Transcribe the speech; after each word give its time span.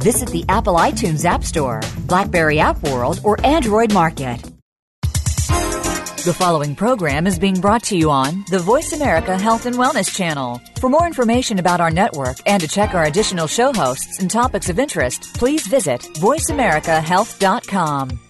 Visit 0.00 0.30
the 0.30 0.46
Apple 0.48 0.76
iTunes 0.76 1.26
App 1.26 1.44
Store, 1.44 1.82
Blackberry 2.06 2.58
App 2.58 2.82
World, 2.82 3.20
or 3.22 3.36
Android 3.44 3.92
Market. 3.92 4.40
The 6.22 6.34
following 6.34 6.74
program 6.74 7.26
is 7.26 7.38
being 7.38 7.60
brought 7.60 7.82
to 7.84 7.96
you 7.96 8.10
on 8.10 8.44
the 8.50 8.58
Voice 8.58 8.92
America 8.92 9.38
Health 9.38 9.64
and 9.66 9.76
Wellness 9.76 10.14
Channel. 10.14 10.60
For 10.78 10.90
more 10.90 11.06
information 11.06 11.58
about 11.58 11.80
our 11.80 11.90
network 11.90 12.36
and 12.46 12.60
to 12.62 12.68
check 12.68 12.94
our 12.94 13.04
additional 13.04 13.46
show 13.46 13.72
hosts 13.72 14.18
and 14.20 14.30
topics 14.30 14.68
of 14.68 14.78
interest, 14.78 15.32
please 15.34 15.66
visit 15.66 16.00
VoiceAmericaHealth.com. 16.00 18.29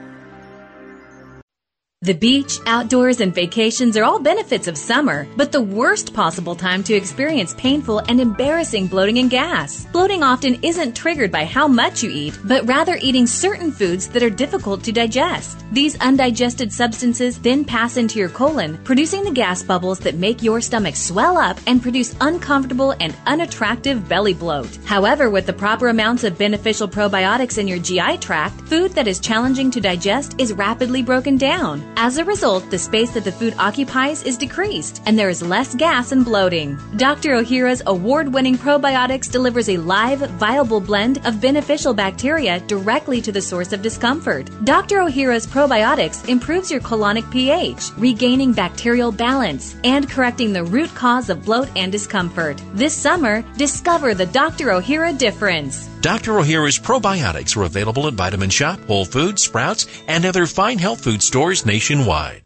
The 2.03 2.15
beach, 2.15 2.57
outdoors, 2.65 3.19
and 3.19 3.31
vacations 3.31 3.95
are 3.95 4.03
all 4.03 4.17
benefits 4.17 4.67
of 4.67 4.75
summer, 4.75 5.27
but 5.37 5.51
the 5.51 5.61
worst 5.61 6.15
possible 6.15 6.55
time 6.55 6.81
to 6.85 6.95
experience 6.95 7.53
painful 7.59 7.99
and 7.99 8.19
embarrassing 8.19 8.87
bloating 8.87 9.19
and 9.19 9.29
gas. 9.29 9.85
Bloating 9.91 10.23
often 10.23 10.57
isn't 10.63 10.95
triggered 10.95 11.31
by 11.31 11.45
how 11.45 11.67
much 11.67 12.01
you 12.01 12.09
eat, 12.09 12.39
but 12.43 12.67
rather 12.67 12.97
eating 13.03 13.27
certain 13.27 13.71
foods 13.71 14.07
that 14.07 14.23
are 14.23 14.31
difficult 14.31 14.83
to 14.85 14.91
digest. 14.91 15.63
These 15.71 15.95
undigested 15.99 16.73
substances 16.73 17.37
then 17.37 17.63
pass 17.63 17.97
into 17.97 18.17
your 18.17 18.29
colon, 18.29 18.79
producing 18.83 19.23
the 19.23 19.29
gas 19.29 19.61
bubbles 19.61 19.99
that 19.99 20.15
make 20.15 20.41
your 20.41 20.59
stomach 20.59 20.95
swell 20.95 21.37
up 21.37 21.59
and 21.67 21.83
produce 21.83 22.15
uncomfortable 22.19 22.95
and 22.99 23.15
unattractive 23.27 24.09
belly 24.09 24.33
bloat. 24.33 24.75
However, 24.85 25.29
with 25.29 25.45
the 25.45 25.53
proper 25.53 25.89
amounts 25.89 26.23
of 26.23 26.35
beneficial 26.35 26.87
probiotics 26.87 27.59
in 27.59 27.67
your 27.67 27.77
GI 27.77 28.17
tract, 28.17 28.59
food 28.61 28.89
that 28.93 29.07
is 29.07 29.19
challenging 29.19 29.69
to 29.69 29.79
digest 29.79 30.33
is 30.39 30.51
rapidly 30.51 31.03
broken 31.03 31.37
down. 31.37 31.90
As 31.97 32.17
a 32.17 32.25
result, 32.25 32.69
the 32.71 32.79
space 32.79 33.11
that 33.11 33.23
the 33.23 33.31
food 33.31 33.53
occupies 33.59 34.23
is 34.23 34.37
decreased, 34.37 35.01
and 35.05 35.19
there 35.19 35.29
is 35.29 35.43
less 35.43 35.75
gas 35.75 36.11
and 36.11 36.25
bloating. 36.25 36.79
Dr. 36.95 37.31
Ohhira's 37.35 37.83
award 37.85 38.33
winning 38.33 38.57
probiotics 38.57 39.29
delivers 39.29 39.69
a 39.69 39.77
live, 39.77 40.19
viable 40.31 40.79
blend 40.79 41.25
of 41.27 41.41
beneficial 41.41 41.93
bacteria 41.93 42.59
directly 42.61 43.21
to 43.21 43.31
the 43.31 43.41
source 43.41 43.73
of 43.73 43.81
discomfort. 43.81 44.49
Dr. 44.63 44.99
Ohhira's 44.99 45.45
probiotics 45.45 46.27
improves 46.27 46.71
your 46.71 46.81
colonic 46.81 47.29
pH, 47.29 47.91
regaining 47.97 48.53
bacterial 48.53 49.11
balance, 49.11 49.75
and 49.83 50.09
correcting 50.09 50.53
the 50.53 50.63
root 50.63 50.93
cause 50.95 51.29
of 51.29 51.45
bloat 51.45 51.69
and 51.75 51.91
discomfort. 51.91 52.61
This 52.73 52.95
summer, 52.95 53.43
discover 53.57 54.13
the 54.13 54.25
Dr. 54.25 54.67
Ohhira 54.67 55.15
difference. 55.15 55.90
Dr. 56.01 56.31
Ohhira's 56.31 56.79
probiotics 56.79 57.55
are 57.55 57.61
available 57.61 58.07
at 58.07 58.15
Vitamin 58.15 58.49
Shoppe, 58.49 58.83
Whole 58.87 59.05
Foods, 59.05 59.43
Sprouts, 59.43 59.85
and 60.07 60.25
other 60.25 60.47
fine 60.47 60.79
health 60.79 61.03
food 61.03 61.21
stores 61.21 61.63
nationwide. 61.63 62.41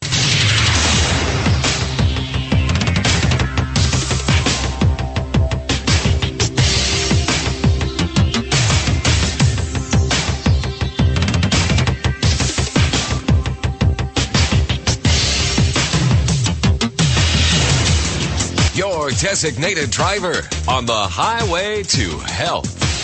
Your 18.76 19.12
designated 19.12 19.92
driver 19.92 20.42
on 20.68 20.86
the 20.86 20.94
highway 20.94 21.84
to 21.84 22.20
health. 22.20 22.95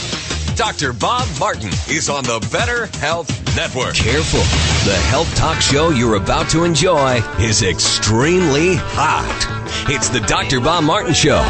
Dr. 0.62 0.94
Bob 0.94 1.28
Martin 1.40 1.72
is 1.90 2.08
on 2.08 2.24
the 2.24 2.48
Better 2.52 2.86
Health 3.00 3.28
Network. 3.56 3.96
Careful. 3.96 4.42
The 4.88 4.96
health 5.08 5.36
talk 5.36 5.60
show 5.60 5.90
you're 5.90 6.18
about 6.18 6.52
to 6.52 6.66
enjoy 6.66 7.20
is 7.40 7.64
extremely 7.64 8.76
hot. 8.76 9.90
It's 9.90 10.10
the 10.10 10.20
Dr. 10.20 10.60
Bob 10.60 10.84
Martin 10.84 11.16
Show. 11.16 11.42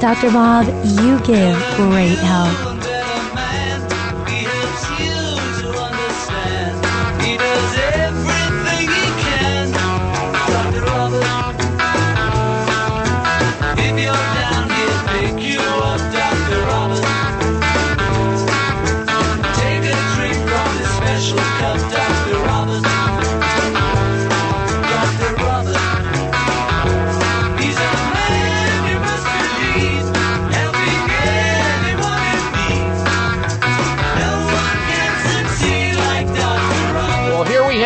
Dr. 0.00 0.30
Bob, 0.30 0.66
you 0.84 1.18
give 1.26 1.56
great 1.76 2.16
help. 2.18 2.71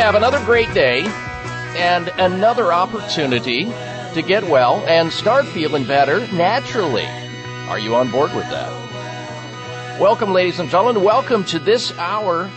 Have 0.07 0.15
another 0.15 0.39
great 0.45 0.73
day 0.73 1.01
and 1.75 2.07
another 2.19 2.73
opportunity 2.73 3.65
to 4.15 4.23
get 4.25 4.45
well 4.45 4.77
and 4.87 5.11
start 5.11 5.45
feeling 5.47 5.85
better 5.85 6.21
naturally. 6.29 7.05
Are 7.69 7.81
you 7.81 7.97
on 7.97 8.13
board 8.13 8.33
with 8.33 8.49
that? 8.51 10.01
Welcome, 10.01 10.33
ladies 10.33 10.61
and 10.61 10.71
gentlemen. 10.71 11.03
Welcome 11.03 11.43
to 11.47 11.59
this 11.59 11.91
hour 11.99 12.49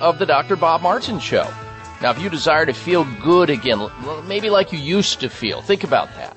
of 0.00 0.18
the 0.18 0.24
Dr. 0.24 0.56
Bob 0.56 0.80
Martin 0.80 1.18
Show. 1.18 1.46
Now, 2.00 2.10
if 2.10 2.22
you 2.22 2.30
desire 2.30 2.64
to 2.64 2.72
feel 2.72 3.04
good 3.22 3.50
again, 3.50 3.86
maybe 4.26 4.48
like 4.48 4.72
you 4.72 4.78
used 4.78 5.20
to 5.20 5.28
feel, 5.28 5.60
think 5.60 5.84
about 5.84 6.08
that. 6.14 6.34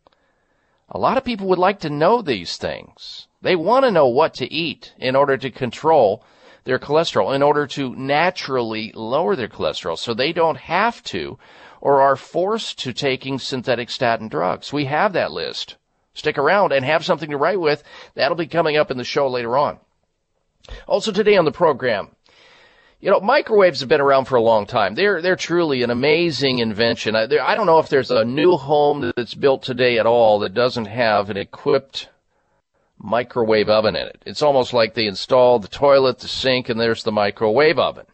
A 0.88 0.98
lot 0.98 1.16
of 1.16 1.24
people 1.24 1.46
would 1.48 1.58
like 1.58 1.80
to 1.80 1.90
know 1.90 2.20
these 2.20 2.56
things. 2.56 3.28
They 3.42 3.56
want 3.56 3.84
to 3.84 3.90
know 3.90 4.08
what 4.08 4.34
to 4.34 4.52
eat 4.52 4.92
in 4.98 5.14
order 5.14 5.36
to 5.36 5.50
control 5.50 6.24
their 6.64 6.78
cholesterol, 6.78 7.34
in 7.34 7.42
order 7.42 7.66
to 7.68 7.94
naturally 7.94 8.90
lower 8.92 9.36
their 9.36 9.48
cholesterol 9.48 9.98
so 9.98 10.14
they 10.14 10.32
don't 10.32 10.56
have 10.56 11.02
to 11.04 11.38
or 11.80 12.00
are 12.00 12.16
forced 12.16 12.78
to 12.80 12.92
taking 12.92 13.38
synthetic 13.38 13.90
statin 13.90 14.28
drugs. 14.28 14.72
We 14.72 14.86
have 14.86 15.12
that 15.12 15.30
list. 15.30 15.76
Stick 16.14 16.38
around 16.38 16.72
and 16.72 16.84
have 16.84 17.04
something 17.04 17.30
to 17.30 17.36
write 17.36 17.60
with. 17.60 17.82
That'll 18.14 18.36
be 18.36 18.46
coming 18.46 18.76
up 18.76 18.90
in 18.90 18.98
the 18.98 19.04
show 19.04 19.28
later 19.28 19.56
on. 19.56 19.78
Also 20.86 21.12
today 21.12 21.36
on 21.36 21.44
the 21.44 21.52
program, 21.52 22.10
you 23.00 23.10
know, 23.10 23.20
microwaves 23.20 23.80
have 23.80 23.88
been 23.88 24.00
around 24.00 24.24
for 24.24 24.36
a 24.36 24.42
long 24.42 24.64
time. 24.64 24.94
They're 24.94 25.20
they're 25.20 25.36
truly 25.36 25.82
an 25.82 25.90
amazing 25.90 26.60
invention. 26.60 27.14
I, 27.14 27.24
I 27.24 27.54
don't 27.54 27.66
know 27.66 27.78
if 27.78 27.90
there's 27.90 28.10
a 28.10 28.24
new 28.24 28.56
home 28.56 29.12
that's 29.14 29.34
built 29.34 29.62
today 29.62 29.98
at 29.98 30.06
all 30.06 30.38
that 30.38 30.54
doesn't 30.54 30.86
have 30.86 31.28
an 31.28 31.36
equipped 31.36 32.08
microwave 32.96 33.68
oven 33.68 33.96
in 33.96 34.06
it. 34.06 34.22
It's 34.24 34.40
almost 34.40 34.72
like 34.72 34.94
they 34.94 35.06
installed 35.06 35.62
the 35.62 35.68
toilet, 35.68 36.20
the 36.20 36.28
sink, 36.28 36.70
and 36.70 36.80
there's 36.80 37.02
the 37.02 37.12
microwave 37.12 37.78
oven. 37.78 38.06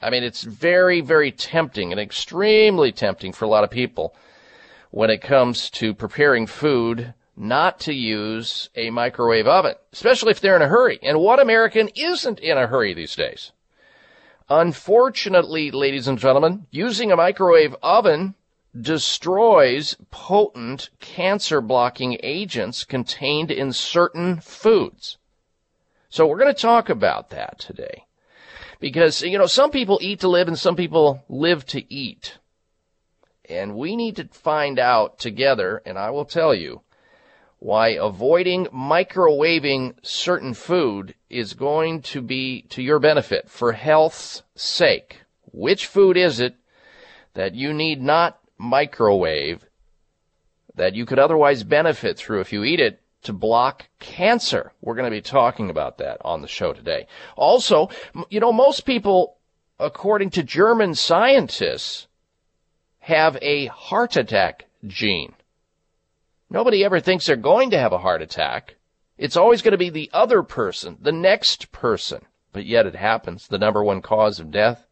I 0.00 0.10
mean, 0.10 0.22
it's 0.22 0.42
very, 0.42 1.00
very 1.00 1.32
tempting 1.32 1.90
and 1.90 2.00
extremely 2.00 2.92
tempting 2.92 3.32
for 3.32 3.44
a 3.44 3.48
lot 3.48 3.64
of 3.64 3.70
people 3.70 4.14
when 4.92 5.08
it 5.08 5.22
comes 5.22 5.70
to 5.70 5.94
preparing 5.94 6.46
food 6.46 7.14
not 7.34 7.80
to 7.80 7.94
use 7.94 8.68
a 8.76 8.90
microwave 8.90 9.46
oven, 9.46 9.74
especially 9.90 10.30
if 10.30 10.40
they're 10.40 10.54
in 10.54 10.60
a 10.60 10.68
hurry. 10.68 10.98
And 11.02 11.18
what 11.18 11.40
American 11.40 11.88
isn't 11.96 12.38
in 12.38 12.58
a 12.58 12.66
hurry 12.66 12.92
these 12.92 13.16
days? 13.16 13.52
Unfortunately, 14.50 15.70
ladies 15.70 16.06
and 16.08 16.18
gentlemen, 16.18 16.66
using 16.70 17.10
a 17.10 17.16
microwave 17.16 17.74
oven 17.82 18.34
destroys 18.78 19.96
potent 20.10 20.90
cancer 21.00 21.62
blocking 21.62 22.18
agents 22.22 22.84
contained 22.84 23.50
in 23.50 23.72
certain 23.72 24.40
foods. 24.40 25.16
So 26.10 26.26
we're 26.26 26.38
going 26.38 26.54
to 26.54 26.60
talk 26.60 26.90
about 26.90 27.30
that 27.30 27.58
today. 27.58 28.04
Because, 28.78 29.22
you 29.22 29.38
know, 29.38 29.46
some 29.46 29.70
people 29.70 29.98
eat 30.02 30.20
to 30.20 30.28
live 30.28 30.48
and 30.48 30.58
some 30.58 30.76
people 30.76 31.24
live 31.30 31.64
to 31.66 31.90
eat. 31.90 32.36
And 33.52 33.76
we 33.76 33.96
need 33.96 34.16
to 34.16 34.28
find 34.28 34.78
out 34.78 35.18
together, 35.18 35.82
and 35.84 35.98
I 35.98 36.10
will 36.10 36.24
tell 36.24 36.54
you, 36.54 36.80
why 37.58 37.90
avoiding 37.90 38.66
microwaving 38.66 39.94
certain 40.02 40.52
food 40.52 41.14
is 41.30 41.54
going 41.54 42.02
to 42.02 42.20
be 42.20 42.62
to 42.70 42.82
your 42.82 42.98
benefit 42.98 43.48
for 43.48 43.72
health's 43.72 44.42
sake. 44.56 45.22
Which 45.52 45.86
food 45.86 46.16
is 46.16 46.40
it 46.40 46.56
that 47.34 47.54
you 47.54 47.72
need 47.72 48.02
not 48.02 48.40
microwave 48.58 49.64
that 50.74 50.94
you 50.94 51.06
could 51.06 51.20
otherwise 51.20 51.62
benefit 51.62 52.16
through 52.16 52.40
if 52.40 52.52
you 52.52 52.64
eat 52.64 52.80
it 52.80 53.00
to 53.22 53.32
block 53.32 53.86
cancer? 54.00 54.72
We're 54.80 54.96
going 54.96 55.10
to 55.10 55.16
be 55.16 55.22
talking 55.22 55.70
about 55.70 55.98
that 55.98 56.16
on 56.24 56.42
the 56.42 56.48
show 56.48 56.72
today. 56.72 57.06
Also, 57.36 57.90
you 58.28 58.40
know, 58.40 58.52
most 58.52 58.80
people, 58.80 59.36
according 59.78 60.30
to 60.30 60.42
German 60.42 60.96
scientists, 60.96 62.08
have 63.02 63.36
a 63.42 63.66
heart 63.66 64.16
attack 64.16 64.66
gene. 64.86 65.34
Nobody 66.48 66.84
ever 66.84 67.00
thinks 67.00 67.26
they're 67.26 67.36
going 67.36 67.70
to 67.70 67.78
have 67.78 67.92
a 67.92 67.98
heart 67.98 68.22
attack. 68.22 68.76
It's 69.18 69.36
always 69.36 69.60
going 69.60 69.72
to 69.72 69.78
be 69.78 69.90
the 69.90 70.10
other 70.12 70.44
person, 70.44 70.98
the 71.00 71.10
next 71.10 71.72
person. 71.72 72.24
But 72.52 72.64
yet 72.64 72.86
it 72.86 72.94
happens. 72.94 73.48
The 73.48 73.58
number 73.58 73.82
one 73.82 74.02
cause 74.02 74.38
of 74.38 74.52
death 74.52 74.86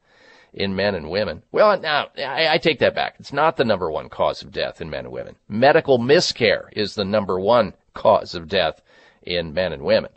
in 0.52 0.74
men 0.74 0.96
and 0.96 1.08
women. 1.08 1.44
Well, 1.52 1.78
now, 1.78 2.08
I, 2.18 2.54
I, 2.54 2.58
take 2.58 2.80
that 2.80 2.96
back. 2.96 3.14
It's 3.20 3.32
not 3.32 3.56
the 3.56 3.64
number 3.64 3.88
one 3.88 4.08
cause 4.08 4.42
of 4.42 4.50
death 4.50 4.80
in 4.80 4.90
men 4.90 5.04
and 5.04 5.12
women. 5.12 5.36
Medical 5.48 6.00
miscare 6.00 6.64
is 6.72 6.96
the 6.96 7.04
number 7.04 7.38
one 7.38 7.74
cause 7.94 8.34
of 8.34 8.48
death 8.48 8.82
in 9.22 9.54
men 9.54 9.72
and 9.72 9.82
women. 9.82 10.10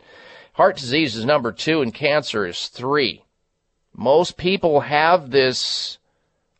Heart 0.54 0.78
disease 0.78 1.14
is 1.14 1.24
number 1.24 1.52
two 1.52 1.80
and 1.80 1.94
cancer 1.94 2.44
is 2.44 2.66
three. 2.66 3.22
Most 3.94 4.36
people 4.36 4.80
have 4.80 5.30
this 5.30 5.98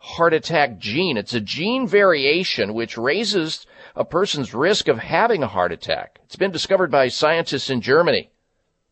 heart 0.05 0.35
attack 0.35 0.79
gene. 0.79 1.17
It's 1.17 1.33
a 1.33 1.41
gene 1.41 1.89
variation 1.89 2.75
which 2.75 2.99
raises 2.99 3.67
a 3.97 4.05
person's 4.05 4.53
risk 4.53 4.87
of 4.87 4.99
having 4.99 5.43
a 5.43 5.49
heart 5.49 5.73
attack. 5.73 6.21
It's 6.25 6.37
been 6.37 6.51
discovered 6.51 6.91
by 6.91 7.09
scientists 7.09 7.71
in 7.71 7.81
Germany. 7.81 8.31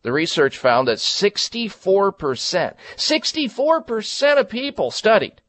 The 0.01 0.11
research 0.11 0.57
found 0.57 0.87
that 0.87 0.97
64%, 0.97 2.73
64% 2.97 4.39
of 4.39 4.49
people 4.49 4.89
studied 4.89 5.41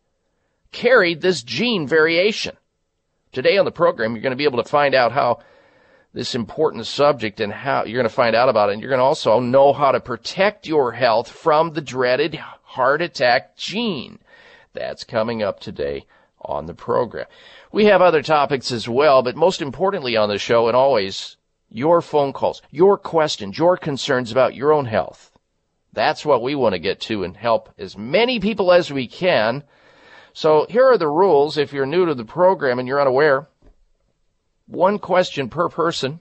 carried 0.70 1.22
this 1.22 1.42
gene 1.42 1.88
variation. 1.88 2.58
Today 3.32 3.56
on 3.56 3.64
the 3.64 3.72
program, 3.72 4.12
you're 4.12 4.22
going 4.22 4.32
to 4.32 4.36
be 4.36 4.44
able 4.44 4.62
to 4.62 4.68
find 4.68 4.94
out 4.94 5.12
how 5.12 5.40
this 6.12 6.34
important 6.34 6.86
subject 6.86 7.40
and 7.40 7.52
how 7.52 7.84
you're 7.84 7.96
going 7.96 8.08
to 8.08 8.14
find 8.14 8.36
out 8.36 8.50
about 8.50 8.68
it. 8.68 8.74
And 8.74 8.82
you're 8.82 8.90
going 8.90 8.98
to 8.98 9.04
also 9.04 9.40
know 9.40 9.72
how 9.72 9.92
to 9.92 9.98
protect 9.98 10.66
your 10.66 10.92
health 10.92 11.30
from 11.30 11.72
the 11.72 11.80
dreaded 11.80 12.34
heart 12.64 13.00
attack 13.00 13.56
gene. 13.56 14.18
That's 14.74 15.04
coming 15.04 15.42
up 15.42 15.60
today 15.60 16.04
on 16.40 16.66
the 16.66 16.74
program. 16.74 17.26
We 17.72 17.86
have 17.86 18.02
other 18.02 18.22
topics 18.22 18.70
as 18.72 18.88
well, 18.88 19.22
but 19.22 19.36
most 19.36 19.62
importantly 19.62 20.16
on 20.16 20.28
the 20.28 20.38
show 20.38 20.66
and 20.66 20.76
always 20.76 21.36
your 21.70 22.02
phone 22.02 22.32
calls, 22.32 22.60
your 22.70 22.98
questions, 22.98 23.56
your 23.56 23.76
concerns 23.76 24.30
about 24.30 24.54
your 24.54 24.72
own 24.72 24.84
health. 24.84 25.30
That's 25.92 26.26
what 26.26 26.42
we 26.42 26.56
want 26.56 26.74
to 26.74 26.80
get 26.80 27.00
to 27.02 27.22
and 27.22 27.36
help 27.36 27.72
as 27.78 27.96
many 27.96 28.40
people 28.40 28.72
as 28.72 28.92
we 28.92 29.06
can. 29.06 29.62
So 30.32 30.66
here 30.68 30.86
are 30.86 30.98
the 30.98 31.08
rules 31.08 31.56
if 31.56 31.72
you're 31.72 31.86
new 31.86 32.06
to 32.06 32.14
the 32.14 32.24
program 32.24 32.80
and 32.80 32.88
you're 32.88 33.00
unaware. 33.00 33.48
One 34.66 34.98
question 34.98 35.48
per 35.48 35.68
person. 35.68 36.18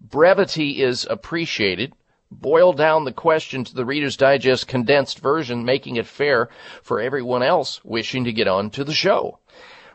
Brevity 0.00 0.82
is 0.82 1.06
appreciated. 1.08 1.94
Boil 2.40 2.72
down 2.72 3.04
the 3.04 3.12
question 3.12 3.64
to 3.64 3.74
the 3.74 3.84
Reader's 3.84 4.16
Digest 4.16 4.66
condensed 4.66 5.18
version, 5.20 5.64
making 5.64 5.96
it 5.96 6.06
fair 6.06 6.48
for 6.82 7.00
everyone 7.00 7.42
else 7.42 7.84
wishing 7.84 8.24
to 8.24 8.32
get 8.32 8.48
on 8.48 8.70
to 8.70 8.84
the 8.84 8.94
show 8.94 9.38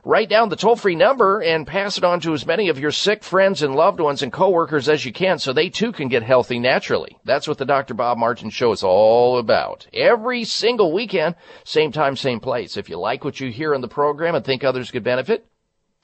write 0.06 0.30
down 0.30 0.50
the 0.50 0.56
toll 0.56 0.76
free 0.76 0.96
number 0.96 1.42
and 1.42 1.68
pass 1.68 1.98
it 1.98 2.04
on 2.04 2.20
to 2.22 2.34
as 2.34 2.46
many 2.46 2.70
of 2.70 2.80
your 2.80 2.92
sick 2.92 3.24
friends 3.24 3.62
and 3.62 3.76
loved 3.76 4.00
ones 4.00 4.24
and 4.24 4.32
coworkers 4.32 4.88
as 4.88 5.04
you 5.04 5.12
can 5.12 5.38
so 5.38 5.52
they 5.52 5.70
too 5.70 5.92
can 5.92 6.08
get 6.08 6.24
healthy 6.24 6.60
naturally. 6.60 7.18
That's 7.26 7.48
what 7.48 7.58
the 7.58 7.66
Dr. 7.66 7.94
Bob 7.94 8.18
Martin 8.18 8.50
show 8.50 8.72
is 8.72 8.84
all 8.84 9.38
about. 9.38 9.88
Every 9.94 10.46
single 10.46 10.94
weekend, 10.94 11.36
same 11.64 11.92
time, 11.92 12.16
same 12.16 12.40
place. 12.40 12.78
If 12.78 12.90
you 12.90 12.98
like 12.98 13.24
what 13.24 13.40
you 13.40 13.52
hear 13.52 13.74
in 13.74 13.82
the 13.82 13.88
program 13.88 14.36
and 14.36 14.46
think 14.46 14.64
others 14.64 14.92
could 14.92 15.04
benefit, 15.04 15.46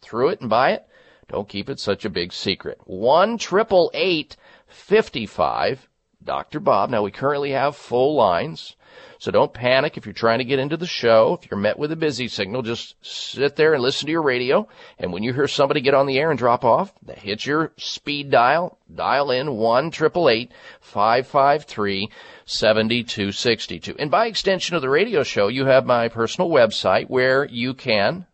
through 0.01 0.29
it 0.29 0.41
and 0.41 0.49
buy 0.49 0.71
it. 0.71 0.85
Don't 1.27 1.49
keep 1.49 1.69
it 1.69 1.79
such 1.79 2.05
a 2.05 2.09
big 2.09 2.31
secret. 2.31 2.79
One 2.85 3.37
triple 3.37 3.89
eight 3.93 4.37
fifty 4.67 5.25
five. 5.25 5.87
Dr. 6.25 6.59
Bob. 6.59 6.89
Now 6.89 7.03
we 7.03 7.11
currently 7.11 7.51
have 7.51 7.75
full 7.75 8.15
lines. 8.15 8.75
So 9.19 9.31
don't 9.31 9.53
panic 9.53 9.97
if 9.97 10.05
you're 10.05 10.13
trying 10.13 10.39
to 10.39 10.45
get 10.45 10.59
into 10.59 10.77
the 10.77 10.85
show. 10.85 11.39
If 11.41 11.49
you're 11.49 11.59
met 11.59 11.79
with 11.79 11.91
a 11.91 11.95
busy 11.95 12.27
signal, 12.27 12.61
just 12.61 12.95
sit 13.01 13.55
there 13.55 13.73
and 13.73 13.81
listen 13.81 14.07
to 14.07 14.11
your 14.11 14.21
radio. 14.21 14.67
And 14.99 15.13
when 15.13 15.23
you 15.23 15.33
hear 15.33 15.47
somebody 15.47 15.81
get 15.81 15.93
on 15.93 16.05
the 16.05 16.19
air 16.19 16.29
and 16.29 16.37
drop 16.37 16.63
off, 16.63 16.93
hit 17.15 17.45
your 17.45 17.71
speed 17.77 18.29
dial, 18.29 18.77
dial 18.93 19.31
in 19.31 19.55
one 19.55 19.91
triple 19.91 20.29
eight 20.29 20.51
five 20.81 21.27
five 21.27 21.65
three 21.65 22.09
seventy 22.45 23.03
two 23.03 23.31
sixty 23.31 23.79
two. 23.79 23.95
And 23.97 24.11
by 24.11 24.27
extension 24.27 24.75
of 24.75 24.81
the 24.81 24.89
radio 24.89 25.23
show, 25.23 25.47
you 25.47 25.65
have 25.65 25.85
my 25.85 26.09
personal 26.09 26.49
website 26.49 27.09
where 27.09 27.45
you 27.45 27.73
can 27.73 28.25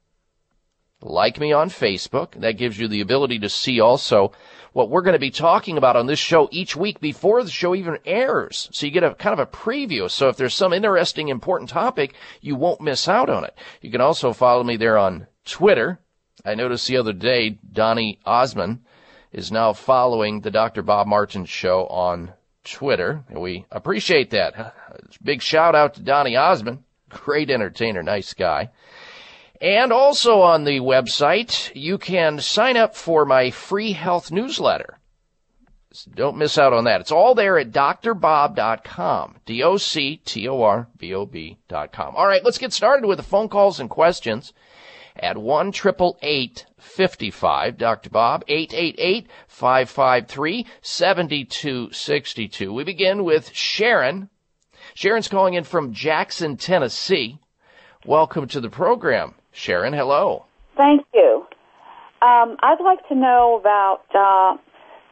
like 1.01 1.39
me 1.39 1.51
on 1.51 1.70
Facebook. 1.70 2.39
That 2.39 2.58
gives 2.58 2.77
you 2.77 2.88
the 2.88 3.01
ability 3.01 3.39
to 3.39 3.50
see 3.50 3.79
also 3.79 4.31
what 4.74 4.89
we're 4.89 5.01
going 5.01 5.13
to 5.13 5.20
be 5.20 5.31
talking 5.31 5.77
about 5.77 5.96
on 5.96 6.05
this 6.05 6.20
show 6.20 6.48
each 6.51 6.75
week 6.75 7.00
before 7.00 7.43
the 7.43 7.51
show 7.51 7.75
even 7.75 7.98
airs. 8.05 8.70
So 8.72 8.86
you 8.86 8.91
get 8.91 9.03
a 9.03 9.13
kind 9.15 9.34
of 9.34 9.39
a 9.39 9.51
preview. 9.51 10.10
So 10.10 10.29
if 10.29 10.38
there's 10.38 10.53
some 10.53 10.74
interesting, 10.74 11.27
important 11.27 11.70
topic, 11.70 12.13
you 12.39 12.55
won't 12.55 12.81
miss 12.81 13.08
out 13.08 13.29
on 13.29 13.43
it. 13.43 13.55
You 13.81 13.91
can 13.91 14.01
also 14.01 14.34
follow 14.34 14.63
me 14.63 14.77
there 14.77 14.98
on 14.98 15.27
Twitter. 15.46 16.00
I 16.46 16.55
noticed 16.55 16.88
the 16.88 16.98
other 16.98 17.13
day 17.13 17.60
Donny 17.72 18.20
Osmond 18.25 18.79
is 19.31 19.51
now 19.51 19.74
following 19.74 20.41
the 20.41 20.51
Dr. 20.51 20.81
Bob 20.81 21.08
Martin 21.08 21.46
show 21.46 21.86
on 21.88 22.34
Twitter, 22.63 23.24
we 23.31 23.65
appreciate 23.72 24.29
that. 24.31 24.75
Big 25.24 25.41
shout 25.41 25.74
out 25.74 25.96
to 25.96 26.03
Donny 26.03 26.36
Osmond. 26.36 26.84
Great 27.10 27.50
entertainer, 27.50 28.03
nice 28.03 28.34
guy. 28.34 28.70
And 29.62 29.94
also 29.94 30.41
on 30.41 30.63
the 30.63 30.80
website, 30.80 31.72
you 31.75 32.00
can 32.00 32.39
sign 32.39 32.77
up 32.77 32.96
for 32.96 33.25
my 33.25 33.51
free 33.51 33.91
health 33.91 34.32
newsletter. 34.32 34.98
Don't 36.15 36.38
miss 36.38 36.58
out 36.58 36.74
on 36.74 36.86
that. 36.86 37.01
It's 37.01 37.12
all 37.12 37.36
there 37.36 37.60
at 37.60 37.72
drbob.com. 37.72 39.36
D-O-C-T-O-R-B-O-B.com. 39.46 39.75
All 42.15 42.27
right, 42.27 42.44
let's 42.44 42.58
get 42.58 42.74
started 42.74 43.06
with 43.06 43.18
the 43.18 43.24
phone 43.24 43.50
calls 43.50 43.80
and 43.80 43.88
questions 43.88 44.51
at 45.15 45.38
1 45.38 45.74
55 45.74 47.77
Dr. 47.77 48.10
Bob, 48.10 48.44
888 48.48 49.27
553 49.48 50.65
7262. 50.82 52.74
We 52.74 52.84
begin 52.84 53.24
with 53.24 53.51
Sharon. 53.53 54.32
Sharon's 54.96 55.27
calling 55.27 55.53
in 55.53 55.65
from 55.65 55.94
Jackson, 55.94 56.58
Tennessee. 56.58 57.38
Welcome 58.06 58.48
to 58.48 58.60
the 58.60 58.70
program, 58.70 59.36
Sharon. 59.51 59.93
Hello. 59.93 60.46
Thank 60.75 61.05
you. 61.13 61.46
Um, 62.22 62.55
I'd 62.60 62.81
like 62.81 63.08
to 63.10 63.15
know 63.15 63.58
about 63.60 64.03
uh, 64.13 64.58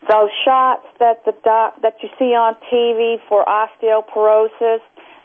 those 0.07 0.29
shots 0.45 0.85
that 0.99 1.25
the 1.25 1.33
doc, 1.43 1.81
that 1.81 1.97
you 2.01 2.09
see 2.17 2.35
on 2.35 2.55
TV 2.71 3.17
for 3.27 3.43
osteoporosis. 3.45 4.79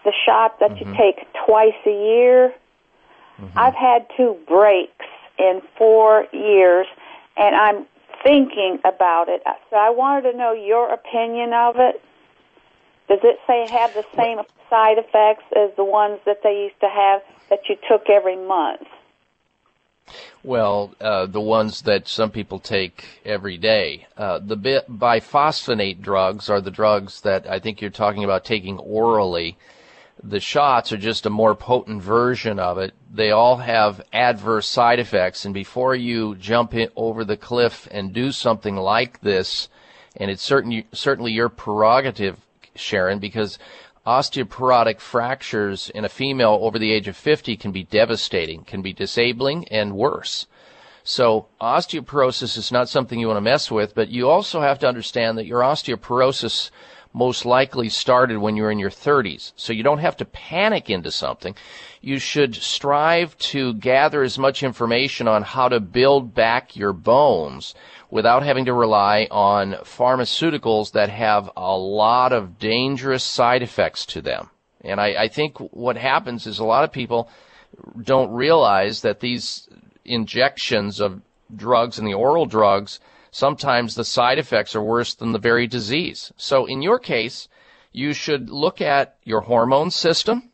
The 0.04 0.12
shot 0.26 0.60
that 0.60 0.72
mm-hmm. 0.72 0.90
you 0.90 0.96
take 0.96 1.26
twice 1.46 1.74
a 1.86 1.90
year. 1.90 2.54
Mm-hmm. 3.40 3.58
I've 3.58 3.74
had 3.74 4.06
two 4.16 4.36
breaks 4.46 5.06
in 5.38 5.62
four 5.76 6.26
years, 6.32 6.86
and 7.36 7.54
I'm 7.54 7.86
thinking 8.22 8.78
about 8.84 9.28
it. 9.28 9.42
So 9.70 9.76
I 9.76 9.90
wanted 9.90 10.32
to 10.32 10.38
know 10.38 10.52
your 10.52 10.92
opinion 10.92 11.52
of 11.52 11.76
it. 11.78 12.02
Does 13.08 13.20
it 13.22 13.38
say 13.46 13.66
have 13.68 13.92
the 13.94 14.04
same 14.16 14.40
side 14.70 14.98
effects 14.98 15.44
as 15.56 15.70
the 15.76 15.84
ones 15.84 16.20
that 16.24 16.42
they 16.42 16.64
used 16.64 16.80
to 16.80 16.88
have 16.88 17.22
that 17.50 17.68
you 17.68 17.76
took 17.88 18.08
every 18.08 18.36
month? 18.36 18.86
Well, 20.42 20.94
uh, 21.00 21.26
the 21.26 21.40
ones 21.40 21.82
that 21.82 22.06
some 22.08 22.30
people 22.30 22.58
take 22.58 23.20
every 23.24 23.56
day. 23.56 24.06
Uh, 24.16 24.38
the 24.38 24.56
biphosphonate 24.56 26.02
drugs 26.02 26.50
are 26.50 26.60
the 26.60 26.70
drugs 26.70 27.22
that 27.22 27.46
I 27.46 27.58
think 27.58 27.80
you're 27.80 27.90
talking 27.90 28.24
about 28.24 28.44
taking 28.44 28.78
orally 28.78 29.56
the 30.22 30.40
shots 30.40 30.92
are 30.92 30.96
just 30.96 31.26
a 31.26 31.30
more 31.30 31.54
potent 31.54 32.02
version 32.02 32.58
of 32.58 32.78
it. 32.78 32.94
They 33.12 33.30
all 33.30 33.56
have 33.58 34.02
adverse 34.12 34.66
side 34.66 34.98
effects, 34.98 35.44
and 35.44 35.52
before 35.52 35.94
you 35.94 36.34
jump 36.36 36.74
over 36.96 37.24
the 37.24 37.36
cliff 37.36 37.88
and 37.90 38.12
do 38.12 38.32
something 38.32 38.76
like 38.76 39.20
this, 39.20 39.68
and 40.16 40.30
it's 40.30 40.42
certain, 40.42 40.84
certainly 40.92 41.32
your 41.32 41.48
prerogative, 41.48 42.38
Sharon, 42.76 43.18
because 43.18 43.58
osteoporotic 44.06 45.00
fractures 45.00 45.90
in 45.90 46.04
a 46.04 46.08
female 46.08 46.58
over 46.60 46.78
the 46.78 46.92
age 46.92 47.08
of 47.08 47.16
50 47.16 47.56
can 47.56 47.72
be 47.72 47.84
devastating, 47.84 48.64
can 48.64 48.82
be 48.82 48.92
disabling, 48.92 49.66
and 49.68 49.96
worse. 49.96 50.46
So 51.02 51.46
osteoporosis 51.60 52.56
is 52.56 52.72
not 52.72 52.88
something 52.88 53.18
you 53.18 53.28
want 53.28 53.36
to 53.38 53.42
mess 53.42 53.70
with, 53.70 53.94
but 53.94 54.08
you 54.08 54.28
also 54.28 54.60
have 54.60 54.78
to 54.80 54.88
understand 54.88 55.38
that 55.38 55.46
your 55.46 55.60
osteoporosis 55.60 56.70
most 57.14 57.46
likely 57.46 57.88
started 57.88 58.38
when 58.38 58.56
you're 58.56 58.72
in 58.72 58.78
your 58.78 58.90
30s. 58.90 59.52
So 59.54 59.72
you 59.72 59.82
don't 59.82 59.98
have 59.98 60.16
to 60.16 60.24
panic 60.24 60.90
into 60.90 61.12
something. 61.12 61.54
You 62.00 62.18
should 62.18 62.56
strive 62.56 63.38
to 63.38 63.74
gather 63.74 64.22
as 64.22 64.38
much 64.38 64.62
information 64.62 65.28
on 65.28 65.42
how 65.42 65.68
to 65.68 65.78
build 65.78 66.34
back 66.34 66.74
your 66.74 66.92
bones 66.92 67.74
without 68.10 68.42
having 68.42 68.64
to 68.66 68.72
rely 68.72 69.26
on 69.30 69.72
pharmaceuticals 69.82 70.92
that 70.92 71.08
have 71.08 71.50
a 71.56 71.76
lot 71.76 72.32
of 72.32 72.58
dangerous 72.58 73.24
side 73.24 73.62
effects 73.62 74.06
to 74.06 74.20
them. 74.20 74.50
And 74.82 75.00
I, 75.00 75.24
I 75.24 75.28
think 75.28 75.58
what 75.58 75.96
happens 75.96 76.46
is 76.46 76.58
a 76.58 76.64
lot 76.64 76.84
of 76.84 76.92
people 76.92 77.28
don't 78.02 78.32
realize 78.32 79.02
that 79.02 79.20
these 79.20 79.68
injections 80.04 81.00
of 81.00 81.22
drugs 81.54 81.98
and 81.98 82.06
the 82.06 82.14
oral 82.14 82.46
drugs 82.46 83.00
sometimes 83.30 83.94
the 83.94 84.04
side 84.04 84.38
effects 84.38 84.76
are 84.76 84.82
worse 84.82 85.14
than 85.14 85.32
the 85.32 85.38
very 85.38 85.66
disease. 85.66 86.32
So 86.36 86.66
in 86.66 86.82
your 86.82 86.98
case, 86.98 87.48
you 87.92 88.12
should 88.12 88.48
look 88.48 88.80
at 88.80 89.16
your 89.24 89.40
hormone 89.40 89.90
system. 89.90 90.50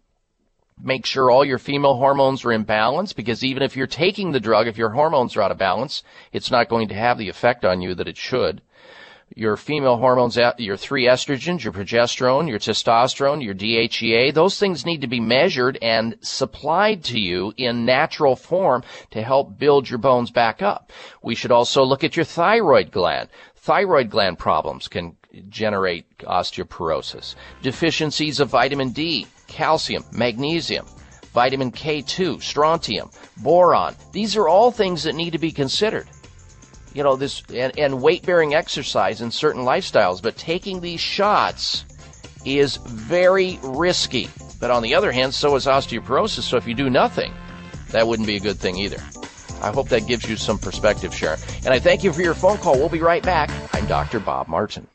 Make 0.82 1.06
sure 1.06 1.30
all 1.30 1.44
your 1.44 1.58
female 1.58 1.96
hormones 1.96 2.44
are 2.44 2.52
in 2.52 2.64
balance 2.64 3.12
because 3.12 3.44
even 3.44 3.62
if 3.62 3.76
you're 3.76 3.86
taking 3.86 4.32
the 4.32 4.40
drug, 4.40 4.66
if 4.66 4.78
your 4.78 4.90
hormones 4.90 5.36
are 5.36 5.42
out 5.42 5.50
of 5.50 5.58
balance, 5.58 6.02
it's 6.32 6.50
not 6.50 6.68
going 6.68 6.88
to 6.88 6.94
have 6.94 7.18
the 7.18 7.28
effect 7.28 7.64
on 7.64 7.80
you 7.80 7.94
that 7.94 8.08
it 8.08 8.16
should 8.16 8.62
your 9.36 9.56
female 9.56 9.96
hormones, 9.96 10.38
your 10.58 10.76
three 10.76 11.04
estrogens, 11.04 11.62
your 11.62 11.72
progesterone, 11.72 12.48
your 12.48 12.58
testosterone, 12.58 13.42
your 13.42 13.54
DHEA, 13.54 14.34
those 14.34 14.58
things 14.58 14.84
need 14.84 15.00
to 15.02 15.06
be 15.06 15.20
measured 15.20 15.78
and 15.80 16.16
supplied 16.20 17.04
to 17.04 17.18
you 17.18 17.52
in 17.56 17.84
natural 17.84 18.34
form 18.36 18.82
to 19.10 19.22
help 19.22 19.58
build 19.58 19.88
your 19.88 19.98
bones 19.98 20.30
back 20.30 20.62
up. 20.62 20.92
We 21.22 21.34
should 21.34 21.52
also 21.52 21.84
look 21.84 22.02
at 22.02 22.16
your 22.16 22.24
thyroid 22.24 22.90
gland. 22.90 23.28
Thyroid 23.56 24.10
gland 24.10 24.38
problems 24.38 24.88
can 24.88 25.16
generate 25.48 26.18
osteoporosis. 26.20 27.36
Deficiencies 27.62 28.40
of 28.40 28.48
vitamin 28.48 28.90
D, 28.90 29.28
calcium, 29.50 30.04
magnesium, 30.12 30.86
vitamin 31.34 31.70
K2, 31.70 32.42
strontium, 32.42 33.10
boron. 33.38 33.94
These 34.12 34.36
are 34.36 34.48
all 34.48 34.70
things 34.70 35.02
that 35.02 35.14
need 35.14 35.32
to 35.32 35.38
be 35.38 35.52
considered. 35.52 36.08
You 36.94 37.04
know 37.04 37.16
this 37.16 37.42
and, 37.54 37.78
and 37.78 38.02
weight 38.02 38.24
bearing 38.24 38.54
exercise 38.54 39.20
in 39.20 39.30
certain 39.30 39.62
lifestyles 39.62 40.20
but 40.20 40.36
taking 40.36 40.80
these 40.80 41.00
shots 41.00 41.84
is 42.44 42.76
very 42.78 43.58
risky. 43.62 44.28
But 44.58 44.70
on 44.70 44.82
the 44.82 44.94
other 44.94 45.12
hand 45.12 45.32
so 45.32 45.54
is 45.54 45.66
osteoporosis 45.66 46.42
so 46.42 46.56
if 46.56 46.66
you 46.66 46.74
do 46.74 46.90
nothing 46.90 47.32
that 47.90 48.06
wouldn't 48.06 48.26
be 48.26 48.36
a 48.36 48.40
good 48.40 48.58
thing 48.58 48.76
either. 48.76 49.00
I 49.62 49.70
hope 49.70 49.88
that 49.90 50.06
gives 50.06 50.28
you 50.28 50.36
some 50.36 50.58
perspective 50.58 51.14
sharon. 51.14 51.38
And 51.64 51.74
i 51.74 51.78
thank 51.78 52.02
you 52.02 52.12
for 52.12 52.22
your 52.22 52.34
phone 52.34 52.56
call. 52.58 52.78
We'll 52.78 52.88
be 52.88 53.00
right 53.00 53.22
back. 53.22 53.50
I'm 53.72 53.86
dr 53.86 54.18
bob 54.20 54.48
martin 54.48 54.88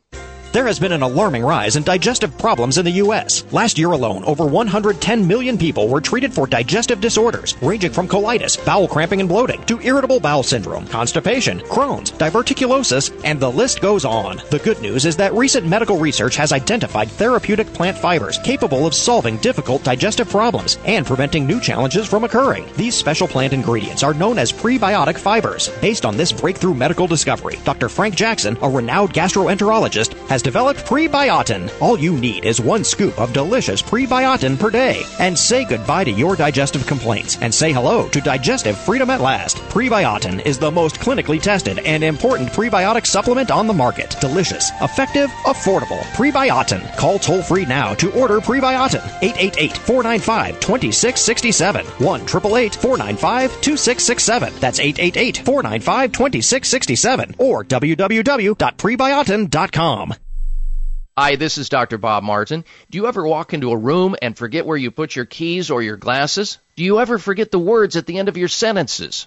there 0.56 0.66
has 0.66 0.78
been 0.78 0.92
an 0.92 1.02
alarming 1.02 1.42
rise 1.42 1.76
in 1.76 1.82
digestive 1.82 2.38
problems 2.38 2.78
in 2.78 2.84
the 2.86 2.90
U.S. 2.92 3.44
Last 3.52 3.76
year 3.76 3.92
alone, 3.92 4.24
over 4.24 4.46
110 4.46 5.28
million 5.28 5.58
people 5.58 5.86
were 5.86 6.00
treated 6.00 6.32
for 6.32 6.46
digestive 6.46 6.98
disorders, 6.98 7.54
ranging 7.60 7.92
from 7.92 8.08
colitis, 8.08 8.56
bowel 8.64 8.88
cramping 8.88 9.20
and 9.20 9.28
bloating, 9.28 9.62
to 9.66 9.78
irritable 9.82 10.18
bowel 10.18 10.42
syndrome, 10.42 10.86
constipation, 10.86 11.60
Crohn's, 11.60 12.10
diverticulosis, 12.12 13.12
and 13.22 13.38
the 13.38 13.50
list 13.50 13.82
goes 13.82 14.06
on. 14.06 14.40
The 14.48 14.60
good 14.60 14.80
news 14.80 15.04
is 15.04 15.14
that 15.16 15.34
recent 15.34 15.66
medical 15.66 15.98
research 15.98 16.36
has 16.36 16.52
identified 16.52 17.10
therapeutic 17.10 17.66
plant 17.74 17.98
fibers 17.98 18.38
capable 18.38 18.86
of 18.86 18.94
solving 18.94 19.36
difficult 19.36 19.84
digestive 19.84 20.30
problems 20.30 20.78
and 20.86 21.04
preventing 21.04 21.46
new 21.46 21.60
challenges 21.60 22.08
from 22.08 22.24
occurring. 22.24 22.64
These 22.78 22.94
special 22.94 23.28
plant 23.28 23.52
ingredients 23.52 24.02
are 24.02 24.14
known 24.14 24.38
as 24.38 24.54
prebiotic 24.54 25.18
fibers. 25.18 25.68
Based 25.82 26.06
on 26.06 26.16
this 26.16 26.32
breakthrough 26.32 26.72
medical 26.72 27.06
discovery, 27.06 27.58
Dr. 27.64 27.90
Frank 27.90 28.14
Jackson, 28.14 28.56
a 28.62 28.70
renowned 28.70 29.12
gastroenterologist, 29.12 30.14
has 30.30 30.45
developed 30.46 30.86
Prebiotin. 30.86 31.68
All 31.82 31.98
you 31.98 32.16
need 32.16 32.44
is 32.44 32.60
one 32.60 32.84
scoop 32.84 33.18
of 33.18 33.32
delicious 33.32 33.82
Prebiotin 33.82 34.56
per 34.56 34.70
day. 34.70 35.02
And 35.18 35.36
say 35.36 35.64
goodbye 35.64 36.04
to 36.04 36.12
your 36.12 36.36
digestive 36.36 36.86
complaints 36.86 37.36
and 37.40 37.52
say 37.52 37.72
hello 37.72 38.08
to 38.10 38.20
digestive 38.20 38.78
freedom 38.78 39.10
at 39.10 39.20
last. 39.20 39.56
Prebiotin 39.74 40.46
is 40.46 40.56
the 40.56 40.70
most 40.70 41.00
clinically 41.00 41.42
tested 41.42 41.80
and 41.80 42.04
important 42.04 42.50
prebiotic 42.50 43.08
supplement 43.08 43.50
on 43.50 43.66
the 43.66 43.72
market. 43.72 44.14
Delicious, 44.20 44.70
effective, 44.80 45.30
affordable. 45.46 45.98
Prebiotin. 46.14 46.96
Call 46.96 47.18
toll 47.18 47.42
free 47.42 47.64
now 47.64 47.94
to 47.94 48.12
order 48.12 48.38
Prebiotin. 48.38 49.04
888 49.22 49.76
495 49.78 50.60
2667. 50.60 51.86
1 51.86 52.20
888 52.20 52.76
495 52.76 53.50
2667. 53.62 54.52
That's 54.60 54.78
888 54.78 55.38
495 55.38 56.12
2667. 56.12 57.34
Or 57.38 57.64
www.prebiotin.com. 57.64 60.14
Hi, 61.18 61.36
this 61.36 61.56
is 61.56 61.70
Dr. 61.70 61.96
Bob 61.96 62.24
Martin. 62.24 62.62
Do 62.90 62.98
you 62.98 63.06
ever 63.06 63.26
walk 63.26 63.54
into 63.54 63.70
a 63.70 63.76
room 63.76 64.16
and 64.20 64.36
forget 64.36 64.66
where 64.66 64.76
you 64.76 64.90
put 64.90 65.16
your 65.16 65.24
keys 65.24 65.70
or 65.70 65.80
your 65.80 65.96
glasses? 65.96 66.58
Do 66.76 66.84
you 66.84 67.00
ever 67.00 67.18
forget 67.18 67.50
the 67.50 67.58
words 67.58 67.96
at 67.96 68.04
the 68.04 68.18
end 68.18 68.28
of 68.28 68.36
your 68.36 68.48
sentences? 68.48 69.26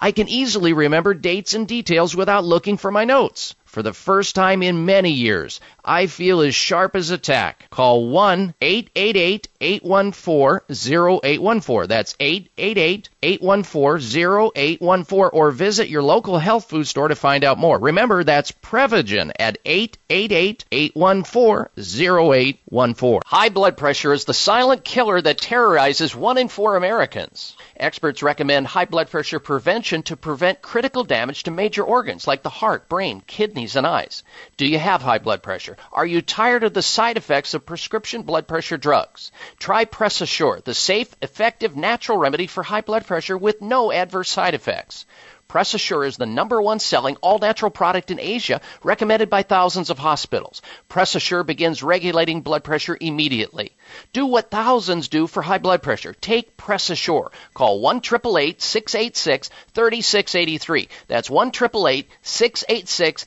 I 0.00 0.12
can 0.12 0.28
easily 0.28 0.72
remember 0.72 1.12
dates 1.12 1.52
and 1.52 1.68
details 1.68 2.16
without 2.16 2.44
looking 2.44 2.78
for 2.78 2.90
my 2.90 3.04
notes. 3.04 3.54
For 3.70 3.84
the 3.84 3.92
first 3.92 4.34
time 4.34 4.64
in 4.64 4.84
many 4.84 5.12
years, 5.12 5.60
I 5.84 6.08
feel 6.08 6.40
as 6.40 6.56
sharp 6.56 6.96
as 6.96 7.10
a 7.10 7.18
tack. 7.18 7.66
Call 7.70 8.08
1 8.08 8.54
888 8.60 9.46
814 9.60 10.60
0814. 10.68 11.88
That's 11.88 12.16
888 12.18 13.08
814 13.22 14.50
0814 14.56 15.30
or 15.32 15.50
visit 15.52 15.88
your 15.88 16.02
local 16.02 16.38
health 16.38 16.68
food 16.68 16.88
store 16.88 17.08
to 17.08 17.14
find 17.14 17.44
out 17.44 17.58
more. 17.58 17.78
Remember, 17.78 18.24
that's 18.24 18.50
Prevagen 18.50 19.30
at 19.38 19.58
888 19.64 20.64
814 20.72 21.66
0814. 21.78 23.20
High 23.24 23.48
blood 23.50 23.76
pressure 23.76 24.12
is 24.12 24.24
the 24.24 24.34
silent 24.34 24.84
killer 24.84 25.20
that 25.20 25.38
terrorizes 25.38 26.16
one 26.16 26.38
in 26.38 26.48
four 26.48 26.74
Americans. 26.74 27.56
Experts 27.76 28.22
recommend 28.22 28.66
high 28.66 28.84
blood 28.84 29.10
pressure 29.10 29.38
prevention 29.38 30.02
to 30.02 30.16
prevent 30.16 30.60
critical 30.60 31.04
damage 31.04 31.44
to 31.44 31.50
major 31.50 31.84
organs 31.84 32.26
like 32.26 32.42
the 32.42 32.50
heart, 32.50 32.88
brain, 32.88 33.22
kidneys, 33.60 33.76
and 33.76 33.86
eyes. 33.86 34.22
Do 34.56 34.64
you 34.66 34.78
have 34.78 35.02
high 35.02 35.18
blood 35.18 35.42
pressure? 35.42 35.76
Are 35.92 36.06
you 36.06 36.22
tired 36.22 36.64
of 36.64 36.72
the 36.72 36.80
side 36.80 37.18
effects 37.18 37.52
of 37.52 37.66
prescription 37.66 38.22
blood 38.22 38.48
pressure 38.48 38.78
drugs? 38.78 39.32
Try 39.58 39.84
Press 39.84 40.22
Assure, 40.22 40.62
the 40.64 40.72
safe, 40.72 41.14
effective, 41.20 41.76
natural 41.76 42.16
remedy 42.16 42.46
for 42.46 42.62
high 42.62 42.80
blood 42.80 43.04
pressure 43.06 43.36
with 43.36 43.60
no 43.60 43.92
adverse 43.92 44.30
side 44.30 44.54
effects. 44.54 45.04
Press 45.50 45.74
Assure 45.74 46.04
is 46.04 46.16
the 46.16 46.26
number 46.26 46.62
one 46.62 46.78
selling 46.78 47.16
all 47.16 47.40
natural 47.40 47.72
product 47.72 48.12
in 48.12 48.20
Asia, 48.20 48.60
recommended 48.84 49.28
by 49.28 49.42
thousands 49.42 49.90
of 49.90 49.98
hospitals. 49.98 50.62
Press 50.88 51.16
Assure 51.16 51.42
begins 51.42 51.82
regulating 51.82 52.42
blood 52.42 52.62
pressure 52.62 52.96
immediately. 53.00 53.72
Do 54.12 54.26
what 54.26 54.52
thousands 54.52 55.08
do 55.08 55.26
for 55.26 55.42
high 55.42 55.58
blood 55.58 55.82
pressure. 55.82 56.14
Take 56.14 56.56
Press 56.56 56.88
Assure. 56.88 57.32
Call 57.52 57.80
1 57.80 58.00
686 58.04 59.50
3683. 59.74 60.88
That's 61.08 61.28
1 61.28 61.52
686 61.52 63.26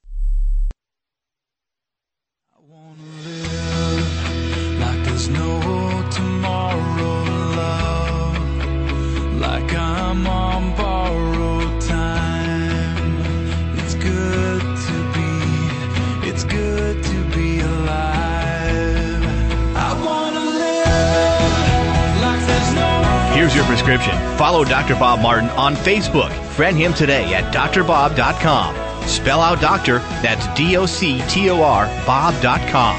Here's 23.51 23.67
your 23.67 23.75
prescription. 23.75 24.37
Follow 24.37 24.63
Dr. 24.63 24.95
Bob 24.95 25.19
Martin 25.19 25.49
on 25.49 25.75
Facebook. 25.75 26.31
Friend 26.53 26.77
him 26.77 26.93
today 26.93 27.33
at 27.33 27.53
drbob.com. 27.53 29.07
Spell 29.09 29.41
out 29.41 29.59
doctor, 29.59 29.99
that's 30.21 30.47
D 30.57 30.77
O 30.77 30.85
C 30.85 31.21
T 31.27 31.49
O 31.49 31.61
R, 31.61 31.85
Bob.com. 32.05 32.95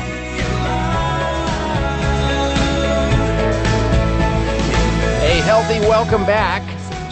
A 5.22 5.40
healthy 5.40 5.80
welcome 5.88 6.26
back 6.26 6.62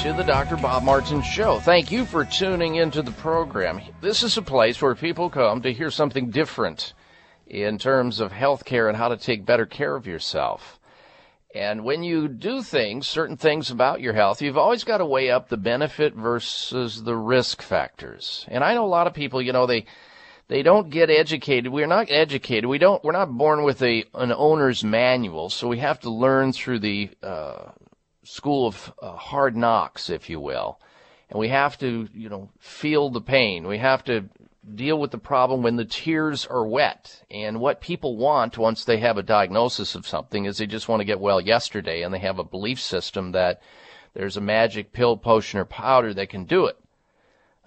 to 0.00 0.12
the 0.12 0.22
Dr. 0.22 0.58
Bob 0.58 0.82
Martin 0.82 1.22
Show. 1.22 1.60
Thank 1.60 1.90
you 1.90 2.04
for 2.04 2.26
tuning 2.26 2.74
into 2.74 3.00
the 3.00 3.12
program. 3.12 3.80
This 4.02 4.22
is 4.22 4.36
a 4.36 4.42
place 4.42 4.82
where 4.82 4.94
people 4.94 5.30
come 5.30 5.62
to 5.62 5.72
hear 5.72 5.90
something 5.90 6.28
different 6.28 6.92
in 7.46 7.78
terms 7.78 8.20
of 8.20 8.32
health 8.32 8.66
care 8.66 8.88
and 8.88 8.98
how 8.98 9.08
to 9.08 9.16
take 9.16 9.46
better 9.46 9.64
care 9.64 9.96
of 9.96 10.06
yourself. 10.06 10.79
And 11.54 11.84
when 11.84 12.04
you 12.04 12.28
do 12.28 12.62
things, 12.62 13.08
certain 13.08 13.36
things 13.36 13.70
about 13.70 14.00
your 14.00 14.12
health, 14.12 14.40
you've 14.40 14.56
always 14.56 14.84
got 14.84 14.98
to 14.98 15.04
weigh 15.04 15.30
up 15.30 15.48
the 15.48 15.56
benefit 15.56 16.14
versus 16.14 17.02
the 17.02 17.16
risk 17.16 17.60
factors. 17.60 18.44
And 18.48 18.62
I 18.62 18.74
know 18.74 18.84
a 18.84 18.86
lot 18.86 19.08
of 19.08 19.14
people, 19.14 19.42
you 19.42 19.52
know, 19.52 19.66
they 19.66 19.86
they 20.46 20.62
don't 20.62 20.90
get 20.90 21.10
educated. 21.10 21.72
We're 21.72 21.86
not 21.86 22.10
educated. 22.10 22.66
We 22.66 22.78
don't. 22.78 23.02
We're 23.02 23.12
not 23.12 23.36
born 23.36 23.64
with 23.64 23.82
a 23.82 24.04
an 24.14 24.32
owner's 24.32 24.84
manual, 24.84 25.48
so 25.48 25.66
we 25.68 25.78
have 25.78 26.00
to 26.00 26.10
learn 26.10 26.52
through 26.52 26.80
the 26.80 27.10
uh, 27.22 27.70
school 28.24 28.66
of 28.66 28.92
uh, 29.00 29.12
hard 29.12 29.56
knocks, 29.56 30.10
if 30.10 30.30
you 30.30 30.40
will. 30.40 30.80
And 31.30 31.38
we 31.38 31.48
have 31.48 31.78
to, 31.78 32.08
you 32.12 32.28
know, 32.28 32.50
feel 32.58 33.10
the 33.10 33.20
pain. 33.20 33.66
We 33.66 33.78
have 33.78 34.04
to 34.04 34.28
deal 34.74 34.98
with 34.98 35.10
the 35.10 35.18
problem 35.18 35.62
when 35.62 35.76
the 35.76 35.84
tears 35.84 36.46
are 36.46 36.66
wet. 36.66 37.22
And 37.30 37.60
what 37.60 37.80
people 37.80 38.16
want 38.16 38.58
once 38.58 38.84
they 38.84 38.98
have 38.98 39.16
a 39.18 39.22
diagnosis 39.22 39.94
of 39.94 40.06
something 40.06 40.44
is 40.44 40.58
they 40.58 40.66
just 40.66 40.88
want 40.88 41.00
to 41.00 41.06
get 41.06 41.20
well 41.20 41.40
yesterday 41.40 42.02
and 42.02 42.12
they 42.12 42.18
have 42.18 42.38
a 42.38 42.44
belief 42.44 42.80
system 42.80 43.32
that 43.32 43.60
there's 44.14 44.36
a 44.36 44.40
magic 44.40 44.92
pill, 44.92 45.16
potion, 45.16 45.60
or 45.60 45.64
powder 45.64 46.12
that 46.14 46.28
can 46.28 46.44
do 46.44 46.66
it. 46.66 46.76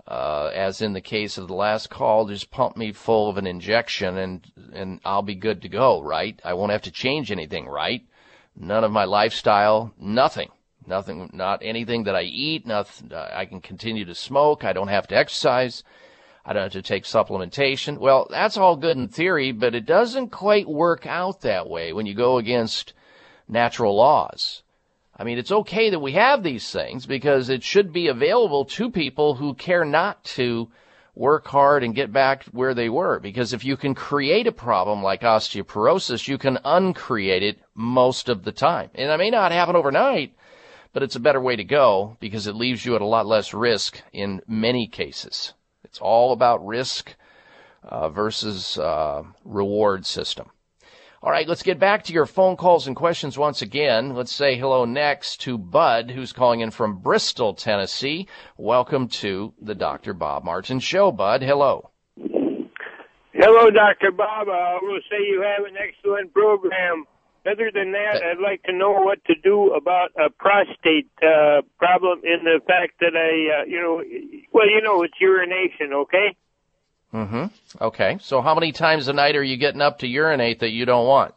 Uh, 0.06 0.52
as 0.54 0.82
in 0.82 0.92
the 0.92 1.02
case 1.02 1.38
of 1.38 1.48
the 1.48 1.54
last 1.54 1.90
call, 1.90 2.28
just 2.28 2.52
pump 2.52 2.76
me 2.76 2.92
full 2.92 3.30
of 3.30 3.38
an 3.38 3.48
injection 3.48 4.18
and, 4.18 4.52
and 4.74 5.00
I'll 5.06 5.22
be 5.22 5.36
good 5.36 5.62
to 5.62 5.70
go, 5.70 6.02
right? 6.02 6.40
I 6.44 6.54
won't 6.54 6.74
have 6.74 6.82
to 6.82 6.92
change 6.92 7.32
anything, 7.32 7.68
right? 7.68 8.06
none 8.56 8.84
of 8.84 8.92
my 8.92 9.06
lifestyle, 9.06 9.94
nothing. 10.00 10.50
Nothing, 10.86 11.30
not 11.32 11.62
anything 11.64 12.04
that 12.04 12.16
I 12.16 12.24
eat, 12.24 12.68
nothing, 12.68 13.14
I 13.14 13.46
can 13.46 13.62
continue 13.62 14.04
to 14.04 14.14
smoke, 14.14 14.66
I 14.66 14.74
don't 14.74 14.90
have 14.90 15.08
to 15.08 15.16
exercise, 15.16 15.82
I 16.46 16.54
don't 16.54 16.64
have 16.64 16.72
to 16.74 16.82
take 16.82 17.06
supplementation. 17.06 17.98
Well, 17.98 18.28
that's 18.30 18.58
all 18.58 18.76
good 18.76 18.98
in 18.98 19.08
theory, 19.08 19.52
but 19.54 19.76
it 19.76 19.86
doesn't 19.86 20.30
quite 20.30 20.68
work 20.68 21.06
out 21.06 21.42
that 21.42 21.70
way 21.70 21.94
when 21.94 22.06
you 22.06 22.14
go 22.14 22.38
against 22.38 22.94
natural 23.48 23.96
laws. 23.96 24.62
I 25.16 25.24
mean, 25.24 25.38
it's 25.38 25.52
okay 25.52 25.90
that 25.90 26.00
we 26.00 26.14
have 26.14 26.44
these 26.44 26.70
things 26.70 27.06
because 27.06 27.50
it 27.50 27.64
should 27.64 27.94
be 27.94 28.08
available 28.08 28.66
to 28.66 28.90
people 28.90 29.36
who 29.36 29.54
care 29.54 29.86
not 29.86 30.24
to 30.36 30.70
work 31.16 31.48
hard 31.48 31.84
and 31.84 31.96
get 31.96 32.12
back 32.12 32.44
where 32.46 32.74
they 32.74 32.90
were. 32.90 33.20
Because 33.20 33.54
if 33.54 33.64
you 33.64 33.78
can 33.78 33.94
create 33.94 34.48
a 34.48 34.52
problem 34.52 35.04
like 35.04 35.22
osteoporosis, 35.22 36.28
you 36.28 36.38
can 36.38 36.58
uncreate 36.66 37.44
it 37.44 37.60
most 37.76 38.28
of 38.28 38.44
the 38.44 38.52
time. 38.52 38.90
And 38.96 39.10
it 39.10 39.18
may 39.18 39.30
not 39.30 39.52
happen 39.52 39.76
overnight, 39.76 40.34
but 40.92 41.04
it's 41.04 41.16
a 41.16 41.22
better 41.22 41.42
way 41.42 41.56
to 41.56 41.64
go 41.64 42.18
because 42.20 42.48
it 42.48 42.56
leaves 42.56 42.84
you 42.84 42.96
at 42.96 43.02
a 43.02 43.06
lot 43.06 43.28
less 43.28 43.54
risk 43.54 44.02
in 44.12 44.42
many 44.48 44.88
cases. 44.88 45.54
It's 45.94 46.02
all 46.02 46.32
about 46.32 46.66
risk 46.66 47.16
uh, 47.84 48.10
versus 48.10 48.80
uh, 48.80 49.22
reward 49.46 50.08
system. 50.08 50.50
All 51.22 51.30
right, 51.30 51.48
let's 51.48 51.62
get 51.62 51.78
back 51.78 52.06
to 52.06 52.14
your 52.14 52.26
phone 52.26 52.58
calls 52.58 52.88
and 52.88 52.96
questions 52.96 53.38
once 53.38 53.62
again. 53.62 54.16
Let's 54.16 54.32
say 54.32 54.58
hello 54.58 54.86
next 54.86 55.42
to 55.42 55.56
Bud, 55.56 56.10
who's 56.10 56.34
calling 56.34 56.62
in 56.62 56.72
from 56.72 56.98
Bristol, 56.98 57.54
Tennessee. 57.54 58.28
Welcome 58.58 59.08
to 59.10 59.54
the 59.62 59.76
Dr. 59.76 60.16
Bob 60.16 60.44
Martin 60.44 60.80
Show, 60.80 61.12
Bud. 61.12 61.44
Hello. 61.44 61.92
Hello, 62.18 63.70
Dr. 63.70 64.12
Bob. 64.18 64.50
I 64.50 64.80
will 64.82 65.00
say 65.12 65.18
you 65.20 65.44
have 65.44 65.64
an 65.68 65.76
excellent 65.78 66.34
program. 66.34 67.06
Other 67.46 67.72
than 67.74 67.92
that, 67.92 68.22
I'd 68.24 68.42
like 68.42 68.64
to 68.64 68.72
know 68.74 68.92
what 68.92 69.24
to 69.26 69.36
do 69.36 69.74
about 69.74 70.12
a 70.18 70.30
prostate 70.30 71.10
uh, 71.22 71.62
problem 71.78 72.22
in 72.24 72.46
the 72.46 72.62
fact 72.66 72.94
that 73.02 73.18
I, 73.18 73.62
uh, 73.62 73.66
you 73.66 73.82
know, 73.82 74.02
well, 74.54 74.70
you 74.70 74.82
know, 74.82 75.04
it's 75.04 75.14
urination, 75.20 75.92
okay? 75.94 76.36
Mm-hmm. 77.14 77.84
Okay. 77.84 78.18
So 78.22 78.42
how 78.42 78.56
many 78.56 78.72
times 78.72 79.10
a 79.10 79.14
night 79.14 79.36
are 79.36 79.44
you 79.44 79.58
getting 79.58 79.82
up 79.82 80.00
to 80.00 80.08
urinate 80.08 80.62
that 80.62 80.72
you 80.72 80.86
don't 80.86 81.06
want? 81.06 81.36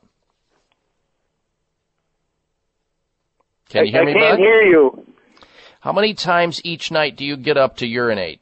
Can 3.68 3.86
you 3.86 3.90
hear 3.90 4.02
I, 4.02 4.04
me, 4.04 4.12
I 4.12 4.14
can't 4.14 4.38
Bud? 4.38 4.38
hear 4.38 4.62
you. 4.62 5.06
How 5.80 5.92
many 5.92 6.14
times 6.14 6.60
each 6.64 6.92
night 6.92 7.16
do 7.16 7.24
you 7.24 7.36
get 7.36 7.56
up 7.56 7.78
to 7.78 7.86
urinate? 7.86 8.40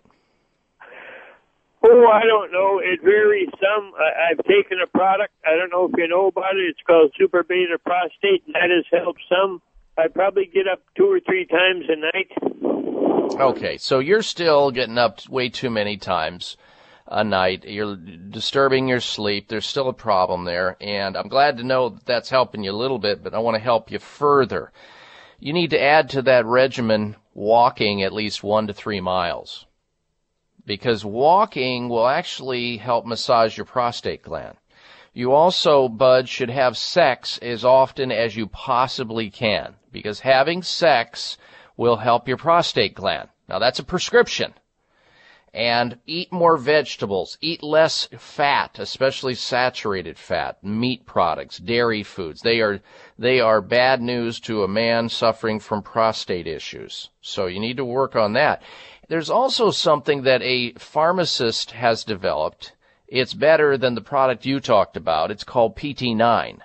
Oh, 1.87 2.07
I 2.07 2.23
don't 2.25 2.51
know. 2.51 2.81
It 2.83 3.03
varies 3.03 3.51
some. 3.61 3.93
I've 3.99 4.43
taken 4.45 4.79
a 4.83 4.87
product. 4.87 5.35
I 5.45 5.55
don't 5.55 5.71
know 5.71 5.85
if 5.85 5.93
you 5.99 6.09
know 6.09 6.29
about 6.29 6.57
it. 6.57 6.71
It's 6.71 6.81
called 6.87 7.13
Super 7.19 7.43
Beta 7.43 7.79
Prostate, 7.85 8.43
and 8.47 8.55
that 8.55 8.71
has 8.71 8.87
helped 8.91 9.21
some. 9.29 9.61
I 9.99 10.09
probably 10.09 10.47
get 10.47 10.67
up 10.67 10.81
two 10.97 11.13
or 11.13 11.21
three 11.21 11.47
times 11.47 11.85
a 11.89 11.97
night. 11.97 13.39
Okay, 13.39 13.77
so 13.77 13.99
you're 13.99 14.23
still 14.23 14.71
getting 14.71 14.97
up 14.97 15.29
way 15.29 15.51
too 15.51 15.69
many 15.69 15.99
times 15.99 16.57
a 17.07 17.23
night. 17.23 17.65
You're 17.65 17.97
disturbing 17.97 18.89
your 18.89 19.01
sleep. 19.01 19.49
There's 19.49 19.67
still 19.67 19.89
a 19.89 19.95
problem 19.95 20.45
there, 20.45 20.79
and 20.81 21.17
I'm 21.17 21.29
glad 21.29 21.59
to 21.59 21.65
know 21.65 21.91
that 21.91 22.07
that's 22.07 22.31
helping 22.31 22.65
you 22.65 22.73
a 22.73 22.73
little 22.73 22.99
bit, 22.99 23.23
but 23.23 23.35
I 23.35 23.41
want 23.41 23.57
to 23.57 23.63
help 23.63 23.91
you 23.91 23.99
further. 23.99 24.73
You 25.39 25.53
need 25.53 25.71
to 25.71 25.83
add 25.83 26.09
to 26.11 26.23
that 26.23 26.47
regimen 26.47 27.17
walking 27.35 28.03
at 28.03 28.13
least 28.13 28.43
one 28.43 28.69
to 28.69 28.73
three 28.73 29.01
miles. 29.01 29.67
Because 30.67 31.05
walking 31.05 31.89
will 31.89 32.07
actually 32.07 32.79
help 32.79 33.05
massage 33.07 33.57
your 33.57 33.67
prostate 33.67 34.23
gland. 34.23 34.57
You 35.13 35.33
also, 35.33 35.89
Bud, 35.89 36.29
should 36.29 36.51
have 36.51 36.77
sex 36.77 37.39
as 37.39 37.65
often 37.65 38.11
as 38.11 38.37
you 38.37 38.49
possibly 38.49 39.31
can. 39.31 39.77
Because 39.93 40.21
having 40.21 40.63
sex 40.63 41.39
will 41.77 41.97
help 41.97 42.27
your 42.27 42.37
prostate 42.37 42.95
gland. 42.95 43.29
Now 43.49 43.59
that's 43.59 43.79
a 43.79 43.85
prescription. 43.85 44.55
And 45.53 46.01
eat 46.05 46.33
more 46.33 46.57
vegetables. 46.57 47.39
Eat 47.41 47.63
less 47.63 48.09
fat, 48.19 48.81
especially 48.81 49.37
saturated 49.37 50.19
fat, 50.19 50.65
meat 50.65 51.07
products, 51.07 51.59
dairy 51.59 52.03
foods. 52.03 52.41
They 52.41 52.61
are, 52.61 52.81
they 53.17 53.39
are 53.39 53.61
bad 53.61 54.03
news 54.03 54.41
to 54.41 54.65
a 54.65 54.69
man 54.69 55.09
suffering 55.09 55.61
from 55.61 55.83
prostate 55.83 56.49
issues. 56.49 57.11
So 57.21 57.47
you 57.47 57.61
need 57.61 57.77
to 57.77 57.85
work 57.85 58.17
on 58.17 58.33
that. 58.33 58.63
There's 59.07 59.29
also 59.29 59.71
something 59.71 60.23
that 60.23 60.41
a 60.43 60.73
pharmacist 60.75 61.73
has 61.73 62.05
developed. 62.05 62.73
It's 63.07 63.35
better 63.35 63.77
than 63.77 63.95
the 63.95 64.01
product 64.01 64.47
you 64.47 64.61
talked 64.61 64.97
about. 64.97 65.31
It's 65.31 65.45
called 65.45 65.77
PT9. 65.77 66.61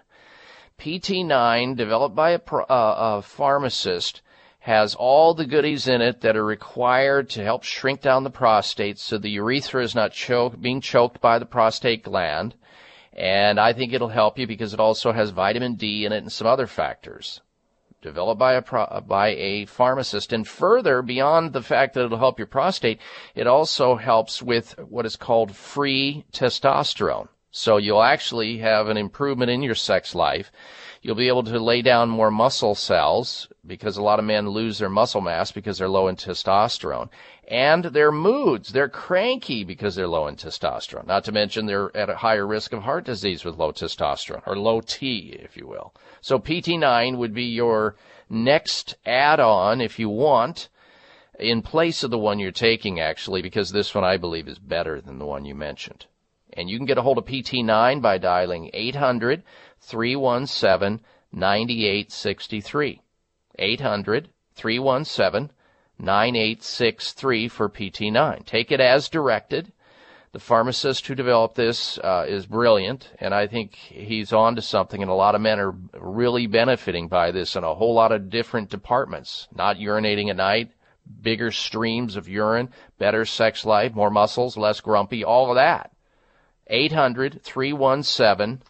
PT9, 0.80 1.76
developed 1.76 2.16
by 2.16 2.32
a, 2.32 2.40
uh, 2.40 3.18
a 3.18 3.22
pharmacist, 3.22 4.22
has 4.60 4.96
all 4.96 5.34
the 5.34 5.46
goodies 5.46 5.88
in 5.88 6.02
it 6.02 6.22
that 6.22 6.38
are 6.38 6.46
required 6.46 7.30
to 7.32 7.44
help 7.44 7.64
shrink 7.64 8.02
down 8.02 8.24
the 8.24 8.30
prostate 8.30 9.00
so 9.00 9.18
the 9.18 9.32
urethra 9.32 9.84
is 9.84 9.94
not 9.94 10.14
choke, 10.14 10.60
being 10.62 10.80
choked 10.80 11.20
by 11.20 11.40
the 11.40 11.46
prostate 11.46 12.04
gland. 12.04 12.56
And 13.12 13.60
I 13.60 13.74
think 13.74 13.92
it'll 13.92 14.08
help 14.08 14.40
you 14.40 14.48
because 14.48 14.74
it 14.74 14.80
also 14.80 15.12
has 15.12 15.32
vitamin 15.32 15.76
D 15.76 16.06
in 16.06 16.14
it 16.14 16.20
and 16.20 16.32
some 16.32 16.48
other 16.48 16.68
factors 16.68 17.42
developed 18.02 18.40
by 18.40 18.54
a 18.54 18.62
pro- 18.62 19.02
by 19.06 19.30
a 19.30 19.66
pharmacist. 19.66 20.34
And 20.34 20.48
further, 20.48 21.02
beyond 21.02 21.54
the 21.54 21.62
fact 21.62 21.94
that 21.94 22.06
it'll 22.06 22.18
help 22.18 22.40
your 22.40 22.48
prostate, 22.48 23.00
it 23.36 23.48
also 23.48 23.96
helps 23.96 24.42
with 24.42 24.78
what 24.80 25.06
is 25.06 25.16
called 25.16 25.56
free 25.56 26.26
testosterone. 26.32 27.28
So 27.52 27.78
you'll 27.78 28.04
actually 28.04 28.60
have 28.60 28.88
an 28.88 28.98
improvement 28.98 29.50
in 29.50 29.64
your 29.64 29.76
sex 29.76 30.14
life. 30.14 30.52
You'll 31.02 31.16
be 31.16 31.30
able 31.30 31.44
to 31.44 31.60
lay 31.60 31.82
down 31.82 32.10
more 32.10 32.30
muscle 32.30 32.76
cells 32.76 33.48
because 33.66 33.96
a 33.96 34.02
lot 34.02 34.20
of 34.20 34.26
men 34.26 34.50
lose 34.50 34.80
their 34.80 34.90
muscle 34.90 35.22
mass 35.22 35.52
because 35.52 35.78
they're 35.78 35.88
low 35.88 36.10
in 36.10 36.18
testosterone. 36.18 37.10
And 37.48 37.86
their 37.86 38.12
moods, 38.12 38.74
they're 38.74 38.90
cranky 38.90 39.64
because 39.64 39.96
they're 39.96 40.08
low 40.08 40.28
in 40.28 40.36
testosterone. 40.36 41.08
Not 41.08 41.24
to 41.24 41.32
mention 41.32 41.66
they're 41.66 41.96
at 41.96 42.10
a 42.10 42.18
higher 42.18 42.46
risk 42.46 42.74
of 42.74 42.84
heart 42.84 43.06
disease 43.06 43.46
with 43.46 43.58
low 43.58 43.72
testosterone, 43.72 44.44
or 44.46 44.58
low 44.58 44.82
T, 44.82 45.38
if 45.40 45.56
you 45.56 45.68
will. 45.68 45.94
So 46.22 46.38
PT9 46.38 47.18
would 47.18 47.34
be 47.34 47.46
your 47.46 47.96
next 48.30 48.96
add-on 49.06 49.80
if 49.82 50.00
you 50.00 50.10
want 50.10 50.68
in 51.40 51.62
place 51.62 52.04
of 52.04 52.12
the 52.12 52.18
one 52.18 52.40
you're 52.40 52.52
taking 52.52 53.00
actually 53.00 53.42
because 53.42 53.72
this 53.72 53.96
one 53.96 54.04
I 54.04 54.18
believe 54.18 54.48
is 54.48 54.60
better 54.60 55.00
than 55.00 55.18
the 55.18 55.26
one 55.26 55.46
you 55.46 55.56
mentioned. 55.56 56.06
And 56.54 56.70
you 56.70 56.78
can 56.78 56.86
get 56.86 56.98
a 56.98 57.02
hold 57.02 57.18
of 57.18 57.26
PT9 57.26 58.02
by 58.02 58.18
dialing 58.18 58.70
800 58.74 59.44
317 59.82 61.06
9863. 61.32 63.02
800 63.58 64.30
317 64.56 65.52
9863 66.00 67.48
for 67.48 67.70
PT9. 67.70 68.46
Take 68.46 68.72
it 68.72 68.80
as 68.80 69.10
directed. 69.10 69.72
The 70.32 70.40
pharmacist 70.40 71.08
who 71.08 71.16
developed 71.16 71.56
this 71.56 71.98
uh, 71.98 72.26
is 72.28 72.46
brilliant, 72.46 73.12
and 73.20 73.34
I 73.34 73.48
think 73.48 73.74
he's 73.74 74.32
on 74.32 74.56
to 74.56 74.62
something, 74.62 75.02
and 75.02 75.10
a 75.10 75.16
lot 75.16 75.34
of 75.34 75.42
men 75.42 75.60
are 75.60 75.74
really 75.94 76.46
benefiting 76.46 77.08
by 77.08 77.32
this 77.32 77.56
in 77.56 77.64
a 77.64 77.74
whole 77.74 77.96
lot 77.96 78.12
of 78.12 78.30
different 78.30 78.70
departments. 78.70 79.48
Not 79.56 79.78
urinating 79.78 80.30
at 80.30 80.36
night, 80.36 80.72
bigger 81.22 81.52
streams 81.52 82.16
of 82.16 82.30
urine, 82.30 82.70
better 83.00 83.26
sex 83.26 83.66
life, 83.66 83.96
more 83.96 84.12
muscles, 84.12 84.56
less 84.56 84.82
grumpy, 84.82 85.24
all 85.24 85.50
of 85.50 85.56
that. 85.56 85.92
800 86.68 87.42
317 87.42 88.62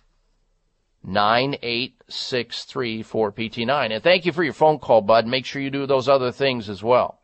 9863 1.03 3.03
for 3.03 3.31
PT9. 3.31 3.93
And 3.93 4.03
thank 4.03 4.25
you 4.25 4.31
for 4.31 4.43
your 4.43 4.53
phone 4.53 4.79
call, 4.79 5.01
bud. 5.01 5.27
Make 5.27 5.45
sure 5.45 5.61
you 5.61 5.69
do 5.69 5.85
those 5.85 6.09
other 6.09 6.31
things 6.31 6.69
as 6.69 6.83
well. 6.83 7.19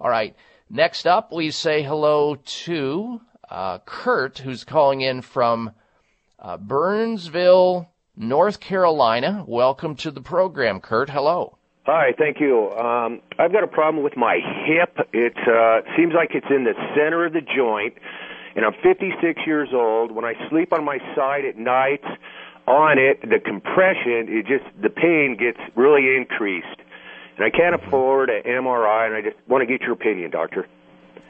All 0.00 0.10
right. 0.10 0.36
Next 0.70 1.06
up, 1.06 1.32
we 1.32 1.50
say 1.50 1.82
hello 1.82 2.34
to 2.34 3.20
uh, 3.50 3.78
Kurt, 3.84 4.38
who's 4.38 4.64
calling 4.64 5.00
in 5.00 5.22
from 5.22 5.72
uh, 6.38 6.58
Burnsville, 6.58 7.88
North 8.16 8.60
Carolina. 8.60 9.44
Welcome 9.46 9.96
to 9.96 10.10
the 10.10 10.20
program, 10.20 10.80
Kurt. 10.80 11.10
Hello. 11.10 11.56
Hi, 11.86 12.12
thank 12.18 12.38
you. 12.38 12.70
Um, 12.72 13.22
I've 13.38 13.50
got 13.50 13.64
a 13.64 13.66
problem 13.66 14.04
with 14.04 14.14
my 14.14 14.40
hip. 14.66 14.94
It 15.14 15.34
uh, 15.48 15.80
seems 15.96 16.12
like 16.14 16.32
it's 16.34 16.46
in 16.50 16.64
the 16.64 16.74
center 16.94 17.24
of 17.24 17.32
the 17.32 17.40
joint, 17.40 17.94
and 18.58 18.66
I'm 18.66 18.74
56 18.82 19.40
years 19.46 19.68
old. 19.72 20.10
When 20.10 20.24
I 20.24 20.34
sleep 20.50 20.72
on 20.72 20.84
my 20.84 20.98
side 21.14 21.44
at 21.44 21.56
night, 21.56 22.02
on 22.66 22.98
it, 22.98 23.20
the 23.20 23.38
compression, 23.38 24.26
it 24.26 24.46
just 24.46 24.64
the 24.82 24.90
pain 24.90 25.36
gets 25.38 25.60
really 25.76 26.16
increased, 26.16 26.66
and 27.36 27.46
I 27.46 27.50
can't 27.50 27.76
afford 27.76 28.30
an 28.30 28.42
MRI. 28.42 29.06
And 29.06 29.14
I 29.14 29.22
just 29.22 29.36
want 29.48 29.62
to 29.62 29.66
get 29.66 29.82
your 29.82 29.92
opinion, 29.92 30.32
doctor. 30.32 30.66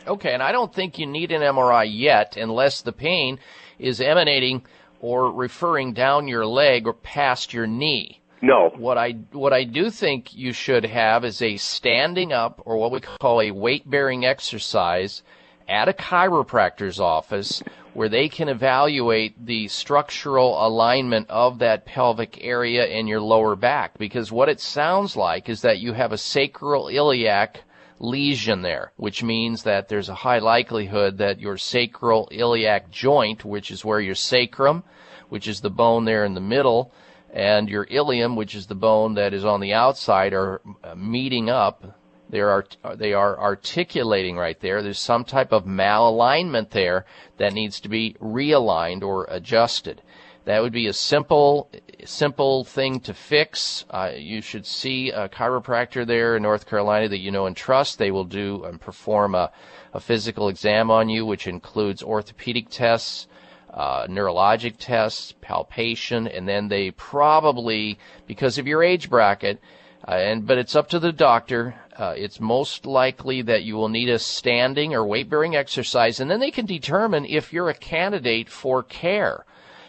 Okay, 0.07 0.33
and 0.33 0.43
I 0.43 0.53
don't 0.53 0.75
think 0.75 0.99
you 0.99 1.07
need 1.07 1.31
an 1.31 1.43
MRI 1.43 1.87
yet 1.91 2.39
unless 2.39 2.81
the 2.81 2.93
pain 2.93 3.39
is 3.79 4.01
emanating 4.01 4.65
or 5.01 5.31
referring 5.31 5.93
down 5.93 6.29
your 6.29 6.47
leg 6.47 6.87
or 6.87 6.95
past 6.95 7.53
your 7.53 7.67
knee. 7.67 8.23
No. 8.41 8.73
What 8.75 8.97
I 8.97 9.13
what 9.33 9.53
I 9.53 9.65
do 9.65 9.91
think 9.91 10.35
you 10.35 10.55
should 10.55 10.87
have 10.87 11.27
is 11.27 11.43
a 11.43 11.59
standing 11.59 12.33
up 12.33 12.63
or 12.65 12.79
what 12.79 12.91
we 12.91 13.01
call 13.01 13.43
a 13.43 13.51
weight 13.51 13.89
bearing 13.89 14.25
exercise 14.25 15.23
at 15.69 15.89
a 15.89 15.93
chiropractor's 15.93 16.99
office 16.99 17.63
where 17.95 18.09
they 18.09 18.29
can 18.29 18.49
evaluate 18.49 19.45
the 19.45 19.69
structural 19.69 20.65
alignment 20.67 21.29
of 21.29 21.59
that 21.59 21.85
pelvic 21.85 22.39
area 22.43 22.87
in 22.87 23.07
your 23.07 23.21
lower 23.21 23.57
back 23.57 23.99
because 23.99 24.33
what 24.33 24.49
it 24.49 24.61
sounds 24.61 25.17
like 25.17 25.49
is 25.49 25.63
that 25.63 25.79
you 25.79 25.93
have 25.93 26.13
a 26.13 26.19
sacral 26.19 26.89
iliac 26.89 27.63
lesion 28.01 28.63
there, 28.63 28.93
which 28.97 29.23
means 29.23 29.65
that 29.65 29.89
there's 29.89 30.09
a 30.09 30.15
high 30.15 30.39
likelihood 30.39 31.19
that 31.19 31.41
your 31.41 31.57
sacral 31.57 32.29
iliac 32.31 32.91
joint, 32.91 33.45
which 33.45 33.71
is 33.71 33.85
where 33.85 34.01
your 34.01 34.15
sacrum, 34.15 34.85
which 35.29 35.49
is 35.49 35.61
the 35.61 35.71
bone 35.71 36.05
there 36.05 36.25
in 36.25 36.35
the 36.35 36.41
middle, 36.41 36.93
and 37.33 37.69
your 37.69 37.87
ilium, 37.91 38.37
which 38.37 38.55
is 38.55 38.67
the 38.67 38.75
bone 38.75 39.15
that 39.15 39.35
is 39.35 39.45
on 39.45 39.61
the 39.61 39.73
outside, 39.73 40.33
are 40.33 40.61
uh, 40.83 40.95
meeting 40.95 41.51
up. 41.51 41.98
They 42.31 42.41
are 42.41 42.65
they 42.97 43.15
are 43.15 43.39
articulating 43.39 44.37
right 44.37 44.59
there. 44.61 44.83
There's 44.83 44.99
some 44.99 45.25
type 45.25 45.53
of 45.53 45.65
malalignment 45.65 46.71
there 46.71 47.07
that 47.39 47.53
needs 47.53 47.81
to 47.81 47.89
be 47.89 48.17
realigned 48.21 49.03
or 49.03 49.27
adjusted. 49.31 50.03
That 50.45 50.63
would 50.63 50.73
be 50.73 50.87
a 50.87 50.93
simple 50.93 51.71
simple 52.05 52.65
thing 52.65 53.01
to 53.01 53.15
fix. 53.15 53.85
Uh, 53.91 54.13
you 54.17 54.41
should 54.41 54.67
see 54.67 55.11
a 55.11 55.29
chiropractor 55.29 56.07
there 56.07 56.37
in 56.37 56.43
North 56.43 56.67
Carolina 56.67 57.09
that 57.09 57.19
you 57.19 57.31
know 57.31 57.47
and 57.47 57.57
trust. 57.57 57.99
They 57.99 58.11
will 58.11 58.25
do 58.25 58.65
and 58.65 58.81
perform 58.81 59.35
a, 59.35 59.51
a 59.93 60.01
physical 60.01 60.49
exam 60.49 60.91
on 60.91 61.09
you, 61.09 61.27
which 61.27 61.47
includes 61.47 62.03
orthopedic 62.03 62.71
tests, 62.71 63.27
uh, 63.73 64.07
neurologic 64.07 64.77
tests, 64.79 65.35
palpation, 65.41 66.27
and 66.29 66.49
then 66.49 66.69
they 66.69 66.93
probably, 66.93 67.99
because 68.27 68.59
of 68.59 68.67
your 68.67 68.83
age 68.83 69.11
bracket, 69.11 69.61
uh, 70.09 70.15
and 70.15 70.47
but 70.47 70.57
it's 70.57 70.75
up 70.75 70.89
to 70.89 70.99
the 70.99 71.13
doctor. 71.13 71.75
Uh, 71.97 72.15
it's 72.17 72.41
most 72.41 72.87
likely 72.87 73.43
that 73.43 73.65
you 73.65 73.77
will 73.77 73.91
need 73.91 74.09
a 74.09 74.19
standing 74.19 74.95
or 74.95 75.05
weight 75.05 75.29
bearing 75.29 75.55
exercise, 75.55 76.19
and 76.19 76.31
then 76.31 76.41
they 76.41 76.51
can 76.51 76.65
determine 76.65 77.27
if 77.27 77.53
you're 77.53 77.69
a 77.69 77.75
candidate 77.75 78.49
for 78.49 78.83
care. 78.83 79.45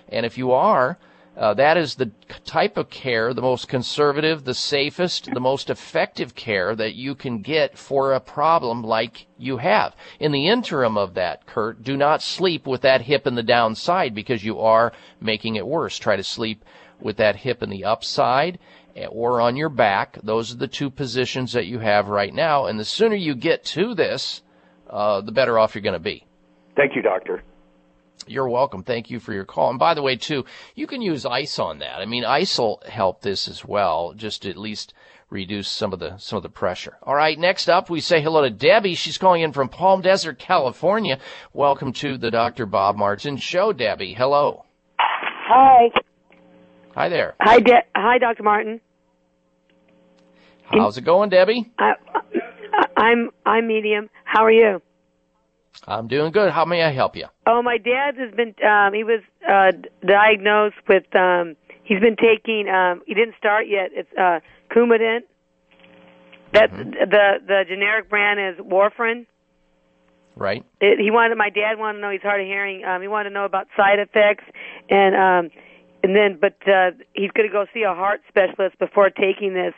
And 0.10 0.26
if 0.26 0.38
you 0.38 0.52
are, 0.52 0.98
uh, 1.38 1.54
that 1.54 1.78
is 1.78 1.96
the 1.96 2.12
type 2.44 2.76
of 2.76 2.90
care, 2.90 3.34
the 3.34 3.42
most 3.42 3.70
conservative, 3.70 4.44
the 4.44 4.54
safest, 4.54 5.30
the 5.34 5.40
most 5.40 5.70
effective 5.70 6.36
care 6.36 6.76
that 6.76 6.96
you 6.96 7.16
can 7.16 7.42
get 7.42 7.78
for 7.78 8.12
a 8.12 8.20
problem 8.20 8.84
like 8.84 9.28
you 9.38 9.56
have. 9.58 9.96
In 10.20 10.34
the 10.34 10.48
interim 10.48 10.98
of 10.98 11.14
that, 11.14 11.46
Kurt, 11.46 11.82
do 11.82 11.96
not 11.96 12.22
sleep 12.22 12.68
with 12.68 12.82
that 12.82 13.04
hip 13.04 13.26
in 13.26 13.36
the 13.36 13.44
downside 13.44 14.14
because 14.14 14.44
you 14.44 14.60
are 14.60 14.92
making 15.22 15.56
it 15.56 15.66
worse. 15.66 15.98
Try 15.98 16.18
to 16.18 16.24
sleep 16.24 16.66
with 17.00 17.16
that 17.18 17.38
hip 17.38 17.64
in 17.64 17.70
the 17.70 17.86
upside 17.86 18.60
or 19.10 19.42
on 19.42 19.56
your 19.56 19.70
back. 19.70 20.18
Those 20.24 20.54
are 20.54 20.58
the 20.58 20.68
two 20.68 20.90
positions 20.90 21.54
that 21.54 21.66
you 21.66 21.80
have 21.80 22.08
right 22.10 22.34
now. 22.34 22.66
And 22.66 22.80
the 22.80 22.86
sooner 22.86 23.16
you 23.16 23.36
get 23.36 23.64
to 23.66 23.94
this, 23.96 24.42
uh, 24.90 25.22
the 25.22 25.32
better 25.32 25.58
off 25.58 25.76
you're 25.76 25.82
going 25.82 25.94
to 25.94 26.00
be. 26.00 26.26
Thank 26.76 26.96
you, 26.96 27.02
doctor. 27.02 27.44
You're 28.28 28.50
welcome. 28.50 28.84
Thank 28.84 29.10
you 29.10 29.20
for 29.20 29.34
your 29.34 29.46
call. 29.46 29.70
And 29.70 29.80
by 29.80 29.94
the 29.94 30.02
way, 30.02 30.16
too, 30.16 30.46
you 30.76 30.88
can 30.88 31.02
use 31.02 31.26
ice 31.26 31.58
on 31.58 31.80
that. 31.80 32.00
I 32.00 32.06
mean, 32.06 32.26
ice 32.26 32.58
will 32.60 32.82
help 32.88 33.22
this 33.22 33.48
as 33.48 33.66
well, 33.66 34.14
just 34.16 34.46
at 34.46 34.58
least 34.58 34.94
reduce 35.30 35.70
some 35.70 35.94
of 35.94 36.00
the 36.00 36.18
some 36.18 36.38
of 36.38 36.44
the 36.44 36.50
pressure. 36.50 36.98
All 37.04 37.16
right, 37.16 37.38
next 37.38 37.70
up, 37.70 37.90
we 37.90 38.02
say 38.02 38.22
hello 38.22 38.42
to 38.42 38.50
Debbie. 38.50 38.96
She's 38.96 39.18
calling 39.18 39.42
in 39.42 39.52
from 39.52 39.70
Palm 39.70 40.02
Desert, 40.02 40.40
California. 40.40 41.20
Welcome 41.54 41.94
to 41.94 42.18
the 42.18 42.32
Dr. 42.32 42.66
Bob 42.66 42.98
Martin 42.98 43.38
Show, 43.38 43.74
Debbie. 43.74 44.14
Hello. 44.14 44.66
Hi. 45.00 45.90
Hi 46.96 47.10
there. 47.10 47.36
Hi, 47.40 47.60
De- 47.60 47.86
Hi, 47.96 48.18
Dr. 48.18 48.44
Martin. 48.44 48.82
How's 50.64 50.98
it 50.98 51.04
going, 51.04 51.30
Debbie? 51.30 51.72
I, 51.80 51.94
I'm 52.96 53.32
I'm 53.46 53.68
medium. 53.68 54.10
How 54.24 54.44
are 54.46 54.52
you? 54.52 54.82
I'm 55.88 56.08
doing 56.08 56.32
good. 56.32 56.52
How 56.52 56.66
may 56.66 56.84
I 56.84 56.92
help 56.92 57.16
you? 57.16 57.26
Oh, 57.48 57.62
my 57.64 57.78
dad 57.78 58.16
has 58.18 58.34
been. 58.36 58.54
Um, 58.64 58.94
he 58.94 59.04
was 59.04 59.22
uh, 59.48 59.72
diagnosed 60.06 60.76
with. 60.88 61.04
Um, 61.16 61.56
he's 61.84 62.00
been 62.00 62.16
taking. 62.16 62.70
Um, 62.70 63.02
he 63.08 63.14
didn't 63.16 63.36
start 63.40 63.66
yet. 63.68 63.90
It's 63.94 64.10
uh, 64.14 64.40
Coumadin. 64.72 65.22
That 66.54 66.72
the 66.72 67.34
the 67.48 67.64
generic 67.68 68.10
brand 68.10 68.40
is 68.40 68.64
Warfarin. 68.64 69.26
Right. 70.36 70.64
It, 70.80 71.00
he 71.00 71.10
wanted 71.12 71.36
my 71.38 71.50
dad 71.50 71.78
wanted 71.80 71.98
to 71.98 72.02
know 72.02 72.12
he's 72.12 72.22
hard 72.22 72.42
of 72.42 72.48
hearing. 72.48 72.84
Um, 72.86 73.02
he 73.02 73.08
wanted 73.08 73.30
to 73.30 73.34
know 73.34 73.46
about 73.46 73.68
side 73.76 74.00
effects 74.00 74.44
and 74.90 75.16
um, 75.16 75.52
and 76.04 76.16
then 76.16 76.38
but 76.40 76.56
uh, 76.68 76.92
he's 77.14 77.32
going 77.32 77.48
to 77.48 77.54
go 77.54 77.66
see 77.74 77.84
a 77.84 77.94
heart 77.94 78.22
specialist 78.28 78.78
before 78.80 79.10
taking 79.10 79.54
this 79.54 79.74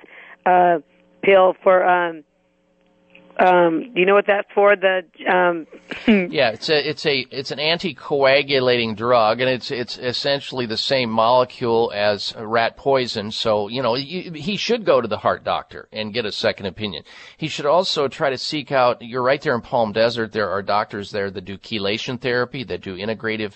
uh, 0.46 0.80
pill 1.24 1.56
for. 1.64 1.86
Um, 1.86 2.24
um, 3.40 3.94
do 3.94 4.00
you 4.00 4.06
know 4.06 4.14
what 4.14 4.28
that's 4.28 4.48
for? 4.54 4.76
The 4.76 5.04
um, 5.28 5.66
yeah, 6.32 6.50
it's 6.50 6.70
a 6.70 6.90
it's 6.90 7.06
a 7.06 7.26
it's 7.32 7.52
an 7.52 7.60
anticoagulating 7.60 8.96
drug, 8.96 9.40
and 9.40 9.50
it's 9.50 9.72
it's 9.72 9.98
essentially 9.98 10.66
the 10.66 10.78
same 10.78 11.10
molecule 11.10 11.92
as 11.96 12.36
rat 12.38 12.78
poison. 12.78 13.32
So 13.32 13.68
you 13.68 13.82
know 13.82 13.96
you, 13.96 14.34
he 14.34 14.58
should 14.58 14.86
go 14.86 15.02
to 15.02 15.08
the 15.08 15.18
heart 15.18 15.44
doctor 15.44 15.88
and 15.92 16.14
get 16.14 16.26
a 16.26 16.32
second 16.32 16.66
opinion. 16.66 17.04
He 17.38 17.48
should 17.48 17.66
also 17.66 18.08
try 18.08 18.30
to 18.30 18.38
seek 18.38 18.72
out. 18.72 19.02
You're 19.02 19.24
right 19.24 19.42
there 19.42 19.56
in 19.56 19.62
Palm 19.62 19.92
Desert. 19.94 20.34
There 20.34 20.50
are 20.50 20.62
doctors 20.62 21.12
there 21.12 21.32
that 21.32 21.46
do 21.46 21.58
chelation 21.58 22.20
therapy, 22.20 22.64
that 22.66 22.82
do 22.82 22.98
integrative 22.98 23.54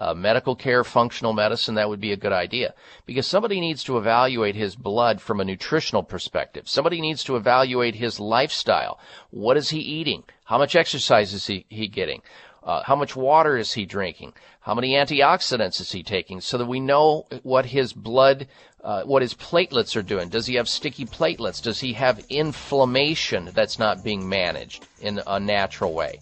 uh, 0.00 0.14
medical 0.14 0.54
care, 0.54 0.84
functional 0.84 1.32
medicine, 1.32 1.74
that 1.74 1.88
would 1.88 2.00
be 2.00 2.12
a 2.12 2.16
good 2.16 2.32
idea. 2.32 2.74
Because 3.06 3.26
somebody 3.26 3.60
needs 3.60 3.82
to 3.84 3.98
evaluate 3.98 4.54
his 4.54 4.76
blood 4.76 5.20
from 5.20 5.40
a 5.40 5.44
nutritional 5.44 6.02
perspective. 6.02 6.68
Somebody 6.68 7.00
needs 7.00 7.24
to 7.24 7.36
evaluate 7.36 7.94
his 7.94 8.20
lifestyle. 8.20 8.98
What 9.30 9.56
is 9.56 9.70
he 9.70 9.78
eating? 9.78 10.24
How 10.44 10.58
much 10.58 10.76
exercise 10.76 11.32
is 11.32 11.46
he, 11.46 11.66
he 11.68 11.88
getting? 11.88 12.22
Uh, 12.62 12.82
how 12.82 12.96
much 12.96 13.14
water 13.14 13.56
is 13.56 13.72
he 13.72 13.86
drinking? 13.86 14.32
How 14.60 14.74
many 14.74 14.94
antioxidants 14.94 15.80
is 15.80 15.92
he 15.92 16.02
taking? 16.02 16.40
So 16.40 16.58
that 16.58 16.66
we 16.66 16.80
know 16.80 17.26
what 17.44 17.66
his 17.66 17.92
blood, 17.92 18.48
uh, 18.82 19.04
what 19.04 19.22
his 19.22 19.34
platelets 19.34 19.94
are 19.94 20.02
doing. 20.02 20.28
Does 20.28 20.46
he 20.46 20.56
have 20.56 20.68
sticky 20.68 21.06
platelets? 21.06 21.62
Does 21.62 21.78
he 21.78 21.92
have 21.92 22.26
inflammation 22.28 23.50
that's 23.54 23.78
not 23.78 24.02
being 24.02 24.28
managed 24.28 24.84
in 25.00 25.20
a 25.26 25.38
natural 25.38 25.92
way? 25.92 26.18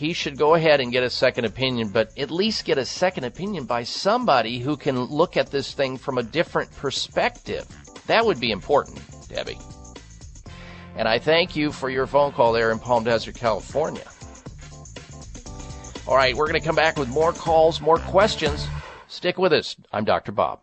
He 0.00 0.14
should 0.14 0.38
go 0.38 0.54
ahead 0.54 0.80
and 0.80 0.90
get 0.90 1.02
a 1.02 1.10
second 1.10 1.44
opinion, 1.44 1.90
but 1.90 2.16
at 2.18 2.30
least 2.30 2.64
get 2.64 2.78
a 2.78 2.86
second 2.86 3.24
opinion 3.24 3.64
by 3.64 3.82
somebody 3.82 4.58
who 4.58 4.74
can 4.74 4.98
look 4.98 5.36
at 5.36 5.50
this 5.50 5.74
thing 5.74 5.98
from 5.98 6.16
a 6.16 6.22
different 6.22 6.74
perspective. 6.74 7.66
That 8.06 8.24
would 8.24 8.40
be 8.40 8.50
important, 8.50 8.98
Debbie. 9.28 9.58
And 10.96 11.06
I 11.06 11.18
thank 11.18 11.54
you 11.54 11.70
for 11.70 11.90
your 11.90 12.06
phone 12.06 12.32
call 12.32 12.54
there 12.54 12.72
in 12.72 12.78
Palm 12.78 13.04
Desert, 13.04 13.34
California. 13.34 14.06
All 16.08 16.16
right, 16.16 16.34
we're 16.34 16.48
going 16.48 16.58
to 16.58 16.66
come 16.66 16.76
back 16.76 16.96
with 16.96 17.10
more 17.10 17.34
calls, 17.34 17.82
more 17.82 17.98
questions. 17.98 18.66
Stick 19.06 19.36
with 19.36 19.52
us. 19.52 19.76
I'm 19.92 20.06
Dr. 20.06 20.32
Bob. 20.32 20.60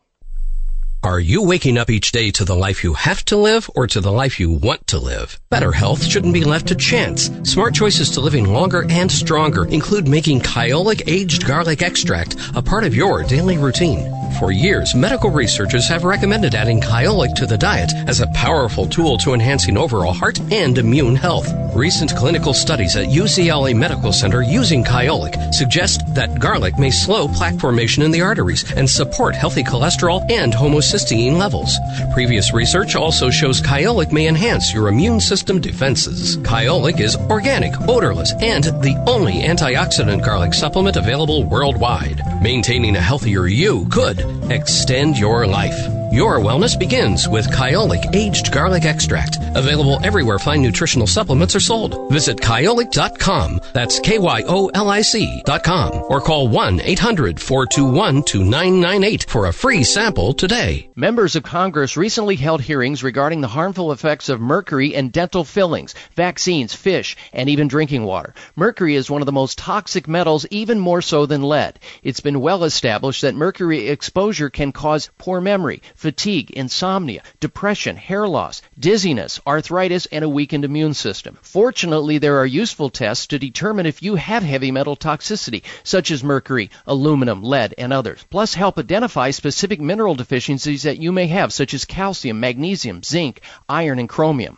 Are 1.07 1.21
you 1.21 1.41
waking 1.41 1.77
up 1.77 1.89
each 1.89 2.11
day 2.11 2.31
to 2.31 2.43
the 2.43 2.53
life 2.53 2.83
you 2.83 2.93
have 2.95 3.23
to 3.27 3.37
live 3.37 3.69
or 3.77 3.87
to 3.87 4.01
the 4.01 4.11
life 4.11 4.41
you 4.41 4.51
want 4.51 4.85
to 4.87 4.99
live? 4.99 5.39
Better 5.49 5.71
health 5.71 6.03
shouldn't 6.03 6.33
be 6.33 6.43
left 6.43 6.67
to 6.67 6.75
chance. 6.75 7.31
Smart 7.49 7.73
choices 7.73 8.09
to 8.09 8.19
living 8.19 8.51
longer 8.51 8.85
and 8.89 9.09
stronger 9.09 9.63
include 9.67 10.05
making 10.05 10.41
Kyolic 10.41 11.03
aged 11.07 11.45
garlic 11.45 11.81
extract 11.81 12.35
a 12.55 12.61
part 12.61 12.83
of 12.83 12.93
your 12.93 13.23
daily 13.23 13.57
routine. 13.57 14.05
For 14.39 14.51
years, 14.51 14.93
medical 14.93 15.31
researchers 15.31 15.87
have 15.87 16.03
recommended 16.03 16.53
adding 16.53 16.79
Kyolic 16.79 17.33
to 17.35 17.47
the 17.47 17.57
diet 17.57 17.91
as 18.07 18.21
a 18.21 18.27
powerful 18.27 18.85
tool 18.85 19.17
to 19.19 19.33
enhancing 19.33 19.77
overall 19.77 20.13
heart 20.13 20.39
and 20.51 20.77
immune 20.77 21.15
health. 21.15 21.51
Recent 21.75 22.15
clinical 22.15 22.53
studies 22.53 22.95
at 22.95 23.07
UCLA 23.07 23.75
Medical 23.75 24.13
Center 24.13 24.43
using 24.43 24.83
Kyolic 24.83 25.53
suggest 25.55 26.01
that 26.13 26.39
garlic 26.39 26.77
may 26.77 26.91
slow 26.91 27.27
plaque 27.27 27.59
formation 27.59 28.03
in 28.03 28.11
the 28.11 28.21
arteries 28.21 28.71
and 28.73 28.87
support 28.87 29.33
healthy 29.33 29.63
cholesterol 29.63 30.21
and 30.29 30.53
homocysteine 30.53 31.37
levels. 31.37 31.75
Previous 32.13 32.53
research 32.53 32.95
also 32.95 33.31
shows 33.31 33.59
Kyolic 33.59 34.11
may 34.11 34.27
enhance 34.27 34.71
your 34.71 34.87
immune 34.87 35.19
system 35.19 35.59
defenses. 35.59 36.37
Kyolic 36.37 36.99
is 36.99 37.15
organic, 37.15 37.73
odorless, 37.87 38.33
and 38.39 38.65
the 38.65 39.03
only 39.07 39.41
antioxidant 39.41 40.23
garlic 40.23 40.53
supplement 40.53 40.95
available 40.95 41.43
worldwide. 41.43 42.21
Maintaining 42.41 42.95
a 42.95 43.01
healthier 43.01 43.47
you 43.47 43.87
could 43.89 44.16
extend 44.49 45.17
your 45.17 45.45
life. 45.47 45.96
Your 46.11 46.39
wellness 46.39 46.77
begins 46.79 47.27
with 47.27 47.51
Kyolic 47.51 48.15
Aged 48.15 48.53
Garlic 48.53 48.85
Extract. 48.85 49.39
Available 49.55 49.99
everywhere 50.05 50.39
fine 50.39 50.61
nutritional 50.61 51.05
supplements 51.05 51.53
are 51.53 51.59
sold. 51.59 52.09
Visit 52.09 52.37
kyolic.com. 52.37 53.59
That's 53.73 53.99
K-Y-O-L-I-C 53.99 55.41
dot 55.45 55.65
com. 55.65 55.91
Or 56.09 56.21
call 56.21 56.47
1-800-421-2998 56.47 59.29
for 59.29 59.47
a 59.47 59.53
free 59.53 59.83
sample 59.83 60.33
today. 60.33 60.89
Members 60.95 61.35
of 61.35 61.43
Congress 61.43 61.97
recently 61.97 62.37
held 62.37 62.61
hearings 62.61 63.03
regarding 63.03 63.41
the 63.41 63.49
harmful 63.49 63.91
effects 63.91 64.29
of 64.29 64.39
mercury 64.39 64.95
in 64.95 65.09
dental 65.09 65.43
fillings, 65.43 65.93
vaccines, 66.15 66.73
fish, 66.73 67.17
and 67.33 67.49
even 67.49 67.67
drinking 67.67 68.03
water. 68.03 68.33
Mercury 68.55 68.95
is 68.95 69.09
one 69.09 69.21
of 69.21 69.25
the 69.25 69.33
most 69.33 69.57
toxic 69.57 70.07
metals, 70.07 70.45
even 70.51 70.79
more 70.79 71.01
so 71.01 71.25
than 71.25 71.43
lead. 71.43 71.81
It's 72.01 72.21
been 72.21 72.39
well 72.39 72.63
established 72.63 73.23
that 73.23 73.35
mercury 73.35 73.89
exposure 73.89 74.49
can 74.49 74.71
cause 74.71 75.09
poor 75.17 75.41
memory, 75.41 75.81
fatigue, 75.97 76.51
insomnia, 76.51 77.21
depression, 77.41 77.97
hair 77.97 78.27
loss, 78.27 78.61
dizziness, 78.79 79.41
arthritis, 79.45 80.05
and 80.05 80.23
a 80.23 80.29
weakened 80.29 80.63
immune 80.63 80.93
system. 80.93 81.37
Fortunately, 81.41 82.19
there 82.19 82.37
are 82.37 82.45
useful 82.45 82.89
tests 82.89 83.27
to 83.27 83.39
determine 83.39 83.85
if 83.85 84.01
you 84.01 84.15
have 84.15 84.43
heavy 84.43 84.71
metal 84.71 84.95
toxicity, 84.95 85.63
such 85.83 86.11
as 86.11 86.23
mercury, 86.23 86.69
aluminum, 86.85 87.43
lead, 87.43 87.73
and 87.77 87.91
others. 87.91 88.23
Plus, 88.29 88.53
help 88.53 88.77
identify 88.77 89.31
specific 89.31 89.81
mineral 89.81 90.15
deficiencies 90.15 90.83
that 90.83 90.99
you 90.99 91.11
may 91.11 91.27
have, 91.27 91.51
such 91.51 91.73
as 91.73 91.83
calcium, 91.83 92.39
magnesium, 92.39 93.01
zinc, 93.03 93.41
iron, 93.67 93.99
and 93.99 94.07
chromium. 94.07 94.57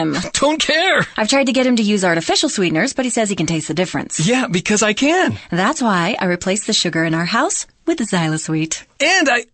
Don't 0.33 0.61
care. 0.61 1.05
I've 1.17 1.29
tried 1.29 1.45
to 1.45 1.53
get 1.53 1.65
him 1.65 1.75
to 1.75 1.83
use 1.83 2.03
artificial 2.03 2.49
sweeteners, 2.49 2.93
but 2.93 3.05
he 3.05 3.11
says 3.11 3.29
he 3.29 3.35
can 3.35 3.47
taste 3.47 3.67
the 3.67 3.73
difference. 3.73 4.19
Yeah, 4.19 4.47
because 4.47 4.83
I 4.83 4.93
can. 4.93 5.37
That's 5.49 5.81
why 5.81 6.15
I 6.19 6.25
replaced 6.25 6.67
the 6.67 6.73
sugar 6.73 7.03
in 7.03 7.13
our 7.13 7.25
house 7.25 7.67
with 7.85 7.99
Xylosweet. 7.99 8.83
And 8.99 9.29
I. 9.29 9.45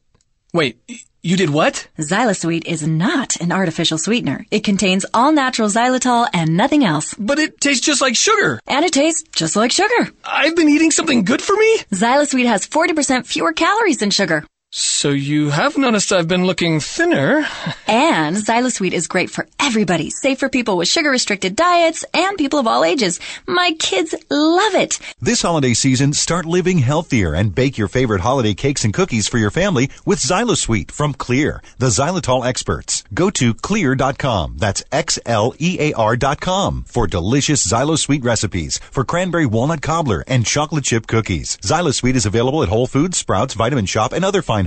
Wait, 0.54 0.78
you 1.24 1.36
did 1.36 1.50
what? 1.50 1.88
Xylosweet 2.00 2.66
is 2.66 2.88
not 2.88 3.36
an 3.42 3.52
artificial 3.52 3.98
sweetener. 3.98 4.46
It 4.50 4.64
contains 4.64 5.06
all 5.14 5.32
natural 5.32 5.68
xylitol 5.68 6.30
and 6.34 6.56
nothing 6.56 6.86
else. 6.86 7.14
But 7.16 7.40
it 7.40 7.60
tastes 7.60 7.86
just 7.86 8.02
like 8.02 8.16
sugar. 8.16 8.62
And 8.68 8.86
it 8.86 8.94
tastes 8.94 9.24
just 9.34 9.56
like 9.56 9.72
sugar. 9.72 10.12
I've 10.24 10.56
been 10.56 10.70
eating 10.70 10.92
something 10.92 11.26
good 11.26 11.42
for 11.42 11.56
me? 11.56 11.78
Xylosweet 11.92 12.46
has 12.46 12.66
40% 12.66 13.26
fewer 13.26 13.52
calories 13.52 13.98
than 13.98 14.10
sugar. 14.12 14.46
So 14.80 15.10
you 15.10 15.50
have 15.50 15.76
noticed 15.76 16.12
I've 16.12 16.28
been 16.28 16.46
looking 16.46 16.80
thinner. 16.80 17.48
And 17.88 18.38
Xylosweet 18.38 18.92
is 18.92 19.08
great 19.08 19.32
for 19.32 19.48
everybody, 19.60 20.12
safe 20.12 20.38
for 20.38 20.50
people 20.50 20.78
with 20.78 20.88
sugar 20.88 21.10
restricted 21.10 21.56
diets 21.56 22.06
and 22.14 22.38
people 22.38 22.60
of 22.60 22.68
all 22.68 22.84
ages. 22.86 23.20
My 23.48 23.72
kids 23.80 24.14
love 24.30 24.76
it. 24.76 25.00
This 25.20 25.42
holiday 25.42 25.74
season, 25.74 26.14
start 26.14 26.46
living 26.46 26.78
healthier 26.78 27.34
and 27.34 27.56
bake 27.56 27.80
your 27.80 27.88
favorite 27.88 28.22
holiday 28.22 28.54
cakes 28.54 28.86
and 28.86 28.94
cookies 28.94 29.28
for 29.28 29.40
your 29.40 29.50
family 29.50 29.90
with 30.06 30.20
Xylosweet 30.20 30.92
from 30.92 31.16
Xlear, 31.16 31.62
the 31.80 31.88
xylitol 31.88 32.46
experts. 32.46 33.04
Go 33.16 33.32
to 33.32 33.56
xlear.com. 33.56 34.58
That's 34.58 34.84
X-L-E-A-R 34.92 36.18
dot 36.18 36.40
com 36.40 36.84
for 36.88 37.08
delicious 37.08 37.66
Xylosweet 37.66 38.24
recipes 38.24 38.78
for 38.92 39.04
cranberry 39.04 39.48
walnut 39.48 39.82
cobbler 39.82 40.24
and 40.28 40.46
chocolate 40.46 40.84
chip 40.84 41.08
cookies. 41.08 41.58
Xylosweet 41.64 42.14
is 42.14 42.28
available 42.28 42.62
at 42.62 42.70
Whole 42.70 42.86
Foods, 42.86 43.18
Sprouts, 43.18 43.56
Vitamin 43.56 43.88
Shoppe, 43.88 44.14
and 44.14 44.24
other 44.24 44.44
fine 44.44 44.67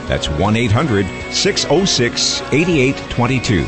That's 0.11 0.27
1 0.27 0.57
800 0.57 1.05
606 1.31 2.41
8822. 2.51 3.61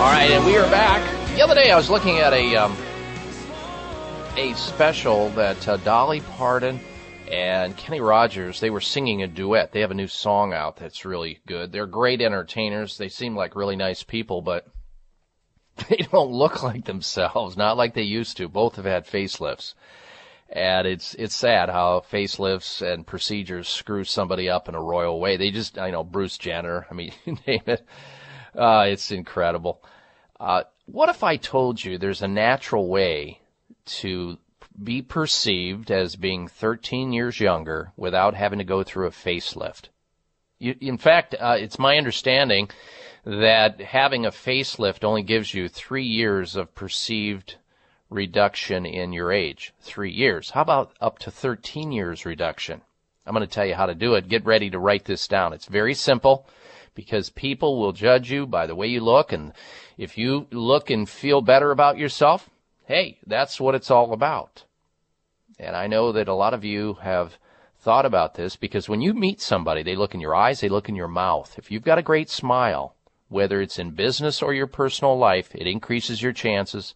All 0.00 0.06
right, 0.06 0.30
and 0.30 0.46
we 0.46 0.56
are 0.56 0.70
back. 0.70 1.34
The 1.34 1.42
other 1.42 1.56
day, 1.56 1.72
I 1.72 1.76
was 1.76 1.90
looking 1.90 2.18
at 2.18 2.32
a 2.32 2.54
um, 2.54 2.76
a 4.36 4.54
special 4.54 5.30
that 5.30 5.66
uh, 5.66 5.78
Dolly 5.78 6.20
Parton 6.20 6.78
and 7.28 7.76
Kenny 7.76 8.00
Rogers 8.00 8.60
they 8.60 8.70
were 8.70 8.80
singing 8.80 9.24
a 9.24 9.26
duet. 9.26 9.72
They 9.72 9.80
have 9.80 9.90
a 9.90 9.94
new 9.94 10.06
song 10.06 10.52
out 10.52 10.76
that's 10.76 11.04
really 11.04 11.40
good. 11.44 11.72
They're 11.72 11.88
great 11.88 12.22
entertainers. 12.22 12.96
They 12.96 13.08
seem 13.08 13.34
like 13.34 13.56
really 13.56 13.74
nice 13.74 14.04
people, 14.04 14.42
but 14.42 14.68
they 15.88 16.06
don't 16.10 16.32
look 16.32 16.62
like 16.62 16.84
themselves. 16.84 17.56
Not 17.56 17.76
like 17.76 17.94
they 17.94 18.02
used 18.02 18.36
to. 18.36 18.48
Both 18.48 18.76
have 18.76 18.84
had 18.84 19.06
facelifts. 19.06 19.74
And 20.50 20.86
it's 20.86 21.14
it's 21.14 21.34
sad 21.34 21.68
how 21.68 22.00
facelifts 22.10 22.80
and 22.80 23.06
procedures 23.06 23.68
screw 23.68 24.04
somebody 24.04 24.48
up 24.48 24.68
in 24.68 24.74
a 24.74 24.82
royal 24.82 25.20
way. 25.20 25.36
They 25.36 25.50
just 25.50 25.78
I 25.78 25.90
know 25.90 26.04
Bruce 26.04 26.38
Jenner. 26.38 26.86
I 26.90 26.94
mean, 26.94 27.12
name 27.26 27.62
it. 27.66 27.86
Uh, 28.54 28.86
it's 28.88 29.10
incredible. 29.10 29.82
Uh, 30.40 30.62
what 30.86 31.10
if 31.10 31.22
I 31.22 31.36
told 31.36 31.84
you 31.84 31.98
there's 31.98 32.22
a 32.22 32.28
natural 32.28 32.88
way 32.88 33.40
to 33.84 34.38
be 34.82 35.02
perceived 35.02 35.90
as 35.90 36.16
being 36.16 36.48
13 36.48 37.12
years 37.12 37.40
younger 37.40 37.92
without 37.96 38.34
having 38.34 38.58
to 38.58 38.64
go 38.64 38.82
through 38.82 39.06
a 39.06 39.10
facelift? 39.10 39.88
You, 40.58 40.74
in 40.80 40.96
fact, 40.96 41.34
uh, 41.38 41.56
it's 41.58 41.78
my 41.78 41.98
understanding 41.98 42.70
that 43.24 43.80
having 43.80 44.26
a 44.26 44.30
facelift 44.30 45.04
only 45.04 45.22
gives 45.22 45.54
you 45.54 45.68
three 45.68 46.04
years 46.04 46.56
of 46.56 46.74
perceived 46.74 47.56
reduction 48.10 48.86
in 48.86 49.12
your 49.12 49.32
age. 49.32 49.72
Three 49.80 50.10
years. 50.12 50.50
How 50.50 50.62
about 50.62 50.92
up 51.00 51.18
to 51.20 51.30
13 51.30 51.92
years 51.92 52.24
reduction? 52.24 52.80
I'm 53.26 53.34
going 53.34 53.46
to 53.46 53.52
tell 53.52 53.66
you 53.66 53.74
how 53.74 53.86
to 53.86 53.94
do 53.94 54.14
it. 54.14 54.28
Get 54.28 54.46
ready 54.46 54.70
to 54.70 54.78
write 54.78 55.04
this 55.04 55.28
down. 55.28 55.52
It's 55.52 55.66
very 55.66 55.94
simple 55.94 56.46
because 56.94 57.30
people 57.30 57.78
will 57.78 57.92
judge 57.92 58.30
you 58.30 58.46
by 58.46 58.66
the 58.66 58.74
way 58.74 58.86
you 58.86 59.00
look. 59.00 59.32
And 59.32 59.52
if 59.98 60.16
you 60.16 60.46
look 60.50 60.88
and 60.88 61.08
feel 61.08 61.42
better 61.42 61.70
about 61.70 61.98
yourself, 61.98 62.48
hey, 62.86 63.18
that's 63.26 63.60
what 63.60 63.74
it's 63.74 63.90
all 63.90 64.12
about. 64.12 64.64
And 65.58 65.76
I 65.76 65.88
know 65.88 66.12
that 66.12 66.28
a 66.28 66.34
lot 66.34 66.54
of 66.54 66.64
you 66.64 66.94
have 67.02 67.36
thought 67.80 68.06
about 68.06 68.34
this 68.34 68.56
because 68.56 68.88
when 68.88 69.00
you 69.00 69.12
meet 69.12 69.40
somebody, 69.40 69.82
they 69.82 69.94
look 69.94 70.14
in 70.14 70.20
your 70.20 70.34
eyes, 70.34 70.60
they 70.60 70.68
look 70.68 70.88
in 70.88 70.96
your 70.96 71.08
mouth. 71.08 71.54
If 71.58 71.70
you've 71.70 71.84
got 71.84 71.98
a 71.98 72.02
great 72.02 72.30
smile, 72.30 72.94
whether 73.28 73.60
it's 73.60 73.78
in 73.78 73.90
business 73.90 74.42
or 74.42 74.54
your 74.54 74.66
personal 74.66 75.16
life, 75.16 75.54
it 75.54 75.66
increases 75.66 76.22
your 76.22 76.32
chances 76.32 76.94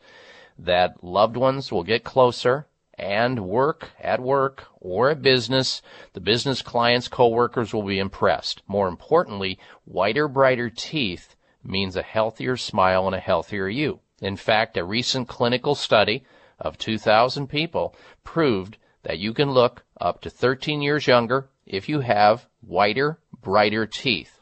that 0.58 1.02
loved 1.02 1.36
ones 1.36 1.70
will 1.70 1.82
get 1.82 2.04
closer 2.04 2.66
and 2.98 3.40
work 3.40 3.90
at 4.00 4.20
work 4.20 4.66
or 4.80 5.10
at 5.10 5.22
business, 5.22 5.82
the 6.12 6.20
business 6.20 6.62
clients, 6.62 7.08
coworkers 7.08 7.72
will 7.72 7.82
be 7.82 7.98
impressed. 7.98 8.62
More 8.66 8.88
importantly, 8.88 9.58
whiter, 9.84 10.28
brighter 10.28 10.70
teeth 10.70 11.34
means 11.64 11.96
a 11.96 12.02
healthier 12.02 12.56
smile 12.56 13.06
and 13.06 13.14
a 13.14 13.20
healthier 13.20 13.68
you. 13.68 14.00
In 14.20 14.36
fact, 14.36 14.76
a 14.76 14.84
recent 14.84 15.28
clinical 15.28 15.74
study 15.74 16.24
of 16.58 16.78
2,000 16.78 17.48
people 17.48 17.94
proved 18.24 18.76
that 19.02 19.18
you 19.18 19.32
can 19.32 19.50
look 19.50 19.84
up 20.00 20.20
to 20.20 20.30
13 20.30 20.80
years 20.80 21.06
younger 21.06 21.48
if 21.66 21.88
you 21.88 22.00
have 22.00 22.46
whiter, 22.60 23.18
brighter 23.40 23.86
teeth. 23.86 24.41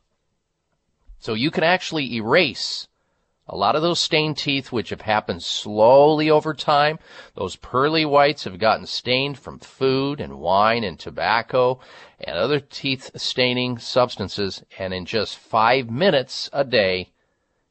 So 1.20 1.34
you 1.34 1.50
can 1.50 1.64
actually 1.64 2.16
erase 2.16 2.88
a 3.46 3.56
lot 3.56 3.74
of 3.74 3.82
those 3.82 3.98
stained 3.98 4.38
teeth, 4.38 4.70
which 4.70 4.90
have 4.90 5.00
happened 5.00 5.42
slowly 5.42 6.30
over 6.30 6.54
time, 6.54 7.00
those 7.34 7.56
pearly 7.56 8.04
whites 8.04 8.44
have 8.44 8.60
gotten 8.60 8.86
stained 8.86 9.40
from 9.40 9.58
food 9.58 10.20
and 10.20 10.38
wine 10.38 10.84
and 10.84 10.98
tobacco 10.98 11.80
and 12.20 12.38
other 12.38 12.60
teeth 12.60 13.10
staining 13.16 13.78
substances. 13.78 14.62
And 14.78 14.94
in 14.94 15.04
just 15.04 15.36
five 15.36 15.90
minutes 15.90 16.48
a 16.52 16.64
day, 16.64 17.10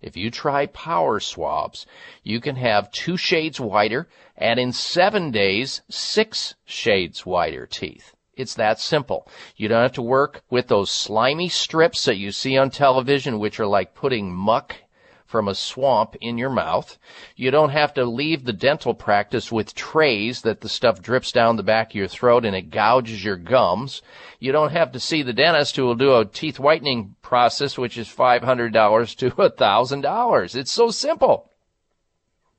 if 0.01 0.17
you 0.17 0.29
try 0.29 0.65
power 0.65 1.21
swabs, 1.21 1.85
you 2.23 2.41
can 2.41 2.57
have 2.57 2.91
two 2.91 3.15
shades 3.15 3.59
whiter 3.59 4.09
and 4.35 4.59
in 4.59 4.73
seven 4.73 5.31
days, 5.31 5.81
six 5.89 6.55
shades 6.65 7.25
whiter 7.25 7.65
teeth. 7.65 8.13
It's 8.39 8.53
that 8.53 8.79
simple. 8.79 9.27
You 9.57 9.67
don't 9.67 9.81
have 9.81 9.91
to 9.93 10.01
work 10.01 10.43
with 10.49 10.69
those 10.69 10.89
slimy 10.89 11.49
strips 11.49 12.05
that 12.05 12.15
you 12.15 12.31
see 12.31 12.57
on 12.57 12.69
television, 12.69 13.37
which 13.37 13.59
are 13.59 13.67
like 13.67 13.93
putting 13.93 14.33
muck 14.33 14.77
from 15.25 15.49
a 15.49 15.53
swamp 15.53 16.15
in 16.21 16.37
your 16.37 16.49
mouth. 16.49 16.97
You 17.35 17.51
don't 17.51 17.71
have 17.71 17.93
to 17.95 18.05
leave 18.05 18.45
the 18.45 18.53
dental 18.53 18.93
practice 18.93 19.51
with 19.51 19.75
trays 19.75 20.43
that 20.43 20.61
the 20.61 20.69
stuff 20.69 21.01
drips 21.01 21.33
down 21.33 21.57
the 21.57 21.63
back 21.63 21.89
of 21.89 21.95
your 21.95 22.07
throat 22.07 22.45
and 22.45 22.55
it 22.55 22.69
gouges 22.69 23.25
your 23.25 23.35
gums. 23.35 24.01
You 24.39 24.53
don't 24.53 24.71
have 24.71 24.93
to 24.93 25.01
see 25.01 25.21
the 25.21 25.33
dentist 25.33 25.75
who 25.75 25.83
will 25.83 25.95
do 25.95 26.15
a 26.15 26.23
teeth 26.23 26.61
whitening 26.61 27.15
process, 27.21 27.77
which 27.77 27.97
is 27.97 28.07
$500 28.07 29.15
to 29.17 29.31
$1,000. 29.31 30.55
It's 30.55 30.71
so 30.71 30.91
simple 30.91 31.48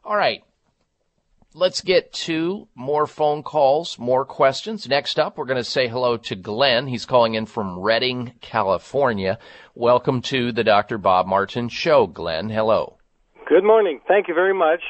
All 0.03 0.15
right. 0.15 0.43
Let's 1.53 1.81
get 1.81 2.13
to 2.13 2.69
more 2.75 3.05
phone 3.05 3.43
calls, 3.43 3.99
more 3.99 4.23
questions. 4.23 4.87
Next 4.87 5.19
up, 5.19 5.37
we're 5.37 5.43
going 5.43 5.57
to 5.57 5.65
say 5.65 5.89
hello 5.89 6.15
to 6.15 6.33
Glenn. 6.33 6.87
He's 6.87 7.05
calling 7.05 7.33
in 7.33 7.45
from 7.45 7.77
Redding, 7.77 8.35
California. 8.39 9.37
Welcome 9.75 10.21
to 10.23 10.51
the 10.51 10.63
Dr. 10.63 10.97
Bob 10.97 11.27
Martin 11.27 11.69
Show, 11.69 12.07
Glenn. 12.07 12.49
Hello. 12.49 12.97
Good 13.47 13.63
morning. 13.63 14.01
Thank 14.07 14.27
you 14.27 14.33
very 14.33 14.53
much. 14.53 14.81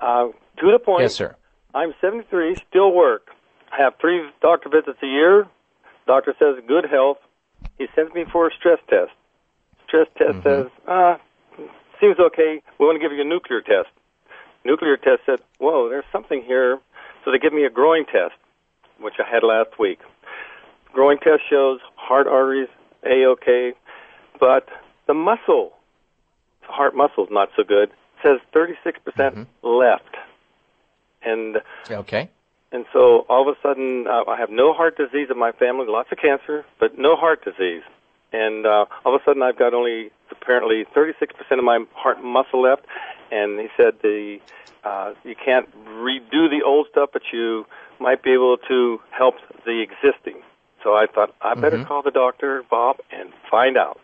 Uh, 0.00 0.28
to 0.58 0.72
the 0.72 0.78
point. 0.78 1.02
Yes, 1.02 1.14
sir. 1.14 1.36
I'm 1.74 1.94
73, 2.00 2.56
still 2.68 2.92
work. 2.92 3.28
I 3.72 3.82
have 3.82 3.94
three 4.00 4.22
doctor 4.42 4.68
visits 4.68 4.98
a 5.02 5.06
year. 5.06 5.46
Doctor 6.06 6.34
says 6.38 6.62
good 6.68 6.84
health. 6.90 7.18
He 7.78 7.86
sends 7.94 8.12
me 8.14 8.24
for 8.30 8.48
a 8.48 8.50
stress 8.58 8.78
test. 8.88 9.12
Stress 9.86 10.06
test 10.18 10.32
Mm-hmm. 10.38 10.48
says, 10.48 10.66
uh, 10.86 11.16
seems 12.00 12.18
okay. 12.18 12.62
We 12.78 12.86
want 12.86 13.00
to 13.00 13.08
give 13.08 13.12
you 13.16 13.22
a 13.22 13.28
nuclear 13.28 13.60
test. 13.60 13.88
Nuclear 14.64 14.96
test 14.96 15.22
said, 15.26 15.40
whoa, 15.58 15.88
there's 15.88 16.04
something 16.12 16.42
here. 16.46 16.78
So 17.24 17.30
they 17.32 17.38
give 17.38 17.52
me 17.52 17.64
a 17.64 17.70
growing 17.70 18.04
test, 18.04 18.34
which 19.00 19.14
I 19.18 19.28
had 19.28 19.42
last 19.42 19.78
week. 19.78 19.98
Growing 20.92 21.18
test 21.18 21.42
shows 21.48 21.80
heart 21.96 22.26
arteries 22.26 22.68
a-okay, 23.04 23.74
but 24.38 24.68
the 25.06 25.14
muscle, 25.14 25.72
the 26.62 26.72
heart 26.72 26.94
muscle 26.94 27.24
is 27.24 27.30
not 27.30 27.50
so 27.56 27.62
good. 27.64 27.90
It 27.90 28.22
Says 28.22 28.40
36% 28.52 29.46
left. 29.62 30.16
And 31.22 31.60
Okay. 31.90 32.28
and 32.72 32.84
so 32.92 33.26
all 33.28 33.48
of 33.48 33.56
a 33.56 33.60
sudden, 33.60 34.06
uh, 34.06 34.24
I 34.28 34.38
have 34.38 34.50
no 34.50 34.72
heart 34.72 34.96
disease 34.96 35.28
in 35.30 35.38
my 35.38 35.52
family, 35.52 35.86
lots 35.88 36.10
of 36.12 36.18
cancer, 36.18 36.64
but 36.78 36.98
no 36.98 37.16
heart 37.16 37.44
disease. 37.44 37.82
And 38.32 38.66
uh, 38.66 38.86
all 39.04 39.14
of 39.14 39.20
a 39.20 39.24
sudden, 39.24 39.42
I've 39.42 39.58
got 39.58 39.72
only 39.74 40.10
apparently 40.30 40.84
36% 40.94 41.58
of 41.58 41.64
my 41.64 41.84
heart 41.94 42.22
muscle 42.22 42.62
left. 42.62 42.84
And 43.30 43.58
he 43.60 43.68
said 43.76 43.94
the 44.02 44.38
uh, 44.84 45.14
you 45.24 45.34
can't 45.34 45.68
redo 45.88 46.48
the 46.48 46.62
old 46.64 46.86
stuff, 46.90 47.10
but 47.12 47.22
you 47.32 47.66
might 47.98 48.22
be 48.22 48.32
able 48.32 48.56
to 48.68 49.00
help 49.10 49.34
the 49.64 49.80
existing. 49.82 50.42
So 50.84 50.94
I 50.94 51.06
thought 51.12 51.34
I 51.40 51.54
better 51.54 51.78
Mhm. 51.78 51.86
call 51.88 52.02
the 52.02 52.12
doctor, 52.12 52.62
Bob, 52.70 53.00
and 53.10 53.32
find 53.50 53.76
out. 53.76 53.98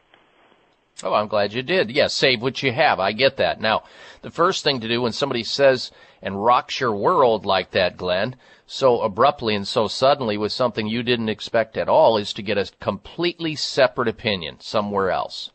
Oh, 1.04 1.14
I'm 1.14 1.28
glad 1.28 1.52
you 1.52 1.62
did. 1.62 1.90
Yes, 1.90 2.14
save 2.14 2.42
what 2.42 2.62
you 2.62 2.72
have. 2.72 3.00
I 3.00 3.12
get 3.12 3.36
that. 3.38 3.60
Now, 3.60 3.82
the 4.22 4.30
first 4.30 4.62
thing 4.62 4.80
to 4.80 4.88
do 4.88 5.02
when 5.02 5.12
somebody 5.12 5.42
says 5.42 5.90
and 6.22 6.44
rocks 6.44 6.78
your 6.80 6.94
world 6.94 7.44
like 7.44 7.72
that, 7.72 7.96
Glenn, 7.96 8.36
so 8.66 9.00
abruptly 9.02 9.54
and 9.54 9.66
so 9.66 9.88
suddenly 9.88 10.38
with 10.38 10.52
something 10.52 10.86
you 10.86 11.02
didn't 11.02 11.28
expect 11.28 11.76
at 11.76 11.88
all 11.88 12.16
is 12.16 12.32
to 12.34 12.42
get 12.42 12.56
a 12.56 12.70
completely 12.80 13.56
separate 13.56 14.08
opinion 14.08 14.56
somewhere 14.60 15.10
else. 15.10 15.50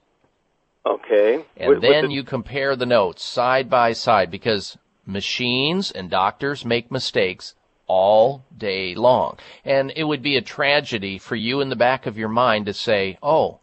Okay. 0.86 1.46
And 1.56 1.70
With- 1.70 1.80
with 1.80 1.92
then 1.92 2.08
the- 2.08 2.14
you 2.14 2.24
compare 2.24 2.76
the 2.76 2.86
notes 2.86 3.24
side 3.24 3.70
by 3.70 3.94
side 3.94 4.30
because 4.30 4.78
machines 5.06 5.92
and 5.92 6.10
doctors 6.10 6.66
make 6.66 6.92
mistakes 6.92 7.56
all 7.88 8.44
day 8.56 8.94
long. 8.96 9.38
And 9.64 9.94
it 9.96 10.04
would 10.04 10.22
be 10.22 10.36
a 10.36 10.42
tragedy 10.42 11.18
for 11.18 11.36
you 11.36 11.62
in 11.62 11.70
the 11.70 11.76
back 11.78 12.06
of 12.06 12.18
your 12.18 12.30
mind 12.30 12.66
to 12.66 12.74
say, 12.74 13.18
oh, 13.24 13.60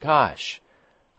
gosh, 0.00 0.60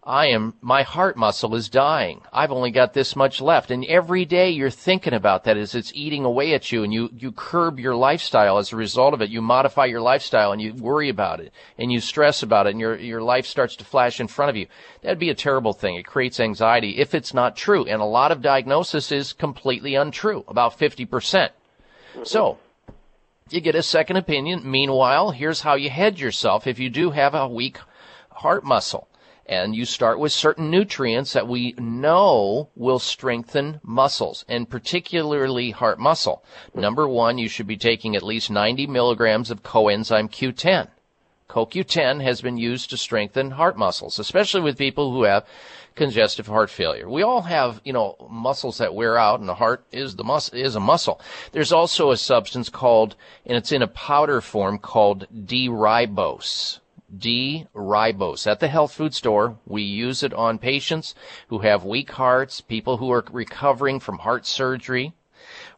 I 0.10 0.30
am, 0.30 0.56
my 0.60 0.82
heart 0.82 1.18
muscle 1.18 1.54
is 1.54 1.70
dying. 1.70 2.22
I've 2.34 2.52
only 2.52 2.72
got 2.72 2.94
this 2.94 3.16
much 3.16 3.40
left. 3.40 3.70
And 3.70 3.86
every 3.86 4.26
day 4.26 4.50
you're 4.50 4.72
thinking 4.72 5.14
about 5.14 5.44
that 5.44 5.56
as 5.56 5.76
it's 5.76 5.92
eating 5.94 6.26
away 6.26 6.56
at 6.56 6.72
you 6.72 6.84
and 6.84 6.92
you, 6.92 7.12
you 7.16 7.32
curb 7.32 7.80
your 7.80 7.96
lifestyle 7.96 8.58
as 8.58 8.74
a 8.74 8.76
result 8.76 9.14
of 9.14 9.22
it. 9.22 9.30
You 9.30 9.44
modify 9.44 9.86
your 9.86 10.02
lifestyle 10.02 10.52
and 10.52 10.60
you 10.60 10.74
worry 10.74 11.10
about 11.10 11.42
it 11.42 11.54
and 11.78 11.92
you 11.92 12.00
stress 12.00 12.42
about 12.42 12.66
it 12.66 12.72
and 12.72 12.80
your, 12.80 12.98
your 12.98 13.22
life 13.22 13.46
starts 13.46 13.76
to 13.76 13.86
flash 13.86 14.20
in 14.20 14.28
front 14.28 14.50
of 14.50 14.56
you. 14.56 14.66
That'd 15.04 15.20
be 15.20 15.30
a 15.30 15.36
terrible 15.36 15.74
thing. 15.74 15.94
It 15.94 16.08
creates 16.08 16.40
anxiety 16.40 16.98
if 16.98 17.14
it's 17.14 17.36
not 17.36 17.56
true. 17.56 17.86
And 17.86 18.02
a 18.02 18.06
lot 18.06 18.32
of 18.32 18.42
diagnosis 18.42 19.12
is 19.12 19.32
completely 19.32 19.94
untrue, 19.94 20.44
about 20.48 20.80
50%. 20.80 21.52
So, 22.24 22.58
you 23.52 23.62
get 23.62 23.76
a 23.76 23.84
second 23.84 24.18
opinion. 24.18 24.64
Meanwhile, 24.66 25.30
here's 25.32 25.62
how 25.62 25.76
you 25.76 25.92
head 25.92 26.20
yourself 26.20 26.66
if 26.66 26.80
you 26.80 26.90
do 26.90 27.12
have 27.12 27.36
a 27.36 27.48
weak 27.48 27.78
heart 28.32 28.64
muscle. 28.64 29.08
And 29.50 29.76
you 29.76 29.86
start 29.86 30.20
with 30.20 30.32
certain 30.32 30.70
nutrients 30.70 31.34
that 31.34 31.48
we 31.48 31.74
know 31.80 32.70
will 32.76 33.00
strengthen 33.00 33.80
muscles, 33.82 34.46
and 34.48 34.70
particularly 34.70 35.72
heart 35.72 36.00
muscle. 36.00 36.46
Number 36.76 37.08
one, 37.08 37.40
you 37.40 37.50
should 37.50 37.66
be 37.66 37.76
taking 37.76 38.16
at 38.16 38.22
least 38.22 38.52
90 38.52 38.86
milligrams 38.86 39.50
of 39.50 39.64
coenzyme 39.64 40.30
Q10. 40.30 40.90
CoQ10 41.50 42.22
has 42.22 42.42
been 42.42 42.58
used 42.58 42.92
to 42.92 42.98
strengthen 42.98 43.50
heart 43.50 43.76
muscles, 43.76 44.20
especially 44.20 44.62
with 44.62 44.78
people 44.78 45.12
who 45.12 45.24
have 45.24 45.48
congestive 45.96 46.46
heart 46.46 46.70
failure. 46.70 47.10
We 47.10 47.24
all 47.24 47.42
have, 47.42 47.82
you 47.84 47.92
know, 47.92 48.28
muscles 48.30 48.78
that 48.78 48.94
wear 48.94 49.18
out 49.18 49.40
and 49.40 49.50
the 49.50 49.56
heart 49.56 49.84
is 49.92 50.16
the 50.16 50.24
mus- 50.24 50.54
is 50.54 50.76
a 50.76 50.80
muscle. 50.80 51.20
There's 51.54 51.72
also 51.72 52.12
a 52.12 52.18
substance 52.18 52.70
called, 52.70 53.16
and 53.48 53.58
it's 53.58 53.72
in 53.72 53.82
a 53.82 53.88
powder 53.88 54.42
form 54.42 54.78
called 54.78 55.26
D-ribose. 55.48 56.82
D-ribose. 57.18 58.46
At 58.46 58.60
the 58.60 58.68
health 58.68 58.94
food 58.94 59.14
store, 59.14 59.58
we 59.66 59.82
use 59.82 60.24
it 60.24 60.34
on 60.34 60.60
patients 60.60 61.16
who 61.48 61.60
have 61.60 61.84
weak 61.84 62.12
hearts, 62.12 62.62
people 62.62 62.98
who 62.98 63.12
are 63.12 63.26
recovering 63.32 64.00
from 64.00 64.20
heart 64.20 64.46
surgery. 64.46 65.14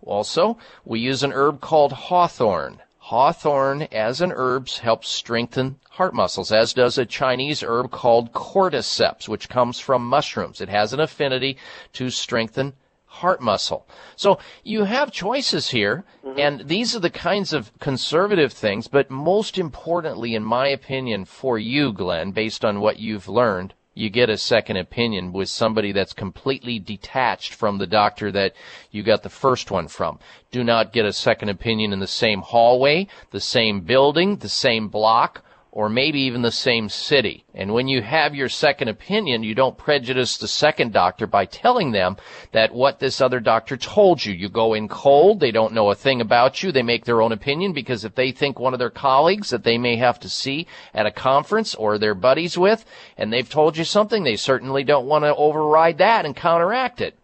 Also, 0.03 0.57
we 0.83 0.99
use 0.99 1.23
an 1.23 1.31
herb 1.31 1.61
called 1.61 1.93
hawthorn. 1.93 2.81
Hawthorn 2.97 3.83
as 3.91 4.21
an 4.21 4.31
herb 4.31 4.69
helps 4.69 5.09
strengthen 5.09 5.79
heart 5.91 6.13
muscles, 6.13 6.51
as 6.51 6.73
does 6.73 6.97
a 6.97 7.05
Chinese 7.05 7.61
herb 7.63 7.91
called 7.91 8.31
cordyceps, 8.31 9.27
which 9.27 9.49
comes 9.49 9.79
from 9.79 10.05
mushrooms. 10.05 10.61
It 10.61 10.69
has 10.69 10.93
an 10.93 10.99
affinity 10.99 11.57
to 11.93 12.09
strengthen 12.09 12.73
heart 13.11 13.41
muscle. 13.41 13.85
So 14.15 14.39
you 14.63 14.85
have 14.85 15.11
choices 15.11 15.69
here, 15.69 16.05
mm-hmm. 16.25 16.39
and 16.39 16.67
these 16.67 16.95
are 16.95 16.99
the 16.99 17.09
kinds 17.09 17.51
of 17.51 17.77
conservative 17.79 18.53
things, 18.53 18.87
but 18.87 19.11
most 19.11 19.57
importantly, 19.57 20.33
in 20.33 20.43
my 20.43 20.69
opinion, 20.69 21.25
for 21.25 21.59
you, 21.59 21.91
Glenn, 21.91 22.31
based 22.31 22.63
on 22.63 22.79
what 22.79 22.99
you've 22.99 23.27
learned, 23.27 23.73
you 23.93 24.09
get 24.09 24.29
a 24.29 24.37
second 24.37 24.77
opinion 24.77 25.33
with 25.33 25.49
somebody 25.49 25.91
that's 25.91 26.13
completely 26.13 26.79
detached 26.79 27.53
from 27.53 27.77
the 27.77 27.85
doctor 27.85 28.31
that 28.31 28.53
you 28.91 29.03
got 29.03 29.23
the 29.23 29.29
first 29.29 29.69
one 29.69 29.89
from. 29.89 30.17
Do 30.49 30.63
not 30.63 30.93
get 30.93 31.05
a 31.05 31.11
second 31.11 31.49
opinion 31.49 31.91
in 31.91 31.99
the 31.99 32.07
same 32.07 32.41
hallway, 32.41 33.07
the 33.31 33.41
same 33.41 33.81
building, 33.81 34.37
the 34.37 34.47
same 34.47 34.87
block, 34.87 35.43
or 35.71 35.87
maybe 35.87 36.19
even 36.19 36.41
the 36.41 36.51
same 36.51 36.89
city. 36.89 37.45
And 37.55 37.73
when 37.73 37.87
you 37.87 38.01
have 38.01 38.35
your 38.35 38.49
second 38.49 38.89
opinion, 38.89 39.41
you 39.41 39.55
don't 39.55 39.77
prejudice 39.77 40.37
the 40.37 40.47
second 40.47 40.91
doctor 40.91 41.27
by 41.27 41.45
telling 41.45 41.91
them 41.91 42.17
that 42.51 42.73
what 42.73 42.99
this 42.99 43.21
other 43.21 43.39
doctor 43.39 43.77
told 43.77 44.25
you. 44.25 44.33
You 44.33 44.49
go 44.49 44.73
in 44.73 44.89
cold, 44.89 45.39
they 45.39 45.51
don't 45.51 45.73
know 45.73 45.89
a 45.89 45.95
thing 45.95 46.19
about 46.19 46.61
you, 46.61 46.73
they 46.73 46.83
make 46.83 47.05
their 47.05 47.21
own 47.21 47.31
opinion 47.31 47.71
because 47.71 48.03
if 48.03 48.15
they 48.15 48.31
think 48.31 48.59
one 48.59 48.73
of 48.73 48.79
their 48.79 48.89
colleagues 48.89 49.49
that 49.51 49.63
they 49.63 49.77
may 49.77 49.95
have 49.95 50.19
to 50.19 50.29
see 50.29 50.67
at 50.93 51.05
a 51.05 51.11
conference 51.11 51.73
or 51.73 51.97
their 51.97 52.15
buddies 52.15 52.57
with, 52.57 52.83
and 53.17 53.31
they've 53.31 53.49
told 53.49 53.77
you 53.77 53.85
something, 53.85 54.23
they 54.23 54.35
certainly 54.35 54.83
don't 54.83 55.07
want 55.07 55.23
to 55.23 55.33
override 55.35 55.99
that 55.99 56.25
and 56.25 56.35
counteract 56.35 56.99
it. 56.99 57.17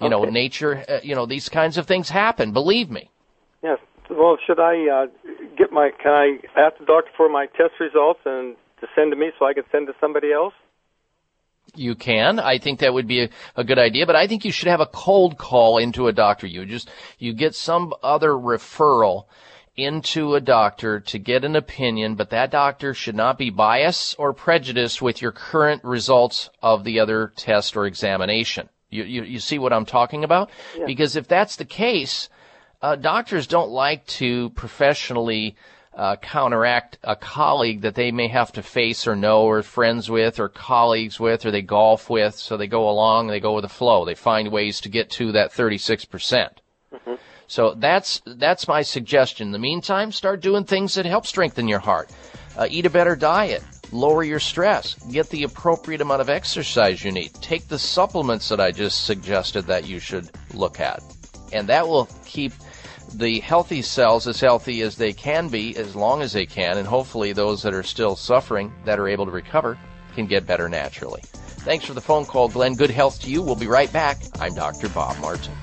You 0.00 0.08
know, 0.08 0.24
nature, 0.24 0.84
uh, 0.88 1.00
you 1.02 1.14
know, 1.14 1.26
these 1.26 1.48
kinds 1.48 1.76
of 1.76 1.86
things 1.86 2.08
happen, 2.08 2.52
believe 2.52 2.90
me. 2.90 3.10
Yes. 3.62 3.78
Well, 4.14 4.36
should 4.46 4.60
I 4.60 4.88
uh, 4.88 5.06
get 5.56 5.72
my? 5.72 5.90
Can 6.02 6.12
I 6.12 6.38
ask 6.56 6.78
the 6.78 6.84
doctor 6.84 7.10
for 7.16 7.28
my 7.28 7.46
test 7.46 7.74
results 7.80 8.20
and 8.24 8.56
to 8.80 8.86
send 8.94 9.12
to 9.12 9.16
me 9.16 9.30
so 9.38 9.46
I 9.46 9.54
can 9.54 9.64
send 9.72 9.86
to 9.86 9.94
somebody 10.00 10.32
else? 10.32 10.54
You 11.74 11.94
can. 11.94 12.38
I 12.38 12.58
think 12.58 12.80
that 12.80 12.92
would 12.92 13.06
be 13.06 13.22
a, 13.22 13.28
a 13.56 13.64
good 13.64 13.78
idea, 13.78 14.04
but 14.04 14.16
I 14.16 14.26
think 14.26 14.44
you 14.44 14.52
should 14.52 14.68
have 14.68 14.80
a 14.80 14.86
cold 14.86 15.38
call 15.38 15.78
into 15.78 16.08
a 16.08 16.12
doctor. 16.12 16.46
You 16.46 16.66
just, 16.66 16.90
you 17.18 17.32
get 17.32 17.54
some 17.54 17.94
other 18.02 18.30
referral 18.30 19.26
into 19.74 20.34
a 20.34 20.40
doctor 20.40 21.00
to 21.00 21.18
get 21.18 21.44
an 21.44 21.56
opinion, 21.56 22.14
but 22.14 22.30
that 22.30 22.50
doctor 22.50 22.92
should 22.92 23.14
not 23.14 23.38
be 23.38 23.48
biased 23.48 24.16
or 24.18 24.34
prejudiced 24.34 25.00
with 25.00 25.22
your 25.22 25.32
current 25.32 25.82
results 25.82 26.50
of 26.60 26.84
the 26.84 27.00
other 27.00 27.32
test 27.36 27.76
or 27.76 27.86
examination. 27.86 28.68
You, 28.90 29.04
you, 29.04 29.22
you 29.22 29.38
see 29.38 29.58
what 29.58 29.72
I'm 29.72 29.86
talking 29.86 30.24
about? 30.24 30.50
Yeah. 30.76 30.84
Because 30.84 31.16
if 31.16 31.26
that's 31.26 31.56
the 31.56 31.64
case, 31.64 32.28
uh, 32.82 32.96
doctors 32.96 33.46
don't 33.46 33.70
like 33.70 34.04
to 34.06 34.50
professionally 34.50 35.56
uh, 35.94 36.16
counteract 36.16 36.98
a 37.04 37.14
colleague 37.14 37.82
that 37.82 37.94
they 37.94 38.10
may 38.10 38.28
have 38.28 38.52
to 38.52 38.62
face 38.62 39.06
or 39.06 39.14
know 39.14 39.42
or 39.42 39.62
friends 39.62 40.10
with 40.10 40.40
or 40.40 40.48
colleagues 40.48 41.20
with 41.20 41.44
or 41.44 41.50
they 41.50 41.62
golf 41.62 42.08
with. 42.08 42.34
So 42.34 42.56
they 42.56 42.66
go 42.66 42.88
along, 42.88 43.28
they 43.28 43.40
go 43.40 43.54
with 43.54 43.62
the 43.62 43.68
flow. 43.68 44.04
They 44.04 44.14
find 44.14 44.50
ways 44.50 44.80
to 44.82 44.88
get 44.88 45.10
to 45.12 45.32
that 45.32 45.52
36%. 45.52 46.08
percent 46.10 46.60
So 47.46 47.74
that's 47.74 48.22
that's 48.24 48.66
my 48.66 48.82
suggestion. 48.82 49.48
In 49.48 49.52
the 49.52 49.58
meantime, 49.58 50.10
start 50.10 50.40
doing 50.40 50.64
things 50.64 50.94
that 50.94 51.04
help 51.04 51.26
strengthen 51.26 51.68
your 51.68 51.80
heart. 51.80 52.10
Uh, 52.56 52.66
eat 52.70 52.86
a 52.86 52.90
better 52.90 53.14
diet. 53.14 53.62
Lower 53.92 54.24
your 54.24 54.40
stress. 54.40 54.94
Get 55.10 55.28
the 55.28 55.42
appropriate 55.42 56.00
amount 56.00 56.22
of 56.22 56.30
exercise 56.30 57.04
you 57.04 57.12
need. 57.12 57.34
Take 57.34 57.68
the 57.68 57.78
supplements 57.78 58.48
that 58.48 58.60
I 58.60 58.72
just 58.72 59.04
suggested 59.04 59.66
that 59.66 59.86
you 59.86 59.98
should 59.98 60.30
look 60.54 60.80
at. 60.80 61.02
And 61.52 61.68
that 61.68 61.86
will 61.86 62.08
keep 62.24 62.54
the 63.14 63.40
healthy 63.40 63.82
cells 63.82 64.26
as 64.26 64.40
healthy 64.40 64.82
as 64.82 64.96
they 64.96 65.12
can 65.12 65.48
be 65.48 65.76
as 65.76 65.94
long 65.94 66.22
as 66.22 66.32
they 66.32 66.46
can. 66.46 66.78
And 66.78 66.86
hopefully 66.86 67.32
those 67.32 67.62
that 67.62 67.74
are 67.74 67.82
still 67.82 68.16
suffering, 68.16 68.72
that 68.84 68.98
are 68.98 69.08
able 69.08 69.26
to 69.26 69.32
recover, 69.32 69.78
can 70.14 70.26
get 70.26 70.46
better 70.46 70.68
naturally. 70.68 71.22
Thanks 71.64 71.84
for 71.84 71.94
the 71.94 72.00
phone 72.00 72.24
call, 72.24 72.48
Glenn. 72.48 72.74
Good 72.74 72.90
health 72.90 73.20
to 73.22 73.30
you. 73.30 73.42
We'll 73.42 73.54
be 73.54 73.66
right 73.66 73.92
back. 73.92 74.18
I'm 74.40 74.54
Dr. 74.54 74.88
Bob 74.88 75.18
Martin. 75.20 75.54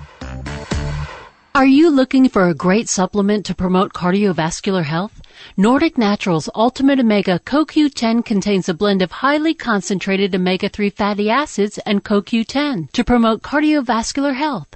Are 1.56 1.66
you 1.66 1.89
looking 1.89 2.30
for 2.30 2.47
a 2.47 2.54
great 2.54 2.88
supplement 2.88 3.45
to 3.47 3.56
promote 3.56 3.91
cardiovascular 3.91 4.86
health? 4.86 5.20
Nordic 5.58 5.97
Naturals 5.97 6.47
Ultimate 6.56 7.00
Omega 7.00 7.39
CoQ10 7.39 8.24
contains 8.24 8.70
a 8.70 8.74
blend 8.74 9.02
of 9.02 9.12
highly 9.12 9.54
concentrated 9.54 10.34
omega-3 10.34 10.93
fatty 10.93 11.30
acids 11.30 11.78
and 11.80 12.04
CoQ10 12.04 12.91
to 12.91 13.04
promote 13.04 13.41
cardiovascular 13.41 14.36
health. 14.36 14.68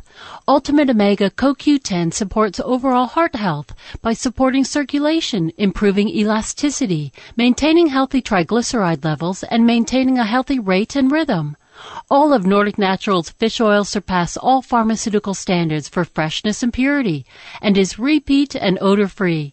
Ultimate 0.47 0.89
Omega 0.89 1.30
CoQ10 1.30 2.14
supports 2.14 2.59
overall 2.59 3.07
heart 3.07 3.36
health 3.36 3.74
by 4.01 4.14
supporting 4.14 4.66
circulation, 4.66 5.51
improving 5.57 6.09
elasticity, 6.09 7.11
maintaining 7.36 7.88
healthy 7.88 8.22
triglyceride 8.22 9.03
levels, 9.03 9.43
and 9.43 9.66
maintaining 9.66 10.20
a 10.20 10.26
healthy 10.26 10.59
rate 10.59 10.95
and 10.95 11.11
rhythm. 11.11 11.57
All 12.09 12.34
of 12.34 12.45
Nordic 12.45 12.78
Naturals 12.78 13.32
fish 13.32 13.59
oil 13.59 13.84
surpass 13.84 14.38
all 14.38 14.61
pharmaceutical 14.61 15.34
standards 15.34 15.89
for 15.89 16.05
freshness 16.05 16.61
and 16.61 16.72
purity 16.72 17.26
and 17.61 17.78
is 17.78 17.97
repeat 17.97 18.55
and 18.55 18.78
odor 18.80 19.07
free. 19.07 19.53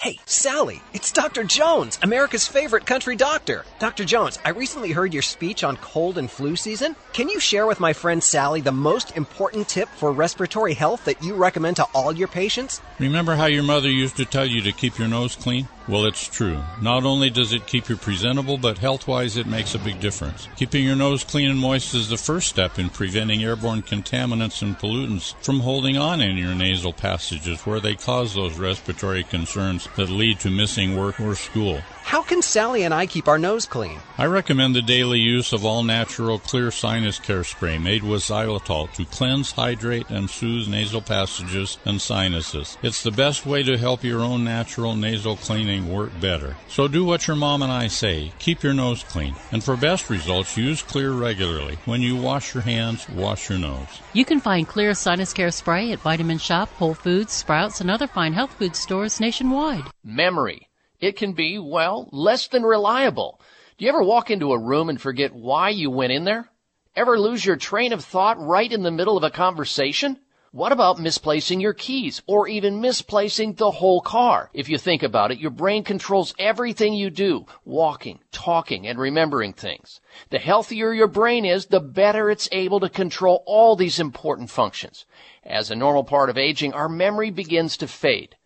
Hey, 0.00 0.18
Sally, 0.26 0.82
it's 0.92 1.10
Dr. 1.12 1.44
Jones, 1.44 1.98
America's 2.02 2.46
favorite 2.46 2.84
country 2.84 3.16
doctor. 3.16 3.64
Dr. 3.78 4.04
Jones, 4.04 4.38
I 4.44 4.50
recently 4.50 4.92
heard 4.92 5.14
your 5.14 5.22
speech 5.22 5.64
on 5.64 5.78
cold 5.78 6.18
and 6.18 6.30
flu 6.30 6.56
season. 6.56 6.94
Can 7.14 7.30
you 7.30 7.40
share 7.40 7.66
with 7.66 7.80
my 7.80 7.94
friend 7.94 8.22
Sally 8.22 8.60
the 8.60 8.72
most 8.72 9.16
important 9.16 9.66
tip 9.66 9.88
for 9.88 10.12
respiratory 10.12 10.74
health 10.74 11.06
that 11.06 11.22
you 11.22 11.34
recommend 11.34 11.76
to 11.76 11.84
all 11.94 12.12
your 12.12 12.28
patients? 12.28 12.82
Remember 12.98 13.34
how 13.34 13.46
your 13.46 13.62
mother 13.62 13.88
used 13.88 14.16
to 14.16 14.26
tell 14.26 14.44
you 14.44 14.60
to 14.62 14.72
keep 14.72 14.98
your 14.98 15.08
nose 15.08 15.36
clean? 15.36 15.68
Well, 15.86 16.06
it's 16.06 16.26
true. 16.28 16.62
Not 16.80 17.04
only 17.04 17.28
does 17.28 17.52
it 17.52 17.66
keep 17.66 17.90
you 17.90 17.96
presentable, 17.96 18.56
but 18.56 18.78
health 18.78 19.06
wise, 19.06 19.36
it 19.36 19.46
makes 19.46 19.74
a 19.74 19.78
big 19.78 20.00
difference. 20.00 20.48
Keeping 20.56 20.82
your 20.82 20.96
nose 20.96 21.24
clean 21.24 21.50
and 21.50 21.58
moist 21.58 21.94
is 21.94 22.08
the 22.08 22.16
first 22.16 22.48
step 22.48 22.78
in 22.78 22.88
preventing 22.88 23.42
airborne 23.42 23.82
contaminants 23.82 24.62
and 24.62 24.78
pollutants 24.78 25.34
from 25.44 25.60
holding 25.60 25.98
on 25.98 26.22
in 26.22 26.38
your 26.38 26.54
nasal 26.54 26.94
passages 26.94 27.66
where 27.66 27.80
they 27.80 27.96
cause 27.96 28.34
those 28.34 28.58
respiratory 28.58 29.24
concerns 29.24 29.86
that 29.96 30.08
lead 30.08 30.40
to 30.40 30.50
missing 30.50 30.96
work 30.96 31.20
or 31.20 31.34
school. 31.34 31.82
How 32.04 32.22
can 32.22 32.42
Sally 32.42 32.82
and 32.82 32.92
I 32.92 33.06
keep 33.06 33.28
our 33.28 33.38
nose 33.38 33.64
clean? 33.66 33.98
I 34.18 34.26
recommend 34.26 34.76
the 34.76 34.82
daily 34.82 35.20
use 35.20 35.54
of 35.54 35.64
all 35.64 35.82
natural 35.82 36.38
Xlear 36.38 36.70
sinus 36.70 37.18
care 37.18 37.42
spray 37.44 37.78
made 37.78 38.02
with 38.02 38.20
xylitol 38.20 38.92
to 38.92 39.06
cleanse, 39.06 39.52
hydrate, 39.52 40.10
and 40.10 40.28
soothe 40.28 40.68
nasal 40.68 41.00
passages 41.00 41.78
and 41.86 42.00
sinuses. 42.00 42.76
It's 42.82 43.02
the 43.02 43.10
best 43.10 43.46
way 43.46 43.62
to 43.62 43.78
help 43.78 44.04
your 44.04 44.20
own 44.20 44.44
natural 44.44 44.94
nasal 44.94 45.36
cleaning 45.36 45.90
work 45.90 46.10
better. 46.20 46.56
So 46.68 46.88
do 46.88 47.06
what 47.06 47.26
your 47.26 47.36
mom 47.36 47.62
and 47.62 47.72
I 47.72 47.88
say. 47.88 48.32
Keep 48.38 48.62
your 48.62 48.74
nose 48.74 49.02
clean. 49.02 49.34
And 49.50 49.64
for 49.64 49.74
best 49.74 50.10
results, 50.10 50.58
use 50.58 50.82
Xlear 50.82 51.18
regularly. 51.18 51.78
When 51.86 52.02
you 52.02 52.16
wash 52.16 52.52
your 52.52 52.62
hands, 52.62 53.08
wash 53.08 53.48
your 53.48 53.58
nose. 53.58 53.88
You 54.12 54.26
can 54.26 54.40
find 54.40 54.68
Xlear 54.68 54.94
Sinus 54.94 55.32
Care 55.32 55.50
Spray 55.50 55.90
at 55.92 56.00
Vitamin 56.00 56.38
Shoppe, 56.38 56.70
Whole 56.74 56.94
Foods, 56.94 57.32
Sprouts, 57.32 57.80
and 57.80 57.90
other 57.90 58.06
fine 58.06 58.34
health 58.34 58.52
food 58.52 58.76
stores 58.76 59.20
nationwide. 59.20 59.84
Memory. 60.04 60.68
It 61.00 61.16
can 61.16 61.32
be, 61.32 61.58
well, 61.58 62.08
less 62.12 62.46
than 62.46 62.62
reliable. 62.62 63.40
Do 63.76 63.84
you 63.84 63.88
ever 63.88 64.02
walk 64.02 64.30
into 64.30 64.52
a 64.52 64.58
room 64.58 64.88
and 64.88 65.00
forget 65.00 65.34
why 65.34 65.70
you 65.70 65.90
went 65.90 66.12
in 66.12 66.24
there? 66.24 66.50
Ever 66.96 67.18
lose 67.18 67.44
your 67.44 67.56
train 67.56 67.92
of 67.92 68.04
thought 68.04 68.38
right 68.38 68.70
in 68.70 68.82
the 68.82 68.90
middle 68.90 69.16
of 69.16 69.24
a 69.24 69.30
conversation? 69.30 70.18
What 70.54 70.70
about 70.70 71.00
misplacing 71.00 71.60
your 71.60 71.74
keys 71.74 72.22
or 72.28 72.46
even 72.46 72.80
misplacing 72.80 73.54
the 73.54 73.72
whole 73.72 74.00
car? 74.00 74.50
If 74.54 74.68
you 74.68 74.78
think 74.78 75.02
about 75.02 75.32
it, 75.32 75.40
your 75.40 75.50
brain 75.50 75.82
controls 75.82 76.32
everything 76.38 76.94
you 76.94 77.10
do, 77.10 77.46
walking, 77.64 78.20
talking, 78.30 78.86
and 78.86 78.96
remembering 78.96 79.52
things. 79.52 80.00
The 80.30 80.38
healthier 80.38 80.92
your 80.92 81.08
brain 81.08 81.44
is, 81.44 81.66
the 81.66 81.80
better 81.80 82.30
it's 82.30 82.48
able 82.52 82.78
to 82.78 82.88
control 82.88 83.42
all 83.46 83.74
these 83.74 83.98
important 83.98 84.48
functions. 84.48 85.06
As 85.42 85.72
a 85.72 85.74
normal 85.74 86.04
part 86.04 86.30
of 86.30 86.38
aging, 86.38 86.72
our 86.72 86.88
memory 86.88 87.32
begins 87.32 87.76
to 87.78 87.88
fade. 87.88 88.36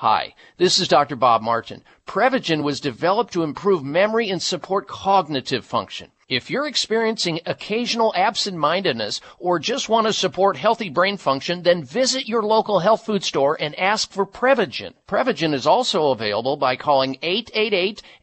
Hi, 0.00 0.34
this 0.56 0.78
is 0.78 0.88
Dr. 0.88 1.16
Bob 1.16 1.42
Martin. 1.42 1.84
Prevagen 2.08 2.62
was 2.62 2.80
developed 2.80 3.34
to 3.34 3.42
improve 3.42 3.84
memory 3.84 4.30
and 4.30 4.40
support 4.40 4.88
cognitive 4.88 5.62
function. 5.62 6.10
If 6.26 6.48
you're 6.48 6.66
experiencing 6.66 7.40
occasional 7.44 8.14
absent-mindedness 8.16 9.20
or 9.38 9.58
just 9.58 9.90
want 9.90 10.06
to 10.06 10.14
support 10.14 10.56
healthy 10.56 10.88
brain 10.88 11.18
function, 11.18 11.62
then 11.62 11.84
visit 11.84 12.26
your 12.26 12.42
local 12.42 12.78
health 12.78 13.04
food 13.04 13.22
store 13.22 13.58
and 13.60 13.78
ask 13.78 14.10
for 14.10 14.24
Prevagen. 14.24 14.94
Prevagen 15.06 15.52
is 15.52 15.66
also 15.66 16.08
available 16.08 16.56
by 16.56 16.76
calling 16.76 17.16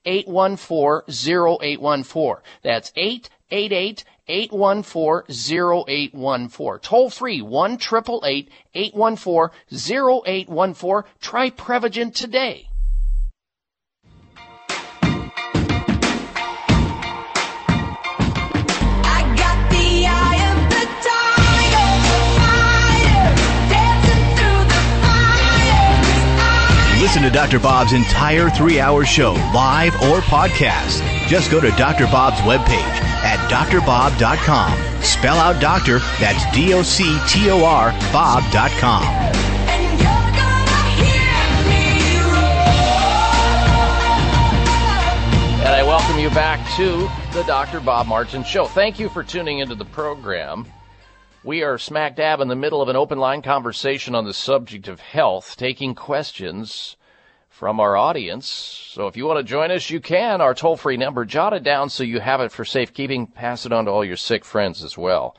888-814-0814. 0.05 2.37
That's 2.63 2.91
888 2.95 4.03
814-0814. 4.27 6.81
Toll 6.81 7.11
free 7.11 7.43
1 7.43 7.77
814 8.73 11.03
Try 11.21 11.51
Prevagen 11.51 12.11
today. 12.11 12.67
Listen 27.05 27.21
to 27.21 27.29
Dr. 27.29 27.59
Bob's 27.59 27.93
entire 27.93 28.49
three 28.49 28.79
hour 28.79 29.05
show, 29.05 29.33
live 29.53 29.93
or 30.01 30.21
podcast. 30.21 31.03
Just 31.27 31.51
go 31.51 31.61
to 31.61 31.69
Dr. 31.77 32.05
Bob's 32.07 32.39
webpage 32.39 32.99
at 33.21 33.37
drbob.com. 33.47 35.03
Spell 35.03 35.37
out 35.37 35.61
doctor, 35.61 35.99
that's 36.19 36.51
D 36.51 36.73
O 36.73 36.81
C 36.81 37.03
T 37.27 37.51
O 37.51 37.63
R, 37.63 37.91
Bob.com. 38.11 39.03
And 45.61 45.75
I 45.75 45.83
welcome 45.83 46.17
you 46.17 46.31
back 46.31 46.67
to 46.75 47.07
the 47.37 47.43
Dr. 47.43 47.81
Bob 47.81 48.07
Martin 48.07 48.43
Show. 48.43 48.65
Thank 48.65 48.97
you 48.97 49.09
for 49.09 49.23
tuning 49.23 49.59
into 49.59 49.75
the 49.75 49.85
program. 49.85 50.65
We 51.45 51.61
are 51.61 51.77
smack 51.77 52.15
dab 52.15 52.41
in 52.41 52.47
the 52.47 52.55
middle 52.55 52.81
of 52.81 52.89
an 52.89 52.95
open 52.95 53.19
line 53.19 53.43
conversation 53.43 54.15
on 54.15 54.25
the 54.25 54.33
subject 54.33 54.87
of 54.87 54.99
health, 54.99 55.55
taking 55.57 55.93
questions 55.93 56.95
from 57.49 57.79
our 57.79 57.95
audience. 57.95 58.47
So 58.47 59.05
if 59.05 59.15
you 59.15 59.27
want 59.27 59.37
to 59.37 59.43
join 59.43 59.69
us, 59.69 59.91
you 59.91 59.99
can. 59.99 60.41
Our 60.41 60.55
toll 60.55 60.75
free 60.75 60.97
number, 60.97 61.23
jot 61.23 61.53
it 61.53 61.61
down 61.61 61.91
so 61.91 62.03
you 62.03 62.19
have 62.19 62.41
it 62.41 62.51
for 62.51 62.65
safekeeping. 62.65 63.27
Pass 63.27 63.67
it 63.67 63.71
on 63.71 63.85
to 63.85 63.91
all 63.91 64.03
your 64.03 64.17
sick 64.17 64.43
friends 64.43 64.83
as 64.83 64.97
well. 64.97 65.37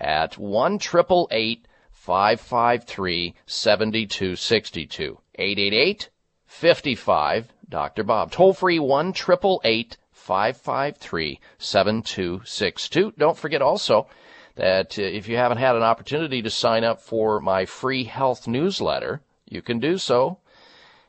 At 0.00 0.38
1 0.38 0.78
553 0.78 3.34
7262. 3.44 5.18
888 5.34 6.08
55 6.46 7.52
Dr. 7.68 8.04
Bob. 8.04 8.32
Toll 8.32 8.54
free 8.54 8.78
1 8.78 9.12
553 9.12 11.40
7262. 11.58 13.12
Don't 13.18 13.36
forget 13.36 13.60
also 13.60 14.06
that 14.54 14.98
uh, 14.98 15.02
if 15.02 15.28
you 15.28 15.36
haven't 15.36 15.58
had 15.58 15.76
an 15.76 15.82
opportunity 15.82 16.42
to 16.42 16.50
sign 16.50 16.84
up 16.84 17.00
for 17.00 17.40
my 17.40 17.64
free 17.64 18.04
health 18.04 18.46
newsletter, 18.46 19.20
you 19.48 19.62
can 19.62 19.78
do 19.78 19.98
so. 19.98 20.38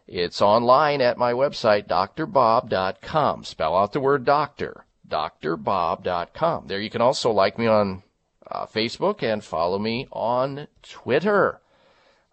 It's 0.07 0.41
online 0.41 1.01
at 1.01 1.17
my 1.17 1.33
website, 1.33 1.87
drbob.com. 1.87 3.43
Spell 3.45 3.75
out 3.75 3.93
the 3.93 3.99
word 4.01 4.25
doctor, 4.25 4.85
drbob.com. 5.07 6.67
There 6.67 6.81
you 6.81 6.89
can 6.89 7.01
also 7.01 7.31
like 7.31 7.57
me 7.57 7.67
on 7.67 8.03
uh, 8.45 8.65
Facebook 8.65 9.23
and 9.23 9.43
follow 9.43 9.79
me 9.79 10.07
on 10.11 10.67
Twitter. 10.81 11.61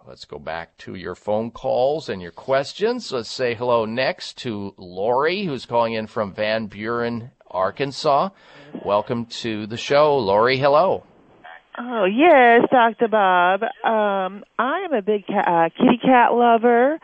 Let's 0.06 0.24
go 0.24 0.38
back 0.38 0.76
to 0.78 0.94
your 0.94 1.14
phone 1.14 1.50
calls 1.50 2.08
and 2.08 2.20
your 2.20 2.32
questions. 2.32 3.12
Let's 3.12 3.30
say 3.30 3.54
hello 3.54 3.84
next 3.84 4.38
to 4.38 4.74
Lori, 4.76 5.44
who's 5.44 5.66
calling 5.66 5.92
in 5.92 6.06
from 6.06 6.32
Van 6.32 6.66
Buren, 6.66 7.30
Arkansas. 7.48 8.30
Welcome 8.84 9.26
to 9.42 9.66
the 9.66 9.76
show, 9.76 10.18
Lori. 10.18 10.56
Hello. 10.56 11.04
Oh 11.78 12.04
yes, 12.04 12.68
Dr. 12.70 13.08
Bob. 13.08 13.62
Um, 13.62 14.44
I 14.58 14.84
am 14.84 14.92
a 14.92 15.02
big 15.02 15.26
cat, 15.26 15.46
uh, 15.46 15.68
kitty 15.70 15.98
cat 15.98 16.32
lover, 16.32 16.98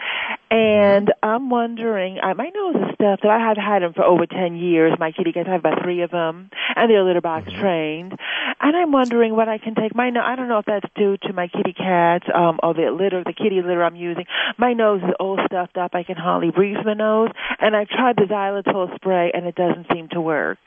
and 0.51 1.13
I'm 1.23 1.51
wondering. 1.51 2.19
Uh, 2.23 2.35
my 2.35 2.51
nose 2.55 2.75
is 2.77 2.95
stuffed. 2.95 3.23
That 3.23 3.31
I 3.31 3.49
have 3.49 3.57
had 3.57 3.83
them 3.83 3.95
for 3.95 4.05
over 4.05 4.27
ten 4.27 4.57
years. 4.57 4.93
My 4.99 5.13
kitty 5.13 5.33
cats. 5.33 5.47
I 5.49 5.53
have 5.53 5.61
about 5.61 5.83
three 5.83 6.03
of 6.03 6.11
them, 6.11 6.51
and 6.75 6.91
they're 6.91 7.05
litter 7.05 7.21
box 7.21 7.51
trained. 7.53 8.19
And 8.61 8.77
I'm 8.77 8.93
wondering 8.93 9.35
what 9.35 9.49
I 9.49 9.59
can 9.59 9.75
take. 9.75 9.95
My 9.95 10.09
I 10.09 10.37
don't 10.37 10.49
know 10.49 10.59
if 10.59 10.67
that's 10.67 10.93
due 10.95 11.17
to 11.23 11.33
my 11.33 11.49
kitty 11.49 11.73
cats 11.73 12.27
um, 12.35 12.59
or 12.63 12.75
the 12.75 12.91
litter, 12.91 13.23
the 13.25 13.33
kitty 13.33 13.63
litter 13.63 13.83
I'm 13.83 13.97
using. 13.97 14.27
My 14.59 14.73
nose 14.73 15.01
is 15.03 15.15
all 15.21 15.39
stuffed 15.47 15.77
up. 15.77 15.95
I 15.95 16.03
can 16.03 16.17
hardly 16.17 16.51
breathe 16.51 16.85
my 16.85 16.95
nose, 16.95 17.31
and 17.61 17.77
I've 17.77 17.89
tried 17.89 18.17
the 18.17 18.25
xylitol 18.25 18.95
spray, 18.97 19.31
and 19.33 19.47
it 19.47 19.55
doesn't 19.55 19.87
seem 19.93 20.09
to 20.09 20.21
work. 20.21 20.59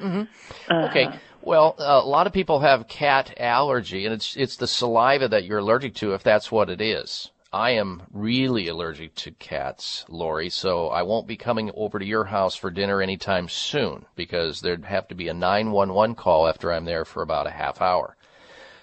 Mm-hmm. 0.00 0.72
Okay. 0.72 1.18
Well, 1.42 1.76
uh, 1.78 2.00
a 2.02 2.08
lot 2.08 2.26
of 2.26 2.32
people 2.32 2.60
have 2.60 2.88
cat 2.88 3.34
allergy, 3.38 4.06
and 4.06 4.14
it's 4.14 4.36
it's 4.36 4.56
the 4.56 4.66
saliva 4.66 5.28
that 5.28 5.44
you're 5.44 5.58
allergic 5.58 5.94
to, 5.96 6.14
if 6.14 6.22
that's 6.22 6.50
what 6.50 6.70
it 6.70 6.80
is. 6.80 7.30
I 7.52 7.70
am 7.70 8.02
really 8.12 8.66
allergic 8.66 9.14
to 9.16 9.30
cats, 9.30 10.04
Lori, 10.08 10.50
so 10.50 10.88
I 10.88 11.02
won't 11.02 11.28
be 11.28 11.36
coming 11.36 11.70
over 11.76 12.00
to 12.00 12.04
your 12.04 12.24
house 12.24 12.56
for 12.56 12.68
dinner 12.68 13.00
anytime 13.00 13.48
soon 13.48 14.06
because 14.16 14.60
there'd 14.60 14.86
have 14.86 15.06
to 15.08 15.14
be 15.14 15.28
a 15.28 15.34
911 15.34 16.16
call 16.16 16.48
after 16.48 16.72
I'm 16.72 16.84
there 16.84 17.04
for 17.04 17.22
about 17.22 17.46
a 17.46 17.52
half 17.52 17.80
hour. 17.80 18.16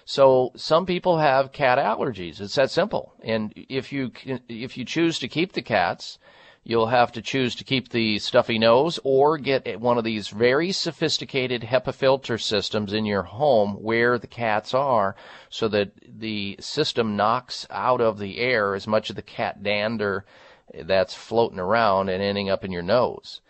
So 0.06 0.52
some 0.56 0.86
people 0.86 1.18
have 1.18 1.52
cat 1.52 1.78
allergies. 1.78 2.40
It's 2.40 2.54
that 2.54 2.70
simple. 2.70 3.12
And 3.22 3.52
if 3.54 3.92
you 3.92 4.12
if 4.48 4.78
you 4.78 4.84
choose 4.84 5.18
to 5.18 5.28
keep 5.28 5.52
the 5.52 5.62
cats, 5.62 6.18
You'll 6.64 6.86
have 6.86 7.10
to 7.12 7.22
choose 7.22 7.56
to 7.56 7.64
keep 7.64 7.88
the 7.88 8.20
stuffy 8.20 8.56
nose 8.56 9.00
or 9.02 9.36
get 9.36 9.80
one 9.80 9.98
of 9.98 10.04
these 10.04 10.28
very 10.28 10.70
sophisticated 10.70 11.62
HEPA 11.62 11.92
filter 11.92 12.38
systems 12.38 12.92
in 12.92 13.04
your 13.04 13.24
home 13.24 13.82
where 13.82 14.16
the 14.16 14.28
cats 14.28 14.72
are 14.72 15.16
so 15.48 15.66
that 15.68 15.90
the 16.06 16.56
system 16.60 17.16
knocks 17.16 17.66
out 17.68 18.00
of 18.00 18.20
the 18.20 18.38
air 18.38 18.76
as 18.76 18.86
much 18.86 19.10
of 19.10 19.16
the 19.16 19.22
cat 19.22 19.64
dander 19.64 20.24
that's 20.72 21.14
floating 21.14 21.58
around 21.58 22.08
and 22.08 22.22
ending 22.22 22.48
up 22.48 22.64
in 22.64 22.70
your 22.70 22.82
nose. 22.82 23.40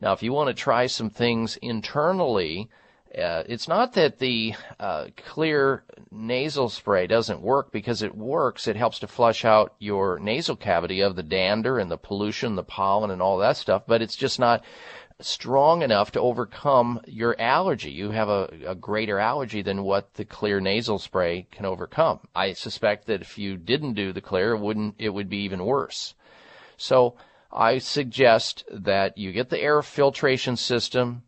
Now, 0.00 0.14
if 0.14 0.22
you 0.22 0.32
want 0.32 0.48
to 0.48 0.54
try 0.54 0.86
some 0.86 1.10
things 1.10 1.56
internally, 1.56 2.70
uh, 3.16 3.42
it's 3.46 3.68
not 3.68 3.92
that 3.92 4.18
the 4.18 4.54
uh, 4.80 5.06
Xlear 5.16 5.82
nasal 6.10 6.68
spray 6.68 7.06
doesn't 7.06 7.42
work 7.42 7.70
because 7.70 8.02
it 8.02 8.16
works. 8.16 8.66
It 8.66 8.76
helps 8.76 9.00
to 9.00 9.06
flush 9.06 9.44
out 9.44 9.74
your 9.78 10.18
nasal 10.18 10.56
cavity 10.56 11.00
of 11.00 11.14
the 11.14 11.22
dander 11.22 11.78
and 11.78 11.90
the 11.90 11.98
pollution, 11.98 12.56
the 12.56 12.62
pollen, 12.62 13.10
and 13.10 13.20
all 13.20 13.38
that 13.38 13.58
stuff. 13.58 13.82
But 13.86 14.00
it's 14.00 14.16
just 14.16 14.38
not 14.38 14.64
strong 15.20 15.82
enough 15.82 16.12
to 16.12 16.20
overcome 16.20 17.00
your 17.06 17.38
allergy. 17.38 17.90
You 17.90 18.10
have 18.10 18.28
a, 18.28 18.48
a 18.66 18.74
greater 18.74 19.18
allergy 19.18 19.62
than 19.62 19.82
what 19.82 20.14
the 20.14 20.24
Xlear 20.24 20.62
nasal 20.62 20.98
spray 20.98 21.46
can 21.50 21.66
overcome. 21.66 22.20
I 22.34 22.54
suspect 22.54 23.06
that 23.06 23.20
if 23.20 23.36
you 23.36 23.56
didn't 23.56 23.94
do 23.94 24.12
the 24.12 24.22
Xlear, 24.22 24.56
it 24.56 24.60
wouldn't. 24.60 24.94
It 24.98 25.10
would 25.10 25.28
be 25.28 25.44
even 25.44 25.64
worse. 25.64 26.14
So 26.78 27.16
I 27.52 27.78
suggest 27.78 28.64
that 28.70 29.18
you 29.18 29.32
get 29.32 29.50
the 29.50 29.60
air 29.60 29.82
filtration 29.82 30.56
system 30.56 31.24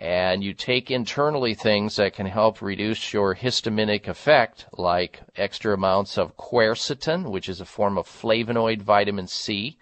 and 0.00 0.42
you 0.42 0.54
take 0.54 0.90
internally 0.90 1.54
things 1.54 1.96
that 1.96 2.14
can 2.14 2.26
help 2.26 2.62
reduce 2.62 3.12
your 3.12 3.36
histaminic 3.36 4.08
effect, 4.08 4.66
like 4.72 5.20
extra 5.36 5.74
amounts 5.74 6.16
of 6.16 6.36
quercetin, 6.36 7.30
which 7.30 7.48
is 7.48 7.60
a 7.60 7.66
form 7.66 7.98
of 7.98 8.06
flavonoid 8.06 8.80
vitamin 8.80 9.26
C, 9.26 9.76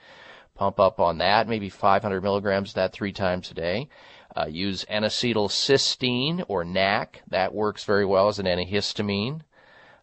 Pump 0.59 0.81
up 0.81 0.99
on 0.99 1.19
that, 1.19 1.47
maybe 1.47 1.69
500 1.69 2.21
milligrams 2.21 2.71
of 2.71 2.75
that 2.75 2.93
three 2.93 3.13
times 3.13 3.49
a 3.53 3.55
day. 3.55 3.89
Uh, 4.37 4.47
use 4.47 4.85
N-acetylcysteine 4.89 6.45
or 6.49 6.65
NAC. 6.65 7.23
That 7.29 7.55
works 7.55 7.85
very 7.85 8.05
well 8.05 8.27
as 8.27 8.41
an 8.41 8.47
antihistamine. 8.47 9.43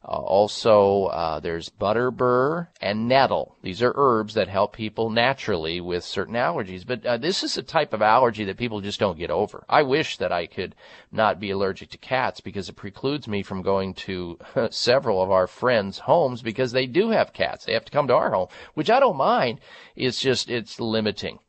Uh, 0.07 0.19
also, 0.19 1.05
uh, 1.05 1.39
there's 1.39 1.69
butterbur 1.69 2.67
and 2.79 3.07
nettle. 3.07 3.57
These 3.63 3.81
are 3.81 3.93
herbs 3.95 4.35
that 4.35 4.47
help 4.47 4.73
people 4.73 5.09
naturally 5.09 5.81
with 5.81 6.03
certain 6.03 6.35
allergies. 6.35 6.85
But 6.85 7.03
uh, 7.03 7.17
this 7.17 7.43
is 7.43 7.57
a 7.57 7.63
type 7.63 7.91
of 7.91 8.03
allergy 8.03 8.45
that 8.45 8.57
people 8.57 8.81
just 8.81 8.99
don't 8.99 9.17
get 9.17 9.31
over. 9.31 9.65
I 9.67 9.81
wish 9.81 10.17
that 10.17 10.31
I 10.31 10.45
could 10.45 10.75
not 11.11 11.39
be 11.39 11.49
allergic 11.49 11.89
to 11.89 11.97
cats 11.97 12.39
because 12.39 12.69
it 12.69 12.75
precludes 12.75 13.27
me 13.27 13.41
from 13.41 13.63
going 13.63 13.95
to 13.95 14.37
several 14.69 15.23
of 15.23 15.31
our 15.31 15.47
friends' 15.47 15.97
homes 15.97 16.43
because 16.43 16.71
they 16.71 16.85
do 16.85 17.09
have 17.09 17.33
cats. 17.33 17.65
They 17.65 17.73
have 17.73 17.85
to 17.85 17.91
come 17.91 18.07
to 18.07 18.15
our 18.15 18.29
home, 18.29 18.49
which 18.75 18.91
I 18.91 18.99
don't 18.99 19.17
mind. 19.17 19.59
It's 19.95 20.19
just, 20.19 20.51
it's 20.51 20.79
limiting. 20.79 21.39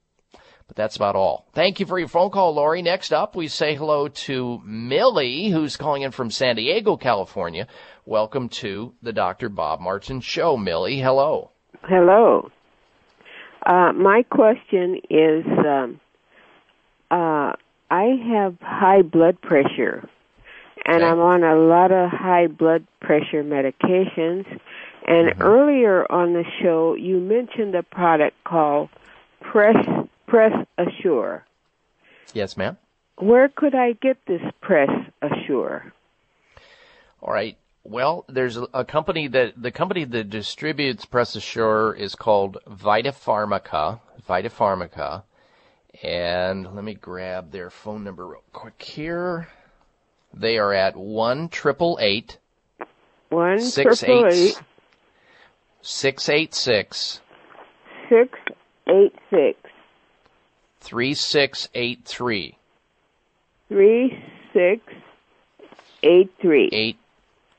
But 0.69 0.77
that's 0.77 0.97
about 0.97 1.15
all. 1.15 1.47
Thank 1.53 1.79
you 1.79 1.87
for 1.87 1.99
your 1.99 2.09
phone 2.09 2.31
call, 2.31 2.55
Lori. 2.55 2.83
Next 2.83 3.13
up, 3.13 3.37
we 3.37 3.47
say 3.47 3.77
hello 3.77 4.09
to 4.09 4.61
Millie, 4.65 5.49
who's 5.49 5.77
calling 5.77 6.03
in 6.03 6.11
from 6.11 6.31
San 6.31 6.57
Diego, 6.57 6.97
California. 6.97 7.69
Welcome 8.05 8.49
to 8.49 8.93
the 9.01 9.13
Dr. 9.13 9.49
Bob 9.49 9.81
Martin 9.81 10.21
Show, 10.21 10.57
Millie. 10.57 11.01
Hello. 11.01 11.51
Hello. 11.83 12.51
Uh, 13.65 13.93
my 13.93 14.25
question 14.29 15.01
is 15.09 15.45
um, 15.47 16.01
uh, 17.13 17.53
I 17.91 18.05
have 18.33 18.57
high 18.61 19.03
blood 19.03 19.41
pressure, 19.41 20.09
and 20.85 21.05
I'm 21.05 21.21
on 21.21 21.45
a 21.45 21.55
lot 21.55 21.93
of 21.93 22.11
high 22.11 22.49
blood 22.49 22.87
pressure 23.01 23.45
medications. 23.45 24.47
And 25.07 25.41
earlier 25.41 26.11
on 26.11 26.33
the 26.33 26.45
show, 26.61 26.95
you 26.95 27.21
mentioned 27.21 27.77
a 27.77 27.85
product 27.85 28.37
called 28.43 28.89
Press 29.41 29.77
Press 30.27 30.53
Assure. 30.79 31.45
Yes, 32.35 32.57
ma'am. 32.57 32.77
Where 33.19 33.49
could 33.49 33.75
I 33.75 33.93
get 33.93 34.19
this 34.27 34.43
Press 34.61 34.91
Assure? 35.23 35.93
All 37.23 37.33
right. 37.33 37.57
Well, 37.85 38.25
there's 38.29 38.59
a, 38.75 38.85
company 38.85 39.29
that 39.29 39.61
the 39.61 39.71
company 39.71 40.05
that 40.05 40.29
distributes 40.29 41.05
Press 41.05 41.37
Assure 41.37 41.95
is 41.95 42.17
called 42.17 42.59
Vitapharmaca. 42.69 44.01
Vitapharmaca, 44.29 45.23
and 46.03 46.75
let 46.75 46.83
me 46.83 46.95
grab 46.95 47.53
their 47.53 47.71
phone 47.71 48.03
number 48.03 48.27
real 48.27 48.43
quick 48.53 48.83
here. 48.83 49.49
They 50.35 50.59
are 50.59 50.73
at 50.73 50.97
one 50.97 51.49
triple 51.49 51.97
eight 52.01 52.39
One 53.29 53.61
six 53.61 54.03
eight 54.03 54.57
six 55.81 56.29
eight 56.29 56.55
six 56.55 57.21
six 58.09 58.39
eight 58.89 59.15
six 59.31 59.59
three 60.87 61.15
six 61.15 61.69
eight 61.75 62.05
three. 62.05 62.57
three 63.69 64.17
six 64.53 64.81
eight 66.05 66.31
three. 66.41 66.69
Eight. 66.73 66.97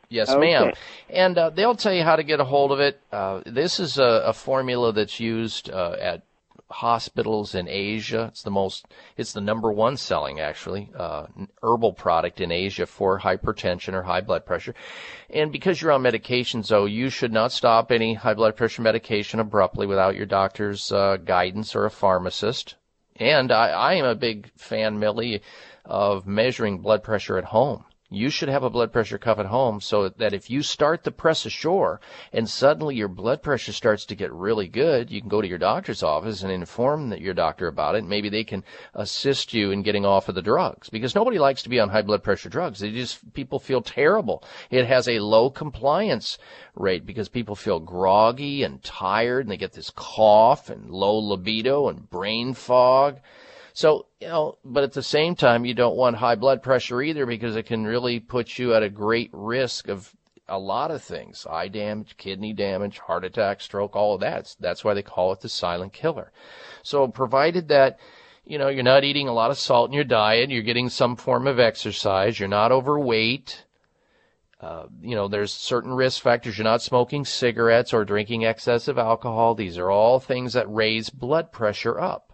Yes, 0.09 0.29
Okay. 0.29 0.39
ma'am. 0.39 0.73
And 1.09 1.37
uh, 1.37 1.49
they'll 1.49 1.75
tell 1.75 1.91
you 1.93 2.03
how 2.03 2.15
to 2.15 2.23
get 2.23 2.39
a 2.39 2.45
hold 2.45 2.71
of 2.71 2.79
it. 2.79 3.01
Uh, 3.11 3.41
this 3.45 3.81
is 3.81 3.97
a, 3.97 4.23
a 4.27 4.33
formula 4.33 4.93
that's 4.93 5.19
used 5.19 5.69
uh, 5.69 5.97
at 5.99 6.23
hospitals 6.69 7.55
in 7.55 7.67
Asia. 7.67 8.27
It's 8.31 8.43
the 8.43 8.51
most, 8.51 8.85
it's 9.17 9.33
the 9.33 9.41
number 9.41 9.69
one 9.71 9.97
selling 9.97 10.39
actually 10.39 10.89
uh, 10.97 11.27
herbal 11.61 11.93
product 11.93 12.39
in 12.39 12.51
Asia 12.51 12.85
for 12.85 13.19
hypertension 13.19 13.93
or 13.93 14.03
high 14.03 14.21
blood 14.21 14.45
pressure. 14.45 14.75
And 15.29 15.51
because 15.51 15.81
you're 15.81 15.91
on 15.91 16.03
medications, 16.03 16.67
though, 16.69 16.85
you 16.85 17.09
should 17.09 17.33
not 17.33 17.51
stop 17.51 17.91
any 17.91 18.13
high 18.13 18.33
blood 18.33 18.55
pressure 18.55 18.81
medication 18.81 19.41
abruptly 19.41 19.87
without 19.87 20.15
your 20.15 20.25
doctor's 20.25 20.89
uh, 20.91 21.17
guidance 21.17 21.75
or 21.75 21.85
a 21.85 21.91
pharmacist. 21.91 22.75
And 23.19 23.51
I, 23.51 23.69
I 23.69 23.93
am 23.93 24.05
a 24.05 24.15
big 24.15 24.51
fan, 24.57 24.99
Millie, 24.99 25.41
of 25.85 26.27
measuring 26.27 26.79
blood 26.79 27.03
pressure 27.03 27.37
at 27.37 27.45
home. 27.45 27.85
You 28.09 28.29
should 28.29 28.47
have 28.47 28.63
a 28.63 28.69
blood 28.69 28.93
pressure 28.93 29.17
cuff 29.17 29.37
at 29.37 29.47
home 29.47 29.81
so 29.81 30.07
that 30.07 30.33
if 30.33 30.49
you 30.49 30.61
start 30.61 31.03
the 31.03 31.11
Press 31.11 31.45
Assure 31.45 31.99
and 32.31 32.49
suddenly 32.49 32.95
your 32.95 33.09
blood 33.09 33.43
pressure 33.43 33.73
starts 33.73 34.05
to 34.05 34.15
get 34.15 34.31
really 34.31 34.69
good, 34.69 35.11
you 35.11 35.19
can 35.19 35.27
go 35.27 35.41
to 35.41 35.47
your 35.47 35.57
doctor's 35.57 36.01
office 36.01 36.41
and 36.41 36.49
inform 36.49 37.11
your 37.11 37.33
doctor 37.33 37.67
about 37.67 37.95
it. 37.95 38.05
Maybe 38.05 38.29
they 38.29 38.45
can 38.45 38.63
assist 38.93 39.53
you 39.53 39.71
in 39.71 39.81
getting 39.81 40.05
off 40.05 40.29
of 40.29 40.35
the 40.35 40.41
drugs 40.41 40.89
because 40.89 41.15
nobody 41.15 41.37
likes 41.37 41.63
to 41.63 41.69
be 41.69 41.81
on 41.81 41.89
high 41.89 42.01
blood 42.01 42.23
pressure 42.23 42.47
drugs. 42.47 42.79
They 42.79 42.91
just, 42.91 43.33
people 43.33 43.59
feel 43.59 43.81
terrible. 43.81 44.41
It 44.69 44.85
has 44.85 45.09
a 45.09 45.19
low 45.19 45.49
compliance 45.49 46.37
rate 46.75 47.05
because 47.05 47.27
people 47.27 47.57
feel 47.57 47.81
groggy 47.81 48.63
and 48.63 48.81
tired 48.81 49.41
and 49.41 49.51
they 49.51 49.57
get 49.57 49.73
this 49.73 49.91
cough 49.93 50.69
and 50.69 50.89
low 50.91 51.17
libido 51.17 51.89
and 51.89 52.09
brain 52.09 52.53
fog. 52.53 53.19
So, 53.77 54.07
you 54.19 54.27
know, 54.27 54.57
but 54.65 54.83
at 54.83 54.93
the 54.93 55.03
same 55.03 55.35
time, 55.35 55.63
you 55.63 55.75
don't 55.75 55.95
want 55.95 56.15
high 56.15 56.33
blood 56.33 56.63
pressure 56.63 56.99
either 56.99 57.27
because 57.27 57.55
it 57.55 57.67
can 57.67 57.85
really 57.85 58.19
put 58.19 58.57
you 58.57 58.73
at 58.73 58.81
a 58.81 58.89
great 58.89 59.29
risk 59.31 59.87
of 59.87 60.15
a 60.47 60.57
lot 60.57 60.89
of 60.89 61.03
things 61.03 61.45
eye 61.47 61.67
damage, 61.67 62.17
kidney 62.17 62.53
damage, 62.53 62.97
heart 62.97 63.23
attack, 63.23 63.61
stroke, 63.61 63.95
all 63.95 64.15
of 64.15 64.21
that. 64.21 64.55
That's 64.59 64.83
why 64.83 64.95
they 64.95 65.03
call 65.03 65.31
it 65.31 65.41
the 65.41 65.47
silent 65.49 65.93
killer. 65.93 66.31
So, 66.81 67.07
provided 67.07 67.67
that 67.67 67.99
you 68.45 68.57
know, 68.57 68.69
you're 68.69 68.81
not 68.81 69.03
eating 69.03 69.27
a 69.27 69.33
lot 69.33 69.51
of 69.51 69.59
salt 69.59 69.91
in 69.91 69.93
your 69.93 70.03
diet, 70.03 70.49
you're 70.49 70.63
getting 70.63 70.89
some 70.89 71.15
form 71.15 71.45
of 71.45 71.59
exercise, 71.59 72.39
you're 72.39 72.49
not 72.49 72.71
overweight, 72.71 73.63
uh, 74.59 74.87
you 75.03 75.13
know, 75.13 75.27
there's 75.27 75.53
certain 75.53 75.93
risk 75.93 76.23
factors. 76.23 76.57
You're 76.57 76.63
not 76.63 76.81
smoking 76.81 77.25
cigarettes 77.25 77.93
or 77.93 78.05
drinking 78.05 78.41
excessive 78.41 78.97
alcohol. 78.97 79.53
These 79.53 79.77
are 79.77 79.91
all 79.91 80.19
things 80.19 80.53
that 80.53 80.65
raise 80.67 81.11
blood 81.11 81.51
pressure 81.51 81.99
up 81.99 82.26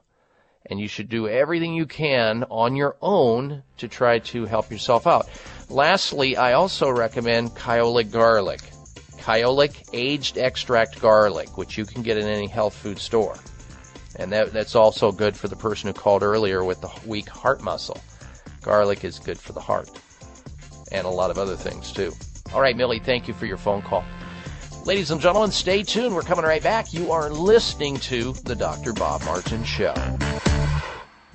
and 0.68 0.80
you 0.80 0.88
should 0.88 1.09
do 1.09 1.28
everything 1.28 1.74
you 1.74 1.86
can 1.86 2.43
on 2.49 2.76
your 2.76 2.95
own 3.01 3.64
to 3.78 3.88
try 3.88 4.20
to 4.20 4.45
help 4.45 4.72
yourself 4.72 5.07
out. 5.07 5.30
Lastly, 5.70 6.38
I 6.38 6.53
also 6.53 6.89
recommend 6.89 7.51
Kyolic 7.51 8.11
garlic. 8.11 8.61
Kyolic 9.18 9.89
aged 9.93 10.38
extract 10.38 11.01
garlic, 11.01 11.57
which 11.57 11.78
you 11.78 11.86
can 11.86 12.01
get 12.01 12.18
in 12.18 12.28
any 12.28 12.47
health 12.47 12.76
food 12.76 12.99
store. 12.99 13.38
And 14.18 14.32
that, 14.32 14.53
that's 14.53 14.76
also 14.76 15.11
good 15.11 15.36
for 15.36 15.47
the 15.47 15.55
person 15.55 15.88
who 15.88 15.93
called 15.93 16.24
earlier 16.24 16.64
with 16.64 16.82
the 16.82 16.91
weak 17.05 17.30
heart 17.30 17.61
muscle. 17.61 17.99
Garlic 18.61 19.03
is 19.03 19.20
good 19.20 19.39
for 19.39 19.53
the 19.53 19.61
heart 19.61 19.89
and 20.91 21.05
a 21.05 21.09
lot 21.09 21.32
of 21.32 21.38
other 21.38 21.55
things 21.55 21.91
too. 21.91 22.14
All 22.53 22.61
right, 22.61 22.78
Millie, 22.78 22.99
thank 22.99 23.28
you 23.28 23.34
for 23.34 23.45
your 23.45 23.57
phone 23.57 23.82
call. 23.82 24.05
Ladies 24.86 25.11
and 25.11 25.21
gentlemen, 25.21 25.49
stay 25.51 25.81
tuned. 25.81 26.13
We're 26.13 26.23
coming 26.23 26.43
right 26.43 26.61
back. 26.61 26.93
You 26.93 27.13
are 27.13 27.29
listening 27.29 28.01
to 28.01 28.34
the 28.43 28.53
Dr. 28.53 28.91
Bob 28.91 29.23
Martin 29.23 29.63
Show. 29.63 29.93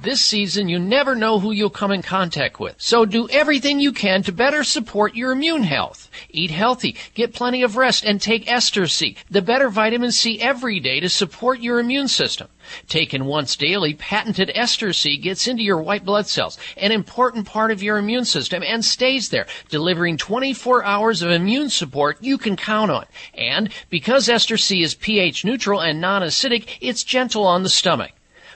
This 0.01 0.20
season, 0.20 0.68
you 0.68 0.78
never 0.78 1.16
know 1.16 1.40
who 1.40 1.51
you'll 1.51 1.70
come 1.70 1.90
in 1.90 2.03
contact 2.03 2.61
with. 2.61 2.76
So 2.78 3.05
do 3.05 3.28
everything 3.30 3.80
you 3.80 3.90
can 3.90 4.22
to 4.22 4.32
better 4.32 4.62
support 4.62 5.16
your 5.16 5.32
immune 5.32 5.64
health. 5.64 6.09
Eat 6.30 6.53
healthy, 6.53 6.94
get 7.14 7.34
plenty 7.34 7.64
of 7.64 7.76
rest, 7.76 8.05
and 8.05 8.20
take 8.20 8.49
Ester 8.49 8.86
C, 8.86 9.16
the 9.28 9.42
better 9.42 9.68
vitamin 9.68 10.12
C 10.12 10.40
every 10.40 10.78
day 10.78 11.01
to 11.01 11.09
support 11.09 11.59
your 11.59 11.80
immune 11.80 12.07
system. 12.07 12.46
Taken 12.86 13.24
once 13.24 13.57
daily, 13.57 13.92
patented 13.92 14.53
Ester 14.55 14.92
C 14.92 15.16
gets 15.16 15.49
into 15.49 15.64
your 15.64 15.82
white 15.82 16.05
blood 16.05 16.28
cells, 16.28 16.59
an 16.76 16.92
important 16.92 17.46
part 17.46 17.72
of 17.72 17.82
your 17.82 17.99
immune 17.99 18.24
system, 18.24 18.62
and 18.62 18.84
stays 18.84 19.30
there, 19.30 19.49
delivering 19.68 20.16
24 20.16 20.84
hours 20.84 21.22
of 21.22 21.32
immune 21.32 21.70
support 21.70 22.18
you 22.20 22.38
can 22.38 22.55
count 22.55 22.92
on. 22.92 23.07
And 23.34 23.70
because 23.90 24.28
Ester 24.28 24.59
C 24.59 24.80
is 24.80 24.94
pH 24.94 25.44
neutral 25.44 25.80
and 25.80 26.01
non-acidic, 26.01 26.78
it's 26.80 27.03
gentle 27.03 27.44
on 27.44 27.64
the 27.64 27.68
stomach. 27.68 28.12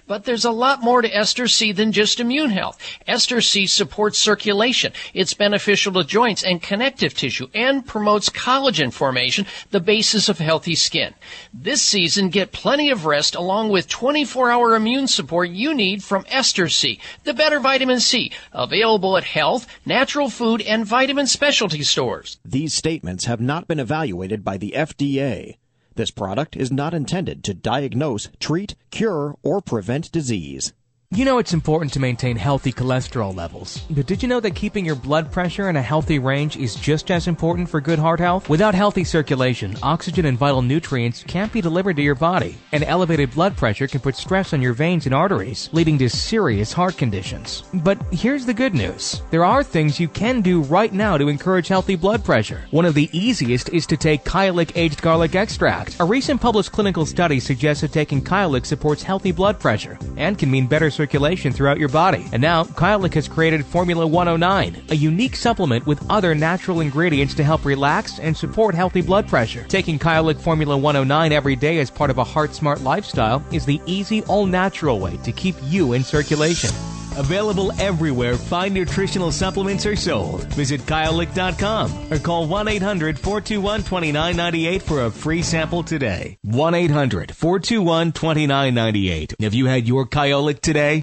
But 0.06 0.24
there's 0.24 0.44
a 0.44 0.50
lot 0.50 0.82
more 0.82 1.02
to 1.02 1.16
Ester 1.16 1.48
C 1.48 1.72
than 1.72 1.92
just 1.92 2.20
immune 2.20 2.50
health. 2.50 2.78
Ester 3.06 3.40
C 3.40 3.66
supports 3.66 4.18
circulation. 4.18 4.92
It's 5.14 5.34
beneficial 5.34 5.92
to 5.94 6.04
joints 6.04 6.42
and 6.42 6.62
connective 6.62 7.14
tissue 7.14 7.48
and 7.54 7.86
promotes 7.86 8.28
collagen 8.28 8.92
formation, 8.92 9.46
the 9.70 9.80
basis 9.80 10.28
of 10.28 10.38
healthy 10.38 10.74
skin. 10.74 11.14
This 11.52 11.82
season, 11.82 12.28
get 12.30 12.52
plenty 12.52 12.90
of 12.90 13.06
rest 13.06 13.34
along 13.34 13.70
with 13.70 13.88
24 13.88 14.50
hour 14.50 14.74
immune 14.74 15.06
support 15.06 15.50
you 15.50 15.74
need 15.74 16.02
from 16.02 16.26
Ester 16.28 16.68
C, 16.68 16.98
the 17.24 17.34
better 17.34 17.60
vitamin 17.60 18.00
C, 18.00 18.32
available 18.52 19.16
at 19.16 19.24
health, 19.24 19.66
natural 19.86 20.28
food, 20.28 20.62
and 20.62 20.84
vitamin 20.84 21.26
specialty 21.26 21.82
stores. 21.82 22.38
These 22.44 22.74
statements 22.74 23.26
have 23.26 23.40
not 23.40 23.68
been 23.68 23.80
evaluated 23.80 24.44
by 24.44 24.56
the 24.56 24.74
FDA. 24.76 25.56
This 25.94 26.10
product 26.10 26.56
is 26.56 26.72
not 26.72 26.94
intended 26.94 27.44
to 27.44 27.54
diagnose, 27.54 28.28
treat, 28.40 28.74
cure, 28.90 29.36
or 29.42 29.60
prevent 29.60 30.10
disease. 30.10 30.72
You 31.14 31.26
know 31.26 31.36
it's 31.36 31.52
important 31.52 31.92
to 31.92 32.00
maintain 32.00 32.36
healthy 32.36 32.72
cholesterol 32.72 33.36
levels, 33.36 33.84
but 33.90 34.06
did 34.06 34.22
you 34.22 34.30
know 34.30 34.40
that 34.40 34.54
keeping 34.54 34.86
your 34.86 34.94
blood 34.94 35.30
pressure 35.30 35.68
in 35.68 35.76
a 35.76 35.82
healthy 35.82 36.18
range 36.18 36.56
is 36.56 36.74
just 36.74 37.10
as 37.10 37.26
important 37.26 37.68
for 37.68 37.82
good 37.82 37.98
heart 37.98 38.18
health? 38.18 38.48
Without 38.48 38.74
healthy 38.74 39.04
circulation, 39.04 39.76
oxygen 39.82 40.24
and 40.24 40.38
vital 40.38 40.62
nutrients 40.62 41.22
can't 41.24 41.52
be 41.52 41.60
delivered 41.60 41.96
to 41.96 42.02
your 42.02 42.14
body, 42.14 42.56
and 42.72 42.82
elevated 42.82 43.30
blood 43.32 43.54
pressure 43.58 43.86
can 43.86 44.00
put 44.00 44.16
stress 44.16 44.54
on 44.54 44.62
your 44.62 44.72
veins 44.72 45.04
and 45.04 45.14
arteries, 45.14 45.68
leading 45.72 45.98
to 45.98 46.08
serious 46.08 46.72
heart 46.72 46.96
conditions. 46.96 47.64
But 47.74 47.98
here's 48.10 48.46
the 48.46 48.54
good 48.54 48.72
news. 48.72 49.20
There 49.30 49.44
are 49.44 49.62
things 49.62 50.00
you 50.00 50.08
can 50.08 50.40
do 50.40 50.62
right 50.62 50.94
now 50.94 51.18
to 51.18 51.28
encourage 51.28 51.68
healthy 51.68 51.94
blood 51.94 52.24
pressure. 52.24 52.62
One 52.70 52.86
of 52.86 52.94
the 52.94 53.10
easiest 53.12 53.68
is 53.68 53.84
to 53.88 53.98
take 53.98 54.24
Kyolic 54.24 54.72
aged 54.76 55.02
garlic 55.02 55.34
extract. 55.34 55.94
A 56.00 56.06
recent 56.06 56.40
published 56.40 56.72
clinical 56.72 57.04
study 57.04 57.38
suggests 57.38 57.82
that 57.82 57.92
taking 57.92 58.24
Kyolic 58.24 58.64
supports 58.64 59.02
healthy 59.02 59.30
blood 59.30 59.60
pressure 59.60 59.98
and 60.16 60.38
can 60.38 60.50
mean 60.50 60.66
better 60.66 60.90
circulation 61.02 61.52
throughout 61.52 61.80
your 61.80 61.88
body. 61.88 62.24
And 62.32 62.40
now, 62.40 62.62
Kyolic 62.62 63.14
has 63.14 63.26
created 63.26 63.66
Formula 63.66 64.06
109, 64.06 64.84
a 64.90 64.94
unique 64.94 65.34
supplement 65.34 65.84
with 65.84 66.00
other 66.08 66.32
natural 66.32 66.78
ingredients 66.78 67.34
to 67.34 67.42
help 67.42 67.64
relax 67.64 68.20
and 68.20 68.36
support 68.36 68.76
healthy 68.76 69.02
blood 69.02 69.26
pressure. 69.26 69.64
Taking 69.64 69.98
Kyolic 69.98 70.40
Formula 70.40 70.76
109 70.76 71.32
every 71.32 71.56
day 71.56 71.80
as 71.80 71.90
part 71.90 72.10
of 72.10 72.18
a 72.18 72.24
heart 72.24 72.54
smart 72.54 72.82
lifestyle 72.82 73.44
is 73.50 73.66
the 73.66 73.80
easy, 73.84 74.22
all 74.24 74.46
natural 74.46 75.00
way 75.00 75.16
to 75.24 75.32
keep 75.32 75.56
you 75.64 75.94
in 75.94 76.04
circulation. 76.04 76.70
Available 77.16 77.72
everywhere 77.80 78.36
fine 78.36 78.72
nutritional 78.72 79.30
supplements 79.30 79.86
are 79.86 79.96
sold. 79.96 80.44
Visit 80.54 80.80
Kyolic.com 80.82 82.12
or 82.12 82.18
call 82.18 82.46
1 82.46 82.68
800 82.68 83.18
421 83.18 83.80
2998 83.80 84.82
for 84.82 85.04
a 85.04 85.10
free 85.10 85.42
sample 85.42 85.82
today. 85.82 86.38
1 86.42 86.74
800 86.74 87.34
421 87.34 88.12
2998. 88.12 89.34
Have 89.40 89.54
you 89.54 89.66
had 89.66 89.86
your 89.86 90.06
Kyolic 90.06 90.60
today? 90.60 91.02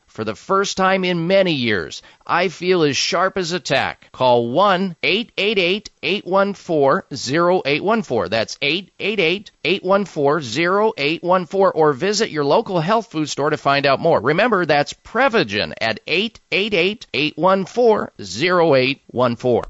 For 0.11 0.25
the 0.25 0.35
first 0.35 0.75
time 0.75 1.05
in 1.05 1.27
many 1.27 1.53
years, 1.53 2.01
I 2.27 2.49
feel 2.49 2.83
as 2.83 2.97
sharp 2.97 3.37
as 3.37 3.53
a 3.53 3.61
tack. 3.61 4.09
Call 4.11 4.49
1 4.49 4.97
888 5.01 5.89
814 6.03 7.61
0814. 7.65 8.29
That's 8.29 8.57
888 8.61 9.51
814 9.63 10.93
0814 10.97 11.71
or 11.73 11.93
visit 11.93 12.29
your 12.29 12.43
local 12.43 12.81
health 12.81 13.09
food 13.09 13.29
store 13.29 13.51
to 13.51 13.57
find 13.57 13.85
out 13.85 14.01
more. 14.01 14.19
Remember, 14.19 14.65
that's 14.65 14.91
Prevagen 14.91 15.71
at 15.79 16.01
888 16.05 17.07
814 17.13 18.09
0814. 18.19 19.61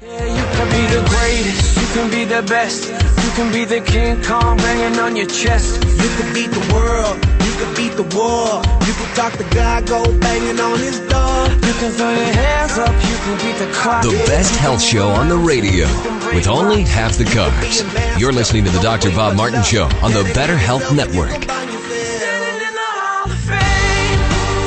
Yeah, 0.00 0.24
you 0.24 0.44
can 0.56 0.68
be 0.70 0.86
the 0.94 1.08
greatest, 1.08 1.76
you 1.76 1.86
can 1.92 2.10
be 2.10 2.24
the 2.24 2.42
best, 2.48 2.88
you 2.88 3.30
can 3.32 3.52
be 3.52 3.64
the 3.64 3.80
King 3.80 4.22
Kong 4.22 4.56
banging 4.58 5.00
on 5.00 5.16
your 5.16 5.26
chest. 5.26 5.82
You 5.82 6.08
can 6.16 6.32
beat 6.32 6.50
the 6.52 6.72
world, 6.72 7.39
you 7.60 7.66
can 7.66 7.76
beat 7.76 7.94
the 7.94 8.04
war, 8.16 8.62
you 8.86 8.94
can 8.94 9.14
talk 9.14 9.34
to 9.34 9.44
God, 9.54 9.86
go 9.86 10.02
banging 10.18 10.58
on 10.60 10.78
his 10.78 10.98
door. 11.00 11.46
You 11.46 11.74
can 11.76 11.92
throw 11.92 12.10
your 12.10 12.32
hands 12.32 12.78
up, 12.78 12.88
you 12.88 13.16
can 13.16 13.36
beat 13.36 13.58
the 13.58 13.70
clock. 13.74 14.02
The 14.02 14.16
best 14.26 14.56
health 14.56 14.80
show 14.80 15.08
on 15.08 15.28
the 15.28 15.36
radio 15.36 15.86
with 16.34 16.48
only 16.48 16.84
half 16.84 17.18
the 17.18 17.24
carbs. 17.24 17.84
You're 18.18 18.32
listening 18.32 18.64
to 18.64 18.70
the 18.70 18.80
Dr. 18.80 19.10
Bob 19.10 19.36
Martin 19.36 19.62
Show 19.62 19.84
on 20.00 20.12
the 20.12 20.22
Better 20.34 20.56
Health 20.56 20.90
Network. 20.94 21.46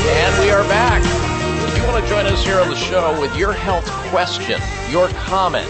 And 0.06 0.40
we 0.40 0.52
are 0.52 0.64
back. 0.66 1.02
If 1.68 1.76
you 1.76 1.84
want 1.88 2.04
to 2.04 2.10
join 2.10 2.28
us 2.28 2.46
here 2.46 2.60
on 2.60 2.70
the 2.70 2.76
show 2.76 3.20
with 3.20 3.36
your 3.36 3.54
health 3.54 3.88
question, 4.12 4.62
your 4.92 5.08
comment, 5.10 5.68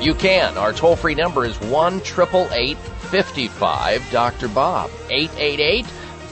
you 0.00 0.14
can. 0.14 0.56
Our 0.56 0.72
toll 0.72 0.94
free 0.94 1.16
number 1.16 1.44
is 1.44 1.60
1 1.62 1.98
55 2.00 4.10
Dr. 4.12 4.46
Bob, 4.48 4.90
888 5.10 5.86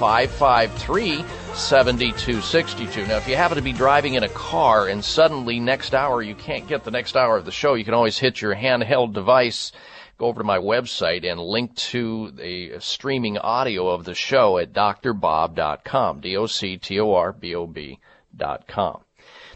553 0.05 1.25
7262. 1.55 3.07
Now, 3.07 3.17
if 3.17 3.27
you 3.27 3.37
happen 3.37 3.57
to 3.57 3.63
be 3.63 3.73
driving 3.73 4.15
in 4.15 4.23
a 4.23 4.29
car 4.29 4.89
and 4.89 5.03
suddenly 5.03 5.59
next 5.59 5.95
hour 5.95 6.21
you 6.21 6.35
can't 6.35 6.69
get 6.69 6.85
the 6.85 6.91
next 6.91 7.17
hour 7.17 7.39
of 7.39 7.47
the 7.47 7.51
show, 7.51 7.73
you 7.73 7.87
can 7.87 7.95
always 7.95 8.19
hit 8.19 8.43
your 8.43 8.55
handheld 8.55 9.15
device 9.15 9.73
go 10.19 10.27
over 10.27 10.41
to 10.41 10.45
my 10.45 10.59
website 10.59 11.25
and 11.25 11.41
link 11.41 11.75
to 11.75 12.33
the 12.33 12.79
streaming 12.81 13.39
audio 13.39 13.89
of 13.89 14.05
the 14.05 14.15
show 14.15 14.59
at 14.59 14.75
drbob.com. 14.75 16.21
D-O-C-T-O-R-B-O-B 16.21 17.99
dot 18.37 18.69
com. 18.69 19.01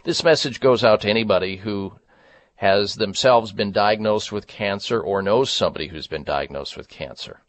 This 0.03 0.23
message 0.23 0.59
goes 0.59 0.83
out 0.83 1.01
to 1.01 1.09
anybody 1.09 1.57
who 1.57 1.93
has 2.55 2.95
themselves 2.95 3.51
been 3.51 3.71
diagnosed 3.71 4.31
with 4.31 4.47
cancer 4.47 4.99
or 4.99 5.21
knows 5.21 5.51
somebody 5.51 5.89
who's 5.89 6.07
been 6.07 6.23
diagnosed 6.23 6.75
with 6.75 6.89
cancer. 6.89 7.41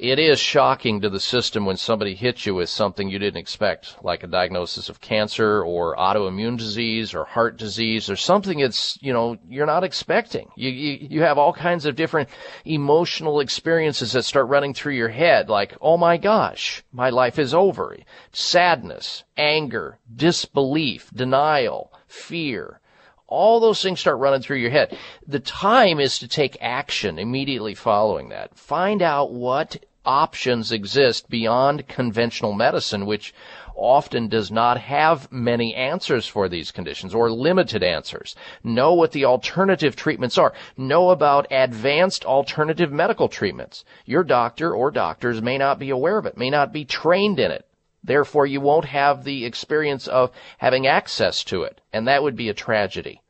It 0.00 0.20
is 0.20 0.38
shocking 0.38 1.00
to 1.00 1.10
the 1.10 1.18
system 1.18 1.66
when 1.66 1.76
somebody 1.76 2.14
hits 2.14 2.46
you 2.46 2.54
with 2.54 2.68
something 2.68 3.08
you 3.08 3.18
didn't 3.18 3.40
expect, 3.40 3.96
like 4.00 4.22
a 4.22 4.28
diagnosis 4.28 4.88
of 4.88 5.00
cancer 5.00 5.64
or 5.64 5.96
autoimmune 5.96 6.56
disease 6.56 7.14
or 7.14 7.24
heart 7.24 7.56
disease 7.56 8.08
or 8.08 8.14
something 8.14 8.60
it's, 8.60 8.96
you 9.02 9.12
know, 9.12 9.36
you're 9.48 9.66
not 9.66 9.82
expecting. 9.82 10.52
You, 10.54 10.70
you, 10.70 11.08
you 11.10 11.22
have 11.22 11.36
all 11.36 11.52
kinds 11.52 11.84
of 11.84 11.96
different 11.96 12.28
emotional 12.64 13.40
experiences 13.40 14.12
that 14.12 14.22
start 14.22 14.46
running 14.46 14.72
through 14.72 14.94
your 14.94 15.08
head, 15.08 15.48
like, 15.48 15.76
oh 15.80 15.96
my 15.96 16.16
gosh, 16.16 16.84
my 16.92 17.10
life 17.10 17.36
is 17.36 17.52
over. 17.52 17.96
Sadness, 18.30 19.24
anger, 19.36 19.98
disbelief, 20.14 21.10
denial, 21.12 21.92
fear 22.06 22.80
all 23.28 23.60
those 23.60 23.80
things 23.82 24.00
start 24.00 24.18
running 24.18 24.40
through 24.40 24.56
your 24.56 24.70
head. 24.70 24.96
The 25.26 25.38
time 25.38 26.00
is 26.00 26.18
to 26.18 26.28
take 26.28 26.56
action 26.60 27.18
immediately 27.18 27.74
following 27.74 28.30
that. 28.30 28.56
Find 28.56 29.02
out 29.02 29.32
what 29.32 29.76
options 30.04 30.72
exist 30.72 31.28
beyond 31.28 31.86
conventional 31.86 32.54
medicine, 32.54 33.04
which 33.04 33.34
often 33.76 34.28
does 34.28 34.50
not 34.50 34.80
have 34.80 35.30
many 35.30 35.74
answers 35.74 36.26
for 36.26 36.48
these 36.48 36.72
conditions 36.72 37.14
or 37.14 37.30
limited 37.30 37.82
answers. 37.82 38.34
Know 38.64 38.94
what 38.94 39.12
the 39.12 39.26
alternative 39.26 39.94
treatments 39.94 40.38
are. 40.38 40.54
Know 40.76 41.10
about 41.10 41.46
advanced 41.50 42.24
alternative 42.24 42.90
medical 42.90 43.28
treatments. 43.28 43.84
Your 44.06 44.24
doctor 44.24 44.74
or 44.74 44.90
doctors 44.90 45.42
may 45.42 45.58
not 45.58 45.78
be 45.78 45.90
aware 45.90 46.18
of 46.18 46.26
it, 46.26 46.38
may 46.38 46.50
not 46.50 46.72
be 46.72 46.84
trained 46.84 47.38
in 47.38 47.50
it. 47.50 47.67
Therefore, 48.02 48.46
you 48.46 48.60
won't 48.60 48.84
have 48.86 49.24
the 49.24 49.44
experience 49.44 50.06
of 50.06 50.30
having 50.58 50.86
access 50.86 51.42
to 51.44 51.62
it, 51.62 51.80
and 51.92 52.06
that 52.06 52.22
would 52.22 52.36
be 52.36 52.48
a 52.48 52.54
tragedy. 52.54 53.22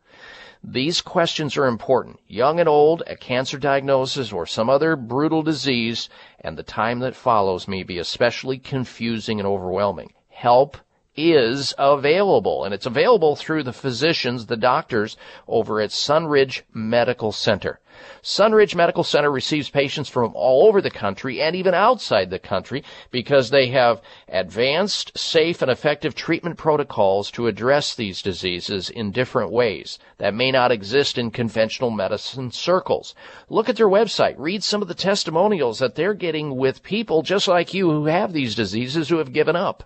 These 0.62 1.02
questions 1.02 1.56
are 1.56 1.66
important. 1.66 2.18
Young 2.26 2.58
and 2.58 2.68
old, 2.68 3.02
a 3.06 3.16
cancer 3.16 3.58
diagnosis 3.58 4.32
or 4.32 4.44
some 4.44 4.68
other 4.68 4.96
brutal 4.96 5.42
disease, 5.42 6.08
and 6.40 6.58
the 6.58 6.62
time 6.62 6.98
that 6.98 7.14
follows 7.14 7.68
may 7.68 7.82
be 7.82 7.98
especially 7.98 8.58
confusing 8.58 9.38
and 9.38 9.46
overwhelming. 9.46 10.12
Help 10.28 10.76
is 11.16 11.74
available, 11.78 12.64
and 12.64 12.74
it's 12.74 12.86
available 12.86 13.36
through 13.36 13.62
the 13.62 13.72
physicians, 13.72 14.46
the 14.46 14.56
doctors 14.56 15.16
over 15.46 15.80
at 15.80 15.90
Sunridge 15.90 16.62
Medical 16.72 17.32
Center. 17.32 17.80
Sunridge 18.28 18.74
Medical 18.74 19.04
Center 19.04 19.30
receives 19.30 19.70
patients 19.70 20.10
from 20.10 20.32
all 20.34 20.68
over 20.68 20.82
the 20.82 20.90
country 20.90 21.40
and 21.40 21.56
even 21.56 21.72
outside 21.72 22.28
the 22.28 22.38
country 22.38 22.84
because 23.10 23.48
they 23.48 23.68
have 23.68 24.02
advanced, 24.28 25.16
safe, 25.16 25.62
and 25.62 25.70
effective 25.70 26.14
treatment 26.14 26.58
protocols 26.58 27.30
to 27.30 27.46
address 27.46 27.94
these 27.94 28.20
diseases 28.20 28.90
in 28.90 29.12
different 29.12 29.50
ways 29.50 29.98
that 30.18 30.34
may 30.34 30.50
not 30.50 30.70
exist 30.70 31.16
in 31.16 31.30
conventional 31.30 31.90
medicine 31.90 32.50
circles. 32.50 33.14
Look 33.48 33.70
at 33.70 33.76
their 33.76 33.88
website. 33.88 34.34
Read 34.36 34.62
some 34.62 34.82
of 34.82 34.88
the 34.88 34.94
testimonials 34.94 35.78
that 35.78 35.94
they're 35.94 36.12
getting 36.12 36.54
with 36.54 36.82
people 36.82 37.22
just 37.22 37.48
like 37.48 37.72
you 37.72 37.90
who 37.90 38.04
have 38.04 38.34
these 38.34 38.54
diseases 38.54 39.08
who 39.08 39.16
have 39.16 39.32
given 39.32 39.56
up 39.56 39.84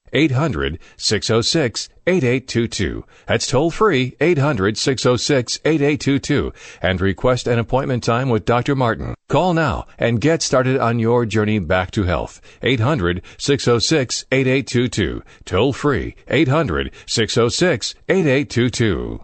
800 0.13 0.79
606 0.97 1.89
8822. 2.07 3.05
That's 3.27 3.47
toll 3.47 3.71
free 3.71 4.15
800 4.19 4.77
606 4.77 5.59
8822 5.63 6.53
and 6.81 6.99
request 7.01 7.47
an 7.47 7.59
appointment 7.59 8.03
time 8.03 8.29
with 8.29 8.45
Dr. 8.45 8.75
Martin. 8.75 9.15
Call 9.29 9.53
now 9.53 9.85
and 9.97 10.21
get 10.21 10.41
started 10.41 10.79
on 10.79 10.99
your 10.99 11.25
journey 11.25 11.59
back 11.59 11.91
to 11.91 12.03
health. 12.03 12.41
800 12.61 13.21
606 13.37 14.25
8822. 14.31 15.23
Toll 15.45 15.73
free 15.73 16.15
800 16.27 16.91
606 17.05 17.95
8822. 18.09 19.21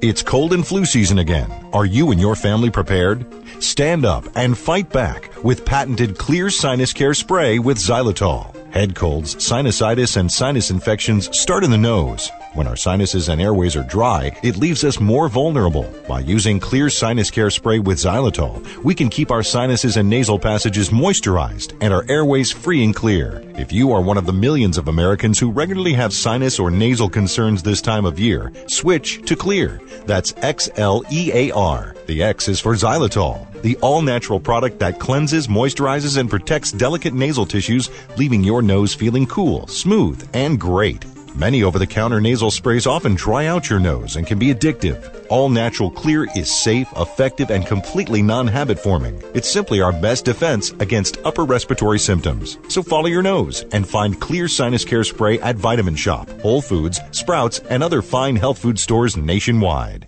It's 0.00 0.22
cold 0.22 0.52
and 0.52 0.64
flu 0.64 0.84
season 0.84 1.18
again. 1.18 1.50
Are 1.72 1.84
you 1.84 2.12
and 2.12 2.20
your 2.20 2.36
family 2.36 2.70
prepared? 2.70 3.26
Stand 3.60 4.04
up 4.04 4.24
and 4.36 4.56
fight 4.56 4.90
back 4.90 5.32
with 5.42 5.64
patented 5.64 6.14
Xlear 6.14 6.52
Sinus 6.52 6.92
Care 6.92 7.14
Spray 7.14 7.58
with 7.58 7.78
xylitol. 7.78 8.54
Head 8.70 8.94
colds, 8.94 9.34
sinusitis, 9.36 10.16
and 10.18 10.30
sinus 10.30 10.70
infections 10.70 11.34
start 11.36 11.64
in 11.64 11.70
the 11.70 11.78
nose. 11.78 12.30
When 12.52 12.66
our 12.66 12.76
sinuses 12.76 13.28
and 13.30 13.40
airways 13.40 13.76
are 13.76 13.82
dry, 13.82 14.36
it 14.42 14.56
leaves 14.56 14.84
us 14.84 15.00
more 15.00 15.28
vulnerable. 15.28 15.90
By 16.06 16.20
using 16.20 16.60
Xlear 16.60 16.92
Sinus 16.92 17.30
Care 17.30 17.50
Spray 17.50 17.78
with 17.78 17.98
xylitol, 17.98 18.62
we 18.84 18.94
can 18.94 19.08
keep 19.08 19.30
our 19.30 19.42
sinuses 19.42 19.96
and 19.96 20.10
nasal 20.10 20.38
passages 20.38 20.90
moisturized 20.90 21.76
and 21.80 21.94
our 21.94 22.04
airways 22.08 22.52
free 22.52 22.84
and 22.84 22.94
clear. 22.94 23.42
If 23.56 23.72
you 23.72 23.90
are 23.92 24.02
one 24.02 24.18
of 24.18 24.26
the 24.26 24.32
millions 24.32 24.76
of 24.76 24.88
Americans 24.88 25.38
who 25.38 25.50
regularly 25.50 25.94
have 25.94 26.12
sinus 26.12 26.58
or 26.58 26.70
nasal 26.70 27.08
concerns 27.08 27.62
this 27.62 27.80
time 27.80 28.04
of 28.04 28.18
year, 28.18 28.52
switch 28.66 29.22
to 29.26 29.34
Xlear. 29.34 29.80
That's 30.06 30.34
X-L-E-A-R. 30.36 31.96
The 32.06 32.22
X 32.22 32.48
is 32.48 32.60
for 32.60 32.74
xylitol 32.74 33.48
the 33.62 33.76
all 33.78 34.02
natural 34.02 34.40
product 34.40 34.78
that 34.78 34.98
cleanses, 34.98 35.48
moisturizes, 35.48 36.16
and 36.16 36.30
protects 36.30 36.72
delicate 36.72 37.14
nasal 37.14 37.46
tissues, 37.46 37.90
leaving 38.16 38.42
your 38.42 38.62
nose 38.62 38.94
feeling 38.94 39.26
cool, 39.26 39.66
smooth, 39.66 40.28
and 40.34 40.60
great. 40.60 41.04
Many 41.38 41.62
over 41.62 41.78
the 41.78 41.86
counter 41.86 42.20
nasal 42.20 42.50
sprays 42.50 42.84
often 42.84 43.14
dry 43.14 43.46
out 43.46 43.70
your 43.70 43.78
nose 43.78 44.16
and 44.16 44.26
can 44.26 44.40
be 44.40 44.52
addictive. 44.52 45.14
All 45.28 45.48
Natural 45.48 45.92
Xlear 45.92 46.26
is 46.36 46.50
safe, 46.50 46.88
effective, 46.96 47.50
and 47.50 47.64
completely 47.64 48.22
non 48.22 48.48
habit 48.48 48.76
forming. 48.76 49.22
It's 49.34 49.48
simply 49.48 49.80
our 49.80 49.92
best 49.92 50.24
defense 50.24 50.72
against 50.80 51.18
upper 51.24 51.44
respiratory 51.44 52.00
symptoms. 52.00 52.58
So 52.68 52.82
follow 52.82 53.06
your 53.06 53.22
nose 53.22 53.64
and 53.70 53.88
find 53.88 54.18
Xlear 54.18 54.50
Sinus 54.50 54.84
Care 54.84 55.04
Spray 55.04 55.38
at 55.38 55.54
Vitamin 55.54 55.94
Shoppe, 55.94 56.40
Whole 56.40 56.60
Foods, 56.60 56.98
Sprouts, 57.12 57.60
and 57.70 57.84
other 57.84 58.02
fine 58.02 58.34
health 58.34 58.58
food 58.58 58.78
stores 58.80 59.16
nationwide. 59.16 60.07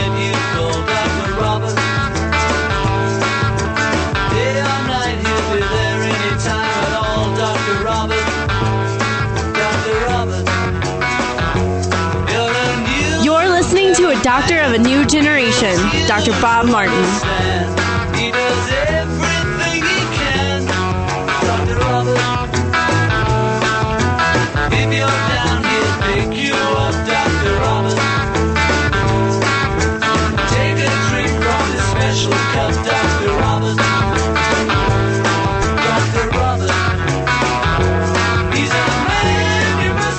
Doctor 14.23 14.59
of 14.61 14.73
a 14.73 14.77
new 14.77 15.03
generation, 15.07 15.75
Dr. 16.07 16.31
Bob 16.41 16.67
Martin. 16.67 16.93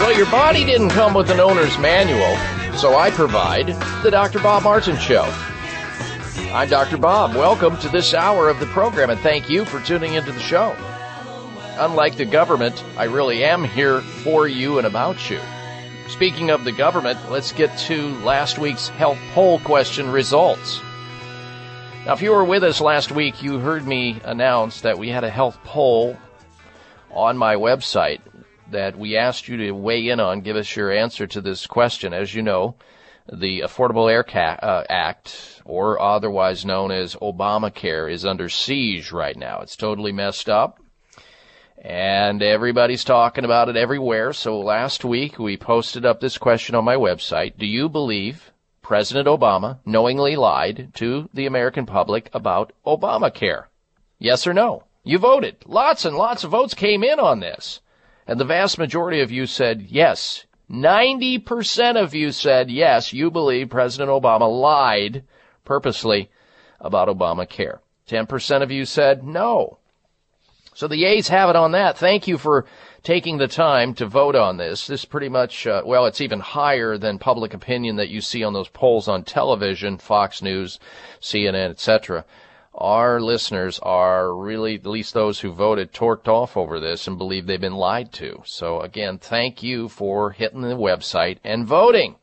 Well, 0.00 0.12
your 0.16 0.26
body 0.26 0.64
didn't 0.64 0.90
come 0.90 1.14
with 1.14 1.30
an 1.30 1.38
owner's 1.38 1.78
manual, 1.78 2.36
so 2.82 2.98
I 2.98 3.12
provide 3.12 3.68
the 4.02 4.10
Dr. 4.10 4.40
Bob 4.40 4.64
Martin 4.64 4.98
Show. 4.98 5.22
I'm 6.52 6.68
Dr. 6.68 6.96
Bob. 6.96 7.36
Welcome 7.36 7.76
to 7.76 7.88
this 7.88 8.12
hour 8.12 8.48
of 8.48 8.58
the 8.58 8.66
program, 8.66 9.08
and 9.08 9.20
thank 9.20 9.48
you 9.48 9.64
for 9.64 9.80
tuning 9.82 10.14
into 10.14 10.32
the 10.32 10.40
show. 10.40 10.74
Unlike 11.78 12.16
the 12.16 12.24
government, 12.24 12.82
I 12.96 13.04
really 13.04 13.44
am 13.44 13.62
here 13.62 14.00
for 14.00 14.48
you 14.48 14.78
and 14.78 14.86
about 14.88 15.30
you. 15.30 15.38
Speaking 16.08 16.50
of 16.50 16.64
the 16.64 16.72
government, 16.72 17.20
let's 17.30 17.52
get 17.52 17.78
to 17.86 18.08
last 18.24 18.58
week's 18.58 18.88
health 18.88 19.18
poll 19.32 19.60
question 19.60 20.10
results. 20.10 20.80
Now, 22.04 22.14
if 22.14 22.20
you 22.20 22.32
were 22.32 22.44
with 22.44 22.64
us 22.64 22.80
last 22.80 23.12
week, 23.12 23.44
you 23.44 23.60
heard 23.60 23.86
me 23.86 24.20
announce 24.24 24.80
that 24.80 24.98
we 24.98 25.08
had 25.08 25.22
a 25.22 25.30
health 25.30 25.56
poll 25.62 26.16
on 27.12 27.38
my 27.38 27.54
website 27.54 28.22
that 28.72 28.98
we 28.98 29.16
asked 29.16 29.48
you 29.48 29.56
to 29.58 29.72
weigh 29.72 30.08
in 30.08 30.20
on, 30.20 30.40
give 30.40 30.56
us 30.56 30.76
your 30.76 30.90
answer 30.90 31.26
to 31.26 31.40
this 31.40 31.66
question. 31.66 32.12
As 32.12 32.34
you 32.34 32.42
know, 32.42 32.74
the 33.32 33.60
Affordable 33.60 34.10
Air 34.10 34.24
Ca- 34.24 34.58
uh, 34.60 34.84
Act, 34.88 35.62
or 35.64 36.00
otherwise 36.00 36.64
known 36.64 36.90
as 36.90 37.14
Obamacare, 37.16 38.12
is 38.12 38.24
under 38.24 38.48
siege 38.48 39.12
right 39.12 39.36
now. 39.36 39.60
It's 39.60 39.76
totally 39.76 40.12
messed 40.12 40.48
up. 40.48 40.78
And 41.78 42.42
everybody's 42.42 43.04
talking 43.04 43.44
about 43.44 43.68
it 43.68 43.76
everywhere. 43.76 44.32
So 44.32 44.60
last 44.60 45.04
week 45.04 45.38
we 45.38 45.56
posted 45.56 46.04
up 46.04 46.20
this 46.20 46.38
question 46.38 46.74
on 46.74 46.84
my 46.84 46.94
website. 46.94 47.58
Do 47.58 47.66
you 47.66 47.88
believe 47.88 48.52
President 48.82 49.26
Obama 49.26 49.78
knowingly 49.84 50.36
lied 50.36 50.92
to 50.94 51.28
the 51.34 51.46
American 51.46 51.86
public 51.86 52.30
about 52.32 52.72
Obamacare? 52.86 53.64
Yes 54.18 54.46
or 54.46 54.54
no? 54.54 54.84
You 55.02 55.18
voted. 55.18 55.56
Lots 55.66 56.04
and 56.04 56.16
lots 56.16 56.44
of 56.44 56.52
votes 56.52 56.74
came 56.74 57.02
in 57.02 57.18
on 57.18 57.40
this. 57.40 57.80
And 58.32 58.40
the 58.40 58.46
vast 58.46 58.78
majority 58.78 59.20
of 59.20 59.30
you 59.30 59.44
said 59.44 59.88
yes. 59.90 60.46
90% 60.70 62.02
of 62.02 62.14
you 62.14 62.32
said 62.32 62.70
yes, 62.70 63.12
you 63.12 63.30
believe 63.30 63.68
President 63.68 64.08
Obama 64.08 64.48
lied 64.50 65.24
purposely 65.66 66.30
about 66.80 67.08
Obamacare. 67.08 67.80
10% 68.08 68.62
of 68.62 68.70
you 68.70 68.86
said 68.86 69.22
no. 69.22 69.76
So 70.72 70.88
the 70.88 71.04
A's 71.04 71.28
have 71.28 71.50
it 71.50 71.56
on 71.56 71.72
that. 71.72 71.98
Thank 71.98 72.26
you 72.26 72.38
for 72.38 72.64
taking 73.02 73.36
the 73.36 73.48
time 73.48 73.92
to 73.96 74.06
vote 74.06 74.34
on 74.34 74.56
this. 74.56 74.86
This 74.86 75.04
pretty 75.04 75.28
much, 75.28 75.66
uh, 75.66 75.82
well, 75.84 76.06
it's 76.06 76.22
even 76.22 76.40
higher 76.40 76.96
than 76.96 77.18
public 77.18 77.52
opinion 77.52 77.96
that 77.96 78.08
you 78.08 78.22
see 78.22 78.42
on 78.42 78.54
those 78.54 78.68
polls 78.68 79.08
on 79.08 79.24
television, 79.24 79.98
Fox 79.98 80.40
News, 80.40 80.80
CNN, 81.20 81.68
etc. 81.68 82.24
Our 82.74 83.20
listeners 83.20 83.78
are 83.80 84.34
really, 84.34 84.76
at 84.76 84.86
least 84.86 85.12
those 85.12 85.40
who 85.40 85.52
voted, 85.52 85.92
torqued 85.92 86.26
off 86.26 86.56
over 86.56 86.80
this 86.80 87.06
and 87.06 87.18
believe 87.18 87.46
they've 87.46 87.60
been 87.60 87.74
lied 87.74 88.12
to. 88.14 88.42
So 88.46 88.80
again, 88.80 89.18
thank 89.18 89.62
you 89.62 89.88
for 89.88 90.30
hitting 90.30 90.62
the 90.62 90.74
website 90.74 91.38
and 91.44 91.66
voting. 91.66 92.16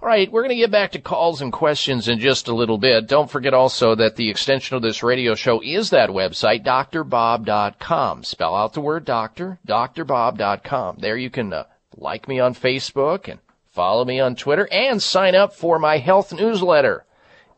All 0.00 0.08
right, 0.08 0.30
we're 0.30 0.42
going 0.42 0.50
to 0.50 0.56
get 0.56 0.70
back 0.70 0.92
to 0.92 1.00
calls 1.00 1.42
and 1.42 1.52
questions 1.52 2.06
in 2.06 2.20
just 2.20 2.46
a 2.46 2.54
little 2.54 2.78
bit. 2.78 3.08
Don't 3.08 3.28
forget 3.28 3.52
also 3.52 3.96
that 3.96 4.14
the 4.14 4.30
extension 4.30 4.76
of 4.76 4.82
this 4.82 5.02
radio 5.02 5.34
show 5.34 5.60
is 5.60 5.90
that 5.90 6.10
website, 6.10 6.64
drbob.com. 6.64 8.22
Spell 8.22 8.54
out 8.54 8.74
the 8.74 8.80
word 8.80 9.04
doctor, 9.04 9.58
drbob.com. 9.66 10.98
There 11.00 11.16
you 11.16 11.30
can 11.30 11.52
uh, 11.52 11.64
like 11.96 12.28
me 12.28 12.38
on 12.38 12.54
Facebook 12.54 13.26
and 13.26 13.40
follow 13.72 14.04
me 14.04 14.20
on 14.20 14.36
Twitter 14.36 14.68
and 14.70 15.02
sign 15.02 15.34
up 15.34 15.52
for 15.52 15.80
my 15.80 15.98
health 15.98 16.32
newsletter. 16.32 17.04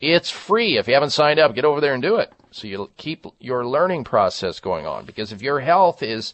It's 0.00 0.30
free. 0.30 0.78
If 0.78 0.88
you 0.88 0.94
haven't 0.94 1.10
signed 1.10 1.38
up, 1.38 1.54
get 1.54 1.64
over 1.64 1.80
there 1.80 1.94
and 1.94 2.02
do 2.02 2.16
it. 2.16 2.32
So 2.50 2.66
you'll 2.66 2.90
keep 2.96 3.26
your 3.38 3.66
learning 3.66 4.04
process 4.04 4.58
going 4.58 4.86
on 4.86 5.04
because 5.04 5.30
if 5.30 5.42
your 5.42 5.60
health 5.60 6.02
is 6.02 6.32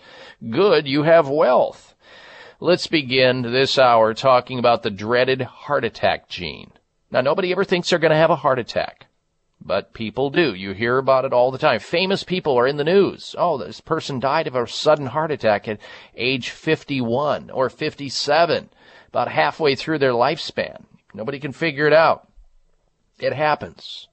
good, 0.48 0.86
you 0.86 1.02
have 1.02 1.28
wealth. 1.28 1.94
Let's 2.58 2.86
begin 2.86 3.42
this 3.42 3.76
hour 3.76 4.14
talking 4.14 4.58
about 4.58 4.82
the 4.82 4.90
dreaded 4.90 5.42
heart 5.42 5.84
attack 5.84 6.28
gene. 6.28 6.70
Now, 7.10 7.20
nobody 7.20 7.52
ever 7.52 7.64
thinks 7.64 7.90
they're 7.90 7.98
going 7.98 8.12
to 8.12 8.16
have 8.16 8.30
a 8.30 8.36
heart 8.36 8.58
attack, 8.58 9.06
but 9.60 9.92
people 9.92 10.30
do. 10.30 10.54
You 10.54 10.72
hear 10.72 10.96
about 10.96 11.24
it 11.24 11.32
all 11.32 11.50
the 11.50 11.58
time. 11.58 11.80
Famous 11.80 12.24
people 12.24 12.58
are 12.58 12.66
in 12.66 12.78
the 12.78 12.84
news. 12.84 13.34
Oh, 13.36 13.58
this 13.58 13.80
person 13.80 14.20
died 14.20 14.46
of 14.46 14.56
a 14.56 14.66
sudden 14.66 15.06
heart 15.06 15.30
attack 15.30 15.68
at 15.68 15.78
age 16.16 16.50
51 16.50 17.50
or 17.50 17.68
57, 17.68 18.70
about 19.08 19.28
halfway 19.28 19.74
through 19.74 19.98
their 19.98 20.12
lifespan. 20.12 20.84
Nobody 21.12 21.38
can 21.38 21.52
figure 21.52 21.86
it 21.86 21.92
out. 21.92 22.25
It 23.18 23.32
happens. 23.32 24.08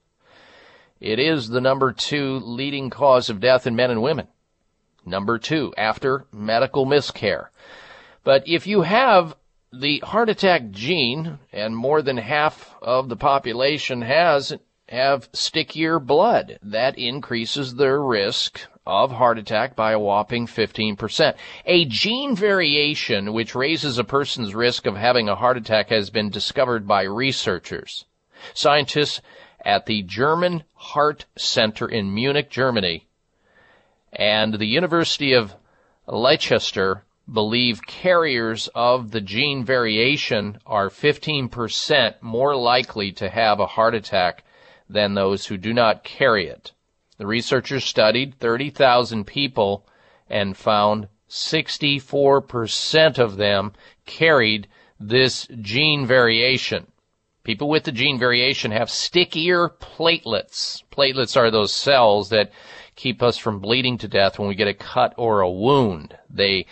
It 1.00 1.20
is 1.20 1.50
the 1.50 1.60
number 1.60 1.92
two 1.92 2.40
leading 2.40 2.90
cause 2.90 3.30
of 3.30 3.42
death 3.42 3.68
in 3.68 3.76
men 3.76 3.92
and 3.92 4.02
women. 4.02 4.28
Number 5.06 5.38
two, 5.38 5.74
after 5.78 6.26
medical 6.32 6.86
miscare. 6.86 7.48
But 8.24 8.48
if 8.48 8.66
you 8.66 8.84
have 8.84 9.36
the 9.74 10.00
heart 10.00 10.30
attack 10.30 10.70
gene, 10.72 11.40
and 11.52 11.76
more 11.76 12.02
than 12.02 12.18
half 12.18 12.76
of 12.82 13.10
the 13.10 13.18
population 13.18 14.04
has 14.04 14.56
have 14.88 15.28
stickier 15.34 16.00
blood, 16.00 16.60
that 16.62 16.98
increases 16.98 17.76
their 17.76 18.02
risk 18.02 18.62
of 18.86 19.12
heart 19.12 19.38
attack 19.38 19.76
by 19.76 19.92
a 19.92 20.00
whopping 20.00 20.46
15%. 20.46 21.36
A 21.66 21.86
gene 21.86 22.36
variation 22.36 23.34
which 23.34 23.56
raises 23.56 23.98
a 23.98 24.04
person's 24.04 24.54
risk 24.54 24.86
of 24.86 24.96
having 24.96 25.28
a 25.28 25.36
heart 25.36 25.58
attack 25.58 25.90
has 25.90 26.10
been 26.10 26.30
discovered 26.30 26.88
by 26.88 27.04
researchers. 27.04 28.06
Scientists 28.54 29.22
at 29.64 29.86
the 29.86 30.02
German 30.04 30.64
Heart 30.74 31.26
Center 31.38 31.88
in 31.88 32.14
Munich, 32.14 32.50
Germany, 32.50 33.08
and 34.12 34.56
the 34.56 34.68
University 34.68 35.34
of 35.34 35.56
Leicester 36.08 37.06
believe 37.32 37.88
carriers 37.88 38.68
of 38.76 39.12
the 39.12 39.22
gene 39.22 39.64
variation 39.64 40.60
are 40.66 40.90
15% 40.90 42.22
more 42.22 42.56
likely 42.56 43.12
to 43.14 43.30
have 43.30 43.60
a 43.60 43.68
heart 43.68 43.96
attack 43.96 44.44
than 44.90 45.14
those 45.14 45.46
who 45.46 45.58
do 45.58 45.74
not 45.74 46.04
carry 46.04 46.48
it. 46.48 46.74
The 47.18 47.26
researchers 47.26 47.86
studied 47.86 48.36
30,000 48.36 49.26
people 49.26 49.88
and 50.30 50.58
found 50.58 51.08
64% 51.30 53.18
of 53.18 53.38
them 53.38 53.72
carried 54.06 54.68
this 55.00 55.48
gene 55.62 56.06
variation. 56.06 56.88
People 57.44 57.68
with 57.68 57.84
the 57.84 57.92
gene 57.92 58.18
variation 58.18 58.72
have 58.72 58.90
stickier 58.90 59.70
platelets. 59.70 60.82
Platelets 60.92 61.36
are 61.36 61.52
those 61.52 61.74
cells 61.74 62.30
that 62.30 62.52
keep 62.96 63.22
us 63.22 63.38
from 63.38 63.60
bleeding 63.60 63.98
to 63.98 64.08
death 64.08 64.40
when 64.40 64.48
we 64.48 64.56
get 64.56 64.70
a 64.70 64.74
cut 64.74 65.14
or 65.18 65.42
a 65.42 65.52
wound. 65.52 66.18
They 66.30 66.68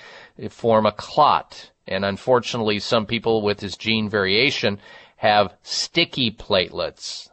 form 0.49 0.86
a 0.86 0.93
clot. 0.93 1.72
And 1.88 2.05
unfortunately, 2.05 2.80
some 2.80 3.05
people 3.05 3.41
with 3.41 3.57
this 3.57 3.76
gene 3.76 4.09
variation 4.09 4.80
have 5.17 5.55
sticky 5.61 6.32
platelets. 6.32 7.30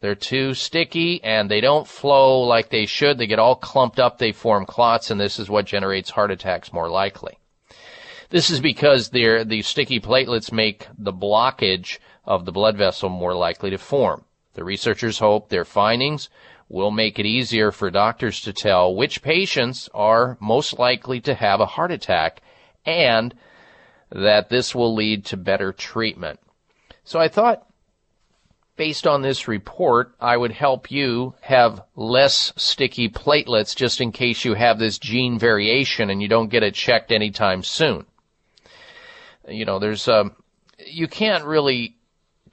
They're 0.00 0.14
too 0.14 0.54
sticky 0.54 1.24
and 1.24 1.50
they 1.50 1.60
don't 1.60 1.88
flow 1.88 2.42
like 2.42 2.70
they 2.70 2.86
should. 2.86 3.18
They 3.18 3.26
get 3.26 3.40
all 3.40 3.56
clumped 3.56 3.98
up, 3.98 4.18
they 4.18 4.30
form 4.30 4.64
clots, 4.64 5.10
and 5.10 5.18
this 5.18 5.40
is 5.40 5.50
what 5.50 5.64
generates 5.64 6.10
heart 6.10 6.30
attacks 6.30 6.72
more 6.72 6.88
likely. 6.88 7.38
This 8.28 8.50
is 8.50 8.60
because 8.60 9.10
the 9.10 9.62
sticky 9.62 10.00
platelets 10.00 10.52
make 10.52 10.86
the 10.96 11.12
blockage 11.12 11.98
of 12.26 12.44
the 12.44 12.52
blood 12.52 12.76
vessel 12.76 13.08
more 13.08 13.34
likely 13.34 13.70
to 13.70 13.78
form. 13.78 14.24
The 14.54 14.64
researchers 14.64 15.18
hope 15.18 15.48
their 15.48 15.64
findings 15.64 16.28
will 16.68 16.90
make 16.90 17.18
it 17.18 17.26
easier 17.26 17.70
for 17.70 17.90
doctors 17.90 18.40
to 18.40 18.52
tell 18.52 18.94
which 18.94 19.22
patients 19.22 19.88
are 19.94 20.36
most 20.40 20.78
likely 20.78 21.20
to 21.20 21.34
have 21.34 21.60
a 21.60 21.66
heart 21.66 21.92
attack 21.92 22.42
and 22.84 23.34
that 24.10 24.48
this 24.48 24.74
will 24.74 24.94
lead 24.94 25.24
to 25.26 25.36
better 25.36 25.72
treatment. 25.72 26.40
So 27.04 27.20
I 27.20 27.28
thought, 27.28 27.66
based 28.76 29.06
on 29.06 29.22
this 29.22 29.48
report, 29.48 30.14
I 30.20 30.36
would 30.36 30.52
help 30.52 30.90
you 30.90 31.34
have 31.40 31.82
less 31.94 32.52
sticky 32.56 33.08
platelets 33.08 33.76
just 33.76 34.00
in 34.00 34.12
case 34.12 34.44
you 34.44 34.54
have 34.54 34.78
this 34.78 34.98
gene 34.98 35.38
variation 35.38 36.10
and 36.10 36.20
you 36.20 36.28
don't 36.28 36.50
get 36.50 36.62
it 36.62 36.74
checked 36.74 37.12
anytime 37.12 37.62
soon. 37.62 38.06
You 39.48 39.64
know, 39.64 39.78
there's, 39.78 40.08
um, 40.08 40.34
you 40.84 41.06
can't 41.06 41.44
really 41.44 41.95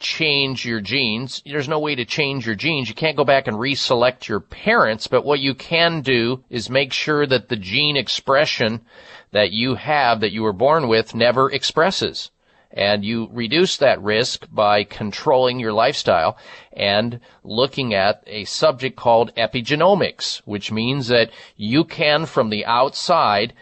change 0.04 0.66
your 0.66 0.82
genes. 0.82 1.42
There's 1.46 1.70
no 1.70 1.80
way 1.80 1.96
to 1.96 2.06
change 2.06 2.46
your 2.46 2.56
genes. 2.56 2.90
You 2.90 2.96
can't 2.96 3.18
go 3.18 3.24
back 3.24 3.48
and 3.48 3.58
reselect 3.58 4.28
your 4.28 4.42
parents, 4.42 5.08
but 5.08 5.26
what 5.26 5.40
you 5.40 5.56
can 5.56 6.02
do 6.02 6.44
is 6.50 6.70
make 6.70 6.94
sure 6.94 7.26
that 7.26 7.50
the 7.50 7.56
gene 7.56 7.98
expression 7.98 8.82
that 9.32 9.52
you 9.52 9.76
have 9.76 10.20
that 10.20 10.32
you 10.32 10.44
were 10.44 10.54
born 10.54 10.88
with 10.88 11.16
never 11.16 11.50
expresses. 11.50 12.30
And 12.76 13.06
you 13.06 13.30
reduce 13.32 13.78
that 13.78 14.02
risk 14.02 14.48
by 14.52 14.84
controlling 14.84 15.60
your 15.60 15.74
lifestyle 15.74 16.38
and 16.72 17.20
looking 17.44 17.94
at 17.94 18.24
a 18.26 18.46
subject 18.46 18.96
called 18.96 19.34
epigenomics, 19.36 20.42
which 20.46 20.72
means 20.72 21.08
that 21.08 21.30
you 21.56 21.84
can 21.84 22.26
from 22.26 22.50
the 22.50 22.66
outside 22.66 23.54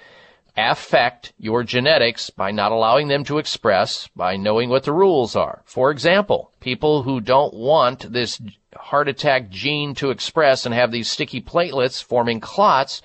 affect 0.70 1.34
your 1.38 1.64
genetics 1.64 2.30
by 2.30 2.52
not 2.52 2.72
allowing 2.72 3.08
them 3.08 3.24
to 3.26 3.38
express, 3.38 4.08
by 4.16 4.38
knowing 4.38 4.70
what 4.70 4.84
the 4.84 4.94
rules 4.94 5.36
are. 5.36 5.62
For 5.66 5.92
example, 5.92 6.52
people 6.60 7.04
who 7.04 7.20
don't 7.20 7.54
want 7.54 8.12
this 8.12 8.42
heart 8.76 9.08
attack 9.08 9.50
gene 9.50 9.94
to 9.96 10.12
express 10.12 10.66
and 10.66 10.74
have 10.74 10.92
these 10.92 11.10
sticky 11.10 11.42
platelets 11.42 12.04
forming 12.04 12.40
clots, 12.40 13.02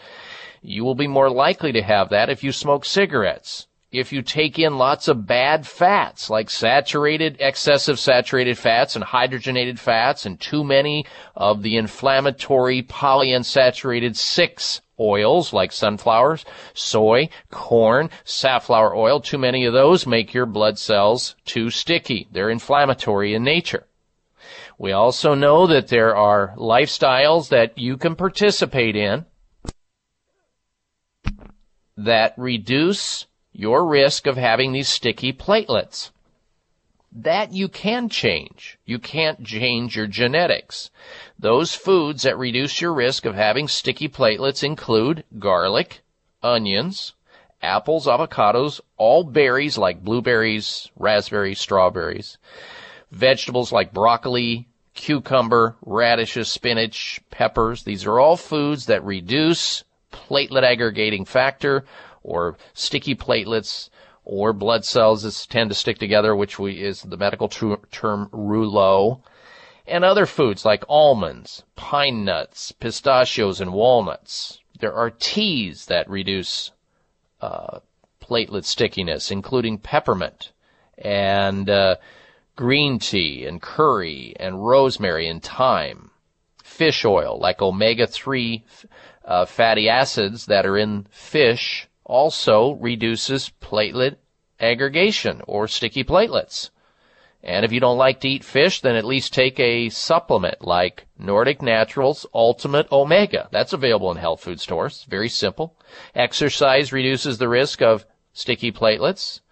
you 0.62 0.84
will 0.84 0.94
be 0.94 1.06
more 1.06 1.30
likely 1.30 1.72
to 1.72 1.82
have 1.82 2.08
that 2.10 2.30
if 2.30 2.42
you 2.42 2.52
smoke 2.52 2.84
cigarettes. 2.84 3.66
If 3.92 4.12
you 4.12 4.20
take 4.20 4.58
in 4.58 4.78
lots 4.78 5.08
of 5.08 5.26
bad 5.26 5.66
fats, 5.66 6.28
like 6.28 6.50
saturated, 6.50 7.36
excessive 7.38 7.98
saturated 7.98 8.58
fats 8.58 8.96
and 8.96 9.04
hydrogenated 9.04 9.78
fats 9.78 10.26
and 10.26 10.40
too 10.40 10.64
many 10.64 11.06
of 11.36 11.62
the 11.62 11.76
inflammatory 11.76 12.82
polyunsaturated 12.82 14.16
6 14.16 14.80
oils 14.98 15.52
like 15.52 15.72
sunflowers, 15.72 16.44
soy, 16.74 17.28
corn, 17.50 18.10
safflower 18.24 18.94
oil, 18.94 19.20
too 19.20 19.38
many 19.38 19.64
of 19.64 19.72
those 19.72 20.06
make 20.06 20.34
your 20.34 20.46
blood 20.46 20.78
cells 20.78 21.36
too 21.44 21.70
sticky. 21.70 22.28
They're 22.32 22.50
inflammatory 22.50 23.34
in 23.34 23.44
nature. 23.44 23.86
We 24.78 24.92
also 24.92 25.34
know 25.34 25.66
that 25.66 25.88
there 25.88 26.14
are 26.14 26.54
lifestyles 26.56 27.48
that 27.48 27.78
you 27.78 27.96
can 27.96 28.14
participate 28.14 28.94
in 28.94 29.24
that 31.96 32.34
reduce 32.36 33.26
your 33.52 33.86
risk 33.86 34.26
of 34.26 34.36
having 34.36 34.72
these 34.72 34.88
sticky 34.88 35.32
platelets. 35.32 36.10
That 37.10 37.54
you 37.54 37.68
can 37.68 38.10
change. 38.10 38.78
You 38.84 38.98
can't 38.98 39.42
change 39.42 39.96
your 39.96 40.06
genetics. 40.06 40.90
Those 41.38 41.74
foods 41.74 42.22
that 42.22 42.38
reduce 42.38 42.80
your 42.80 42.94
risk 42.94 43.26
of 43.26 43.34
having 43.34 43.68
sticky 43.68 44.08
platelets 44.08 44.64
include 44.64 45.24
garlic, 45.38 46.02
onions, 46.42 47.12
apples, 47.62 48.06
avocados, 48.06 48.80
all 48.96 49.22
berries 49.22 49.76
like 49.76 50.02
blueberries, 50.02 50.90
raspberries, 50.96 51.60
strawberries, 51.60 52.38
vegetables 53.10 53.70
like 53.70 53.92
broccoli, 53.92 54.68
cucumber, 54.94 55.76
radishes, 55.84 56.48
spinach, 56.48 57.20
peppers. 57.30 57.82
These 57.82 58.06
are 58.06 58.18
all 58.18 58.36
foods 58.38 58.86
that 58.86 59.04
reduce 59.04 59.84
platelet 60.12 60.62
aggregating 60.62 61.26
factor 61.26 61.84
or 62.22 62.56
sticky 62.72 63.14
platelets 63.14 63.90
or 64.24 64.52
blood 64.52 64.84
cells 64.84 65.22
that 65.22 65.46
tend 65.50 65.70
to 65.70 65.74
stick 65.74 65.98
together, 65.98 66.34
which 66.34 66.58
we, 66.58 66.82
is 66.82 67.02
the 67.02 67.16
medical 67.16 67.48
tr- 67.48 67.74
term 67.92 68.28
rouleau, 68.32 69.22
and 69.86 70.04
other 70.04 70.26
foods 70.26 70.64
like 70.64 70.84
almonds, 70.88 71.64
pine 71.76 72.24
nuts, 72.24 72.72
pistachios, 72.72 73.60
and 73.60 73.72
walnuts. 73.72 74.60
There 74.80 74.94
are 74.94 75.10
teas 75.10 75.86
that 75.86 76.08
reduce 76.10 76.72
uh, 77.40 77.80
platelet 78.20 78.64
stickiness, 78.64 79.30
including 79.30 79.78
peppermint 79.78 80.52
and 80.98 81.68
uh, 81.68 81.96
green 82.56 82.98
tea 82.98 83.44
and 83.44 83.60
curry 83.60 84.34
and 84.40 84.66
rosemary 84.66 85.28
and 85.28 85.42
thyme. 85.42 86.10
Fish 86.62 87.04
oil, 87.04 87.38
like 87.38 87.62
omega-3 87.62 88.62
uh, 89.24 89.44
fatty 89.46 89.88
acids 89.88 90.46
that 90.46 90.66
are 90.66 90.76
in 90.76 91.06
fish, 91.10 91.88
also 92.04 92.72
reduces 92.72 93.50
platelet 93.60 94.16
aggregation 94.60 95.42
or 95.46 95.68
sticky 95.68 96.04
platelets. 96.04 96.70
And 97.46 97.64
if 97.64 97.70
you 97.70 97.78
don't 97.78 97.96
like 97.96 98.20
to 98.20 98.28
eat 98.28 98.42
fish, 98.42 98.80
then 98.80 98.96
at 98.96 99.04
least 99.04 99.32
take 99.32 99.60
a 99.60 99.88
supplement 99.88 100.62
like 100.62 101.06
Nordic 101.16 101.62
Naturals 101.62 102.26
Ultimate 102.34 102.90
Omega. 102.90 103.48
That's 103.52 103.72
available 103.72 104.10
in 104.10 104.16
health 104.16 104.40
food 104.40 104.60
stores. 104.60 105.06
Very 105.08 105.28
simple. 105.28 105.76
Exercise 106.12 106.92
reduces 106.92 107.38
the 107.38 107.48
risk 107.48 107.80
of 107.80 108.04
sticky 108.32 108.72
platelets. 108.72 109.42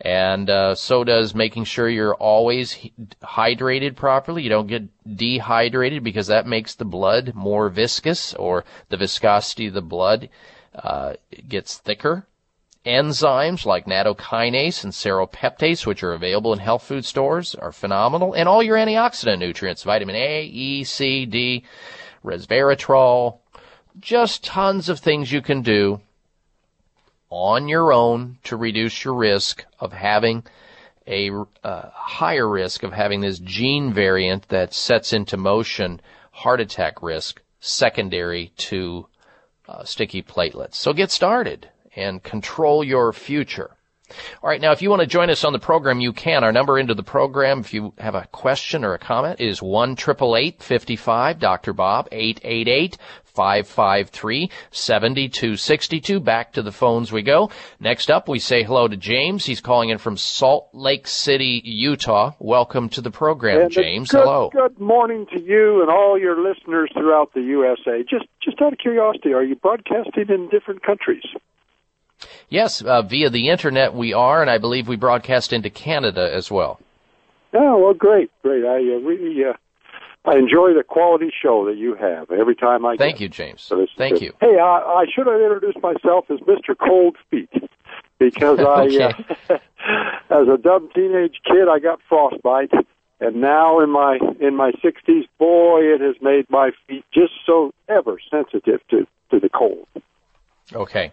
And 0.00 0.50
uh, 0.50 0.74
so 0.74 1.04
does 1.04 1.32
making 1.32 1.62
sure 1.62 1.88
you're 1.88 2.16
always 2.16 2.76
hydrated 3.22 3.94
properly. 3.94 4.42
You 4.42 4.48
don't 4.48 4.66
get 4.66 4.88
dehydrated 5.16 6.02
because 6.02 6.26
that 6.26 6.48
makes 6.48 6.74
the 6.74 6.84
blood 6.84 7.34
more 7.36 7.68
viscous 7.68 8.34
or 8.34 8.64
the 8.88 8.96
viscosity 8.96 9.68
of 9.68 9.74
the 9.74 9.80
blood 9.80 10.28
uh, 10.74 11.12
gets 11.48 11.78
thicker. 11.78 12.26
Enzymes 12.84 13.64
like 13.64 13.86
nattokinase 13.86 14.82
and 14.82 14.92
serrapeptase, 14.92 15.86
which 15.86 16.02
are 16.02 16.14
available 16.14 16.52
in 16.52 16.58
health 16.58 16.82
food 16.82 17.04
stores, 17.04 17.54
are 17.54 17.70
phenomenal. 17.70 18.32
And 18.34 18.48
all 18.48 18.62
your 18.62 18.76
antioxidant 18.76 19.38
nutrients, 19.38 19.84
vitamin 19.84 20.16
A, 20.16 20.44
E, 20.44 20.82
C, 20.82 21.24
D, 21.24 21.64
resveratrol, 22.24 23.38
just 24.00 24.44
tons 24.44 24.88
of 24.88 24.98
things 24.98 25.30
you 25.30 25.42
can 25.42 25.62
do 25.62 26.00
on 27.30 27.68
your 27.68 27.92
own 27.92 28.38
to 28.44 28.56
reduce 28.56 29.04
your 29.04 29.14
risk 29.14 29.64
of 29.78 29.92
having 29.92 30.44
a 31.06 31.30
uh, 31.64 31.88
higher 31.92 32.48
risk 32.48 32.82
of 32.82 32.92
having 32.92 33.20
this 33.20 33.38
gene 33.38 33.92
variant 33.92 34.48
that 34.48 34.74
sets 34.74 35.12
into 35.12 35.36
motion 35.36 36.00
heart 36.30 36.60
attack 36.60 37.02
risk 37.02 37.40
secondary 37.60 38.52
to 38.56 39.06
uh, 39.68 39.84
sticky 39.84 40.22
platelets. 40.22 40.74
So 40.74 40.92
get 40.92 41.10
started 41.10 41.68
and 41.96 42.22
control 42.22 42.82
your 42.84 43.12
future. 43.12 43.70
All 44.42 44.50
right, 44.50 44.60
now 44.60 44.72
if 44.72 44.82
you 44.82 44.90
want 44.90 45.00
to 45.00 45.06
join 45.06 45.30
us 45.30 45.42
on 45.42 45.54
the 45.54 45.58
program, 45.58 46.00
you 46.00 46.12
can. 46.12 46.44
Our 46.44 46.52
number 46.52 46.78
into 46.78 46.94
the 46.94 47.02
program, 47.02 47.60
if 47.60 47.72
you 47.72 47.94
have 47.96 48.14
a 48.14 48.28
question 48.30 48.84
or 48.84 48.92
a 48.92 48.98
comment, 48.98 49.40
is 49.40 49.62
one 49.62 49.96
triple 49.96 50.36
eight 50.36 50.62
fifty 50.62 50.96
five 50.96 51.38
Dr. 51.38 51.72
Bob 51.72 52.08
eight 52.12 52.40
eight 52.44 52.68
eight 52.68 52.98
553 53.34 54.50
7262. 54.70 56.20
Back 56.20 56.52
to 56.52 56.62
the 56.62 56.72
phones 56.72 57.10
we 57.10 57.22
go. 57.22 57.50
Next 57.80 58.10
up, 58.10 58.28
we 58.28 58.38
say 58.38 58.62
hello 58.62 58.88
to 58.88 58.96
James. 58.96 59.46
He's 59.46 59.60
calling 59.60 59.88
in 59.88 59.98
from 59.98 60.16
Salt 60.16 60.68
Lake 60.74 61.06
City, 61.06 61.62
Utah. 61.64 62.32
Welcome 62.38 62.90
to 62.90 63.00
the 63.00 63.10
program, 63.10 63.62
and 63.62 63.70
James. 63.70 64.10
Good, 64.10 64.20
hello. 64.20 64.50
Good 64.52 64.78
morning 64.78 65.26
to 65.32 65.40
you 65.40 65.80
and 65.80 65.90
all 65.90 66.18
your 66.18 66.42
listeners 66.42 66.90
throughout 66.92 67.32
the 67.32 67.40
USA. 67.40 68.02
Just, 68.02 68.26
just 68.42 68.60
out 68.60 68.74
of 68.74 68.78
curiosity, 68.78 69.32
are 69.32 69.44
you 69.44 69.56
broadcasting 69.56 70.28
in 70.28 70.48
different 70.50 70.82
countries? 70.82 71.24
Yes, 72.52 72.82
uh, 72.82 73.00
via 73.00 73.30
the 73.30 73.48
internet 73.48 73.94
we 73.94 74.12
are, 74.12 74.42
and 74.42 74.50
I 74.50 74.58
believe 74.58 74.86
we 74.86 74.96
broadcast 74.96 75.54
into 75.54 75.70
Canada 75.70 76.30
as 76.30 76.50
well. 76.50 76.78
Oh, 77.54 77.78
well, 77.78 77.94
great, 77.94 78.30
great. 78.42 78.62
I 78.66 78.76
uh, 78.76 79.00
really 79.00 79.42
uh, 79.42 79.54
I 80.26 80.36
enjoy 80.36 80.74
the 80.74 80.84
quality 80.86 81.32
show 81.42 81.64
that 81.64 81.78
you 81.78 81.94
have 81.94 82.30
every 82.30 82.54
time 82.54 82.84
I. 82.84 82.98
Thank 82.98 83.20
you, 83.20 83.30
James. 83.30 83.66
listen 83.70 83.88
Thank 83.96 84.16
it. 84.16 84.22
you. 84.22 84.32
Hey, 84.38 84.58
I, 84.58 85.02
I 85.02 85.04
should 85.14 85.26
have 85.28 85.40
introduced 85.40 85.82
myself 85.82 86.26
as 86.30 86.40
Mr. 86.40 86.76
Cold 86.78 87.16
Feet 87.30 87.48
because 88.18 88.58
I, 88.60 89.14
uh, 89.48 89.54
as 90.30 90.46
a 90.46 90.58
dumb 90.58 90.90
teenage 90.94 91.40
kid, 91.46 91.68
I 91.70 91.78
got 91.78 92.00
frostbite, 92.06 92.72
and 93.18 93.36
now 93.36 93.80
in 93.80 93.88
my 93.88 94.18
in 94.42 94.56
my 94.56 94.72
sixties, 94.82 95.24
boy, 95.38 95.80
it 95.84 96.02
has 96.02 96.16
made 96.20 96.50
my 96.50 96.72
feet 96.86 97.06
just 97.14 97.32
so 97.46 97.72
ever 97.88 98.18
sensitive 98.30 98.86
to 98.90 99.06
to 99.30 99.40
the 99.40 99.48
cold. 99.48 99.86
Okay. 100.74 101.12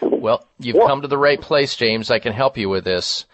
Well, 0.00 0.46
you've 0.58 0.86
come 0.86 1.02
to 1.02 1.08
the 1.08 1.18
right 1.18 1.40
place, 1.40 1.76
James. 1.76 2.10
I 2.10 2.18
can 2.18 2.32
help 2.32 2.56
you 2.56 2.68
with 2.68 2.84
this. 2.84 3.26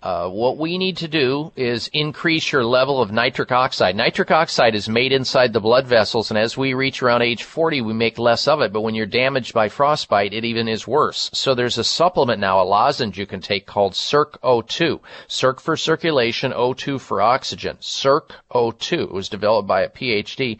Uh, 0.00 0.28
what 0.28 0.56
we 0.56 0.78
need 0.78 0.96
to 0.96 1.08
do 1.08 1.50
is 1.56 1.90
increase 1.92 2.52
your 2.52 2.64
level 2.64 3.02
of 3.02 3.10
nitric 3.10 3.50
oxide. 3.50 3.96
Nitric 3.96 4.30
oxide 4.30 4.76
is 4.76 4.88
made 4.88 5.12
inside 5.12 5.52
the 5.52 5.60
blood 5.60 5.88
vessels, 5.88 6.30
and 6.30 6.38
as 6.38 6.56
we 6.56 6.72
reach 6.72 7.02
around 7.02 7.22
age 7.22 7.42
40, 7.42 7.80
we 7.80 7.92
make 7.92 8.16
less 8.16 8.46
of 8.46 8.60
it. 8.60 8.72
But 8.72 8.82
when 8.82 8.94
you're 8.94 9.06
damaged 9.06 9.54
by 9.54 9.68
frostbite, 9.68 10.32
it 10.32 10.44
even 10.44 10.68
is 10.68 10.86
worse. 10.86 11.30
So 11.32 11.52
there's 11.52 11.78
a 11.78 11.84
supplement 11.84 12.38
now, 12.38 12.62
a 12.62 12.64
lozenge 12.64 13.18
you 13.18 13.26
can 13.26 13.40
take 13.40 13.66
called 13.66 13.96
Circ 13.96 14.40
O2. 14.42 15.00
Circ 15.26 15.60
for 15.60 15.76
circulation, 15.76 16.52
O2 16.52 17.00
for 17.00 17.20
oxygen. 17.20 17.76
Circ 17.80 18.34
O2. 18.52 19.02
It 19.02 19.12
was 19.12 19.28
developed 19.28 19.66
by 19.66 19.82
a 19.82 19.88
PhD 19.88 20.58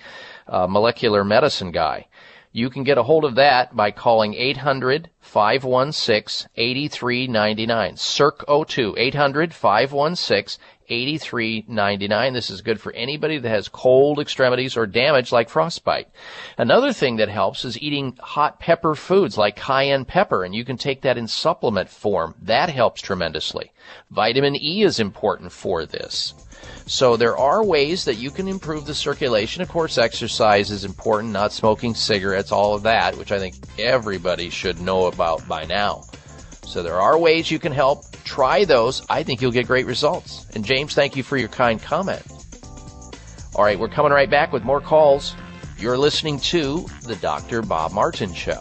uh, 0.48 0.66
molecular 0.66 1.22
medicine 1.22 1.70
guy. 1.70 2.06
You 2.52 2.70
can 2.70 2.82
get 2.82 2.96
a 2.96 3.02
hold 3.02 3.24
of 3.24 3.34
that 3.34 3.76
by 3.76 3.90
calling 3.90 4.34
800 4.34 5.10
516 5.20 6.48
8399. 6.56 7.96
Circ 7.96 8.46
O2 8.46 8.94
800 8.96 9.52
516 9.52 10.58
8399. 10.88 12.32
This 12.32 12.50
is 12.50 12.62
good 12.62 12.80
for 12.80 12.92
anybody 12.92 13.38
that 13.38 13.48
has 13.48 13.68
cold 13.68 14.18
extremities 14.18 14.76
or 14.76 14.86
damage 14.86 15.32
like 15.32 15.48
frostbite. 15.48 16.08
Another 16.56 16.92
thing 16.92 17.16
that 17.16 17.28
helps 17.28 17.64
is 17.64 17.80
eating 17.80 18.16
hot 18.20 18.60
pepper 18.60 18.94
foods 18.94 19.38
like 19.38 19.56
cayenne 19.56 20.04
pepper, 20.04 20.44
and 20.44 20.54
you 20.54 20.64
can 20.64 20.76
take 20.76 21.02
that 21.02 21.18
in 21.18 21.28
supplement 21.28 21.88
form. 21.88 22.34
That 22.42 22.70
helps 22.70 23.00
tremendously. 23.00 23.72
Vitamin 24.10 24.56
E 24.56 24.82
is 24.82 25.00
important 25.00 25.52
for 25.52 25.86
this. 25.86 26.34
So 26.86 27.16
there 27.16 27.36
are 27.36 27.62
ways 27.62 28.04
that 28.06 28.16
you 28.16 28.30
can 28.30 28.48
improve 28.48 28.86
the 28.86 28.94
circulation. 28.94 29.62
Of 29.62 29.68
course, 29.68 29.98
exercise 29.98 30.70
is 30.70 30.84
important, 30.84 31.32
not 31.32 31.52
smoking 31.52 31.94
cigarettes, 31.94 32.50
all 32.50 32.74
of 32.74 32.82
that, 32.82 33.16
which 33.16 33.30
I 33.30 33.38
think 33.38 33.54
everybody 33.78 34.50
should 34.50 34.80
know 34.80 35.06
about 35.06 35.46
by 35.46 35.64
now. 35.64 36.04
So 36.64 36.82
there 36.82 37.00
are 37.00 37.18
ways 37.18 37.50
you 37.50 37.58
can 37.58 37.72
help. 37.72 38.04
Try 38.28 38.66
those. 38.66 39.00
I 39.08 39.22
think 39.22 39.40
you'll 39.40 39.52
get 39.52 39.66
great 39.66 39.86
results. 39.86 40.44
And 40.54 40.62
James, 40.62 40.94
thank 40.94 41.16
you 41.16 41.22
for 41.22 41.38
your 41.38 41.48
kind 41.48 41.82
comment. 41.82 42.22
All 43.54 43.64
right, 43.64 43.78
we're 43.78 43.88
coming 43.88 44.12
right 44.12 44.28
back 44.28 44.52
with 44.52 44.64
more 44.64 44.82
calls. 44.82 45.34
You're 45.78 45.96
listening 45.96 46.38
to 46.40 46.86
the 47.04 47.16
Dr. 47.16 47.62
Bob 47.62 47.92
Martin 47.92 48.34
Show. 48.34 48.60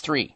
three. 0.01 0.35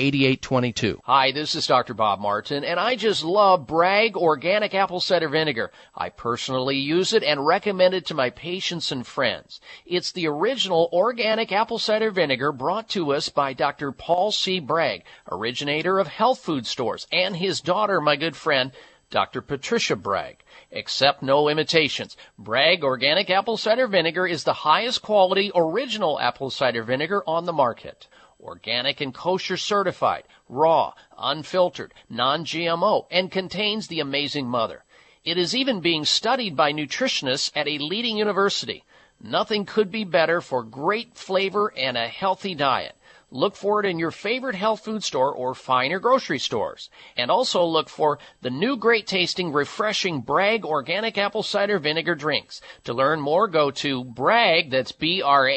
800-606-8822. 0.00 1.00
Hi, 1.04 1.30
this 1.30 1.54
is 1.54 1.66
Dr. 1.66 1.92
Bob 1.92 2.20
Martin, 2.20 2.64
and 2.64 2.80
I 2.80 2.96
just 2.96 3.22
love 3.22 3.66
Bragg 3.66 4.16
Organic 4.16 4.74
Apple 4.74 5.00
Cider 5.00 5.28
Vinegar. 5.28 5.70
I 5.94 6.08
personally 6.08 6.76
use 6.76 7.12
it 7.12 7.22
and 7.22 7.46
recommend 7.46 7.92
it 7.92 8.06
to 8.06 8.14
my 8.14 8.30
patients 8.30 8.90
and 8.90 9.06
friends. 9.06 9.60
It's 9.84 10.12
the 10.12 10.26
original 10.26 10.88
organic 10.92 11.52
apple 11.52 11.78
cider 11.78 12.10
vinegar 12.10 12.50
brought 12.50 12.88
to 12.90 13.12
us 13.12 13.28
by 13.28 13.52
Dr. 13.52 13.92
Paul 13.92 14.32
C. 14.32 14.58
Bragg, 14.58 15.04
originator 15.30 15.98
of 15.98 16.06
health 16.06 16.38
food 16.38 16.66
stores, 16.66 17.06
and 17.12 17.36
his 17.36 17.60
daughter, 17.60 18.00
my 18.00 18.16
good 18.16 18.36
friend, 18.36 18.72
Dr. 19.10 19.42
Patricia 19.42 19.96
Bragg. 19.96 20.42
Accept 20.72 21.22
no 21.22 21.48
imitations. 21.48 22.16
Bragg 22.38 22.84
Organic 22.84 23.28
Apple 23.28 23.56
Cider 23.56 23.88
Vinegar 23.88 24.26
is 24.26 24.44
the 24.44 24.52
highest 24.52 25.02
quality 25.02 25.50
original 25.54 26.18
apple 26.20 26.48
cider 26.48 26.84
vinegar 26.84 27.22
on 27.26 27.44
the 27.44 27.52
market 27.52 28.06
organic 28.42 29.00
and 29.00 29.14
kosher 29.14 29.56
certified, 29.56 30.24
raw, 30.48 30.92
unfiltered, 31.18 31.94
non-GMO, 32.08 33.06
and 33.10 33.30
contains 33.30 33.86
the 33.86 34.00
amazing 34.00 34.48
mother. 34.48 34.84
It 35.24 35.36
is 35.36 35.54
even 35.54 35.80
being 35.80 36.04
studied 36.04 36.56
by 36.56 36.72
nutritionists 36.72 37.50
at 37.54 37.68
a 37.68 37.78
leading 37.78 38.16
university. 38.16 38.84
Nothing 39.20 39.66
could 39.66 39.90
be 39.90 40.04
better 40.04 40.40
for 40.40 40.62
great 40.62 41.14
flavor 41.14 41.72
and 41.76 41.96
a 41.96 42.08
healthy 42.08 42.54
diet. 42.54 42.96
Look 43.32 43.54
for 43.54 43.78
it 43.78 43.86
in 43.86 44.00
your 44.00 44.10
favorite 44.10 44.56
health 44.56 44.84
food 44.84 45.04
store 45.04 45.32
or 45.32 45.54
finer 45.54 46.00
grocery 46.00 46.40
stores. 46.40 46.90
And 47.16 47.30
also 47.30 47.64
look 47.64 47.88
for 47.88 48.18
the 48.42 48.50
new 48.50 48.76
great 48.76 49.06
tasting, 49.06 49.52
refreshing 49.52 50.20
Bragg 50.20 50.64
organic 50.64 51.16
apple 51.16 51.44
cider 51.44 51.78
vinegar 51.78 52.16
drinks. 52.16 52.60
To 52.84 52.92
learn 52.92 53.20
more, 53.20 53.46
go 53.46 53.70
to 53.70 54.02
Bragg, 54.02 54.70
that's 54.70 54.90
B-R-A-G-G-A-C-V 54.90 55.50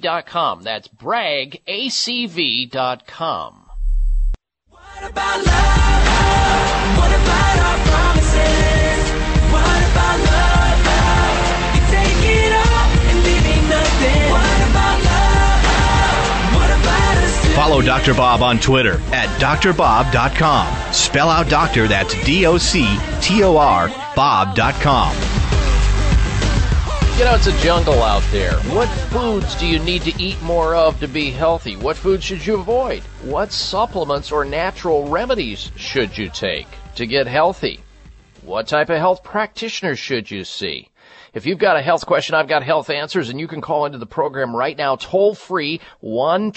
dot 0.00 0.26
com. 0.26 0.62
That's 0.62 0.88
Bragg, 0.88 1.62
A-C-V 1.66 2.66
dot 2.66 3.06
com. 3.06 3.66
What 4.68 5.10
about 5.10 5.46
love? 5.46 6.98
What 6.98 7.12
about 7.14 7.58
our 7.58 7.78
promises? 7.86 9.10
What 9.52 9.82
about 9.92 10.18
love? 10.26 10.78
You 11.74 11.82
take 11.94 12.24
it 12.34 12.52
all 12.52 12.90
and 13.08 13.22
nothing. 13.70 14.30
What 14.32 14.49
Follow 17.54 17.82
Dr. 17.82 18.14
Bob 18.14 18.42
on 18.42 18.58
Twitter 18.58 18.94
at 19.12 19.28
drbob.com. 19.40 20.92
Spell 20.92 21.28
out 21.28 21.48
doctor, 21.48 21.88
that's 21.88 22.14
D 22.24 22.46
O 22.46 22.58
C 22.58 22.98
T 23.20 23.42
O 23.42 23.56
R, 23.56 23.88
Bob.com. 24.14 25.14
You 27.18 27.26
know, 27.26 27.34
it's 27.34 27.48
a 27.48 27.58
jungle 27.58 28.02
out 28.02 28.22
there. 28.30 28.54
What 28.72 28.88
foods 29.10 29.54
do 29.56 29.66
you 29.66 29.78
need 29.78 30.02
to 30.02 30.22
eat 30.22 30.40
more 30.40 30.74
of 30.74 30.98
to 31.00 31.08
be 31.08 31.30
healthy? 31.30 31.76
What 31.76 31.98
foods 31.98 32.24
should 32.24 32.46
you 32.46 32.54
avoid? 32.54 33.02
What 33.22 33.52
supplements 33.52 34.32
or 34.32 34.46
natural 34.46 35.06
remedies 35.06 35.70
should 35.76 36.16
you 36.16 36.30
take 36.30 36.66
to 36.94 37.06
get 37.06 37.26
healthy? 37.26 37.80
What 38.42 38.68
type 38.68 38.88
of 38.88 38.96
health 38.96 39.22
practitioner 39.22 39.96
should 39.96 40.30
you 40.30 40.44
see? 40.44 40.89
If 41.32 41.46
you've 41.46 41.58
got 41.58 41.76
a 41.76 41.82
health 41.82 42.06
question, 42.06 42.34
I've 42.34 42.48
got 42.48 42.64
health 42.64 42.90
answers, 42.90 43.28
and 43.28 43.38
you 43.38 43.46
can 43.46 43.60
call 43.60 43.86
into 43.86 43.98
the 43.98 44.06
program 44.06 44.54
right 44.54 44.76
now, 44.76 44.96
toll 44.96 45.34
free, 45.34 45.80
1 46.00 46.52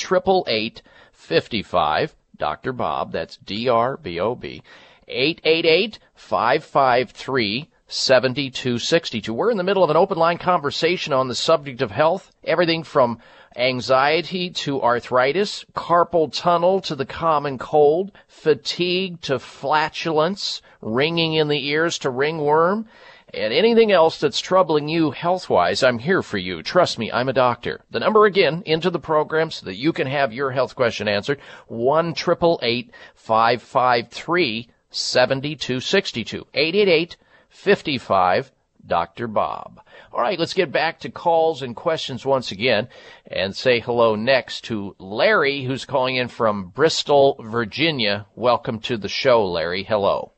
55 1.12 2.16
Dr. 2.36 2.74
Bob, 2.74 3.12
that's 3.12 3.38
D 3.38 3.70
R 3.70 3.98
B 3.98 4.20
O 4.20 4.34
B, 4.34 4.64
888 5.08 6.00
553 6.16 7.70
7262. 7.88 9.32
We're 9.32 9.52
in 9.52 9.58
the 9.58 9.64
middle 9.64 9.84
of 9.84 9.92
an 9.92 9.98
open 9.98 10.18
line 10.18 10.40
conversation 10.40 11.14
on 11.14 11.28
the 11.28 11.36
subject 11.36 11.84
of 11.84 11.92
health, 11.92 12.32
everything 12.44 12.84
from 12.84 13.20
anxiety 13.56 14.50
to 14.50 14.82
arthritis, 14.82 15.64
carpal 15.76 16.34
tunnel 16.34 16.82
to 16.82 16.96
the 16.96 17.06
common 17.06 17.60
cold, 17.60 18.12
fatigue 18.28 19.22
to 19.22 19.38
flatulence, 19.38 20.64
ringing 20.82 21.34
in 21.36 21.48
the 21.48 21.68
ears 21.68 22.00
to 22.00 22.10
ringworm, 22.10 22.88
and 23.34 23.52
anything 23.52 23.92
else 23.92 24.20
that's 24.20 24.40
troubling 24.40 24.88
you 24.88 25.12
health 25.12 25.50
wise, 25.50 25.82
I'm 25.82 26.00
here 26.00 26.22
for 26.22 26.38
you. 26.38 26.62
Trust 26.62 27.00
me, 27.00 27.12
I'm 27.12 27.30
a 27.30 27.34
doctor. 27.34 27.82
The 27.90 28.00
number 28.00 28.26
again 28.26 28.64
into 28.66 28.90
the 28.90 29.00
program 29.00 29.52
so 29.52 29.66
that 29.66 29.76
you 29.76 29.92
can 29.92 30.08
have 30.08 30.32
your 30.32 30.52
health 30.52 30.76
question 30.76 31.08
answered. 31.08 31.40
1 31.68 32.14
553 32.14 34.70
7262. 34.92 36.48
888 36.54 37.18
55 37.50 38.52
Dr. 38.86 39.28
Bob. 39.28 39.80
All 40.12 40.22
right, 40.22 40.38
let's 40.38 40.54
get 40.54 40.72
back 40.72 41.00
to 41.00 41.10
calls 41.10 41.62
and 41.62 41.76
questions 41.76 42.26
once 42.26 42.52
again 42.52 42.90
and 43.26 43.56
say 43.56 43.80
hello 43.80 44.16
next 44.16 44.66
to 44.66 44.96
Larry, 45.00 45.64
who's 45.64 45.86
calling 45.86 46.18
in 46.18 46.28
from 46.28 46.68
Bristol, 46.68 47.38
Virginia. 47.40 48.26
Welcome 48.36 48.80
to 48.82 48.98
the 48.98 49.08
show, 49.08 49.50
Larry. 49.50 49.84
Hello. 49.84 50.34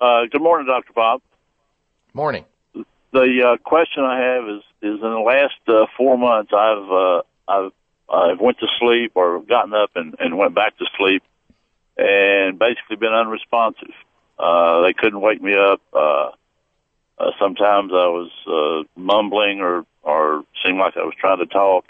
Uh, 0.00 0.22
good 0.32 0.42
morning, 0.42 0.66
Dr. 0.66 0.92
Bob. 0.94 1.20
Morning. 2.12 2.44
The 3.12 3.42
uh, 3.44 3.56
question 3.62 4.04
I 4.04 4.20
have 4.20 4.48
is 4.48 4.62
is 4.82 5.02
in 5.02 5.10
the 5.10 5.24
last 5.24 5.58
uh, 5.68 5.86
four 5.96 6.16
months 6.16 6.52
I've 6.52 6.90
uh, 6.90 7.22
I've 7.48 7.72
I've 8.08 8.40
went 8.40 8.58
to 8.58 8.66
sleep 8.78 9.12
or 9.14 9.40
gotten 9.42 9.74
up 9.74 9.90
and, 9.94 10.14
and 10.18 10.36
went 10.36 10.54
back 10.54 10.76
to 10.78 10.86
sleep 10.96 11.22
and 11.96 12.58
basically 12.58 12.96
been 12.96 13.12
unresponsive. 13.12 13.92
Uh, 14.38 14.82
they 14.82 14.92
couldn't 14.92 15.20
wake 15.20 15.42
me 15.42 15.54
up. 15.54 15.80
Uh, 15.92 16.30
uh, 17.18 17.30
sometimes 17.38 17.92
I 17.92 18.06
was 18.06 18.30
uh, 18.46 18.88
mumbling 18.98 19.60
or 19.60 19.84
or 20.02 20.44
seemed 20.64 20.78
like 20.78 20.96
I 20.96 21.02
was 21.02 21.14
trying 21.18 21.38
to 21.38 21.46
talk. 21.46 21.84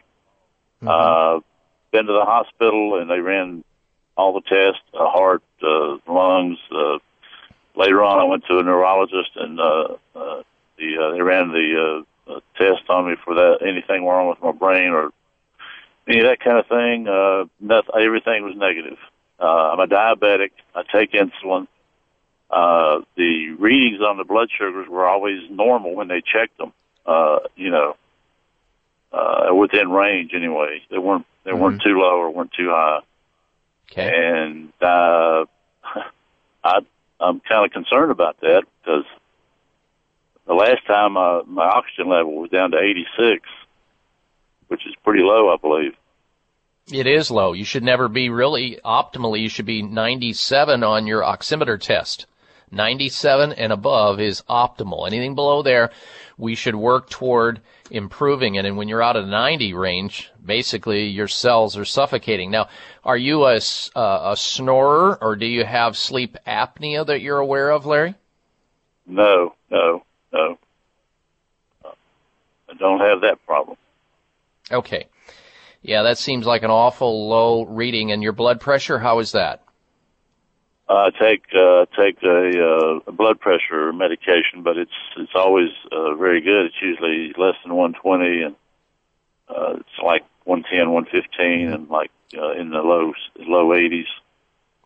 Mm-hmm. 0.83 0.89
Uh, 0.89 1.41
been 1.93 2.07
to 2.07 2.13
the 2.13 2.25
hospital 2.25 3.01
and 3.01 3.11
they 3.11 3.21
ran 3.21 3.65
all 4.17 4.33
the 4.35 4.41
tests: 4.43 4.83
uh, 4.95 5.09
heart, 5.09 5.43
uh, 5.63 5.99
lungs. 6.07 6.59
Uh, 6.71 6.99
later 7.77 8.03
on, 8.03 8.19
I 8.19 8.25
went 8.25 8.45
to 8.47 8.59
a 8.59 8.63
neurologist 8.63 9.31
and 9.37 9.61
uh, 9.61 9.89
uh, 10.15 10.43
the 10.79 10.99
uh, 10.99 11.11
they 11.13 11.23
ran 11.23 11.49
the 11.49 12.05
uh, 12.29 12.33
uh, 12.33 12.41
test 12.57 12.89
on 12.89 13.09
me 13.09 13.17
for 13.25 13.35
that 13.35 13.59
anything 13.63 14.07
wrong 14.07 14.29
with 14.29 14.41
my 14.43 14.53
brain 14.53 14.91
or 14.91 15.11
any 16.09 16.21
of 16.21 16.27
that 16.27 16.41
kind 16.41 16.59
of 16.59 16.67
thing. 16.67 17.09
Uh, 17.09 17.45
nothing, 17.61 17.95
everything 17.97 18.45
was 18.45 18.55
negative. 18.57 18.99
Uh, 19.39 19.73
I'm 19.73 19.81
a 19.81 19.87
diabetic. 19.87 20.51
I 20.75 20.83
take 20.91 21.13
insulin 21.13 21.67
uh, 22.51 23.01
the 23.17 23.51
readings 23.59 24.01
on 24.01 24.17
the 24.17 24.25
blood 24.25 24.49
sugars 24.51 24.89
were 24.89 25.07
always 25.07 25.39
normal 25.51 25.95
when 25.95 26.09
they 26.09 26.21
checked 26.21 26.59
them. 26.59 26.73
Uh, 27.07 27.39
you 27.57 27.71
know, 27.71 27.97
uh, 29.13 29.55
within 29.55 29.91
range 29.91 30.33
anyway. 30.35 30.83
They 30.91 30.99
weren't 30.99 31.27
they 31.45 31.53
mm-hmm. 31.53 31.61
weren't 31.61 31.83
too 31.83 31.99
low 31.99 32.19
or 32.19 32.31
weren't 32.31 32.53
too 32.53 32.71
high. 32.71 33.01
Okay. 33.91 34.11
And 34.13 34.73
uh, 34.81 35.45
I 36.65 36.81
I'm 37.21 37.41
kind 37.41 37.65
of 37.65 37.73
concerned 37.73 38.11
about 38.11 38.41
that 38.41 38.63
because 38.83 39.05
the 40.47 40.55
last 40.55 40.87
time 40.87 41.17
uh, 41.17 41.43
my 41.45 41.65
oxygen 41.65 42.09
level 42.09 42.41
was 42.41 42.51
down 42.51 42.71
to 42.73 42.79
86, 42.79 43.47
which 44.69 44.87
is 44.87 44.95
pretty 45.05 45.23
low, 45.23 45.53
I 45.53 45.57
believe. 45.57 45.93
It 46.93 47.07
is 47.07 47.31
low. 47.31 47.53
You 47.53 47.65
should 47.65 47.85
never 47.85 48.09
be 48.09 48.31
really 48.31 48.81
optimally. 48.85 49.41
You 49.41 49.49
should 49.49 49.67
be 49.67 49.83
97 49.83 50.83
on 50.83 51.07
your 51.07 51.23
oximeter 51.23 51.79
test. 51.79 52.27
97 52.71 53.53
and 53.53 53.73
above 53.73 54.21
is 54.21 54.43
optimal. 54.49 55.07
Anything 55.07 55.35
below 55.35 55.63
there, 55.63 55.91
we 56.39 56.55
should 56.55 56.75
work 56.75 57.11
toward 57.11 57.61
improving 57.91 58.55
it. 58.55 58.65
And 58.65 58.77
when 58.77 58.89
you're 58.89 59.03
out 59.03 59.17
of 59.17 59.25
the 59.25 59.31
90 59.31 59.75
range, 59.75 60.31
basically 60.45 61.07
your 61.07 61.29
cells 61.29 61.77
are 61.77 61.85
suffocating. 61.85 62.51
Now, 62.51 62.69
are 63.05 63.17
you 63.17 63.45
a, 63.45 63.61
uh, 63.97 64.31
a 64.33 64.37
snorer 64.37 65.19
or 65.23 65.37
do 65.37 65.47
you 65.47 65.65
have 65.65 65.97
sleep 65.97 66.37
apnea 66.47 67.07
that 67.07 67.21
you're 67.21 67.39
aware 67.39 67.71
of, 67.71 67.87
Larry? 67.87 68.15
No, 69.07 69.55
no, 69.71 70.05
no. 70.33 70.59
I 71.85 72.75
don't 72.79 73.01
have 73.01 73.21
that 73.23 73.45
problem. 73.45 73.77
Okay. 74.71 75.07
Yeah, 75.83 76.03
that 76.03 76.19
seems 76.19 76.47
like 76.47 76.63
an 76.63 76.71
awful 76.71 77.29
low 77.29 77.65
reading. 77.65 78.13
And 78.13 78.23
your 78.23 78.33
blood 78.33 78.61
pressure, 78.61 78.99
how 78.99 79.19
is 79.19 79.33
that? 79.33 79.65
I 80.91 81.11
take 81.11 81.45
uh, 81.55 81.87
take 81.97 82.21
a, 82.25 83.01
uh, 83.07 83.11
blood 83.13 83.39
pressure 83.39 83.93
medication, 83.93 84.63
but 84.63 84.77
it's 84.77 84.91
it's 85.17 85.33
always 85.35 85.71
uh, 85.93 86.15
very 86.17 86.41
good. 86.41 86.67
It's 86.67 86.83
usually 86.83 87.33
less 87.39 87.55
than 87.63 87.75
120, 87.75 88.43
and 88.43 88.57
uh, 89.49 89.75
it's 89.79 89.99
like 90.05 90.25
110, 90.45 90.91
115, 90.91 91.73
and 91.73 91.89
like 91.89 92.11
uh, 92.37 92.53
in 92.53 92.71
the 92.71 92.79
low 92.79 93.13
low 93.39 93.69
80s. 93.69 94.07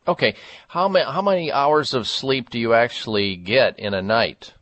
Okay, 0.06 0.35
how 0.68 0.89
many 0.89 1.06
how 1.06 1.22
many 1.22 1.51
hours 1.51 1.94
of 1.94 2.06
sleep 2.06 2.51
do 2.51 2.59
you 2.59 2.74
actually 2.74 3.36
get 3.36 3.78
in 3.78 3.94
a 3.94 4.02
night? 4.02 4.52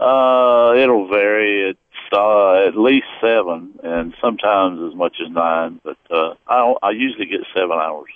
Uh, 0.00 0.72
it'll 0.76 1.08
vary. 1.08 1.70
It's 1.70 2.12
uh, 2.12 2.66
at 2.66 2.76
least 2.76 3.06
seven, 3.20 3.78
and 3.82 4.14
sometimes 4.18 4.80
as 4.90 4.96
much 4.96 5.16
as 5.22 5.30
nine. 5.30 5.78
But 5.84 5.98
uh, 6.10 6.34
I 6.48 6.74
I 6.82 6.90
usually 6.92 7.26
get 7.26 7.40
seven 7.54 7.72
hours. 7.78 8.08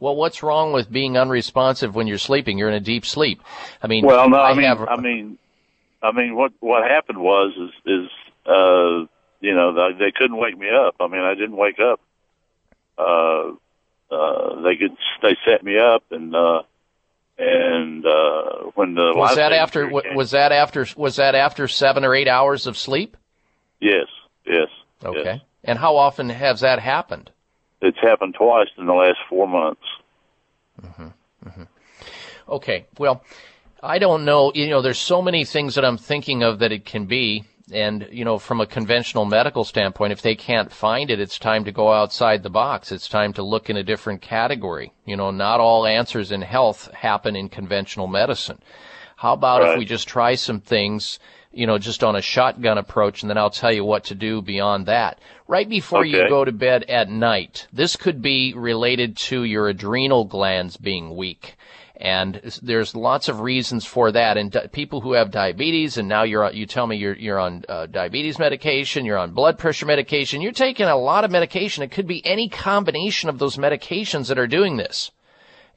Well, 0.00 0.16
what's 0.16 0.42
wrong 0.42 0.72
with 0.72 0.90
being 0.90 1.16
unresponsive 1.16 1.94
when 1.94 2.06
you're 2.06 2.18
sleeping? 2.18 2.58
You're 2.58 2.68
in 2.68 2.74
a 2.74 2.80
deep 2.80 3.04
sleep. 3.04 3.42
I 3.82 3.86
mean, 3.86 4.04
well, 4.04 4.28
no, 4.28 4.38
I, 4.38 4.50
I 4.50 4.54
mean, 4.54 4.64
have. 4.66 4.88
I 4.88 4.96
mean, 4.96 5.38
I 6.02 6.12
mean, 6.12 6.36
what 6.36 6.52
what 6.60 6.88
happened 6.88 7.18
was 7.18 7.52
is 7.56 7.70
is 7.84 8.10
uh, 8.46 9.06
you 9.40 9.54
know 9.54 9.74
they, 9.74 9.98
they 10.06 10.12
couldn't 10.12 10.36
wake 10.36 10.56
me 10.58 10.68
up. 10.70 10.96
I 11.00 11.08
mean, 11.08 11.22
I 11.22 11.34
didn't 11.34 11.56
wake 11.56 11.78
up. 11.80 12.00
Uh, 12.96 13.52
uh, 14.10 14.62
they 14.62 14.76
could 14.76 14.96
they 15.22 15.36
set 15.44 15.62
me 15.62 15.78
up 15.78 16.02
and 16.10 16.34
uh, 16.34 16.62
and 17.38 18.04
uh, 18.04 18.70
when 18.74 18.94
the 18.94 19.12
was 19.14 19.36
that 19.36 19.52
after 19.52 19.88
came, 19.88 20.16
was 20.16 20.32
that 20.32 20.50
after 20.50 20.86
was 20.96 21.16
that 21.16 21.34
after 21.34 21.68
seven 21.68 22.04
or 22.04 22.14
eight 22.14 22.28
hours 22.28 22.66
of 22.66 22.76
sleep? 22.76 23.16
Yes, 23.80 24.06
yes. 24.44 24.68
Okay. 25.04 25.22
Yes. 25.24 25.40
And 25.62 25.78
how 25.78 25.96
often 25.96 26.30
has 26.30 26.60
that 26.60 26.80
happened? 26.80 27.30
It's 27.80 27.98
happened 27.98 28.34
twice 28.34 28.68
in 28.76 28.86
the 28.86 28.94
last 28.94 29.18
four 29.28 29.46
months. 29.46 29.82
Mm-hmm. 30.82 31.08
Mm-hmm. 31.46 31.62
Okay. 32.48 32.86
Well, 32.98 33.22
I 33.82 33.98
don't 33.98 34.24
know. 34.24 34.52
You 34.54 34.68
know, 34.68 34.82
there's 34.82 34.98
so 34.98 35.22
many 35.22 35.44
things 35.44 35.74
that 35.76 35.84
I'm 35.84 35.98
thinking 35.98 36.42
of 36.42 36.58
that 36.58 36.72
it 36.72 36.84
can 36.84 37.06
be. 37.06 37.44
And, 37.70 38.08
you 38.10 38.24
know, 38.24 38.38
from 38.38 38.62
a 38.62 38.66
conventional 38.66 39.26
medical 39.26 39.62
standpoint, 39.62 40.12
if 40.12 40.22
they 40.22 40.34
can't 40.34 40.72
find 40.72 41.10
it, 41.10 41.20
it's 41.20 41.38
time 41.38 41.64
to 41.64 41.72
go 41.72 41.92
outside 41.92 42.42
the 42.42 42.48
box. 42.48 42.90
It's 42.90 43.08
time 43.08 43.34
to 43.34 43.42
look 43.42 43.68
in 43.68 43.76
a 43.76 43.82
different 43.82 44.22
category. 44.22 44.94
You 45.04 45.18
know, 45.18 45.30
not 45.30 45.60
all 45.60 45.86
answers 45.86 46.32
in 46.32 46.40
health 46.40 46.90
happen 46.94 47.36
in 47.36 47.50
conventional 47.50 48.06
medicine. 48.06 48.58
How 49.16 49.34
about 49.34 49.60
right. 49.60 49.72
if 49.72 49.78
we 49.78 49.84
just 49.84 50.08
try 50.08 50.34
some 50.34 50.60
things 50.60 51.18
you 51.52 51.66
know, 51.66 51.78
just 51.78 52.04
on 52.04 52.16
a 52.16 52.22
shotgun 52.22 52.78
approach, 52.78 53.22
and 53.22 53.30
then 53.30 53.38
I'll 53.38 53.50
tell 53.50 53.72
you 53.72 53.84
what 53.84 54.04
to 54.04 54.14
do 54.14 54.42
beyond 54.42 54.86
that. 54.86 55.20
Right 55.48 55.66
before 55.66 56.00
okay. 56.00 56.10
you 56.10 56.28
go 56.28 56.44
to 56.44 56.52
bed 56.52 56.84
at 56.90 57.08
night, 57.08 57.68
this 57.72 57.96
could 57.96 58.20
be 58.20 58.52
related 58.52 59.16
to 59.28 59.44
your 59.44 59.68
adrenal 59.68 60.26
glands 60.26 60.76
being 60.76 61.16
weak. 61.16 61.56
And 61.96 62.38
there's 62.62 62.94
lots 62.94 63.30
of 63.30 63.40
reasons 63.40 63.86
for 63.86 64.12
that. 64.12 64.36
And 64.36 64.52
di- 64.52 64.66
people 64.66 65.00
who 65.00 65.14
have 65.14 65.30
diabetes, 65.30 65.96
and 65.96 66.06
now 66.06 66.22
you're 66.24 66.52
you 66.52 66.66
tell 66.66 66.86
me 66.86 66.96
you're 66.96 67.16
you're 67.16 67.38
on 67.38 67.64
uh, 67.66 67.86
diabetes 67.86 68.38
medication, 68.38 69.06
you're 69.06 69.16
on 69.16 69.32
blood 69.32 69.58
pressure 69.58 69.86
medication, 69.86 70.42
you're 70.42 70.52
taking 70.52 70.86
a 70.86 70.94
lot 70.94 71.24
of 71.24 71.30
medication. 71.30 71.82
It 71.82 71.92
could 71.92 72.06
be 72.06 72.24
any 72.26 72.50
combination 72.50 73.30
of 73.30 73.38
those 73.38 73.56
medications 73.56 74.28
that 74.28 74.38
are 74.38 74.46
doing 74.46 74.76
this. 74.76 75.12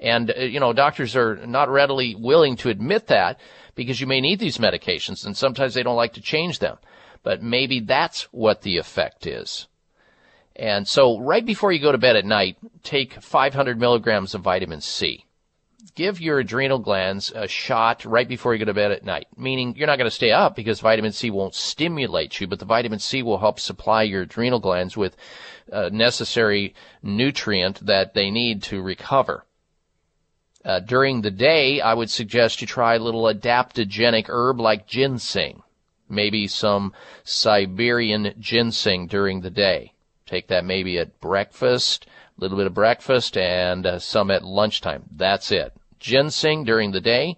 And 0.02 0.31
uh, 0.31 0.41
you 0.41 0.60
know, 0.60 0.73
doctors 0.73 1.15
are 1.15 1.38
not 1.48 1.69
readily 1.69 2.14
willing 2.14 2.57
to 2.57 2.69
admit 2.69 3.07
that 3.07 3.39
because 3.76 4.02
you 4.02 4.06
may 4.06 4.19
need 4.19 4.39
these 4.39 4.57
medications 4.57 5.26
and 5.26 5.35
sometimes 5.38 5.76
they 5.76 5.84
don't 5.84 5.95
like 5.95 6.14
to 6.15 6.22
change 6.22 6.60
them. 6.60 6.77
But 7.23 7.43
maybe 7.43 7.80
that's 7.80 8.23
what 8.31 8.61
the 8.61 8.77
effect 8.77 9.27
is. 9.27 9.68
And 10.56 10.88
so 10.88 11.19
right 11.19 11.45
before 11.45 11.72
you 11.72 11.80
go 11.80 11.91
to 11.91 11.98
bed 11.98 12.15
at 12.15 12.26
night, 12.26 12.57
take 12.84 13.22
500 13.22 13.80
milligrams 13.80 14.35
of 14.35 14.41
vitamin 14.41 14.81
C. 14.81 15.26
Give 15.95 16.22
your 16.22 16.39
adrenal 16.39 16.80
glands 16.80 17.31
a 17.35 17.48
shot 17.48 18.06
right 18.06 18.27
before 18.27 18.53
you 18.53 18.60
go 18.60 18.65
to 18.65 18.73
bed 18.73 18.91
at 18.91 19.03
night, 19.03 19.27
meaning 19.35 19.76
you're 19.76 19.88
not 19.88 19.98
going 19.98 20.10
to 20.10 20.15
stay 20.15 20.31
up 20.31 20.56
because 20.56 20.80
vitamin 20.80 21.11
C 21.11 21.30
won't 21.30 21.56
stimulate 21.56 22.39
you, 22.39 22.48
but 22.48 22.60
the 22.60 22.65
vitamin 22.65 22.99
C 22.99 23.23
will 23.23 23.39
help 23.39 23.60
supply 23.60 24.03
your 24.03 24.22
adrenal 24.22 24.60
glands 24.60 24.95
with 24.95 25.18
a 25.72 25.89
necessary 25.89 26.76
nutrient 27.02 27.85
that 27.85 28.14
they 28.14 28.30
need 28.30 28.64
to 28.64 28.81
recover. 28.81 29.45
Uh, 30.64 30.80
during 30.80 31.22
the 31.22 31.31
day, 31.31 31.81
I 31.81 31.93
would 31.93 32.10
suggest 32.10 32.61
you 32.61 32.68
try 32.68 32.95
a 32.95 32.99
little 32.99 33.23
adaptogenic 33.23 34.26
herb 34.30 34.60
like 34.60 34.88
ginseng. 34.88 35.64
Maybe 36.12 36.48
some 36.48 36.94
Siberian 37.24 38.34
ginseng 38.40 39.08
during 39.08 39.42
the 39.42 39.50
day. 39.50 39.94
Take 40.26 40.48
that 40.48 40.66
maybe 40.66 40.98
at 41.00 41.20
breakfast, 41.20 42.06
a 42.38 42.42
little 42.42 42.58
bit 42.58 42.68
of 42.68 42.74
breakfast, 42.74 43.38
and 43.38 43.86
uh, 43.86 44.00
some 44.00 44.30
at 44.30 44.44
lunchtime. 44.44 45.04
That's 45.12 45.52
it. 45.52 45.74
Ginseng 46.00 46.64
during 46.64 46.92
the 46.92 47.02
day, 47.02 47.38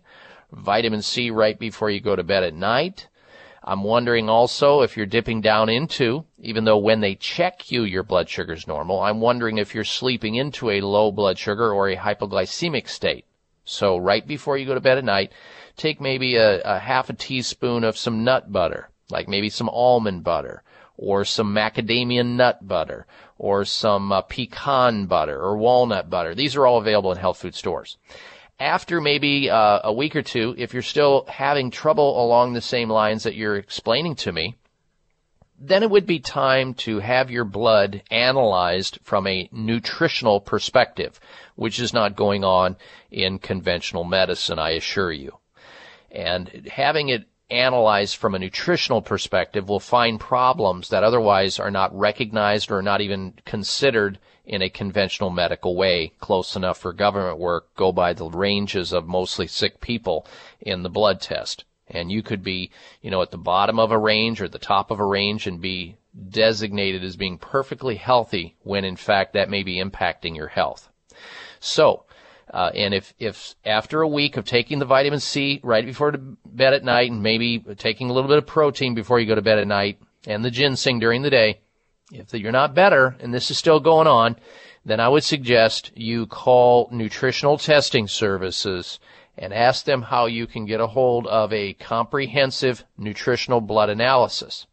vitamin 0.51 1.01
C 1.01 1.29
right 1.29 1.57
before 1.57 1.89
you 1.89 1.99
go 1.99 2.15
to 2.15 2.23
bed 2.23 2.43
at 2.43 2.53
night. 2.53 3.07
I'm 3.63 3.83
wondering 3.83 4.29
also 4.29 4.81
if 4.81 4.97
you're 4.97 5.05
dipping 5.05 5.39
down 5.39 5.69
into, 5.69 6.25
even 6.39 6.65
though 6.65 6.77
when 6.77 6.99
they 6.99 7.15
check 7.15 7.71
you 7.71 7.83
your 7.83 8.03
blood 8.03 8.29
sugar's 8.29 8.67
normal, 8.67 9.01
I'm 9.01 9.21
wondering 9.21 9.57
if 9.57 9.73
you're 9.73 9.85
sleeping 9.85 10.35
into 10.35 10.69
a 10.69 10.81
low 10.81 11.11
blood 11.11 11.37
sugar 11.37 11.71
or 11.73 11.87
a 11.87 11.95
hypoglycemic 11.95 12.89
state. 12.89 13.25
So 13.65 13.95
right 13.95 14.27
before 14.27 14.57
you 14.57 14.65
go 14.65 14.73
to 14.73 14.81
bed 14.81 14.97
at 14.97 15.05
night, 15.05 15.31
take 15.77 15.99
maybe 16.01 16.35
a, 16.35 16.61
a 16.61 16.79
half 16.79 17.09
a 17.09 17.13
teaspoon 17.13 17.83
of 17.83 17.97
some 17.97 18.23
nut 18.23 18.51
butter, 18.51 18.89
like 19.09 19.27
maybe 19.27 19.49
some 19.49 19.69
almond 19.69 20.23
butter, 20.23 20.63
or 20.97 21.25
some 21.25 21.53
macadamia 21.53 22.25
nut 22.25 22.67
butter, 22.67 23.05
or 23.37 23.65
some 23.65 24.11
uh, 24.11 24.21
pecan 24.21 25.05
butter, 25.05 25.39
or 25.39 25.57
walnut 25.57 26.09
butter. 26.09 26.35
These 26.35 26.55
are 26.55 26.65
all 26.65 26.77
available 26.77 27.11
in 27.11 27.17
health 27.17 27.39
food 27.39 27.55
stores 27.55 27.97
after 28.59 29.01
maybe 29.01 29.49
uh, 29.49 29.79
a 29.83 29.93
week 29.93 30.15
or 30.15 30.21
two, 30.21 30.55
if 30.57 30.73
you're 30.73 30.81
still 30.81 31.25
having 31.27 31.71
trouble 31.71 32.23
along 32.23 32.53
the 32.53 32.61
same 32.61 32.89
lines 32.89 33.23
that 33.23 33.35
you're 33.35 33.57
explaining 33.57 34.15
to 34.15 34.31
me, 34.31 34.55
then 35.59 35.83
it 35.83 35.89
would 35.89 36.05
be 36.05 36.19
time 36.19 36.73
to 36.73 36.99
have 36.99 37.31
your 37.31 37.45
blood 37.45 38.03
analyzed 38.11 38.99
from 39.03 39.27
a 39.27 39.49
nutritional 39.51 40.39
perspective, 40.39 41.19
which 41.55 41.79
is 41.79 41.93
not 41.93 42.15
going 42.15 42.43
on 42.43 42.75
in 43.11 43.39
conventional 43.39 44.03
medicine, 44.03 44.59
I 44.59 44.71
assure 44.71 45.11
you. 45.11 45.37
And 46.13 46.69
having 46.71 47.09
it 47.09 47.27
analyzed 47.49 48.15
from 48.15 48.35
a 48.35 48.39
nutritional 48.39 49.01
perspective 49.01 49.67
will 49.67 49.79
find 49.79 50.19
problems 50.19 50.89
that 50.89 51.03
otherwise 51.03 51.59
are 51.59 51.71
not 51.71 51.97
recognized 51.97 52.71
or 52.71 52.81
not 52.81 53.01
even 53.01 53.33
considered 53.45 54.19
in 54.45 54.61
a 54.61 54.69
conventional 54.69 55.29
medical 55.29 55.75
way, 55.75 56.13
close 56.19 56.55
enough 56.55 56.77
for 56.77 56.93
government 56.93 57.39
work, 57.39 57.73
go 57.75 57.91
by 57.91 58.13
the 58.13 58.25
ranges 58.25 58.91
of 58.91 59.07
mostly 59.07 59.47
sick 59.47 59.79
people 59.81 60.25
in 60.61 60.83
the 60.83 60.89
blood 60.89 61.21
test. 61.21 61.63
And 61.87 62.11
you 62.11 62.23
could 62.23 62.43
be, 62.43 62.71
you 63.01 63.11
know, 63.11 63.21
at 63.21 63.31
the 63.31 63.37
bottom 63.37 63.79
of 63.79 63.91
a 63.91 63.97
range 63.97 64.41
or 64.41 64.47
the 64.47 64.59
top 64.59 64.91
of 64.91 64.99
a 64.99 65.05
range 65.05 65.47
and 65.47 65.61
be 65.61 65.97
designated 66.29 67.03
as 67.03 67.15
being 67.15 67.37
perfectly 67.37 67.95
healthy 67.95 68.55
when 68.61 68.85
in 68.85 68.95
fact 68.95 69.33
that 69.33 69.49
may 69.49 69.63
be 69.63 69.81
impacting 69.81 70.35
your 70.35 70.47
health. 70.47 70.89
So, 71.59 72.05
uh, 72.53 72.71
and 72.75 72.93
if, 72.93 73.13
if 73.17 73.55
after 73.65 74.01
a 74.01 74.07
week 74.07 74.37
of 74.37 74.45
taking 74.45 74.77
the 74.77 74.85
vitamin 74.85 75.19
C 75.19 75.59
right 75.63 75.85
before 75.85 76.11
bed 76.45 76.73
at 76.73 76.83
night 76.83 77.09
and 77.09 77.23
maybe 77.23 77.59
taking 77.77 78.09
a 78.09 78.13
little 78.13 78.29
bit 78.29 78.37
of 78.37 78.45
protein 78.45 78.93
before 78.93 79.19
you 79.19 79.25
go 79.25 79.35
to 79.35 79.41
bed 79.41 79.57
at 79.57 79.67
night 79.67 79.99
and 80.27 80.45
the 80.45 80.51
ginseng 80.51 80.99
during 80.99 81.23
the 81.23 81.31
day, 81.31 81.59
if 82.11 82.31
you're 82.33 82.51
not 82.51 82.75
better 82.75 83.15
and 83.19 83.33
this 83.33 83.49
is 83.49 83.57
still 83.57 83.79
going 83.79 84.07
on, 84.07 84.35
then 84.85 84.99
I 84.99 85.09
would 85.09 85.23
suggest 85.23 85.91
you 85.95 86.27
call 86.27 86.89
nutritional 86.91 87.57
testing 87.57 88.07
services 88.07 88.99
and 89.35 89.51
ask 89.51 89.85
them 89.85 90.03
how 90.03 90.27
you 90.27 90.45
can 90.45 90.65
get 90.65 90.79
a 90.79 90.87
hold 90.87 91.25
of 91.25 91.51
a 91.51 91.73
comprehensive 91.73 92.83
nutritional 92.97 93.61
blood 93.61 93.89
analysis. 93.89 94.67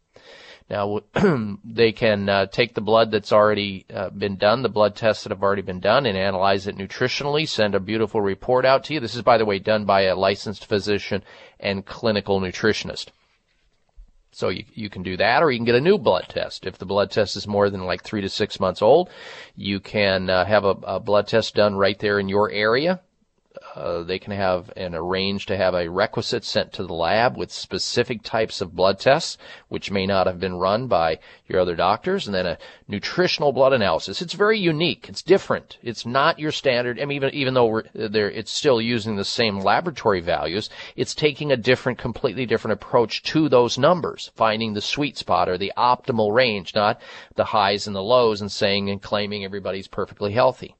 Now, 0.71 1.01
they 1.65 1.91
can 1.91 2.29
uh, 2.29 2.45
take 2.45 2.75
the 2.75 2.79
blood 2.79 3.11
that's 3.11 3.33
already 3.33 3.85
uh, 3.93 4.09
been 4.09 4.37
done, 4.37 4.61
the 4.61 4.69
blood 4.69 4.95
tests 4.95 5.23
that 5.23 5.31
have 5.31 5.43
already 5.43 5.63
been 5.63 5.81
done, 5.81 6.05
and 6.05 6.17
analyze 6.17 6.65
it 6.65 6.77
nutritionally, 6.77 7.45
send 7.45 7.75
a 7.75 7.79
beautiful 7.81 8.21
report 8.21 8.65
out 8.65 8.85
to 8.85 8.93
you. 8.93 9.01
This 9.01 9.13
is, 9.13 9.21
by 9.21 9.37
the 9.37 9.43
way, 9.43 9.59
done 9.59 9.83
by 9.83 10.03
a 10.03 10.15
licensed 10.15 10.65
physician 10.65 11.23
and 11.59 11.85
clinical 11.85 12.39
nutritionist. 12.39 13.07
So 14.31 14.47
you, 14.47 14.63
you 14.73 14.89
can 14.89 15.03
do 15.03 15.17
that, 15.17 15.43
or 15.43 15.51
you 15.51 15.57
can 15.57 15.65
get 15.65 15.75
a 15.75 15.81
new 15.81 15.97
blood 15.97 16.27
test. 16.29 16.65
If 16.65 16.77
the 16.77 16.85
blood 16.85 17.11
test 17.11 17.35
is 17.35 17.45
more 17.45 17.69
than 17.69 17.83
like 17.83 18.01
three 18.01 18.21
to 18.21 18.29
six 18.29 18.57
months 18.57 18.81
old, 18.81 19.09
you 19.57 19.81
can 19.81 20.29
uh, 20.29 20.45
have 20.45 20.63
a, 20.63 20.77
a 20.83 20.99
blood 21.01 21.27
test 21.27 21.53
done 21.53 21.75
right 21.75 21.99
there 21.99 22.17
in 22.17 22.29
your 22.29 22.49
area 22.49 23.01
uh, 23.75 24.03
they 24.03 24.19
can 24.19 24.33
have 24.33 24.71
and 24.75 24.93
arrange 24.95 25.45
to 25.45 25.57
have 25.57 25.73
a 25.73 25.89
requisite 25.89 26.43
sent 26.43 26.73
to 26.73 26.83
the 26.83 26.93
lab 26.93 27.37
with 27.37 27.51
specific 27.51 28.21
types 28.23 28.61
of 28.61 28.75
blood 28.75 28.99
tests, 28.99 29.37
which 29.69 29.91
may 29.91 30.05
not 30.05 30.27
have 30.27 30.39
been 30.39 30.55
run 30.55 30.87
by 30.87 31.19
your 31.47 31.59
other 31.59 31.75
doctors, 31.75 32.25
and 32.25 32.35
then 32.35 32.45
a 32.45 32.57
nutritional 32.87 33.51
blood 33.51 33.73
analysis. 33.73 34.21
It's 34.21 34.33
very 34.33 34.59
unique. 34.59 35.07
It's 35.07 35.21
different. 35.21 35.77
It's 35.81 36.05
not 36.05 36.39
your 36.39 36.51
standard. 36.51 36.99
I 36.99 37.05
mean, 37.05 37.17
even 37.17 37.33
even 37.33 37.53
though 37.53 37.81
it's 37.93 38.51
still 38.51 38.81
using 38.81 39.15
the 39.15 39.25
same 39.25 39.59
laboratory 39.59 40.21
values. 40.21 40.69
It's 40.95 41.15
taking 41.15 41.51
a 41.51 41.57
different, 41.57 41.97
completely 41.97 42.45
different 42.45 42.73
approach 42.73 43.23
to 43.23 43.49
those 43.49 43.77
numbers, 43.77 44.31
finding 44.35 44.73
the 44.73 44.81
sweet 44.81 45.17
spot 45.17 45.47
or 45.47 45.57
the 45.57 45.73
optimal 45.77 46.33
range, 46.33 46.75
not 46.75 46.99
the 47.35 47.45
highs 47.45 47.87
and 47.87 47.95
the 47.95 48.03
lows, 48.03 48.41
and 48.41 48.51
saying 48.51 48.89
and 48.89 49.01
claiming 49.01 49.43
everybody's 49.43 49.87
perfectly 49.87 50.33
healthy. 50.33 50.75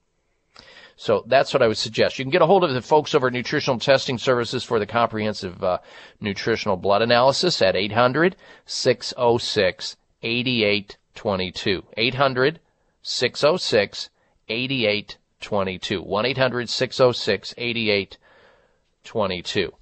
So 1.02 1.26
that's 1.26 1.52
what 1.52 1.64
I 1.64 1.68
would 1.68 1.80
suggest. 1.80 2.20
You 2.20 2.26
can 2.26 2.32
get 2.32 2.44
a 2.44 2.46
hold 2.46 2.64
of 2.64 2.76
the 2.76 2.80
folks 2.80 3.16
over 3.16 3.26
at 3.26 3.34
Nutritional 3.34 3.80
Testing 3.80 4.20
Services 4.20 4.64
for 4.64 4.78
the 4.78 4.86
comprehensive 4.86 5.64
uh, 5.64 5.80
nutritional 6.20 6.78
blood 6.78 7.02
analysis 7.02 7.60
at 7.64 7.76
800 7.76 8.36
606 8.68 9.98
8822. 10.22 11.84
800 11.98 12.60
606 13.02 14.10
8822. 14.48 16.04
1 16.04 16.26
800 16.28 16.70
606 16.70 17.56
8822. 17.58 19.74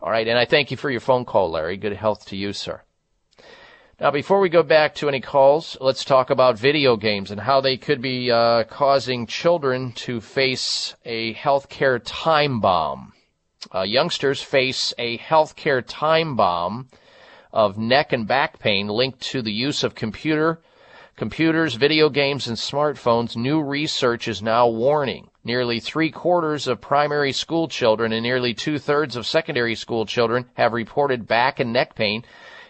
All 0.00 0.10
right, 0.12 0.28
and 0.28 0.38
I 0.38 0.44
thank 0.44 0.70
you 0.70 0.76
for 0.76 0.88
your 0.88 1.00
phone 1.00 1.24
call, 1.24 1.50
Larry. 1.50 1.76
Good 1.76 1.94
health 1.94 2.26
to 2.26 2.36
you, 2.36 2.52
sir. 2.52 2.82
Now, 4.02 4.10
before 4.10 4.40
we 4.40 4.48
go 4.48 4.64
back 4.64 4.96
to 4.96 5.06
any 5.06 5.20
calls, 5.20 5.76
let's 5.80 6.04
talk 6.04 6.30
about 6.30 6.58
video 6.58 6.96
games 6.96 7.30
and 7.30 7.40
how 7.40 7.60
they 7.60 7.76
could 7.76 8.02
be 8.02 8.32
uh, 8.32 8.64
causing 8.64 9.28
children 9.28 9.92
to 9.92 10.20
face 10.20 10.96
a 11.04 11.34
healthcare 11.34 12.00
time 12.04 12.58
bomb. 12.58 13.12
Uh, 13.72 13.82
youngsters 13.82 14.42
face 14.42 14.92
a 14.98 15.18
healthcare 15.18 15.84
time 15.86 16.34
bomb 16.34 16.88
of 17.52 17.78
neck 17.78 18.12
and 18.12 18.26
back 18.26 18.58
pain 18.58 18.88
linked 18.88 19.20
to 19.20 19.40
the 19.40 19.52
use 19.52 19.84
of 19.84 19.94
computer, 19.94 20.60
computers, 21.14 21.76
video 21.76 22.08
games, 22.08 22.48
and 22.48 22.56
smartphones. 22.56 23.36
New 23.36 23.62
research 23.62 24.26
is 24.26 24.42
now 24.42 24.66
warning 24.66 25.30
nearly 25.44 25.78
three 25.78 26.10
quarters 26.10 26.66
of 26.66 26.80
primary 26.80 27.32
school 27.32 27.68
children 27.68 28.12
and 28.12 28.24
nearly 28.24 28.52
two 28.52 28.80
thirds 28.80 29.14
of 29.14 29.26
secondary 29.26 29.76
school 29.76 30.06
children 30.06 30.44
have 30.54 30.72
reported 30.72 31.28
back 31.28 31.60
and 31.60 31.72
neck 31.72 31.94
pain 31.94 32.24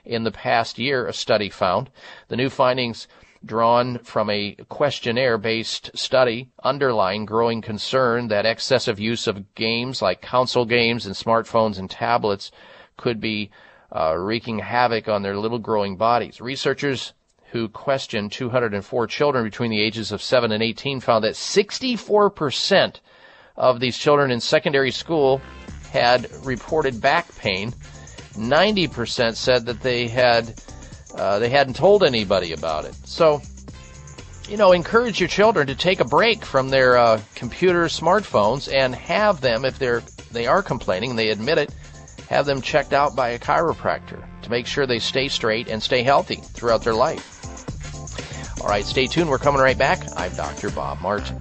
in 0.04 0.24
the 0.24 0.30
past 0.30 0.78
year, 0.78 1.06
a 1.06 1.12
study 1.12 1.48
found. 1.48 1.90
The 2.28 2.36
new 2.36 2.50
findings 2.50 3.06
drawn 3.44 3.98
from 3.98 4.30
a 4.30 4.54
questionnaire 4.68 5.38
based 5.38 5.90
study 5.94 6.48
underline 6.62 7.24
growing 7.24 7.60
concern 7.60 8.28
that 8.28 8.46
excessive 8.46 9.00
use 9.00 9.26
of 9.26 9.54
games 9.54 10.00
like 10.00 10.22
console 10.22 10.64
games 10.64 11.06
and 11.06 11.14
smartphones 11.14 11.78
and 11.78 11.90
tablets 11.90 12.52
could 12.96 13.20
be 13.20 13.50
uh, 13.94 14.14
wreaking 14.16 14.60
havoc 14.60 15.08
on 15.08 15.22
their 15.22 15.36
little 15.36 15.58
growing 15.58 15.96
bodies. 15.96 16.40
Researchers 16.40 17.12
who 17.50 17.68
questioned 17.68 18.32
204 18.32 19.06
children 19.06 19.44
between 19.44 19.70
the 19.70 19.82
ages 19.82 20.12
of 20.12 20.22
7 20.22 20.52
and 20.52 20.62
18 20.62 21.00
found 21.00 21.24
that 21.24 21.34
64% 21.34 23.00
of 23.56 23.80
these 23.80 23.98
children 23.98 24.30
in 24.30 24.40
secondary 24.40 24.90
school 24.90 25.42
had 25.90 26.30
reported 26.46 27.00
back 27.00 27.34
pain 27.36 27.74
90% 28.32 29.36
said 29.36 29.66
that 29.66 29.80
they 29.80 30.08
had 30.08 30.60
uh, 31.14 31.38
they 31.38 31.50
hadn't 31.50 31.76
told 31.76 32.02
anybody 32.02 32.52
about 32.52 32.84
it. 32.84 32.94
So, 33.04 33.42
you 34.48 34.56
know, 34.56 34.72
encourage 34.72 35.20
your 35.20 35.28
children 35.28 35.66
to 35.66 35.74
take 35.74 36.00
a 36.00 36.04
break 36.04 36.44
from 36.44 36.70
their 36.70 36.96
uh, 36.96 37.20
computers, 37.34 37.98
smartphones, 37.98 38.72
and 38.72 38.94
have 38.94 39.40
them, 39.40 39.64
if 39.64 39.78
they're 39.78 40.02
they 40.30 40.46
are 40.46 40.62
complaining, 40.62 41.14
they 41.14 41.28
admit 41.28 41.58
it, 41.58 41.74
have 42.28 42.46
them 42.46 42.62
checked 42.62 42.94
out 42.94 43.14
by 43.14 43.30
a 43.30 43.38
chiropractor 43.38 44.24
to 44.42 44.50
make 44.50 44.66
sure 44.66 44.86
they 44.86 44.98
stay 44.98 45.28
straight 45.28 45.68
and 45.68 45.82
stay 45.82 46.02
healthy 46.02 46.36
throughout 46.36 46.82
their 46.82 46.94
life. 46.94 47.28
All 48.62 48.68
right, 48.68 48.84
stay 48.84 49.06
tuned. 49.06 49.28
We're 49.28 49.38
coming 49.38 49.60
right 49.60 49.76
back. 49.76 50.00
I'm 50.16 50.34
Dr. 50.34 50.70
Bob 50.70 51.00
Martin. 51.00 51.38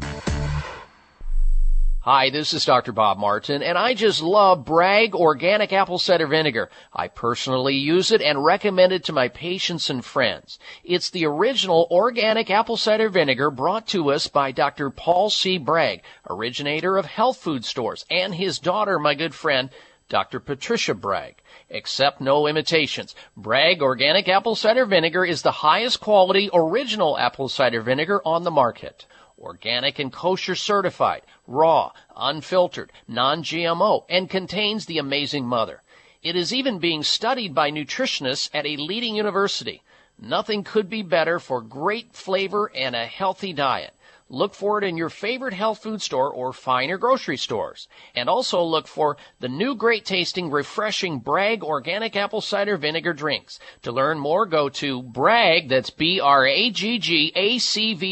Hi, 2.03 2.31
this 2.31 2.51
is 2.51 2.65
Dr. 2.65 2.93
Bob 2.93 3.19
Martin, 3.19 3.61
and 3.61 3.77
I 3.77 3.93
just 3.93 4.23
love 4.23 4.65
Bragg 4.65 5.13
Organic 5.13 5.71
Apple 5.71 5.99
Cider 5.99 6.25
Vinegar. 6.25 6.71
I 6.91 7.07
personally 7.07 7.75
use 7.75 8.11
it 8.11 8.23
and 8.23 8.43
recommend 8.43 8.91
it 8.91 9.03
to 9.03 9.13
my 9.13 9.27
patients 9.27 9.87
and 9.87 10.03
friends. 10.03 10.57
It's 10.83 11.11
the 11.11 11.27
original 11.27 11.87
organic 11.91 12.49
apple 12.49 12.75
cider 12.75 13.07
vinegar 13.07 13.51
brought 13.51 13.85
to 13.89 14.09
us 14.09 14.25
by 14.25 14.51
Dr. 14.51 14.89
Paul 14.89 15.29
C. 15.29 15.59
Bragg, 15.59 16.01
originator 16.27 16.97
of 16.97 17.05
health 17.05 17.37
food 17.37 17.65
stores, 17.65 18.03
and 18.09 18.33
his 18.33 18.57
daughter, 18.57 18.97
my 18.97 19.13
good 19.13 19.35
friend, 19.35 19.69
Dr. 20.09 20.39
Patricia 20.39 20.95
Bragg. 20.95 21.35
Accept 21.69 22.19
no 22.19 22.47
imitations. 22.47 23.13
Bragg 23.37 23.83
Organic 23.83 24.27
Apple 24.27 24.55
Cider 24.55 24.87
Vinegar 24.87 25.23
is 25.23 25.43
the 25.43 25.51
highest 25.51 25.99
quality 25.99 26.49
original 26.51 27.15
apple 27.19 27.47
cider 27.47 27.81
vinegar 27.81 28.23
on 28.25 28.43
the 28.43 28.49
market 28.49 29.05
organic 29.41 29.99
and 29.99 30.13
kosher 30.13 30.55
certified, 30.55 31.23
raw, 31.51 31.91
unfiltered, 32.15 32.91
non-GMO, 33.07 34.05
and 34.09 34.29
contains 34.29 34.85
the 34.85 34.97
amazing 34.97 35.45
mother. 35.45 35.83
It 36.23 36.35
is 36.35 36.53
even 36.53 36.79
being 36.79 37.03
studied 37.03 37.53
by 37.53 37.71
nutritionists 37.71 38.49
at 38.53 38.65
a 38.65 38.77
leading 38.77 39.15
university. 39.15 39.81
Nothing 40.19 40.63
could 40.63 40.89
be 40.89 41.01
better 41.01 41.39
for 41.39 41.61
great 41.61 42.13
flavor 42.13 42.71
and 42.75 42.95
a 42.95 43.05
healthy 43.05 43.53
diet. 43.53 43.93
Look 44.33 44.53
for 44.53 44.77
it 44.77 44.85
in 44.85 44.95
your 44.95 45.09
favorite 45.09 45.53
health 45.53 45.83
food 45.83 46.01
store 46.01 46.31
or 46.33 46.53
finer 46.53 46.97
grocery 46.97 47.35
stores. 47.35 47.89
And 48.15 48.29
also 48.29 48.63
look 48.63 48.87
for 48.87 49.17
the 49.41 49.49
new 49.49 49.75
great 49.75 50.05
tasting, 50.05 50.49
refreshing 50.49 51.19
Bragg 51.19 51.65
organic 51.65 52.15
apple 52.15 52.39
cider 52.39 52.77
vinegar 52.77 53.11
drinks. 53.11 53.59
To 53.81 53.91
learn 53.91 54.19
more, 54.19 54.45
go 54.45 54.69
to 54.69 55.03
Bragg, 55.03 55.67
that's 55.67 55.89
B-R-A-G-G-A-C-V 55.89 56.47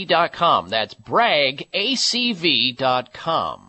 dot 0.05 0.33
com. 0.33 0.67
That's 0.67 0.93
Bragg, 0.93 1.69
A-C-V 1.73 2.73
dot 2.73 3.13
com. 3.13 3.68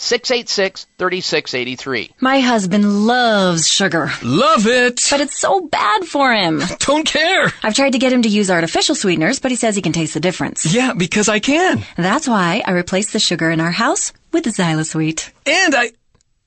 686 0.00 0.86
3683. 0.96 2.14
My 2.20 2.40
husband 2.40 3.06
loves 3.06 3.68
sugar. 3.68 4.10
Love 4.22 4.66
it! 4.66 4.98
But 5.10 5.20
it's 5.20 5.38
so 5.38 5.60
bad 5.60 6.06
for 6.06 6.32
him. 6.32 6.62
Don't 6.78 7.06
care! 7.06 7.52
I've 7.62 7.74
tried 7.74 7.92
to 7.92 7.98
get 7.98 8.10
him 8.10 8.22
to 8.22 8.28
use 8.28 8.50
artificial 8.50 8.94
sweeteners, 8.94 9.40
but 9.40 9.50
he 9.50 9.58
says 9.58 9.76
he 9.76 9.82
can 9.82 9.92
taste 9.92 10.14
the 10.14 10.20
difference. 10.20 10.64
Yeah, 10.64 10.94
because 10.94 11.28
I 11.28 11.38
can. 11.38 11.84
That's 11.98 12.26
why 12.26 12.62
I 12.64 12.70
replaced 12.70 13.12
the 13.12 13.18
sugar 13.18 13.50
in 13.50 13.60
our 13.60 13.70
house 13.70 14.14
with 14.32 14.44
Xylosweet. 14.44 15.30
And 15.44 15.74
I. 15.74 15.90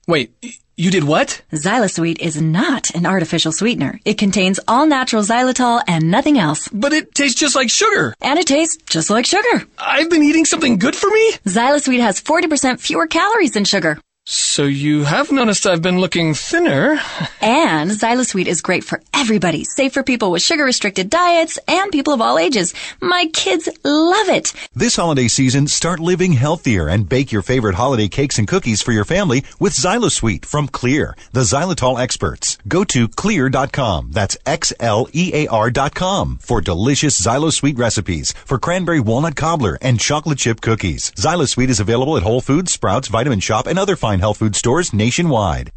Wait, 0.08 0.34
You 0.76 0.90
did 0.90 1.04
what? 1.04 1.40
Xylosweet 1.52 2.18
is 2.18 2.42
not 2.42 2.90
an 2.96 3.06
artificial 3.06 3.52
sweetener. 3.52 4.00
It 4.04 4.18
contains 4.18 4.58
all 4.66 4.86
natural 4.86 5.22
xylitol 5.22 5.80
and 5.86 6.10
nothing 6.10 6.36
else. 6.36 6.66
But 6.66 6.92
it 6.92 7.14
tastes 7.14 7.38
just 7.38 7.54
like 7.54 7.70
sugar. 7.70 8.12
And 8.20 8.40
it 8.40 8.48
tastes 8.48 8.76
just 8.84 9.08
like 9.08 9.24
sugar. 9.24 9.64
I've 9.78 10.10
been 10.10 10.24
eating 10.24 10.44
something 10.44 10.78
good 10.78 10.96
for 10.96 11.08
me? 11.10 11.32
Xylosweet 11.46 12.00
has 12.00 12.20
40% 12.20 12.80
fewer 12.80 13.06
calories 13.06 13.52
than 13.52 13.64
sugar. 13.64 14.00
So 14.26 14.62
you 14.62 15.04
have 15.04 15.30
noticed 15.30 15.66
I've 15.66 15.82
been 15.82 16.00
looking 16.00 16.32
thinner. 16.34 16.98
And 17.44 17.90
Xylosweet 17.90 18.46
is 18.46 18.62
great 18.62 18.84
for 18.84 19.02
everybody, 19.12 19.64
safe 19.64 19.92
for 19.92 20.02
people 20.02 20.30
with 20.30 20.40
sugar 20.40 20.64
restricted 20.64 21.10
diets 21.10 21.58
and 21.68 21.92
people 21.92 22.14
of 22.14 22.22
all 22.22 22.38
ages. 22.38 22.72
My 23.02 23.26
kids 23.34 23.68
love 23.84 24.30
it. 24.30 24.54
This 24.74 24.96
holiday 24.96 25.28
season, 25.28 25.66
start 25.66 26.00
living 26.00 26.32
healthier 26.32 26.88
and 26.88 27.06
bake 27.06 27.30
your 27.32 27.42
favorite 27.42 27.74
holiday 27.74 28.08
cakes 28.08 28.38
and 28.38 28.48
cookies 28.48 28.80
for 28.80 28.92
your 28.92 29.04
family 29.04 29.44
with 29.60 29.74
Xylosweet 29.74 30.46
from 30.46 30.68
Xlear, 30.68 31.12
the 31.32 31.42
xylitol 31.42 32.00
experts. 32.00 32.56
Go 32.66 32.82
to 32.84 33.08
xlear.com. 33.08 34.12
That's 34.12 34.38
X-L-E-A-R 34.46 35.70
dot 35.70 35.94
com 35.94 36.38
for 36.40 36.62
delicious 36.62 37.20
Xylosweet 37.20 37.76
recipes 37.78 38.32
for 38.46 38.58
cranberry 38.58 39.00
walnut 39.00 39.36
cobbler 39.36 39.76
and 39.82 40.00
chocolate 40.00 40.38
chip 40.38 40.62
cookies. 40.62 41.10
Xylosweet 41.10 41.68
is 41.68 41.78
available 41.80 42.16
at 42.16 42.22
Whole 42.22 42.40
Foods, 42.40 42.72
Sprouts, 42.72 43.08
Vitamin 43.08 43.40
Shoppe, 43.40 43.66
and 43.66 43.78
other 43.78 43.96
fine 43.96 44.13
health 44.20 44.38
food 44.38 44.56
stores 44.56 44.92
nationwide. 44.92 45.70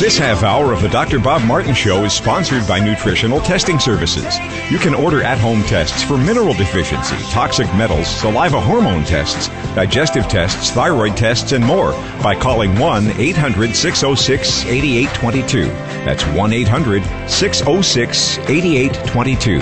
This 0.00 0.18
half 0.18 0.42
hour 0.42 0.72
of 0.72 0.82
the 0.82 0.88
Dr. 0.88 1.20
Bob 1.20 1.44
Martin 1.44 1.72
Show 1.72 2.04
is 2.04 2.12
sponsored 2.12 2.66
by 2.66 2.80
Nutritional 2.80 3.40
Testing 3.40 3.78
Services. 3.78 4.36
You 4.68 4.78
can 4.78 4.92
order 4.92 5.22
at 5.22 5.38
home 5.38 5.62
tests 5.62 6.02
for 6.02 6.18
mineral 6.18 6.52
deficiency, 6.52 7.14
toxic 7.30 7.72
metals, 7.76 8.08
saliva 8.08 8.60
hormone 8.60 9.04
tests, 9.04 9.46
digestive 9.76 10.26
tests, 10.26 10.72
thyroid 10.72 11.16
tests, 11.16 11.52
and 11.52 11.64
more 11.64 11.92
by 12.24 12.34
calling 12.34 12.76
1 12.76 13.12
800 13.20 13.76
606 13.76 14.64
8822. 14.64 15.66
That's 16.04 16.24
1 16.26 16.52
800 16.52 17.30
606 17.30 18.38
8822. 18.38 19.60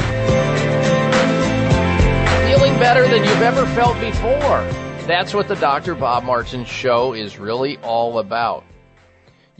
Feeling 2.48 2.78
better 2.78 3.06
than 3.06 3.22
you've 3.22 3.42
ever 3.42 3.66
felt 3.74 4.00
before. 4.00 4.66
That's 5.06 5.34
what 5.34 5.46
the 5.46 5.56
Dr. 5.56 5.94
Bob 5.94 6.24
Martin 6.24 6.64
Show 6.64 7.12
is 7.12 7.38
really 7.38 7.76
all 7.82 8.18
about. 8.18 8.64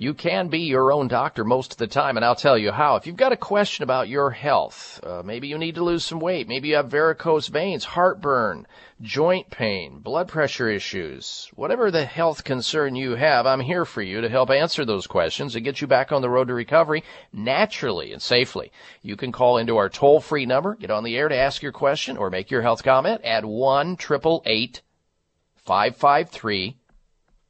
You 0.02 0.14
can 0.14 0.48
be 0.48 0.62
your 0.62 0.90
own 0.90 1.06
doctor 1.06 1.44
most 1.44 1.70
of 1.70 1.78
the 1.78 1.86
time, 1.86 2.16
and 2.16 2.26
I'll 2.26 2.34
tell 2.34 2.58
you 2.58 2.72
how. 2.72 2.96
If 2.96 3.06
you've 3.06 3.14
got 3.14 3.30
a 3.30 3.36
question 3.36 3.84
about 3.84 4.08
your 4.08 4.30
health, 4.30 4.98
uh, 5.04 5.22
maybe 5.24 5.46
you 5.46 5.58
need 5.58 5.76
to 5.76 5.84
lose 5.84 6.04
some 6.04 6.18
weight, 6.18 6.48
maybe 6.48 6.70
you 6.70 6.74
have 6.74 6.88
varicose 6.88 7.46
veins, 7.46 7.84
heartburn, 7.84 8.66
joint 9.00 9.50
pain, 9.50 10.00
blood 10.00 10.26
pressure 10.26 10.68
issues, 10.68 11.48
whatever 11.54 11.92
the 11.92 12.04
health 12.04 12.42
concern 12.42 12.96
you 12.96 13.14
have, 13.14 13.46
I'm 13.46 13.60
here 13.60 13.84
for 13.84 14.02
you 14.02 14.20
to 14.20 14.28
help 14.28 14.50
answer 14.50 14.84
those 14.84 15.06
questions 15.06 15.54
and 15.54 15.64
get 15.64 15.80
you 15.80 15.86
back 15.86 16.10
on 16.10 16.20
the 16.20 16.28
road 16.28 16.48
to 16.48 16.54
recovery 16.54 17.04
naturally 17.32 18.12
and 18.12 18.20
safely. 18.20 18.72
You 19.02 19.14
can 19.14 19.30
call 19.30 19.58
into 19.58 19.76
our 19.76 19.88
toll 19.88 20.20
free 20.20 20.46
number, 20.46 20.74
get 20.74 20.90
on 20.90 21.04
the 21.04 21.16
air 21.16 21.28
to 21.28 21.36
ask 21.36 21.62
your 21.62 21.70
question 21.70 22.16
or 22.16 22.28
make 22.28 22.50
your 22.50 22.62
health 22.62 22.82
comment 22.82 23.20
at 23.22 23.44
1 23.44 23.98
553 23.98 26.76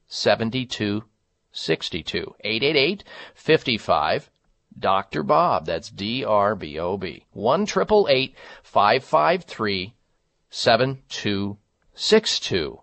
72 0.07 1.05
62. 1.53 2.35
888 2.41 3.05
55 3.35 4.31
Dr. 4.79 5.23
Bob. 5.23 5.67
That's 5.67 5.91
D 5.91 6.25
R 6.25 6.55
B 6.55 6.79
O 6.79 6.97
B. 6.97 7.27
1 7.33 7.67
553 7.67 9.95
7262. 10.51 12.81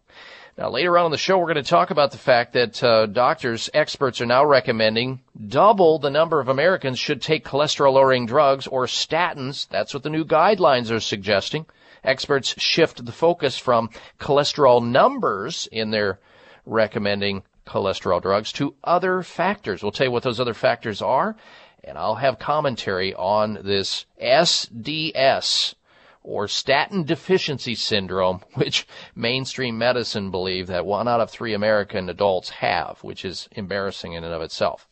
Now, 0.58 0.70
later 0.70 0.98
on 0.98 1.06
in 1.06 1.12
the 1.12 1.18
show, 1.18 1.38
we're 1.38 1.46
going 1.46 1.56
to 1.56 1.64
talk 1.64 1.90
about 1.90 2.12
the 2.12 2.18
fact 2.18 2.52
that 2.52 2.84
uh, 2.84 3.06
doctors, 3.06 3.70
experts 3.74 4.20
are 4.20 4.26
now 4.26 4.44
recommending 4.44 5.22
double 5.48 6.00
the 6.00 6.10
number 6.10 6.42
of 6.42 6.50
Americans 6.50 7.00
should 7.00 7.22
take 7.22 7.46
cholesterol 7.46 7.94
lowering 7.94 8.26
drugs 8.26 8.68
or 8.68 8.86
statins. 8.86 9.70
That's 9.70 9.94
what 9.94 10.04
the 10.04 10.10
new 10.10 10.26
guidelines 10.26 10.92
are 10.92 11.00
suggesting. 11.00 11.66
Experts 12.04 12.56
shift 12.58 13.06
the 13.06 13.14
focus 13.14 13.58
from 13.58 13.90
cholesterol 14.20 14.86
numbers 14.86 15.70
in 15.72 15.92
their 15.92 16.20
recommending 16.66 17.44
cholesterol 17.70 18.22
drugs 18.22 18.52
to 18.54 18.76
other 18.84 19.22
factors. 19.22 19.84
We'll 19.84 19.92
tell 19.92 20.08
you 20.08 20.12
what 20.12 20.24
those 20.24 20.40
other 20.40 20.54
factors 20.54 21.02
are, 21.02 21.36
and 21.84 21.98
I'll 21.98 22.16
have 22.16 22.40
commentary 22.40 23.14
on 23.14 23.60
this 23.64 24.06
SDS 24.22 25.76
or 26.24 26.48
statin 26.48 27.04
deficiency 27.04 27.76
syndrome, 27.76 28.42
which 28.56 28.88
mainstream 29.16 29.78
medicine 29.78 30.32
believe 30.32 30.68
that 30.68 30.86
one 30.86 31.08
out 31.08 31.22
of 31.22 31.30
three 31.30 31.54
American 31.54 32.10
adults 32.10 32.50
have, 32.50 33.00
which 33.02 33.24
is 33.24 33.48
embarrassing 33.52 34.14
in 34.14 34.24
and 34.24 34.34
of 34.34 34.42
itself. 34.42 34.88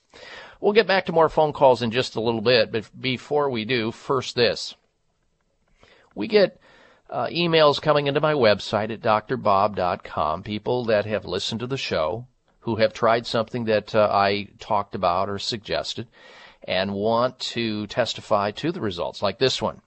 We'll 0.60 0.74
get 0.74 0.88
back 0.88 1.06
to 1.06 1.12
more 1.12 1.30
phone 1.30 1.54
calls 1.54 1.82
in 1.82 1.92
just 1.92 2.16
a 2.16 2.22
little 2.22 2.42
bit, 2.42 2.72
but 2.72 2.90
before 3.00 3.50
we 3.50 3.66
do, 3.66 3.92
first 3.92 4.36
this. 4.36 4.76
We 6.16 6.28
get 6.28 6.60
uh, 7.10 7.28
emails 7.28 7.82
coming 7.82 8.08
into 8.08 8.20
my 8.20 8.34
website 8.34 8.92
at 8.92 9.02
drbob.com, 9.02 10.44
people 10.44 10.86
that 10.86 11.06
have 11.06 11.26
listened 11.26 11.60
to 11.60 11.68
the 11.68 11.78
show, 11.78 12.26
who 12.68 12.76
have 12.76 12.94
tried 12.94 13.26
something 13.26 13.64
that 13.64 13.96
uh, 13.96 14.10
I 14.12 14.50
talked 14.60 14.94
about 14.94 15.30
or 15.30 15.40
suggested, 15.40 16.06
and 16.66 16.94
want 16.94 17.40
to 17.40 17.88
testify 17.88 18.52
to 18.52 18.74
the 18.74 18.82
results, 18.82 19.22
like 19.22 19.40
this 19.40 19.62
one. 19.62 19.80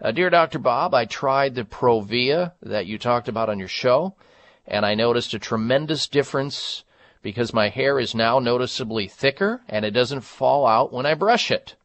Uh, 0.00 0.10
dear 0.10 0.30
Dr. 0.30 0.58
Bob, 0.58 0.94
I 0.94 1.04
tried 1.04 1.54
the 1.54 1.64
Provia 1.64 2.52
that 2.62 2.86
you 2.86 2.96
talked 2.96 3.28
about 3.28 3.50
on 3.50 3.58
your 3.58 3.68
show, 3.68 4.14
and 4.66 4.86
I 4.86 4.94
noticed 4.94 5.34
a 5.34 5.38
tremendous 5.38 6.08
difference 6.08 6.82
because 7.20 7.52
my 7.52 7.68
hair 7.68 8.00
is 8.00 8.14
now 8.14 8.38
noticeably 8.38 9.06
thicker 9.06 9.60
and 9.68 9.84
it 9.84 9.90
doesn't 9.90 10.22
fall 10.22 10.66
out 10.66 10.94
when 10.94 11.04
I 11.04 11.12
brush 11.12 11.50
it. 11.50 11.76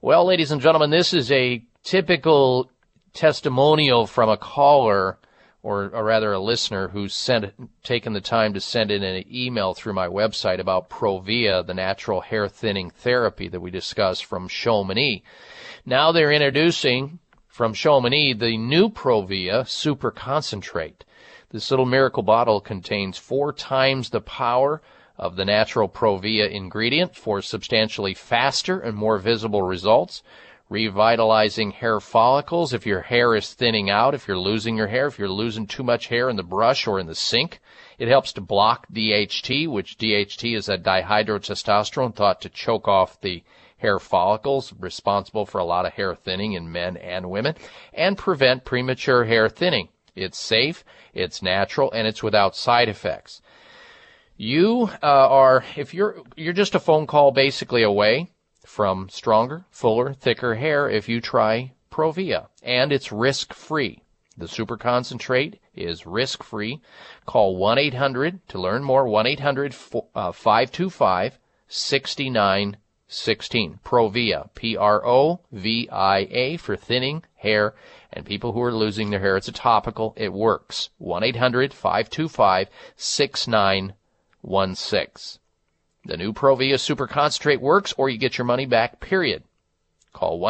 Well, 0.00 0.24
ladies 0.24 0.50
and 0.50 0.60
gentlemen, 0.60 0.90
this 0.90 1.14
is 1.14 1.30
a 1.30 1.62
typical 1.84 2.68
testimonial 3.12 4.08
from 4.08 4.28
a 4.28 4.36
caller 4.36 5.18
or, 5.62 5.90
or, 5.94 6.04
rather 6.04 6.32
a 6.32 6.40
listener 6.40 6.88
who's 6.88 7.14
sent 7.14 7.52
taken 7.84 8.12
the 8.12 8.20
time 8.20 8.52
to 8.54 8.60
send 8.60 8.90
in 8.90 9.02
an 9.02 9.24
email 9.32 9.74
through 9.74 9.92
my 9.92 10.08
website 10.08 10.58
about 10.58 10.90
Provia, 10.90 11.64
the 11.64 11.74
natural 11.74 12.20
hair 12.20 12.48
thinning 12.48 12.90
therapy 12.90 13.48
that 13.48 13.60
we 13.60 13.70
discussed 13.70 14.24
from 14.24 14.48
Chamonix. 14.48 15.22
Now 15.86 16.10
they're 16.10 16.32
introducing 16.32 17.20
from 17.46 17.74
Chamonix 17.74 18.32
the 18.32 18.56
new 18.56 18.88
Provia 18.88 19.68
Super 19.68 20.10
Concentrate. 20.10 21.04
This 21.50 21.70
little 21.70 21.86
miracle 21.86 22.22
bottle 22.22 22.60
contains 22.60 23.18
four 23.18 23.52
times 23.52 24.10
the 24.10 24.20
power 24.20 24.82
of 25.18 25.36
the 25.36 25.44
natural 25.44 25.88
Provia 25.88 26.50
ingredient 26.50 27.14
for 27.14 27.42
substantially 27.42 28.14
faster 28.14 28.80
and 28.80 28.96
more 28.96 29.18
visible 29.18 29.62
results 29.62 30.22
revitalizing 30.72 31.70
hair 31.70 32.00
follicles 32.00 32.72
if 32.72 32.86
your 32.86 33.02
hair 33.02 33.34
is 33.34 33.52
thinning 33.52 33.90
out, 33.90 34.14
if 34.14 34.26
you're 34.26 34.38
losing 34.38 34.74
your 34.74 34.86
hair, 34.86 35.06
if 35.06 35.18
you're 35.18 35.28
losing 35.28 35.66
too 35.66 35.82
much 35.82 36.06
hair 36.06 36.30
in 36.30 36.36
the 36.36 36.42
brush 36.42 36.86
or 36.86 36.98
in 36.98 37.06
the 37.06 37.14
sink. 37.14 37.60
It 37.98 38.08
helps 38.08 38.32
to 38.32 38.40
block 38.40 38.86
DHT, 38.90 39.68
which 39.68 39.98
DHT 39.98 40.56
is 40.56 40.70
a 40.70 40.78
dihydrotestosterone 40.78 42.16
thought 42.16 42.40
to 42.40 42.48
choke 42.48 42.88
off 42.88 43.20
the 43.20 43.44
hair 43.76 43.98
follicles, 43.98 44.72
responsible 44.80 45.44
for 45.44 45.58
a 45.58 45.64
lot 45.64 45.84
of 45.84 45.92
hair 45.92 46.14
thinning 46.14 46.54
in 46.54 46.72
men 46.72 46.96
and 46.96 47.28
women, 47.28 47.54
and 47.92 48.16
prevent 48.16 48.64
premature 48.64 49.24
hair 49.24 49.50
thinning. 49.50 49.88
It's 50.16 50.38
safe, 50.38 50.84
it's 51.12 51.42
natural, 51.42 51.92
and 51.92 52.06
it's 52.06 52.22
without 52.22 52.56
side 52.56 52.88
effects. 52.88 53.42
You 54.38 54.88
uh, 55.02 55.06
are, 55.06 55.64
if 55.76 55.92
you're, 55.92 56.22
you're 56.34 56.54
just 56.54 56.74
a 56.74 56.80
phone 56.80 57.06
call 57.06 57.30
basically 57.30 57.82
away 57.82 58.31
from 58.72 59.08
stronger, 59.10 59.66
fuller, 59.70 60.14
thicker 60.14 60.54
hair 60.54 60.88
if 60.88 61.06
you 61.06 61.20
try 61.20 61.70
Provia. 61.90 62.48
And 62.62 62.90
it's 62.90 63.12
risk 63.12 63.52
free. 63.52 64.02
The 64.38 64.48
super 64.48 64.78
concentrate 64.78 65.60
is 65.74 66.06
risk 66.06 66.42
free. 66.42 66.80
Call 67.26 67.56
1 67.56 67.76
800 67.76 68.48
to 68.48 68.58
learn 68.58 68.82
more. 68.82 69.06
1 69.06 69.26
800 69.26 69.74
525 69.74 71.34
uh, 71.34 71.36
6916. 71.68 73.78
Provia. 73.84 74.48
P 74.54 74.74
R 74.74 75.06
O 75.06 75.40
V 75.52 75.90
I 75.92 76.26
A 76.30 76.56
for 76.56 76.74
thinning 76.74 77.24
hair 77.36 77.74
and 78.10 78.24
people 78.24 78.52
who 78.52 78.62
are 78.62 78.72
losing 78.72 79.10
their 79.10 79.20
hair. 79.20 79.36
It's 79.36 79.48
a 79.48 79.52
topical. 79.52 80.14
It 80.16 80.32
works. 80.32 80.88
1 80.96 81.22
800 81.22 81.74
525 81.74 82.70
6916. 82.96 85.41
The 86.04 86.16
new 86.16 86.32
Provia 86.32 86.80
Super 86.80 87.06
Concentrate 87.06 87.60
works 87.60 87.94
or 87.96 88.08
you 88.08 88.18
get 88.18 88.36
your 88.36 88.44
money 88.44 88.66
back, 88.66 88.98
period. 88.98 89.44
Call 90.12 90.40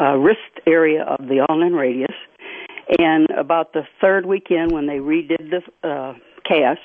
uh, 0.00 0.16
wrist 0.16 0.40
area 0.66 1.02
of 1.02 1.26
the 1.28 1.46
ulnar 1.48 1.74
radius. 1.74 2.14
And 2.98 3.28
about 3.30 3.72
the 3.72 3.82
third 4.00 4.26
weekend 4.26 4.72
when 4.72 4.86
they 4.86 4.98
redid 4.98 5.50
the 5.50 5.88
uh, 5.88 6.14
cast, 6.46 6.80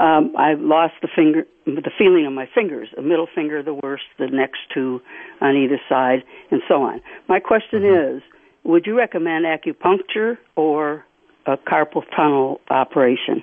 um, 0.00 0.34
I 0.36 0.54
lost 0.54 0.94
the 1.02 1.08
finger, 1.14 1.44
the 1.66 1.90
feeling 1.98 2.26
of 2.26 2.32
my 2.32 2.48
fingers. 2.54 2.88
The 2.96 3.02
middle 3.02 3.28
finger, 3.32 3.62
the 3.62 3.74
worst. 3.74 4.04
The 4.18 4.26
next 4.26 4.58
two 4.72 5.00
on 5.40 5.56
either 5.56 5.80
side, 5.88 6.22
and 6.50 6.62
so 6.68 6.82
on. 6.82 7.00
My 7.28 7.40
question 7.40 7.82
mm-hmm. 7.82 8.16
is: 8.16 8.22
Would 8.64 8.86
you 8.86 8.96
recommend 8.96 9.44
acupuncture 9.44 10.38
or 10.56 11.04
a 11.46 11.56
carpal 11.56 12.02
tunnel 12.16 12.60
operation? 12.70 13.42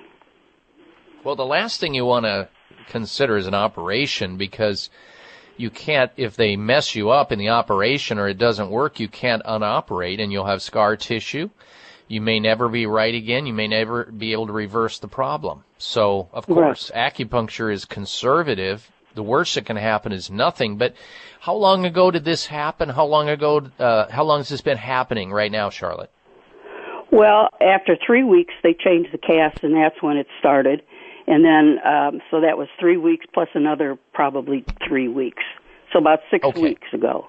Well, 1.24 1.36
the 1.36 1.46
last 1.46 1.80
thing 1.80 1.94
you 1.94 2.06
want 2.06 2.24
to 2.24 2.48
consider 2.86 3.36
as 3.36 3.46
an 3.46 3.54
operation 3.54 4.36
because 4.36 4.90
you 5.56 5.70
can't, 5.70 6.10
if 6.16 6.36
they 6.36 6.56
mess 6.56 6.94
you 6.94 7.10
up 7.10 7.32
in 7.32 7.38
the 7.38 7.50
operation 7.50 8.18
or 8.18 8.28
it 8.28 8.38
doesn't 8.38 8.70
work, 8.70 9.00
you 9.00 9.08
can't 9.08 9.42
unoperate 9.44 10.20
and 10.20 10.32
you'll 10.32 10.46
have 10.46 10.62
scar 10.62 10.96
tissue. 10.96 11.50
You 12.06 12.20
may 12.22 12.40
never 12.40 12.68
be 12.68 12.86
right 12.86 13.14
again. 13.14 13.46
You 13.46 13.52
may 13.52 13.68
never 13.68 14.04
be 14.04 14.32
able 14.32 14.46
to 14.46 14.52
reverse 14.52 14.98
the 14.98 15.08
problem. 15.08 15.64
So, 15.76 16.28
of 16.32 16.46
course, 16.46 16.90
right. 16.94 17.12
acupuncture 17.12 17.72
is 17.72 17.84
conservative. 17.84 18.90
The 19.14 19.22
worst 19.22 19.54
that 19.56 19.66
can 19.66 19.76
happen 19.76 20.12
is 20.12 20.30
nothing. 20.30 20.78
But 20.78 20.94
how 21.40 21.54
long 21.54 21.84
ago 21.84 22.10
did 22.10 22.24
this 22.24 22.46
happen? 22.46 22.88
How 22.88 23.04
long 23.04 23.28
ago, 23.28 23.70
uh, 23.78 24.10
how 24.10 24.24
long 24.24 24.40
has 24.40 24.48
this 24.48 24.60
been 24.62 24.78
happening 24.78 25.32
right 25.32 25.52
now, 25.52 25.70
Charlotte? 25.70 26.10
Well, 27.10 27.48
after 27.60 27.96
three 28.06 28.22
weeks, 28.22 28.54
they 28.62 28.74
changed 28.74 29.12
the 29.12 29.18
cast, 29.18 29.62
and 29.62 29.74
that's 29.74 30.02
when 30.02 30.16
it 30.16 30.26
started. 30.38 30.82
And 31.28 31.44
then, 31.44 31.78
um, 31.86 32.22
so 32.30 32.40
that 32.40 32.56
was 32.56 32.68
three 32.80 32.96
weeks 32.96 33.26
plus 33.34 33.48
another 33.54 33.98
probably 34.14 34.64
three 34.88 35.08
weeks. 35.08 35.42
So 35.92 35.98
about 35.98 36.20
six 36.30 36.42
okay. 36.42 36.60
weeks 36.60 36.88
ago. 36.94 37.26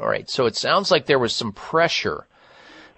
All 0.00 0.08
right. 0.08 0.28
So 0.28 0.46
it 0.46 0.56
sounds 0.56 0.90
like 0.90 1.06
there 1.06 1.20
was 1.20 1.32
some 1.32 1.52
pressure 1.52 2.26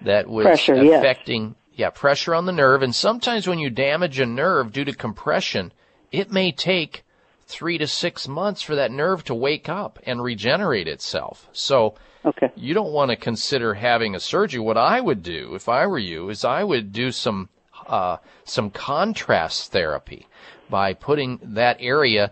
that 0.01 0.27
was 0.27 0.47
pressure, 0.47 0.75
affecting, 0.75 1.55
yes. 1.71 1.79
yeah, 1.79 1.91
pressure 1.91 2.35
on 2.35 2.47
the 2.47 2.53
nerve. 2.53 2.81
And 2.81 2.95
sometimes 2.95 3.47
when 3.47 3.59
you 3.59 3.69
damage 3.69 4.19
a 4.19 4.25
nerve 4.25 4.73
due 4.73 4.87
to 4.87 4.95
compression, 4.95 5.71
it 6.11 6.33
may 6.33 6.51
take 6.51 7.05
three 7.43 7.77
to 7.77 7.87
six 7.87 8.27
months 8.27 8.63
for 8.63 8.75
that 8.77 8.91
nerve 8.91 9.23
to 9.25 9.35
wake 9.35 9.69
up 9.69 9.99
and 10.07 10.23
regenerate 10.23 10.89
itself. 10.89 11.47
So 11.53 11.95
okay. 12.25 12.51
you 12.57 12.73
don't 12.73 12.93
want 12.93 13.11
to 13.11 13.17
consider 13.17 13.75
having 13.75 14.15
a 14.15 14.21
surgery. 14.21 14.61
What 14.61 14.79
I 14.79 14.99
would 14.99 15.23
do 15.23 15.55
if 15.55 15.69
I 15.69 15.87
were 15.87 15.99
you 15.99 16.31
is 16.31 16.43
I 16.43 16.65
would 16.65 16.91
do 16.91 17.13
some 17.13 17.51
uh, 17.89 18.19
some 18.45 18.71
contrast 18.71 19.73
therapy 19.73 20.27
by 20.69 20.95
putting 20.95 21.39
that 21.43 21.77
area, 21.81 22.31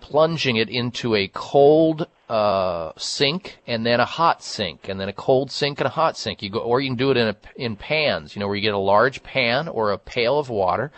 plunging 0.00 0.56
it 0.56 0.68
into 0.68 1.14
a 1.14 1.28
cold 1.28 2.06
uh, 2.28 2.92
sink 2.96 3.58
and 3.66 3.84
then 3.84 3.98
a 3.98 4.04
hot 4.04 4.42
sink 4.42 4.88
and 4.88 5.00
then 5.00 5.08
a 5.08 5.12
cold 5.12 5.50
sink 5.50 5.80
and 5.80 5.86
a 5.86 5.90
hot 5.90 6.16
sink. 6.16 6.42
You 6.42 6.50
go, 6.50 6.60
or 6.60 6.80
you 6.80 6.88
can 6.88 6.96
do 6.96 7.10
it 7.10 7.16
in 7.16 7.28
a, 7.28 7.36
in 7.56 7.76
pans. 7.76 8.34
You 8.34 8.40
know, 8.40 8.46
where 8.46 8.56
you 8.56 8.62
get 8.62 8.74
a 8.74 8.78
large 8.78 9.22
pan 9.22 9.66
or 9.68 9.90
a 9.90 9.98
pail 9.98 10.38
of 10.38 10.48
water. 10.48 10.92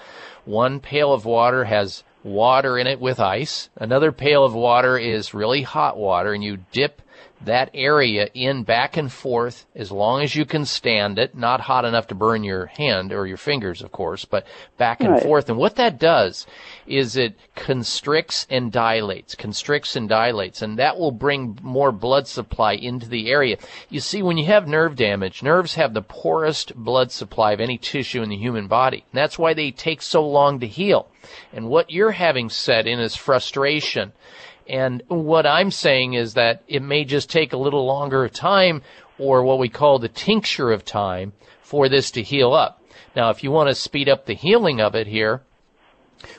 One 0.45 0.81
pail 0.81 1.13
of 1.13 1.25
water 1.25 1.65
has 1.65 2.05
water 2.23 2.79
in 2.79 2.87
it 2.87 3.01
with 3.01 3.19
ice. 3.19 3.71
Another 3.77 4.13
pail 4.13 4.45
of 4.45 4.55
water 4.55 4.99
is 4.99 5.35
really 5.35 5.63
hot 5.63 5.97
water, 5.97 6.35
and 6.35 6.45
you 6.45 6.59
dip 6.73 7.01
that 7.45 7.71
area 7.75 8.29
in 8.35 8.63
back 8.63 8.97
and 8.97 9.11
forth 9.11 9.67
as 9.75 9.91
long 9.91 10.23
as 10.23 10.35
you 10.35 10.45
can 10.45 10.65
stand 10.65 11.19
it, 11.19 11.37
not 11.37 11.61
hot 11.61 11.85
enough 11.85 12.07
to 12.09 12.15
burn 12.15 12.45
your 12.45 12.67
hand 12.67 13.13
or 13.13 13.27
your 13.27 13.37
fingers, 13.37 13.83
of 13.83 13.93
course, 13.93 14.25
but 14.25 14.47
back 14.77 15.01
and 15.01 15.13
right. 15.13 15.23
forth. 15.23 15.49
And 15.49 15.59
what 15.59 15.77
that 15.77 15.99
does 15.99 16.47
is 16.87 17.17
it 17.17 17.37
constricts 17.55 18.47
and 18.51 18.71
dilates, 18.71 19.35
constricts 19.35 19.97
and 19.97 20.09
dilates, 20.09 20.63
and 20.63 20.79
that 20.79 20.99
will 20.99 21.11
bring 21.11 21.59
more 21.63 21.93
blood 21.93 22.27
supply 22.27 22.73
into 22.73 23.09
the 23.09 23.31
area. 23.31 23.57
You 23.89 24.01
see, 24.01 24.23
when 24.23 24.37
you 24.37 24.47
have 24.47 24.69
nerve 24.69 24.97
damage, 24.97 25.43
nerves 25.43 25.75
have 25.75 25.95
the 25.95 26.03
poorest 26.03 26.75
blood 26.75 27.11
supply 27.13 27.53
of 27.53 27.61
any 27.61 27.79
tissue 27.79 28.23
in 28.23 28.29
the 28.29 28.37
human 28.37 28.69
body. 28.69 29.05
And 29.13 29.19
that's 29.19 29.39
why 29.39 29.55
they 29.55 29.71
take 29.71 30.03
so 30.03 30.27
long 30.27 30.61
to 30.61 30.67
heal. 30.67 31.09
And 31.53 31.69
what 31.69 31.91
you're 31.91 32.13
having 32.13 32.51
set 32.51 32.87
in 32.87 33.01
is 33.01 33.15
frustration 33.17 34.13
and 34.69 35.03
what 35.09 35.47
I'm 35.47 35.71
saying 35.71 36.15
is 36.15 36.35
that 36.35 36.63
it 36.69 36.83
may 36.83 37.05
just 37.05 37.31
take 37.31 37.53
a 37.53 37.59
little 37.59 37.87
longer 37.87 38.29
time 38.29 38.83
or 39.19 39.43
what 39.43 39.59
we 39.59 39.69
call 39.69 39.99
the 39.99 40.09
tincture 40.09 40.73
of 40.73 40.85
time 40.85 41.33
for 41.63 41.89
this 41.89 42.11
to 42.13 42.23
heal 42.23 42.53
up. 42.53 42.83
Now, 43.15 43.31
if 43.31 43.45
you 43.45 43.51
want 43.51 43.69
to 43.69 43.75
speed 43.75 44.09
up 44.09 44.27
the 44.27 44.35
healing 44.35 44.81
of 44.81 44.95
it 44.95 45.07
here, 45.07 45.43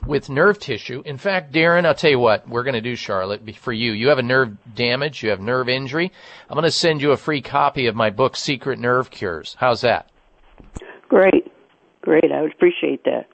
with 0.06 0.30
nerve 0.30 0.60
tissue. 0.60 1.02
In 1.06 1.18
fact, 1.18 1.54
Darren, 1.54 1.86
I'll 1.86 1.94
tell 1.94 2.12
you 2.12 2.20
what 2.20 2.48
we're 2.48 2.64
going 2.64 2.76
to 2.76 2.82
do, 2.82 2.96
Charlotte, 2.96 3.56
for 3.56 3.74
you. 3.74 3.92
You 3.92 4.10
have 4.10 4.18
a 4.18 4.24
nerve 4.24 4.56
damage, 4.76 5.24
you 5.24 5.30
have 5.30 5.40
nerve 5.40 5.70
injury. 5.70 6.12
I'm 6.50 6.56
going 6.56 6.64
to 6.64 6.72
send 6.72 7.02
you 7.02 7.12
a 7.12 7.18
free 7.18 7.42
copy 7.42 7.88
of 7.88 7.96
my 7.96 8.10
book, 8.10 8.36
Secret 8.36 8.80
Nerve 8.80 9.12
Cures. 9.12 9.56
How's 9.60 9.82
that? 9.82 10.10
Great. 11.08 11.52
Great. 12.02 12.32
I 12.32 12.42
would 12.42 12.54
appreciate 12.54 13.04
that. 13.06 13.28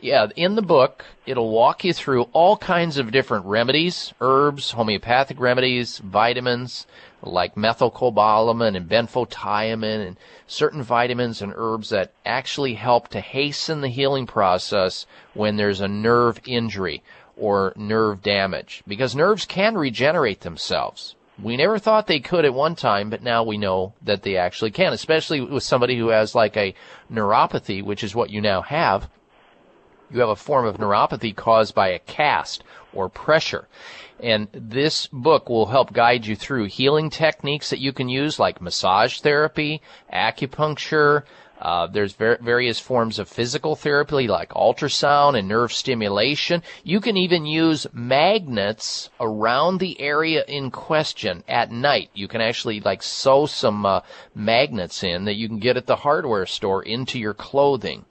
Yeah, 0.00 0.26
in 0.36 0.54
the 0.54 0.62
book, 0.62 1.04
it'll 1.26 1.50
walk 1.50 1.84
you 1.84 1.92
through 1.92 2.24
all 2.32 2.56
kinds 2.56 2.96
of 2.96 3.10
different 3.10 3.46
remedies, 3.46 4.12
herbs, 4.20 4.72
homeopathic 4.72 5.38
remedies, 5.40 5.98
vitamins 5.98 6.86
like 7.22 7.54
methylcobalamin 7.54 8.76
and 8.76 8.88
benfotiamine 8.88 10.06
and 10.06 10.16
certain 10.46 10.82
vitamins 10.82 11.42
and 11.42 11.52
herbs 11.54 11.90
that 11.90 12.12
actually 12.24 12.74
help 12.74 13.08
to 13.08 13.20
hasten 13.20 13.80
the 13.80 13.88
healing 13.88 14.26
process 14.26 15.06
when 15.34 15.56
there's 15.56 15.80
a 15.80 15.88
nerve 15.88 16.40
injury 16.46 17.02
or 17.36 17.72
nerve 17.76 18.22
damage 18.22 18.82
because 18.86 19.14
nerves 19.14 19.44
can 19.44 19.76
regenerate 19.76 20.40
themselves. 20.40 21.14
We 21.42 21.56
never 21.56 21.78
thought 21.78 22.06
they 22.06 22.20
could 22.20 22.44
at 22.44 22.52
one 22.52 22.74
time, 22.74 23.08
but 23.08 23.22
now 23.22 23.44
we 23.44 23.56
know 23.56 23.94
that 24.02 24.22
they 24.22 24.36
actually 24.36 24.72
can, 24.72 24.92
especially 24.92 25.40
with 25.40 25.62
somebody 25.62 25.96
who 25.96 26.08
has 26.08 26.34
like 26.34 26.56
a 26.56 26.74
neuropathy, 27.10 27.82
which 27.82 28.04
is 28.04 28.14
what 28.14 28.30
you 28.30 28.42
now 28.42 28.60
have 28.62 29.08
you 30.10 30.20
have 30.20 30.28
a 30.28 30.36
form 30.36 30.66
of 30.66 30.78
neuropathy 30.78 31.34
caused 31.34 31.74
by 31.74 31.88
a 31.88 31.98
cast 31.98 32.64
or 32.92 33.08
pressure. 33.08 33.68
And 34.18 34.48
this 34.52 35.06
book 35.06 35.48
will 35.48 35.66
help 35.66 35.92
guide 35.92 36.26
you 36.26 36.36
through 36.36 36.66
healing 36.66 37.10
techniques 37.10 37.70
that 37.70 37.78
you 37.78 37.92
can 37.92 38.08
use 38.08 38.38
like 38.38 38.60
massage 38.60 39.20
therapy, 39.20 39.80
acupuncture, 40.12 41.22
uh, 41.60 41.86
there's 41.86 42.14
ver- 42.14 42.38
various 42.40 42.80
forms 42.80 43.18
of 43.18 43.28
physical 43.28 43.76
therapy 43.76 44.26
like 44.26 44.48
ultrasound 44.50 45.38
and 45.38 45.46
nerve 45.46 45.72
stimulation. 45.72 46.62
You 46.82 47.00
can 47.00 47.16
even 47.18 47.44
use 47.44 47.86
magnets 47.92 49.10
around 49.20 49.78
the 49.78 50.00
area 50.00 50.42
in 50.48 50.70
question 50.70 51.44
at 51.46 51.70
night. 51.70 52.10
You 52.14 52.28
can 52.28 52.40
actually 52.40 52.80
like 52.80 53.02
sew 53.02 53.44
some 53.44 53.84
uh, 53.84 54.00
magnets 54.34 55.04
in 55.04 55.26
that 55.26 55.36
you 55.36 55.48
can 55.48 55.58
get 55.58 55.76
at 55.76 55.86
the 55.86 55.96
hardware 55.96 56.46
store 56.46 56.82
into 56.82 57.18
your 57.18 57.34
clothing. 57.34 58.06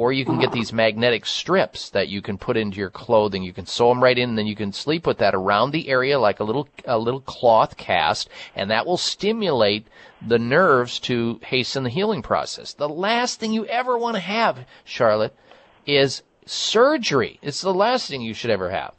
Or 0.00 0.14
you 0.14 0.24
can 0.24 0.38
get 0.38 0.50
these 0.50 0.72
magnetic 0.72 1.26
strips 1.26 1.90
that 1.90 2.08
you 2.08 2.22
can 2.22 2.38
put 2.38 2.56
into 2.56 2.78
your 2.78 2.88
clothing. 2.88 3.42
You 3.42 3.52
can 3.52 3.66
sew 3.66 3.90
them 3.90 4.02
right 4.02 4.16
in, 4.16 4.30
and 4.30 4.38
then 4.38 4.46
you 4.46 4.56
can 4.56 4.72
sleep 4.72 5.06
with 5.06 5.18
that 5.18 5.34
around 5.34 5.72
the 5.72 5.90
area 5.90 6.18
like 6.18 6.40
a 6.40 6.44
little 6.44 6.70
a 6.86 6.96
little 6.96 7.20
cloth 7.20 7.76
cast, 7.76 8.30
and 8.56 8.70
that 8.70 8.86
will 8.86 8.96
stimulate 8.96 9.86
the 10.26 10.38
nerves 10.38 11.00
to 11.00 11.38
hasten 11.42 11.82
the 11.82 11.90
healing 11.90 12.22
process. 12.22 12.72
The 12.72 12.88
last 12.88 13.40
thing 13.40 13.52
you 13.52 13.66
ever 13.66 13.98
want 13.98 14.16
to 14.16 14.20
have, 14.20 14.60
Charlotte, 14.86 15.36
is 15.84 16.22
surgery. 16.46 17.38
It's 17.42 17.60
the 17.60 17.74
last 17.74 18.08
thing 18.08 18.22
you 18.22 18.32
should 18.32 18.50
ever 18.50 18.70
have. 18.70 18.94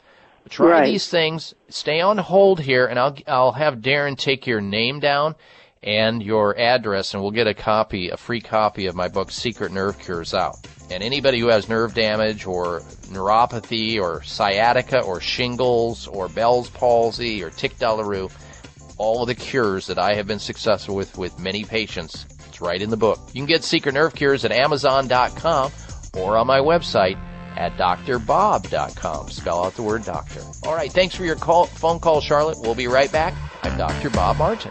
Try 0.48 0.70
right. 0.70 0.86
these 0.86 1.08
things. 1.08 1.52
Stay 1.68 2.00
on 2.00 2.18
hold 2.18 2.60
here, 2.60 2.86
and 2.86 2.96
I'll 2.96 3.16
I'll 3.26 3.52
have 3.54 3.78
Darren 3.78 4.16
take 4.16 4.46
your 4.46 4.60
name 4.60 5.00
down 5.00 5.34
and 5.82 6.22
your 6.22 6.58
address, 6.58 7.14
and 7.14 7.22
we'll 7.22 7.32
get 7.32 7.46
a 7.46 7.54
copy, 7.54 8.10
a 8.10 8.16
free 8.16 8.40
copy 8.40 8.86
of 8.86 8.94
my 8.94 9.08
book, 9.08 9.30
Secret 9.30 9.72
Nerve 9.72 9.98
Cures, 9.98 10.34
out. 10.34 10.56
And 10.90 11.02
anybody 11.02 11.40
who 11.40 11.48
has 11.48 11.68
nerve 11.68 11.94
damage 11.94 12.46
or 12.46 12.80
neuropathy 13.10 14.00
or 14.00 14.22
sciatica 14.22 15.00
or 15.00 15.20
shingles 15.20 16.06
or 16.06 16.28
Bell's 16.28 16.70
palsy 16.70 17.42
or 17.42 17.50
tic 17.50 17.78
douloureux, 17.78 18.30
all 18.98 19.22
of 19.22 19.28
the 19.28 19.34
cures 19.34 19.86
that 19.86 19.98
I 19.98 20.14
have 20.14 20.26
been 20.26 20.38
successful 20.38 20.94
with 20.94 21.16
with 21.18 21.38
many 21.38 21.64
patients, 21.64 22.26
it's 22.46 22.60
right 22.60 22.80
in 22.80 22.90
the 22.90 22.96
book. 22.96 23.18
You 23.32 23.40
can 23.40 23.46
get 23.46 23.64
Secret 23.64 23.94
Nerve 23.94 24.14
Cures 24.14 24.44
at 24.44 24.52
Amazon.com 24.52 25.72
or 26.14 26.36
on 26.36 26.46
my 26.46 26.58
website 26.58 27.16
at 27.56 27.76
drbob.com. 27.76 29.30
Spell 29.30 29.64
out 29.64 29.74
the 29.74 29.82
word 29.82 30.04
doctor. 30.04 30.42
All 30.64 30.74
right, 30.74 30.92
thanks 30.92 31.14
for 31.14 31.24
your 31.24 31.36
call, 31.36 31.66
phone 31.66 32.00
call, 32.00 32.20
Charlotte. 32.20 32.58
We'll 32.60 32.74
be 32.74 32.86
right 32.86 33.10
back. 33.10 33.34
I'm 33.62 33.76
Dr. 33.76 34.10
Bob 34.10 34.36
Martin. 34.36 34.70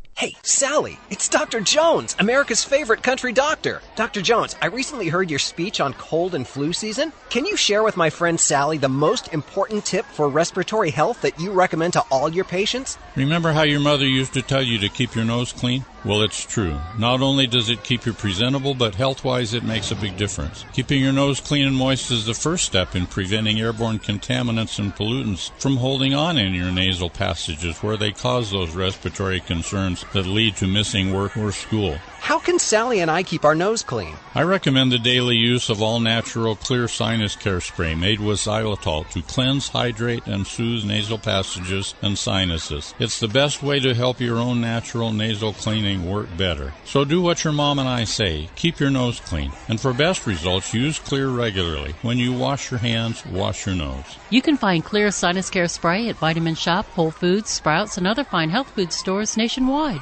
Hey, 0.21 0.35
Sally, 0.43 0.99
it's 1.09 1.27
Dr. 1.27 1.61
Jones, 1.61 2.15
America's 2.19 2.63
favorite 2.63 3.01
country 3.01 3.33
doctor. 3.33 3.81
Dr. 3.95 4.21
Jones, 4.21 4.55
I 4.61 4.67
recently 4.67 5.07
heard 5.07 5.31
your 5.31 5.39
speech 5.39 5.79
on 5.81 5.93
cold 5.93 6.35
and 6.35 6.47
flu 6.47 6.73
season. 6.73 7.11
Can 7.31 7.43
you 7.43 7.57
share 7.57 7.81
with 7.81 7.97
my 7.97 8.11
friend 8.11 8.39
Sally 8.39 8.77
the 8.77 8.87
most 8.87 9.33
important 9.33 9.83
tip 9.83 10.05
for 10.05 10.29
respiratory 10.29 10.91
health 10.91 11.23
that 11.23 11.39
you 11.39 11.51
recommend 11.51 11.93
to 11.93 12.01
all 12.11 12.29
your 12.29 12.45
patients? 12.45 12.99
Remember 13.15 13.51
how 13.51 13.63
your 13.63 13.79
mother 13.79 14.05
used 14.05 14.33
to 14.33 14.43
tell 14.43 14.61
you 14.61 14.77
to 14.77 14.89
keep 14.89 15.15
your 15.15 15.25
nose 15.25 15.51
clean? 15.51 15.85
Well, 16.03 16.23
it's 16.23 16.45
true. 16.45 16.79
Not 16.97 17.21
only 17.21 17.45
does 17.45 17.69
it 17.69 17.83
keep 17.83 18.07
you 18.07 18.13
presentable, 18.13 18.73
but 18.73 18.95
health 18.95 19.23
wise, 19.23 19.53
it 19.53 19.63
makes 19.63 19.91
a 19.91 19.95
big 19.95 20.17
difference. 20.17 20.65
Keeping 20.73 20.99
your 20.99 21.13
nose 21.13 21.39
clean 21.39 21.67
and 21.67 21.75
moist 21.75 22.09
is 22.09 22.25
the 22.25 22.33
first 22.33 22.65
step 22.65 22.95
in 22.95 23.05
preventing 23.05 23.59
airborne 23.59 23.99
contaminants 23.99 24.79
and 24.79 24.95
pollutants 24.95 25.51
from 25.61 25.77
holding 25.77 26.15
on 26.15 26.39
in 26.39 26.55
your 26.55 26.71
nasal 26.71 27.11
passages 27.11 27.83
where 27.83 27.97
they 27.97 28.11
cause 28.11 28.49
those 28.49 28.73
respiratory 28.73 29.41
concerns 29.41 30.03
that 30.13 30.25
lead 30.25 30.55
to 30.55 30.65
missing 30.65 31.13
work 31.13 31.37
or 31.37 31.51
school. 31.51 31.99
How 32.21 32.37
can 32.37 32.59
Sally 32.59 32.99
and 32.99 33.09
I 33.09 33.23
keep 33.23 33.43
our 33.43 33.55
nose 33.55 33.81
clean? 33.81 34.15
I 34.35 34.43
recommend 34.43 34.91
the 34.91 34.99
daily 34.99 35.35
use 35.35 35.71
of 35.71 35.81
all 35.81 35.99
natural 35.99 36.55
Xlear 36.55 36.87
sinus 36.87 37.35
care 37.35 37.59
spray 37.59 37.95
made 37.95 38.19
with 38.19 38.37
xylitol 38.37 39.09
to 39.09 39.23
cleanse, 39.23 39.69
hydrate, 39.69 40.27
and 40.27 40.45
soothe 40.45 40.85
nasal 40.85 41.17
passages 41.17 41.95
and 42.03 42.15
sinuses. 42.15 42.93
It's 42.99 43.19
the 43.19 43.27
best 43.27 43.63
way 43.63 43.79
to 43.79 43.95
help 43.95 44.21
your 44.21 44.37
own 44.37 44.61
natural 44.61 45.11
nasal 45.11 45.53
cleaning 45.53 46.07
work 46.07 46.27
better. 46.37 46.73
So 46.85 47.03
do 47.03 47.23
what 47.23 47.43
your 47.43 47.53
mom 47.53 47.79
and 47.79 47.89
I 47.89 48.03
say. 48.03 48.49
Keep 48.55 48.79
your 48.79 48.91
nose 48.91 49.19
clean. 49.19 49.51
And 49.67 49.81
for 49.81 49.91
best 49.91 50.27
results, 50.27 50.75
use 50.75 50.99
Xlear 50.99 51.35
regularly. 51.35 51.95
When 52.03 52.19
you 52.19 52.33
wash 52.33 52.69
your 52.69 52.79
hands, 52.79 53.25
wash 53.25 53.65
your 53.65 53.75
nose. 53.75 54.05
You 54.29 54.43
can 54.43 54.57
find 54.57 54.85
Xlear 54.85 55.11
Sinus 55.11 55.49
Care 55.49 55.67
Spray 55.67 56.07
at 56.09 56.17
Vitamin 56.17 56.53
Shoppe, 56.53 56.85
Whole 56.89 57.11
Foods, 57.11 57.49
Sprouts, 57.49 57.97
and 57.97 58.05
other 58.05 58.23
fine 58.23 58.51
health 58.51 58.69
food 58.69 58.93
stores 58.93 59.35
nationwide. 59.35 60.01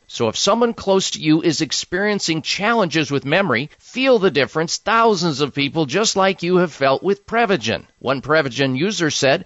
So 0.13 0.27
if 0.27 0.35
someone 0.35 0.73
close 0.73 1.11
to 1.11 1.21
you 1.21 1.41
is 1.41 1.61
experiencing 1.61 2.41
challenges 2.41 3.11
with 3.11 3.23
memory, 3.23 3.69
feel 3.79 4.19
the 4.19 4.29
difference 4.29 4.75
thousands 4.75 5.39
of 5.39 5.55
people 5.55 5.85
just 5.85 6.17
like 6.17 6.43
you 6.43 6.57
have 6.57 6.73
felt 6.73 7.01
with 7.01 7.25
Prevagen. 7.25 7.85
One 7.97 8.21
Prevagen 8.21 8.77
user 8.77 9.09
said, 9.09 9.45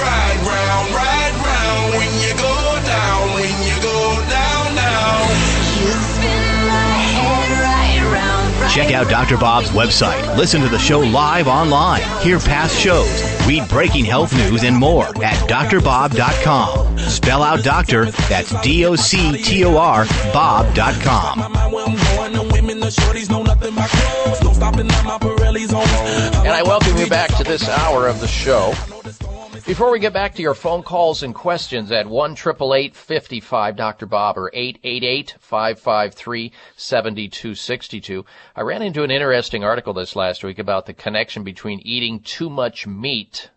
right 0.00 0.38
round, 0.46 0.94
right 0.94 1.34
round 1.44 1.94
when 1.98 2.10
you 2.22 2.32
go 2.34 2.54
down, 2.86 3.34
when 3.34 3.54
you 3.66 3.76
go 3.82 3.98
down, 4.30 4.74
down. 4.74 5.28
You 5.78 5.92
spin 5.92 6.66
my 6.66 6.98
head 7.18 7.50
right 7.60 8.02
round, 8.12 8.60
right 8.60 8.70
Check 8.72 8.92
out 8.92 9.08
Dr. 9.08 9.36
Bob's 9.36 9.70
website. 9.70 10.36
Listen 10.36 10.60
to 10.62 10.68
the 10.68 10.78
show 10.78 11.00
live 11.00 11.48
online. 11.48 12.02
Hear 12.20 12.38
past 12.38 12.78
shows. 12.78 13.38
Read 13.46 13.66
breaking 13.68 14.04
health 14.04 14.34
news 14.34 14.62
and 14.62 14.76
more 14.76 15.06
at 15.24 15.48
drbob.com. 15.48 16.98
Spell 16.98 17.42
out 17.42 17.64
doctor, 17.64 18.10
that's 18.28 18.52
D 18.60 18.84
O 18.84 18.94
C 18.94 19.42
T 19.42 19.64
O 19.64 19.76
R, 19.76 20.04
Bob.com. 20.32 21.40
And 26.48 26.52
I 26.52 26.62
welcome 26.62 26.96
you 26.96 27.08
back 27.08 27.34
to 27.36 27.44
this 27.44 27.68
hour 27.68 28.06
of 28.06 28.20
the 28.20 28.28
show. 28.28 28.74
Before 29.68 29.90
we 29.90 29.98
get 29.98 30.14
back 30.14 30.34
to 30.36 30.40
your 30.40 30.54
phone 30.54 30.82
calls 30.82 31.22
and 31.22 31.34
questions 31.34 31.92
at 31.92 32.06
1 32.06 32.36
55 32.36 33.76
Dr. 33.76 34.06
Bob 34.06 34.38
or 34.38 34.50
888 34.54 35.34
553 35.38 36.52
7262, 36.74 38.24
I 38.56 38.62
ran 38.62 38.80
into 38.80 39.02
an 39.02 39.10
interesting 39.10 39.64
article 39.64 39.92
this 39.92 40.16
last 40.16 40.42
week 40.42 40.58
about 40.58 40.86
the 40.86 40.94
connection 40.94 41.44
between 41.44 41.80
eating 41.80 42.20
too 42.20 42.48
much 42.48 42.86
meat 42.86 43.50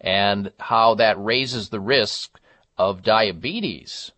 and 0.00 0.50
how 0.58 0.94
that 0.94 1.22
raises 1.22 1.68
the 1.68 1.80
risk 1.80 2.40
of 2.78 3.02
diabetes 3.02 4.12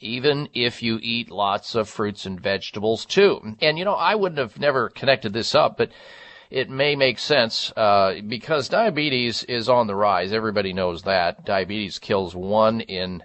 even 0.00 0.48
if 0.54 0.82
you 0.82 0.98
eat 1.02 1.30
lots 1.30 1.74
of 1.74 1.86
fruits 1.86 2.24
and 2.24 2.40
vegetables 2.40 3.04
too. 3.04 3.56
And 3.60 3.78
you 3.78 3.84
know, 3.84 3.94
I 3.94 4.14
wouldn't 4.14 4.38
have 4.38 4.58
never 4.58 4.88
connected 4.88 5.34
this 5.34 5.54
up, 5.54 5.76
but 5.76 5.90
it 6.50 6.70
may 6.70 6.96
make 6.96 7.18
sense 7.18 7.72
uh, 7.76 8.20
because 8.26 8.68
diabetes 8.68 9.42
is 9.44 9.68
on 9.68 9.86
the 9.86 9.94
rise. 9.94 10.32
Everybody 10.32 10.72
knows 10.72 11.02
that 11.02 11.44
diabetes 11.44 11.98
kills 11.98 12.34
one 12.34 12.80
in 12.80 13.22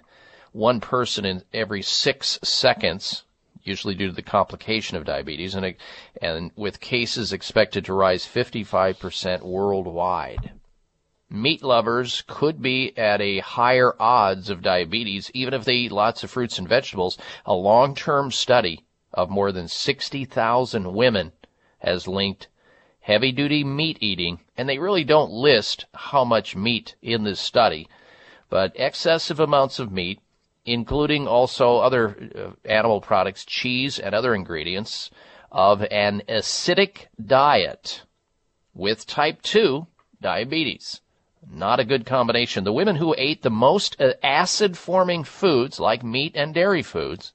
one 0.52 0.80
person 0.80 1.24
in 1.24 1.42
every 1.52 1.82
six 1.82 2.38
seconds, 2.42 3.24
usually 3.62 3.94
due 3.94 4.08
to 4.08 4.14
the 4.14 4.22
complication 4.22 4.96
of 4.96 5.04
diabetes, 5.04 5.54
and 5.54 5.74
and 6.20 6.50
with 6.56 6.80
cases 6.80 7.32
expected 7.32 7.84
to 7.84 7.94
rise 7.94 8.24
55% 8.24 9.42
worldwide 9.42 10.52
meat 11.34 11.64
lovers 11.64 12.22
could 12.28 12.62
be 12.62 12.96
at 12.96 13.20
a 13.20 13.40
higher 13.40 13.94
odds 14.00 14.50
of 14.50 14.62
diabetes 14.62 15.30
even 15.34 15.52
if 15.52 15.64
they 15.64 15.74
eat 15.74 15.90
lots 15.90 16.22
of 16.22 16.30
fruits 16.30 16.58
and 16.58 16.68
vegetables. 16.68 17.18
A 17.44 17.54
long-term 17.54 18.30
study 18.30 18.84
of 19.12 19.30
more 19.30 19.50
than 19.50 19.66
60,000 19.66 20.92
women 20.92 21.32
has 21.78 22.06
linked 22.06 22.46
heavy 23.04 23.32
duty 23.32 23.62
meat 23.62 23.98
eating, 24.00 24.40
and 24.56 24.66
they 24.66 24.78
really 24.78 25.04
don't 25.04 25.30
list 25.30 25.84
how 25.92 26.24
much 26.24 26.56
meat 26.56 26.94
in 27.02 27.22
this 27.22 27.38
study, 27.38 27.86
but 28.48 28.72
excessive 28.76 29.38
amounts 29.38 29.78
of 29.78 29.92
meat, 29.92 30.18
including 30.64 31.28
also 31.28 31.76
other 31.76 32.16
uh, 32.34 32.50
animal 32.64 33.02
products, 33.02 33.44
cheese 33.44 33.98
and 33.98 34.14
other 34.14 34.34
ingredients 34.34 35.10
of 35.52 35.82
an 35.90 36.22
acidic 36.30 37.08
diet 37.22 38.02
with 38.72 39.06
type 39.06 39.42
2 39.42 39.86
diabetes. 40.22 41.02
Not 41.46 41.80
a 41.80 41.84
good 41.84 42.06
combination. 42.06 42.64
The 42.64 42.72
women 42.72 42.96
who 42.96 43.14
ate 43.18 43.42
the 43.42 43.50
most 43.50 44.00
acid 44.22 44.78
forming 44.78 45.24
foods, 45.24 45.78
like 45.78 46.02
meat 46.02 46.32
and 46.34 46.54
dairy 46.54 46.82
foods, 46.82 47.34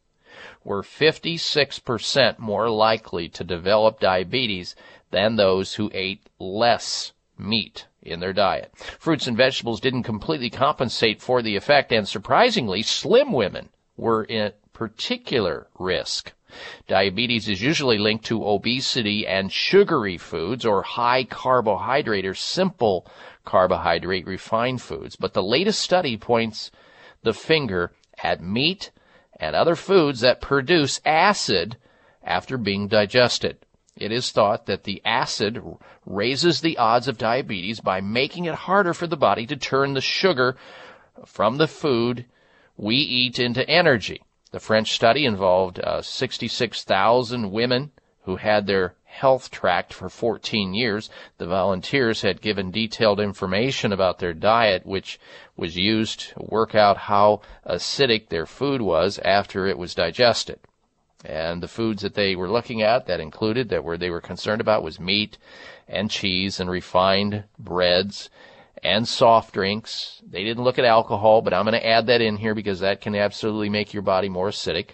were 0.63 0.81
56% 0.81 2.39
more 2.39 2.69
likely 2.69 3.29
to 3.29 3.43
develop 3.43 3.99
diabetes 3.99 4.75
than 5.11 5.35
those 5.35 5.75
who 5.75 5.91
ate 5.93 6.29
less 6.39 7.13
meat 7.37 7.87
in 8.01 8.19
their 8.19 8.33
diet. 8.33 8.71
Fruits 8.99 9.27
and 9.27 9.37
vegetables 9.37 9.79
didn't 9.79 10.03
completely 10.03 10.49
compensate 10.49 11.21
for 11.21 11.41
the 11.41 11.55
effect, 11.55 11.91
and 11.91 12.07
surprisingly, 12.07 12.81
slim 12.81 13.31
women 13.31 13.69
were 13.97 14.25
at 14.29 14.55
particular 14.73 15.67
risk. 15.77 16.33
Diabetes 16.87 17.47
is 17.47 17.61
usually 17.61 17.97
linked 17.97 18.25
to 18.25 18.47
obesity 18.47 19.27
and 19.27 19.51
sugary 19.51 20.17
foods 20.17 20.65
or 20.65 20.81
high 20.81 21.23
carbohydrate 21.23 22.25
or 22.25 22.33
simple 22.33 23.05
carbohydrate 23.45 24.25
refined 24.25 24.81
foods. 24.81 25.15
But 25.15 25.33
the 25.33 25.43
latest 25.43 25.79
study 25.81 26.17
points 26.17 26.71
the 27.21 27.33
finger 27.33 27.91
at 28.23 28.41
meat 28.41 28.91
and 29.39 29.55
other 29.55 29.75
foods 29.75 30.21
that 30.21 30.41
produce 30.41 31.01
acid 31.05 31.77
after 32.23 32.57
being 32.57 32.87
digested. 32.87 33.57
It 33.99 34.13
is 34.13 34.31
thought 34.31 34.65
that 34.67 34.85
the 34.85 35.01
acid 35.03 35.61
raises 36.05 36.61
the 36.61 36.77
odds 36.77 37.09
of 37.09 37.17
diabetes 37.17 37.81
by 37.81 37.99
making 37.99 38.45
it 38.45 38.55
harder 38.55 38.93
for 38.93 39.07
the 39.07 39.17
body 39.17 39.45
to 39.47 39.57
turn 39.57 39.93
the 39.93 39.99
sugar 39.99 40.55
from 41.25 41.57
the 41.57 41.67
food 41.67 42.25
we 42.77 42.95
eat 42.95 43.39
into 43.39 43.69
energy. 43.69 44.23
The 44.51 44.61
French 44.61 44.93
study 44.93 45.25
involved 45.25 45.81
uh, 45.81 46.01
66,000 46.01 47.51
women 47.51 47.91
who 48.23 48.37
had 48.37 48.67
their 48.67 48.95
health 49.03 49.51
tracked 49.51 49.93
for 49.93 50.07
14 50.07 50.73
years. 50.73 51.09
The 51.37 51.47
volunteers 51.47 52.21
had 52.21 52.41
given 52.41 52.71
detailed 52.71 53.19
information 53.19 53.91
about 53.91 54.19
their 54.19 54.33
diet, 54.33 54.85
which 54.85 55.19
was 55.57 55.75
used 55.75 56.29
to 56.29 56.45
work 56.47 56.73
out 56.73 56.95
how 56.95 57.41
acidic 57.65 58.29
their 58.29 58.45
food 58.45 58.81
was 58.81 59.19
after 59.25 59.67
it 59.67 59.77
was 59.77 59.93
digested. 59.93 60.59
And 61.25 61.61
the 61.61 61.67
foods 61.67 62.01
that 62.01 62.13
they 62.13 62.35
were 62.35 62.49
looking 62.49 62.81
at 62.81 63.05
that 63.07 63.19
included 63.19 63.69
that 63.69 63.83
were 63.83 63.97
they 63.97 64.09
were 64.09 64.21
concerned 64.21 64.61
about 64.61 64.83
was 64.83 64.99
meat 64.99 65.37
and 65.87 66.09
cheese 66.09 66.59
and 66.59 66.69
refined 66.69 67.43
breads 67.57 68.29
and 68.81 69.07
soft 69.07 69.53
drinks. 69.53 70.21
They 70.25 70.43
didn't 70.43 70.63
look 70.63 70.79
at 70.79 70.85
alcohol, 70.85 71.41
but 71.41 71.53
I'm 71.53 71.65
going 71.65 71.73
to 71.73 71.85
add 71.85 72.07
that 72.07 72.21
in 72.21 72.37
here 72.37 72.55
because 72.55 72.79
that 72.79 73.01
can 73.01 73.15
absolutely 73.15 73.69
make 73.69 73.93
your 73.93 74.03
body 74.03 74.29
more 74.29 74.49
acidic. 74.49 74.91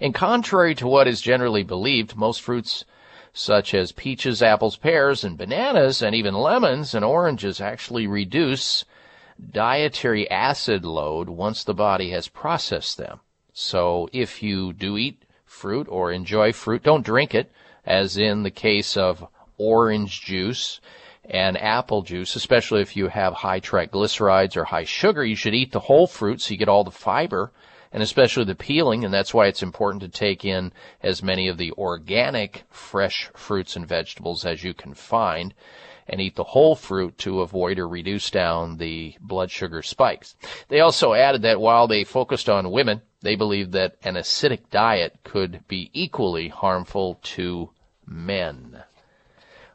And 0.00 0.14
contrary 0.14 0.74
to 0.76 0.86
what 0.86 1.08
is 1.08 1.20
generally 1.20 1.62
believed, 1.62 2.14
most 2.14 2.40
fruits 2.40 2.84
such 3.32 3.72
as 3.74 3.92
peaches, 3.92 4.42
apples, 4.42 4.76
pears, 4.76 5.24
and 5.24 5.38
bananas, 5.38 6.02
and 6.02 6.14
even 6.14 6.34
lemons 6.34 6.94
and 6.94 7.04
oranges 7.04 7.60
actually 7.60 8.06
reduce 8.06 8.84
dietary 9.50 10.30
acid 10.30 10.84
load 10.84 11.30
once 11.30 11.64
the 11.64 11.74
body 11.74 12.10
has 12.10 12.28
processed 12.28 12.98
them. 12.98 13.20
So 13.52 14.08
if 14.12 14.42
you 14.42 14.72
do 14.72 14.96
eat 14.96 15.22
fruit 15.44 15.86
or 15.88 16.10
enjoy 16.10 16.52
fruit, 16.52 16.82
don't 16.82 17.04
drink 17.04 17.34
it, 17.34 17.52
as 17.84 18.16
in 18.16 18.42
the 18.42 18.50
case 18.50 18.96
of 18.96 19.26
orange 19.58 20.22
juice 20.22 20.80
and 21.24 21.56
apple 21.56 22.02
juice, 22.02 22.34
especially 22.34 22.80
if 22.80 22.96
you 22.96 23.08
have 23.08 23.34
high 23.34 23.60
triglycerides 23.60 24.56
or 24.56 24.64
high 24.64 24.84
sugar. 24.84 25.24
You 25.24 25.36
should 25.36 25.54
eat 25.54 25.72
the 25.72 25.80
whole 25.80 26.06
fruit 26.06 26.40
so 26.40 26.52
you 26.52 26.58
get 26.58 26.68
all 26.68 26.84
the 26.84 26.90
fiber 26.90 27.52
and 27.92 28.02
especially 28.02 28.44
the 28.44 28.54
peeling, 28.54 29.04
and 29.04 29.12
that's 29.12 29.34
why 29.34 29.46
it's 29.46 29.62
important 29.62 30.02
to 30.02 30.08
take 30.08 30.44
in 30.44 30.72
as 31.02 31.22
many 31.22 31.46
of 31.48 31.58
the 31.58 31.72
organic 31.72 32.64
fresh 32.70 33.28
fruits 33.34 33.76
and 33.76 33.86
vegetables 33.86 34.46
as 34.46 34.64
you 34.64 34.72
can 34.72 34.94
find 34.94 35.52
and 36.08 36.20
eat 36.20 36.34
the 36.34 36.42
whole 36.42 36.74
fruit 36.74 37.16
to 37.18 37.42
avoid 37.42 37.78
or 37.78 37.86
reduce 37.86 38.30
down 38.30 38.78
the 38.78 39.14
blood 39.20 39.50
sugar 39.50 39.82
spikes. 39.82 40.34
They 40.68 40.80
also 40.80 41.12
added 41.12 41.42
that 41.42 41.60
while 41.60 41.86
they 41.86 42.02
focused 42.02 42.48
on 42.48 42.70
women, 42.70 43.02
they 43.22 43.36
believed 43.36 43.72
that 43.72 43.96
an 44.02 44.14
acidic 44.14 44.70
diet 44.70 45.18
could 45.24 45.66
be 45.68 45.90
equally 45.92 46.48
harmful 46.48 47.18
to 47.22 47.70
men. 48.06 48.82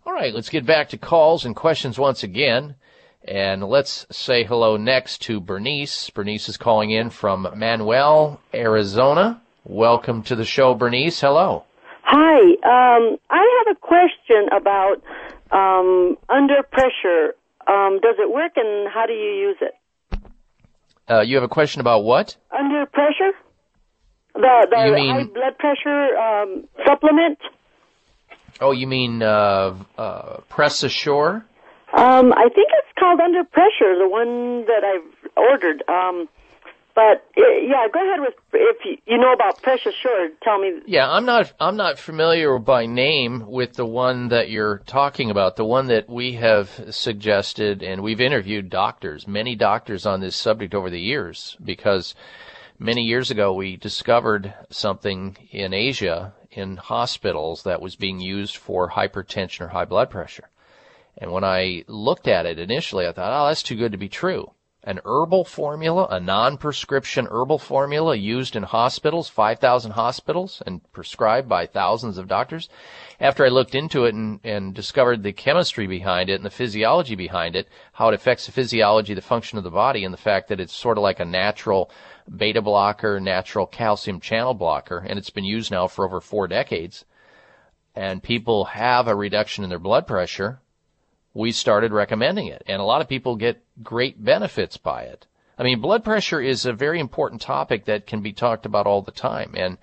All 0.05 0.13
right, 0.13 0.33
let's 0.33 0.49
get 0.49 0.65
back 0.65 0.89
to 0.89 0.97
calls 0.97 1.45
and 1.45 1.55
questions 1.55 1.97
once 1.97 2.23
again. 2.23 2.75
And 3.23 3.63
let's 3.63 4.05
say 4.09 4.45
hello 4.45 4.77
next 4.77 5.21
to 5.23 5.41
Bernice. 5.41 6.09
Bernice 6.11 6.47
is 6.47 6.55
calling 6.55 6.91
in 6.91 7.09
from 7.09 7.47
Manuel, 7.55 8.39
Arizona. 8.53 9.41
Welcome 9.65 10.23
to 10.23 10.35
the 10.35 10.45
show, 10.45 10.73
Bernice. 10.75 11.19
Hello. 11.19 11.65
Hi. 12.03 12.39
Um, 12.39 13.17
I 13.29 13.65
have 13.65 13.75
a 13.75 13.79
question 13.79 14.47
about 14.55 15.01
um, 15.51 16.17
under 16.29 16.63
pressure. 16.71 17.35
Um, 17.67 17.99
does 18.01 18.15
it 18.17 18.31
work 18.31 18.53
and 18.55 18.87
how 18.87 19.05
do 19.05 19.13
you 19.13 19.33
use 19.33 19.57
it? 19.59 19.73
Uh, 21.09 21.21
you 21.21 21.35
have 21.35 21.43
a 21.43 21.47
question 21.47 21.81
about 21.81 22.03
what? 22.03 22.35
Under 22.57 22.85
pressure? 22.87 23.31
The, 24.33 24.67
the 24.69 24.85
You 24.87 24.93
mean- 24.93 25.09
high 25.15 25.23
blood 25.23 25.57
pressure 25.57 26.17
um, 26.17 26.67
supplement? 26.85 27.39
Oh, 28.59 28.71
you 28.71 28.87
mean 28.87 29.21
uh, 29.21 29.75
uh, 29.97 30.37
Press 30.49 30.81
Assure? 30.83 31.45
Um, 31.93 32.33
I 32.33 32.49
think 32.53 32.69
it's 32.73 32.99
called 32.99 33.19
Under 33.19 33.43
Pressure, 33.43 33.97
the 33.97 34.09
one 34.09 34.65
that 34.65 34.83
I've 34.83 35.29
ordered. 35.37 35.83
Um, 35.87 36.27
but 36.97 37.29
uh, 37.37 37.43
yeah, 37.61 37.87
go 37.93 38.03
ahead 38.03 38.21
with 38.21 38.33
if 38.53 38.83
you, 38.83 38.97
you 39.05 39.19
know 39.19 39.31
about 39.31 39.61
Press 39.61 39.85
Assure. 39.85 40.29
Tell 40.41 40.57
me. 40.57 40.81
Yeah, 40.87 41.07
I'm 41.07 41.25
not 41.25 41.53
I'm 41.59 41.77
not 41.77 41.99
familiar 41.99 42.57
by 42.57 42.87
name 42.87 43.45
with 43.45 43.73
the 43.73 43.85
one 43.85 44.29
that 44.29 44.49
you're 44.49 44.79
talking 44.79 45.29
about. 45.29 45.57
The 45.57 45.63
one 45.63 45.85
that 45.87 46.09
we 46.09 46.33
have 46.33 46.71
suggested 46.89 47.83
and 47.83 48.01
we've 48.01 48.19
interviewed 48.19 48.71
doctors, 48.71 49.27
many 49.27 49.55
doctors 49.55 50.07
on 50.07 50.21
this 50.21 50.35
subject 50.35 50.73
over 50.73 50.89
the 50.89 50.99
years 50.99 51.55
because 51.63 52.15
many 52.79 53.03
years 53.03 53.29
ago 53.29 53.53
we 53.53 53.77
discovered 53.77 54.55
something 54.71 55.37
in 55.51 55.75
Asia 55.75 56.33
in 56.49 56.77
hospitals 56.77 57.61
that 57.61 57.79
was 57.79 57.95
being 57.95 58.19
used 58.19 58.57
for 58.57 58.89
hypertension 58.89 59.61
or 59.61 59.67
high 59.67 59.85
blood 59.85 60.09
pressure. 60.09 60.49
And 61.19 61.31
when 61.31 61.43
I 61.43 61.83
looked 61.87 62.27
at 62.27 62.47
it 62.47 62.57
initially, 62.57 63.05
I 63.05 63.11
thought, 63.11 63.39
oh, 63.39 63.49
that's 63.49 63.61
too 63.61 63.75
good 63.75 63.91
to 63.91 63.99
be 63.99 64.09
true. 64.09 64.49
An 64.87 65.01
herbal 65.03 65.43
formula, 65.43 66.07
a 66.09 66.17
non-prescription 66.21 67.27
herbal 67.29 67.59
formula 67.59 68.15
used 68.15 68.55
in 68.55 68.63
hospitals, 68.63 69.27
5,000 69.27 69.91
hospitals, 69.91 70.63
and 70.65 70.79
prescribed 70.93 71.49
by 71.49 71.65
thousands 71.65 72.17
of 72.17 72.29
doctors. 72.29 72.69
After 73.19 73.45
I 73.45 73.49
looked 73.49 73.75
into 73.75 74.05
it 74.05 74.15
and, 74.15 74.39
and 74.45 74.73
discovered 74.73 75.23
the 75.23 75.33
chemistry 75.33 75.87
behind 75.87 76.29
it 76.29 76.35
and 76.35 76.45
the 76.45 76.49
physiology 76.49 77.15
behind 77.15 77.57
it, 77.57 77.67
how 77.91 78.07
it 78.07 78.13
affects 78.13 78.45
the 78.45 78.53
physiology, 78.53 79.13
the 79.13 79.21
function 79.21 79.57
of 79.57 79.65
the 79.65 79.69
body, 79.69 80.05
and 80.05 80.13
the 80.13 80.17
fact 80.17 80.47
that 80.47 80.61
it's 80.61 80.73
sort 80.73 80.97
of 80.97 81.01
like 81.01 81.19
a 81.19 81.25
natural 81.25 81.91
beta 82.33 82.61
blocker, 82.61 83.19
natural 83.19 83.67
calcium 83.67 84.21
channel 84.21 84.53
blocker, 84.53 84.99
and 84.99 85.19
it's 85.19 85.29
been 85.29 85.43
used 85.43 85.69
now 85.69 85.87
for 85.87 86.05
over 86.05 86.21
four 86.21 86.47
decades, 86.47 87.03
and 87.93 88.23
people 88.23 88.63
have 88.63 89.09
a 89.09 89.15
reduction 89.15 89.65
in 89.65 89.69
their 89.69 89.79
blood 89.79 90.07
pressure, 90.07 90.61
we 91.33 91.51
started 91.51 91.91
recommending 91.91 92.47
it. 92.47 92.63
And 92.67 92.81
a 92.81 92.85
lot 92.85 93.01
of 93.01 93.07
people 93.07 93.35
get 93.35 93.63
great 93.83 94.23
benefits 94.23 94.77
by 94.77 95.03
it. 95.03 95.27
I 95.57 95.63
mean, 95.63 95.81
blood 95.81 96.03
pressure 96.03 96.39
is 96.39 96.65
a 96.65 96.73
very 96.73 96.99
important 96.99 97.41
topic 97.41 97.85
that 97.85 98.05
can 98.05 98.21
be 98.21 98.33
talked 98.33 98.65
about 98.65 98.85
all 98.85 99.01
the 99.01 99.11
time. 99.11 99.53
And 99.55 99.77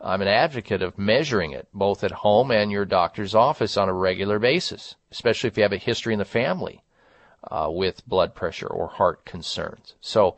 I'm 0.00 0.22
an 0.22 0.28
advocate 0.28 0.80
of 0.82 0.98
measuring 0.98 1.52
it 1.52 1.68
both 1.74 2.02
at 2.04 2.10
home 2.10 2.50
and 2.50 2.70
your 2.70 2.86
doctor's 2.86 3.34
office 3.34 3.76
on 3.76 3.88
a 3.88 3.94
regular 3.94 4.38
basis, 4.38 4.94
especially 5.10 5.48
if 5.48 5.56
you 5.56 5.62
have 5.62 5.72
a 5.72 5.78
history 5.78 6.14
in 6.14 6.18
the 6.18 6.24
family 6.24 6.82
uh, 7.50 7.68
with 7.70 8.06
blood 8.06 8.34
pressure 8.34 8.66
or 8.66 8.88
heart 8.88 9.24
concerns. 9.24 9.94
So, 10.00 10.36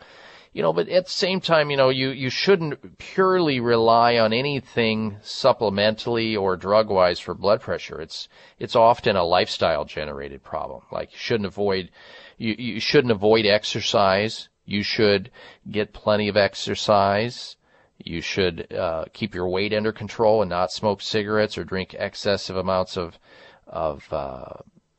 you 0.52 0.60
know, 0.60 0.72
but 0.72 0.88
at 0.88 1.06
the 1.06 1.10
same 1.10 1.40
time, 1.40 1.70
you 1.70 1.78
know, 1.78 1.88
you, 1.88 2.10
you 2.10 2.28
shouldn't 2.28 2.98
purely 2.98 3.58
rely 3.58 4.18
on 4.18 4.34
anything 4.34 5.16
supplementally 5.22 6.38
or 6.38 6.56
drug 6.56 6.90
wise 6.90 7.18
for 7.18 7.32
blood 7.32 7.62
pressure. 7.62 8.00
It's, 8.00 8.28
it's 8.58 8.76
often 8.76 9.16
a 9.16 9.24
lifestyle 9.24 9.86
generated 9.86 10.42
problem. 10.42 10.82
Like 10.90 11.12
you 11.12 11.18
shouldn't 11.18 11.46
avoid, 11.46 11.90
you, 12.36 12.54
you 12.58 12.80
shouldn't 12.80 13.12
avoid 13.12 13.46
exercise. 13.46 14.50
You 14.66 14.82
should 14.82 15.30
get 15.70 15.94
plenty 15.94 16.28
of 16.28 16.36
exercise. 16.36 17.56
You 17.96 18.20
should, 18.20 18.74
uh, 18.74 19.06
keep 19.14 19.34
your 19.34 19.48
weight 19.48 19.72
under 19.72 19.92
control 19.92 20.42
and 20.42 20.50
not 20.50 20.70
smoke 20.70 21.00
cigarettes 21.00 21.56
or 21.56 21.64
drink 21.64 21.94
excessive 21.98 22.56
amounts 22.56 22.98
of, 22.98 23.18
of, 23.66 24.06
uh, 24.12 24.52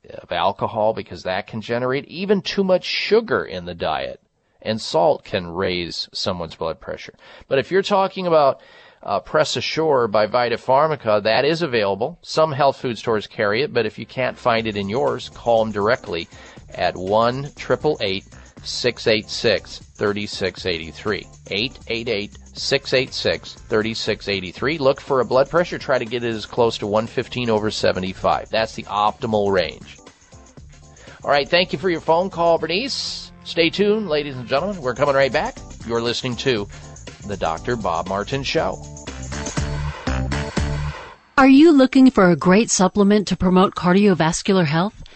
of 0.09 0.31
alcohol 0.31 0.93
because 0.93 1.23
that 1.23 1.45
can 1.45 1.61
generate 1.61 2.05
even 2.05 2.41
too 2.41 2.63
much 2.63 2.85
sugar 2.85 3.45
in 3.45 3.65
the 3.65 3.75
diet 3.75 4.19
and 4.63 4.81
salt 4.81 5.23
can 5.23 5.47
raise 5.47 6.09
someone's 6.11 6.55
blood 6.55 6.79
pressure. 6.79 7.13
But 7.47 7.59
if 7.59 7.69
you're 7.69 7.83
talking 7.83 8.25
about 8.25 8.61
uh, 9.03 9.19
Press 9.19 9.55
Assure 9.57 10.07
by 10.07 10.25
Vita 10.25 10.57
Pharmaca, 10.57 11.21
that 11.23 11.45
is 11.45 11.61
available. 11.61 12.17
Some 12.21 12.51
health 12.51 12.77
food 12.77 12.97
stores 12.97 13.27
carry 13.27 13.61
it, 13.61 13.73
but 13.73 13.85
if 13.85 13.99
you 13.99 14.05
can't 14.05 14.37
find 14.37 14.65
it 14.65 14.77
in 14.77 14.89
yours, 14.89 15.29
call 15.29 15.63
them 15.63 15.73
directly 15.73 16.27
at 16.69 16.95
1 16.95 17.51
686 18.63 19.79
3683. 19.79 21.27
888 21.51 22.37
686 22.53 23.53
3683. 23.53 24.77
Look 24.77 25.01
for 25.01 25.19
a 25.19 25.25
blood 25.25 25.49
pressure. 25.49 25.77
Try 25.77 25.99
to 25.99 26.05
get 26.05 26.23
it 26.23 26.33
as 26.33 26.45
close 26.45 26.77
to 26.77 26.87
115 26.87 27.49
over 27.49 27.69
75. 27.69 28.49
That's 28.49 28.75
the 28.75 28.83
optimal 28.83 29.51
range. 29.51 29.97
All 31.23 31.31
right. 31.31 31.47
Thank 31.47 31.73
you 31.73 31.79
for 31.79 31.89
your 31.89 32.01
phone 32.01 32.29
call, 32.29 32.57
Bernice. 32.57 33.22
Stay 33.45 33.69
tuned, 33.69 34.07
ladies 34.07 34.37
and 34.37 34.47
gentlemen. 34.47 34.81
We're 34.81 34.95
coming 34.95 35.15
right 35.15 35.31
back. 35.31 35.57
You're 35.85 36.01
listening 36.01 36.37
to 36.37 36.67
The 37.27 37.35
Dr. 37.35 37.75
Bob 37.75 38.07
Martin 38.07 38.43
Show. 38.43 38.81
Are 41.37 41.49
you 41.49 41.71
looking 41.71 42.09
for 42.09 42.29
a 42.29 42.35
great 42.37 42.69
supplement 42.69 43.27
to 43.27 43.35
promote 43.35 43.75
cardiovascular 43.75 44.65
health? 44.65 45.03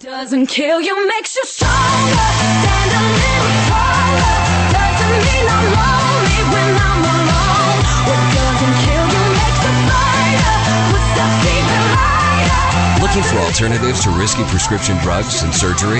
Doesn't 0.00 0.46
kill 0.46 0.80
you, 0.80 0.94
makes 1.08 1.34
you 1.34 1.44
stronger. 1.44 1.74
Stand 1.74 2.92
a 2.94 3.02
little 3.18 3.50
taller. 3.66 4.22
Doesn't 4.70 5.10
mean 5.26 5.46
I'm 5.50 5.66
lonely 5.74 6.38
when 6.54 6.70
I'm 6.78 7.02
alone. 7.02 7.82
What 8.06 8.22
doesn't 8.30 8.76
kill 8.86 9.06
you 9.10 9.26
makes 9.34 9.58
you. 9.58 10.38
Footsteps 10.86 11.50
even 11.50 11.82
lighter. 11.98 13.02
Looking 13.02 13.24
for 13.26 13.38
alternatives 13.42 14.04
to 14.04 14.10
risky 14.10 14.44
prescription 14.44 14.96
drugs 14.98 15.42
and 15.42 15.52
surgery? 15.52 15.98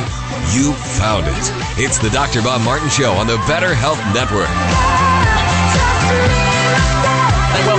You 0.54 0.74
found 1.02 1.26
it. 1.26 1.82
It's 1.82 1.98
the 1.98 2.10
Dr. 2.10 2.40
Bob 2.40 2.62
Martin 2.62 2.90
Show 2.90 3.10
on 3.14 3.26
the 3.26 3.42
Better 3.48 3.74
Health 3.74 3.98
Network. 4.14 4.46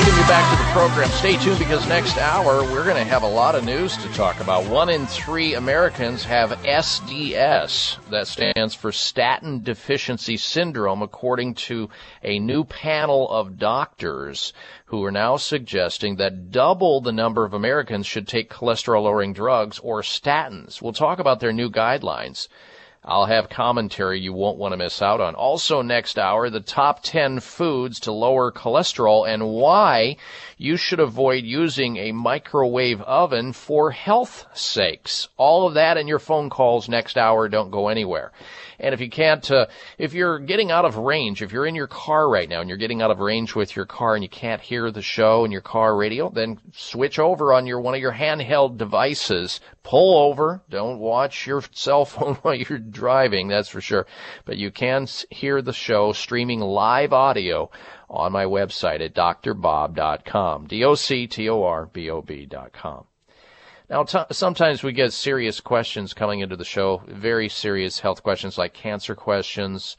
Welcome 0.09 0.25
you 0.25 0.29
back 0.31 0.57
to 0.57 0.63
the 0.63 0.71
program. 0.71 1.09
Stay 1.09 1.37
tuned 1.37 1.59
because 1.59 1.87
next 1.87 2.17
hour 2.17 2.63
we're 2.63 2.83
going 2.83 2.95
to 2.95 3.03
have 3.03 3.21
a 3.21 3.29
lot 3.29 3.53
of 3.53 3.63
news 3.63 3.95
to 3.97 4.07
talk 4.13 4.39
about. 4.39 4.65
One 4.65 4.89
in 4.89 5.05
three 5.05 5.53
Americans 5.53 6.23
have 6.23 6.49
SDS. 6.63 8.09
That 8.09 8.25
stands 8.25 8.73
for 8.73 8.91
statin 8.91 9.61
deficiency 9.61 10.37
syndrome, 10.37 11.03
according 11.03 11.53
to 11.65 11.91
a 12.23 12.39
new 12.39 12.63
panel 12.63 13.29
of 13.29 13.59
doctors 13.59 14.51
who 14.85 15.05
are 15.05 15.11
now 15.11 15.37
suggesting 15.37 16.15
that 16.15 16.49
double 16.49 17.01
the 17.01 17.11
number 17.11 17.45
of 17.45 17.53
Americans 17.53 18.07
should 18.07 18.27
take 18.27 18.49
cholesterol 18.49 19.03
lowering 19.03 19.33
drugs 19.33 19.77
or 19.77 20.01
statins. 20.01 20.81
We'll 20.81 20.91
talk 20.91 21.19
about 21.19 21.39
their 21.39 21.53
new 21.53 21.69
guidelines. 21.69 22.47
I'll 23.09 23.25
have 23.25 23.49
commentary 23.49 24.19
you 24.19 24.33
won't 24.33 24.59
want 24.59 24.73
to 24.73 24.77
miss 24.77 25.01
out 25.01 25.19
on. 25.19 25.33
Also 25.33 25.81
next 25.81 26.19
hour, 26.19 26.51
the 26.51 26.59
top 26.59 27.01
10 27.01 27.39
foods 27.39 28.01
to 28.01 28.11
lower 28.11 28.51
cholesterol 28.51 29.27
and 29.27 29.47
why 29.47 30.17
you 30.59 30.77
should 30.77 30.99
avoid 30.99 31.43
using 31.43 31.97
a 31.97 32.11
microwave 32.11 33.01
oven 33.01 33.51
for 33.53 33.89
health 33.89 34.45
sakes. 34.53 35.27
All 35.37 35.67
of 35.67 35.73
that 35.73 35.97
and 35.97 36.07
your 36.07 36.19
phone 36.19 36.51
calls 36.51 36.87
next 36.87 37.17
hour. 37.17 37.49
Don't 37.49 37.71
go 37.71 37.87
anywhere. 37.87 38.31
And 38.79 38.93
if 38.93 39.01
you 39.01 39.09
can't, 39.09 39.49
uh, 39.51 39.65
if 39.97 40.13
you're 40.13 40.39
getting 40.39 40.71
out 40.71 40.85
of 40.85 40.97
range, 40.97 41.41
if 41.41 41.51
you're 41.51 41.65
in 41.65 41.75
your 41.75 41.87
car 41.87 42.29
right 42.29 42.47
now 42.47 42.61
and 42.61 42.69
you're 42.69 42.77
getting 42.77 43.01
out 43.01 43.11
of 43.11 43.19
range 43.19 43.55
with 43.55 43.75
your 43.75 43.85
car 43.85 44.15
and 44.15 44.23
you 44.23 44.29
can't 44.29 44.61
hear 44.61 44.89
the 44.91 45.01
show 45.01 45.43
in 45.43 45.51
your 45.51 45.59
car 45.61 45.95
radio, 45.95 46.29
then 46.29 46.59
switch 46.73 47.19
over 47.19 47.51
on 47.53 47.65
your 47.65 47.81
one 47.81 47.95
of 47.95 48.01
your 48.01 48.13
handheld 48.13 48.77
devices. 48.77 49.59
Pull 49.83 50.17
over. 50.17 50.61
Don't 50.69 50.99
watch 50.99 51.45
your 51.45 51.61
cell 51.71 52.05
phone 52.05 52.35
while 52.35 52.55
you're 52.55 52.79
driving. 52.79 53.49
That's 53.49 53.69
for 53.69 53.81
sure. 53.81 54.07
But 54.45 54.57
you 54.57 54.71
can 54.71 55.07
hear 55.29 55.61
the 55.61 55.73
show 55.73 56.13
streaming 56.13 56.61
live 56.61 57.13
audio 57.13 57.69
on 58.09 58.31
my 58.31 58.45
website 58.45 59.01
at 59.01 59.13
drbob.com. 59.13 60.67
D-O-C-T-O-R-B-O-B.com. 60.67 63.05
Now, 63.89 64.03
t- 64.03 64.19
sometimes 64.31 64.83
we 64.83 64.93
get 64.93 65.13
serious 65.13 65.59
questions 65.59 66.13
coming 66.13 66.41
into 66.41 66.55
the 66.55 66.63
show, 66.63 67.01
very 67.07 67.49
serious 67.49 67.99
health 67.99 68.21
questions 68.21 68.57
like 68.57 68.73
cancer 68.73 69.15
questions. 69.15 69.97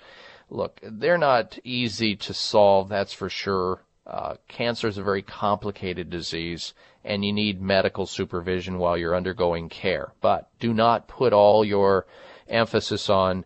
Look, 0.49 0.81
they're 0.83 1.19
not 1.19 1.59
easy 1.65 2.15
to 2.17 2.33
solve, 2.33 2.89
that's 2.89 3.13
for 3.13 3.29
sure. 3.29 3.83
Uh, 4.07 4.37
cancer 4.47 4.87
is 4.87 4.99
a 4.99 5.03
very 5.03 5.23
complicated 5.23 6.09
disease, 6.09 6.73
and 7.05 7.25
you 7.25 7.33
need 7.33 7.61
medical 7.61 8.07
supervision 8.07 8.79
while 8.79 8.97
you're 8.97 9.17
undergoing 9.17 9.69
care. 9.69 10.13
But 10.21 10.49
do 10.61 10.73
not 10.73 11.09
put 11.09 11.33
all 11.33 11.65
your 11.65 12.07
emphasis 12.49 13.11
on 13.11 13.45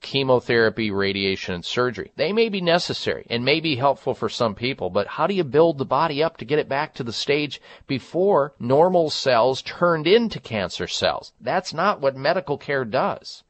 chemotherapy, 0.00 0.90
radiation, 0.90 1.54
and 1.54 1.64
surgery. 1.64 2.12
They 2.16 2.32
may 2.32 2.48
be 2.48 2.60
necessary 2.60 3.26
and 3.30 3.44
may 3.44 3.60
be 3.60 3.76
helpful 3.76 4.14
for 4.14 4.28
some 4.28 4.54
people, 4.54 4.90
but 4.90 5.06
how 5.06 5.26
do 5.26 5.34
you 5.34 5.44
build 5.44 5.78
the 5.78 5.84
body 5.84 6.22
up 6.22 6.36
to 6.38 6.44
get 6.44 6.58
it 6.58 6.68
back 6.68 6.94
to 6.94 7.04
the 7.04 7.12
stage 7.12 7.60
before 7.86 8.52
normal 8.58 9.10
cells 9.10 9.62
turned 9.62 10.06
into 10.06 10.38
cancer 10.38 10.86
cells? 10.86 11.32
That's 11.40 11.72
not 11.72 12.00
what 12.00 12.16
medical 12.16 12.58
care 12.58 12.84
does. 12.84 13.42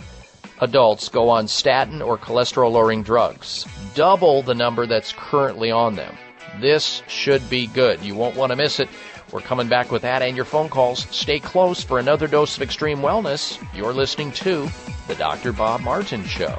adults 0.61 1.09
go 1.09 1.29
on 1.29 1.47
statin 1.47 2.03
or 2.03 2.19
cholesterol 2.19 2.73
lowering 2.73 3.05
drugs, 3.05 3.67
double 3.95 4.43
the 4.43 4.55
number 4.55 4.87
that's 4.87 5.13
currently 5.17 5.71
on 5.71 5.95
them. 5.95 6.17
This 6.61 7.03
should 7.07 7.49
be 7.49 7.69
good. 7.69 8.01
You 8.03 8.15
won't 8.15 8.37
want 8.37 8.51
to 8.51 8.57
miss 8.57 8.81
it. 8.81 8.89
We're 9.33 9.41
coming 9.41 9.69
back 9.69 9.91
with 9.91 10.03
that 10.03 10.21
and 10.23 10.37
your 10.37 10.45
phone 10.45 10.69
calls. 10.69 11.07
Stay 11.11 11.41
close 11.41 11.83
for 11.83 11.99
another 11.99 12.29
dose 12.29 12.57
of 12.57 12.63
extreme 12.63 12.99
wellness. 12.99 13.63
You're 13.75 13.95
listening 13.95 14.31
to 14.33 14.69
The 15.09 15.15
Dr. 15.15 15.53
Bob 15.53 15.81
Martin 15.81 16.25
Show. 16.25 16.59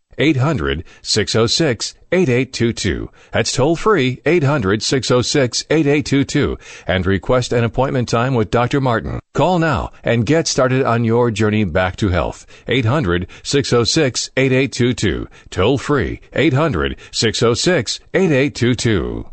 800 0.17 0.83
606 1.01 1.95
8822. 2.11 3.09
That's 3.31 3.53
toll 3.53 3.75
free 3.75 4.21
800 4.25 4.83
606 4.83 5.65
8822 5.69 6.57
and 6.87 7.05
request 7.05 7.53
an 7.53 7.63
appointment 7.63 8.09
time 8.09 8.35
with 8.35 8.51
Dr. 8.51 8.81
Martin. 8.81 9.19
Call 9.33 9.59
now 9.59 9.91
and 10.03 10.25
get 10.25 10.47
started 10.47 10.83
on 10.83 11.03
your 11.03 11.31
journey 11.31 11.63
back 11.63 11.95
to 11.97 12.09
health. 12.09 12.45
800 12.67 13.27
606 13.43 14.29
8822. 14.35 15.27
Toll 15.49 15.77
free 15.77 16.21
800 16.33 16.97
606 17.11 17.99
8822. 18.13 19.27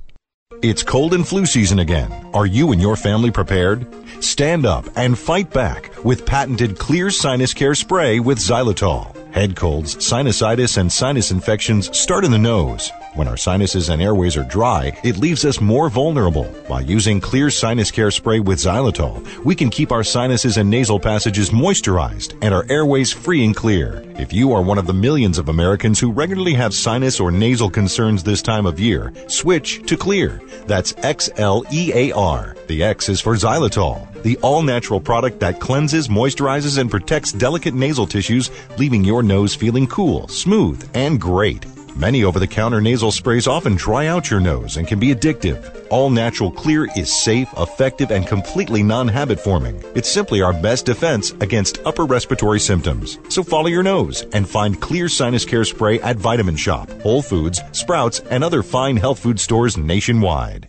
It's 0.61 0.83
cold 0.83 1.15
and 1.15 1.27
flu 1.27 1.47
season 1.47 1.79
again. 1.79 2.11
Are 2.35 2.47
you 2.47 2.73
and 2.73 2.81
your 2.81 2.97
family 2.97 3.31
prepared? 3.31 3.87
Stand 4.21 4.67
up 4.67 4.87
and 4.97 5.17
fight 5.17 5.53
back 5.53 6.05
with 6.05 6.27
patented 6.27 6.77
Xlear 6.77 7.13
Sinus 7.13 7.55
Care 7.55 7.77
Spray 7.77 8.19
with 8.19 8.39
xylitol. 8.39 9.18
Head 9.31 9.57
colds, 9.57 9.97
sinusitis, 9.97 10.79
and 10.79 10.91
sinus 10.91 11.31
infections 11.31 11.97
start 11.97 12.25
in 12.25 12.31
the 12.31 12.39
nose. 12.39 12.91
When 13.19 13.27
our 13.27 13.37
sinuses 13.37 13.89
and 13.89 14.01
airways 14.01 14.37
are 14.37 14.45
dry, 14.45 14.97
it 15.03 15.17
leaves 15.17 15.45
us 15.45 15.61
more 15.61 15.91
vulnerable. 15.91 16.47
By 16.69 16.83
using 16.83 17.21
Xlear 17.21 17.53
Sinus 17.53 17.91
Care 17.91 18.13
Spray 18.13 18.39
with 18.39 18.61
xylitol, 18.61 19.27
we 19.43 19.57
can 19.57 19.71
keep 19.71 19.91
our 19.91 20.05
sinuses 20.05 20.57
and 20.57 20.71
nasal 20.71 21.01
passages 21.01 21.51
moisturized 21.51 22.39
and 22.43 22.55
our 22.55 22.65
airways 22.69 23.13
free 23.13 23.45
and 23.45 23.57
clear. 23.57 24.05
If 24.21 24.33
you 24.33 24.53
are 24.53 24.63
one 24.63 24.79
of 24.79 24.87
the 24.87 24.95
millions 24.95 25.37
of 25.37 25.49
Americans 25.49 25.99
who 25.99 26.13
regularly 26.13 26.55
have 26.55 26.73
sinus 26.73 27.19
or 27.19 27.33
nasal 27.33 27.69
concerns 27.69 28.23
this 28.23 28.41
time 28.41 28.67
of 28.67 28.79
year, 28.79 29.13
switch 29.27 29.83
to 29.89 29.97
Xlear. 29.97 30.41
That's 30.69 30.95
X-L-E-A-R. 30.99 32.57
The 32.69 32.85
X 32.85 33.09
is 33.09 33.21
for 33.21 33.35
xylitol, 33.35 34.23
the 34.23 34.37
all-natural 34.43 35.01
product 35.01 35.41
that 35.41 35.59
cleanses, 35.59 36.07
moisturizes, 36.07 36.79
and 36.79 36.89
protects 36.89 37.33
delicate 37.33 37.75
nasal 37.75 38.07
tissues, 38.07 38.53
leaving 38.79 39.03
your 39.03 39.25
nose 39.25 39.57
feeling 39.57 39.89
cool, 39.89 40.29
smooth, 40.29 40.89
and 40.95 41.21
great. 41.21 41.67
Many 41.99 42.23
over 42.23 42.39
the 42.39 42.47
counter 42.47 42.81
nasal 42.81 43.11
sprays 43.11 43.49
often 43.49 43.75
dry 43.75 44.07
out 44.07 44.31
your 44.31 44.39
nose 44.39 44.77
and 44.77 44.87
can 44.87 45.01
be 45.01 45.13
addictive. 45.13 45.85
All 45.91 46.11
natural 46.11 46.53
Xlear 46.53 46.87
is 46.97 47.11
safe, 47.25 47.49
effective, 47.59 48.13
and 48.13 48.25
completely 48.25 48.85
non 48.85 49.09
habit 49.09 49.41
forming. 49.41 49.83
It's 49.97 50.09
simply 50.09 50.41
our 50.41 50.53
best 50.53 50.87
defense 50.87 51.33
against 51.41 51.85
upper 51.85 52.05
respiratory 52.05 52.61
symptoms. 52.61 53.19
So 53.29 53.43
follow 53.43 53.67
your 53.67 53.83
nose 53.83 54.25
and 54.33 54.49
find 54.49 54.81
Xlear 54.81 55.11
Sinus 55.11 55.45
Care 55.45 55.65
Spray 55.65 55.99
at 56.01 56.19
Vitamin 56.19 56.55
Shoppe, 56.55 57.03
Whole 57.03 57.21
Foods, 57.21 57.61
Sprouts, 57.73 58.21
and 58.31 58.45
other 58.45 58.63
fine 58.63 58.97
health 58.97 59.19
food 59.19 59.41
stores 59.41 59.77
nationwide. 59.77 60.69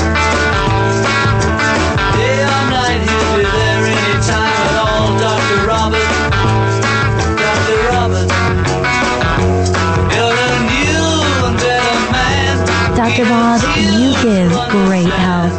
Dr. 13.01 13.23
Bob, 13.23 13.59
you 13.77 14.13
give 14.21 14.51
great 14.69 15.09
health. 15.09 15.57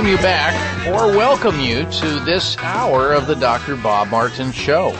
Welcome 0.00 0.16
you 0.16 0.22
back 0.22 0.86
or 0.86 1.14
welcome 1.14 1.60
you 1.60 1.84
to 1.90 2.20
this 2.20 2.56
hour 2.60 3.12
of 3.12 3.26
the 3.26 3.34
Dr. 3.34 3.76
Bob 3.76 4.08
Martin 4.08 4.50
Show. 4.50 4.92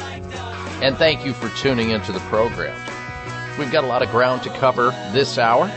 And 0.82 0.94
thank 0.94 1.24
you 1.24 1.32
for 1.32 1.48
tuning 1.56 1.88
into 1.88 2.12
the 2.12 2.18
program. 2.18 2.78
We've 3.58 3.72
got 3.72 3.84
a 3.84 3.86
lot 3.86 4.02
of 4.02 4.10
ground 4.10 4.42
to 4.42 4.50
cover 4.50 4.90
this 5.12 5.38
hour. 5.38 5.72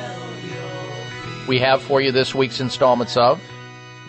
We 1.47 1.57
have 1.59 1.81
for 1.81 2.01
you 2.01 2.11
this 2.11 2.35
week's 2.35 2.59
installments 2.59 3.15
of 3.15 3.39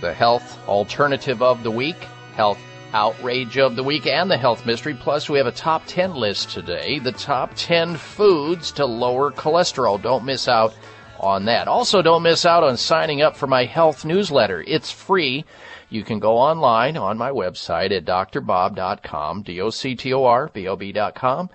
the 0.01 0.13
Health 0.13 0.59
Alternative 0.67 1.41
of 1.41 1.63
the 1.63 1.71
Week, 1.71 2.09
Health 2.35 2.59
Outrage 2.93 3.57
of 3.57 3.77
the 3.77 3.85
Week, 3.85 4.09
and 4.09 4.29
the 4.29 4.37
Health 4.37 4.67
Mystery. 4.67 4.95
Plus, 4.95 5.31
we 5.31 5.39
have 5.39 5.47
a 5.47 5.53
top 5.53 5.85
10 5.87 6.17
list 6.17 6.51
today 6.51 6.99
the 6.99 7.13
top 7.13 7.53
10 7.55 7.99
foods 7.99 8.73
to 8.73 8.85
lower 8.85 9.31
cholesterol. 9.31 10.03
Don't 10.03 10.25
miss 10.25 10.49
out 10.49 10.75
on 11.21 11.45
that. 11.47 11.69
Also, 11.69 12.03
don't 12.03 12.23
miss 12.23 12.45
out 12.45 12.65
on 12.65 12.77
signing 12.77 13.23
up 13.23 13.37
for 13.37 13.47
my 13.47 13.65
health 13.65 14.05
newsletter. 14.05 14.63
It's 14.67 14.91
free. 14.91 15.45
You 15.89 16.03
can 16.03 16.19
go 16.19 16.39
online 16.39 16.97
on 16.97 17.19
my 17.19 17.31
website 17.31 17.93
at 17.93 18.05
drbob.com, 18.05 19.43
D-O-C-T-O-R, 19.43 20.51
B-O-B.com. 20.53 21.51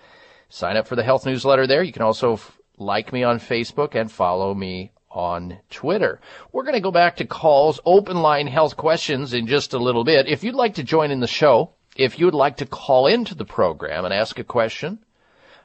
Sign 0.49 0.77
up 0.77 0.87
for 0.87 0.95
the 0.95 1.03
health 1.03 1.25
newsletter 1.25 1.67
there. 1.67 1.83
You 1.83 1.91
can 1.91 2.01
also 2.01 2.33
f- 2.33 2.57
like 2.77 3.11
me 3.11 3.23
on 3.23 3.39
Facebook 3.39 3.95
and 3.95 4.11
follow 4.11 4.53
me 4.53 4.91
on 5.11 5.59
Twitter. 5.69 6.19
We're 6.51 6.63
going 6.63 6.75
to 6.75 6.79
go 6.79 6.91
back 6.91 7.17
to 7.17 7.25
calls, 7.25 7.79
open 7.85 8.21
line 8.21 8.47
health 8.47 8.77
questions 8.77 9.33
in 9.33 9.47
just 9.47 9.73
a 9.73 9.79
little 9.79 10.03
bit. 10.03 10.27
If 10.27 10.43
you'd 10.43 10.55
like 10.55 10.75
to 10.75 10.83
join 10.83 11.11
in 11.11 11.19
the 11.19 11.27
show, 11.27 11.71
if 11.95 12.19
you'd 12.19 12.33
like 12.33 12.57
to 12.57 12.65
call 12.65 13.07
into 13.07 13.35
the 13.35 13.45
program 13.45 14.05
and 14.05 14.13
ask 14.13 14.39
a 14.39 14.43
question, 14.43 14.99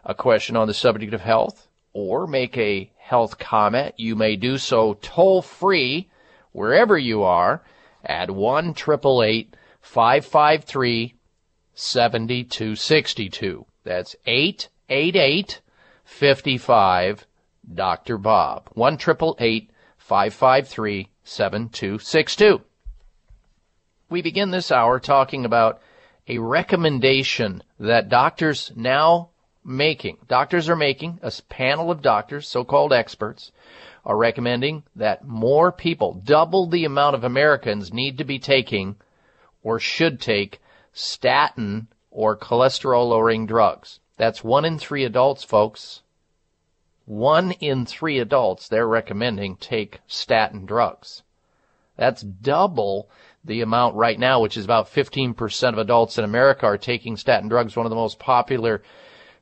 a 0.04 0.14
question 0.14 0.56
on 0.56 0.66
the 0.66 0.74
subject 0.74 1.14
of 1.14 1.20
health, 1.20 1.68
or 1.92 2.26
make 2.26 2.56
a 2.58 2.90
health 3.04 3.38
comment, 3.38 3.94
you 3.98 4.16
may 4.16 4.34
do 4.34 4.56
so 4.56 4.94
toll 5.02 5.42
free 5.42 6.08
wherever 6.52 6.96
you 6.96 7.22
are 7.22 7.62
at 8.02 8.30
1 8.30 8.70
888 8.70 9.54
553 9.82 11.14
7262. 11.74 13.66
That's 13.84 14.16
888 14.24 15.60
55 16.04 17.26
Dr. 17.74 18.16
Bob. 18.16 18.70
1 18.72 18.96
553 18.96 21.08
7262. 21.24 22.60
We 24.08 24.22
begin 24.22 24.50
this 24.50 24.72
hour 24.72 24.98
talking 24.98 25.44
about 25.44 25.82
a 26.26 26.38
recommendation 26.38 27.62
that 27.78 28.08
doctors 28.08 28.72
now 28.74 29.28
making, 29.64 30.18
doctors 30.28 30.68
are 30.68 30.76
making, 30.76 31.18
a 31.22 31.32
panel 31.48 31.90
of 31.90 32.02
doctors, 32.02 32.46
so-called 32.46 32.92
experts, 32.92 33.52
are 34.04 34.16
recommending 34.16 34.82
that 34.94 35.26
more 35.26 35.72
people, 35.72 36.20
double 36.24 36.66
the 36.66 36.84
amount 36.84 37.14
of 37.14 37.24
Americans 37.24 37.92
need 37.92 38.18
to 38.18 38.24
be 38.24 38.38
taking 38.38 38.96
or 39.62 39.78
should 39.80 40.20
take 40.20 40.60
statin 40.92 41.88
or 42.10 42.36
cholesterol 42.36 43.08
lowering 43.08 43.46
drugs. 43.46 44.00
That's 44.16 44.44
one 44.44 44.64
in 44.64 44.78
three 44.78 45.04
adults, 45.04 45.42
folks. 45.42 46.02
One 47.06 47.52
in 47.52 47.86
three 47.86 48.18
adults 48.18 48.68
they're 48.68 48.86
recommending 48.86 49.56
take 49.56 50.00
statin 50.06 50.64
drugs. 50.64 51.22
That's 51.96 52.22
double 52.22 53.08
the 53.44 53.60
amount 53.60 53.94
right 53.94 54.18
now, 54.18 54.40
which 54.40 54.56
is 54.56 54.64
about 54.64 54.92
15% 54.92 55.68
of 55.68 55.78
adults 55.78 56.18
in 56.18 56.24
America 56.24 56.66
are 56.66 56.78
taking 56.78 57.16
statin 57.16 57.48
drugs, 57.48 57.76
one 57.76 57.86
of 57.86 57.90
the 57.90 57.96
most 57.96 58.18
popular 58.18 58.82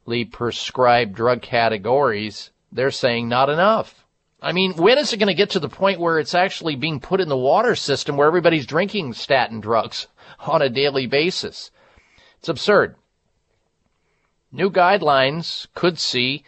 prescribed 0.07 1.15
drug 1.15 1.43
categories, 1.43 2.51
they're 2.71 2.91
saying 2.91 3.29
not 3.29 3.49
enough. 3.49 4.05
I 4.41 4.53
mean, 4.53 4.75
when 4.75 4.99
is 4.99 5.13
it 5.13 5.19
going 5.19 5.29
to 5.29 5.35
get 5.35 5.51
to 5.51 5.61
the 5.61 5.69
point 5.69 6.01
where 6.01 6.19
it's 6.19 6.35
actually 6.35 6.75
being 6.75 6.99
put 6.99 7.21
in 7.21 7.29
the 7.29 7.37
water 7.37 7.77
system 7.77 8.17
where 8.17 8.27
everybody's 8.27 8.67
drinking 8.67 9.13
statin 9.13 9.61
drugs 9.61 10.09
on 10.41 10.63
a 10.63 10.69
daily 10.69 11.07
basis? 11.07 11.71
It's 12.41 12.49
absurd. 12.49 12.97
New 14.51 14.71
guidelines 14.71 15.69
could 15.75 15.99
see 15.99 16.45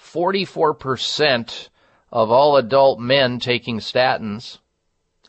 44% 0.00 1.68
of 2.12 2.30
all 2.30 2.56
adult 2.56 3.00
men 3.00 3.40
taking 3.40 3.80
statins. 3.80 4.58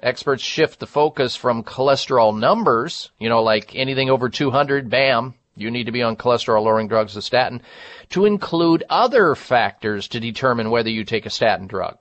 Experts 0.01 0.43
shift 0.43 0.79
the 0.79 0.85
focus 0.85 1.35
from 1.35 1.63
cholesterol 1.63 2.37
numbers, 2.37 3.09
you 3.17 3.27
know, 3.27 3.41
like 3.41 3.75
anything 3.75 4.11
over 4.11 4.29
200, 4.29 4.89
bam, 4.89 5.33
you 5.57 5.71
need 5.71 5.85
to 5.85 5.91
be 5.91 6.03
on 6.03 6.15
cholesterol 6.15 6.63
lowering 6.63 6.87
drugs, 6.87 7.15
a 7.15 7.21
statin, 7.21 7.61
to 8.09 8.25
include 8.25 8.83
other 8.89 9.35
factors 9.35 10.07
to 10.09 10.19
determine 10.19 10.69
whether 10.69 10.89
you 10.89 11.03
take 11.03 11.25
a 11.25 11.31
statin 11.31 11.67
drug. 11.67 11.97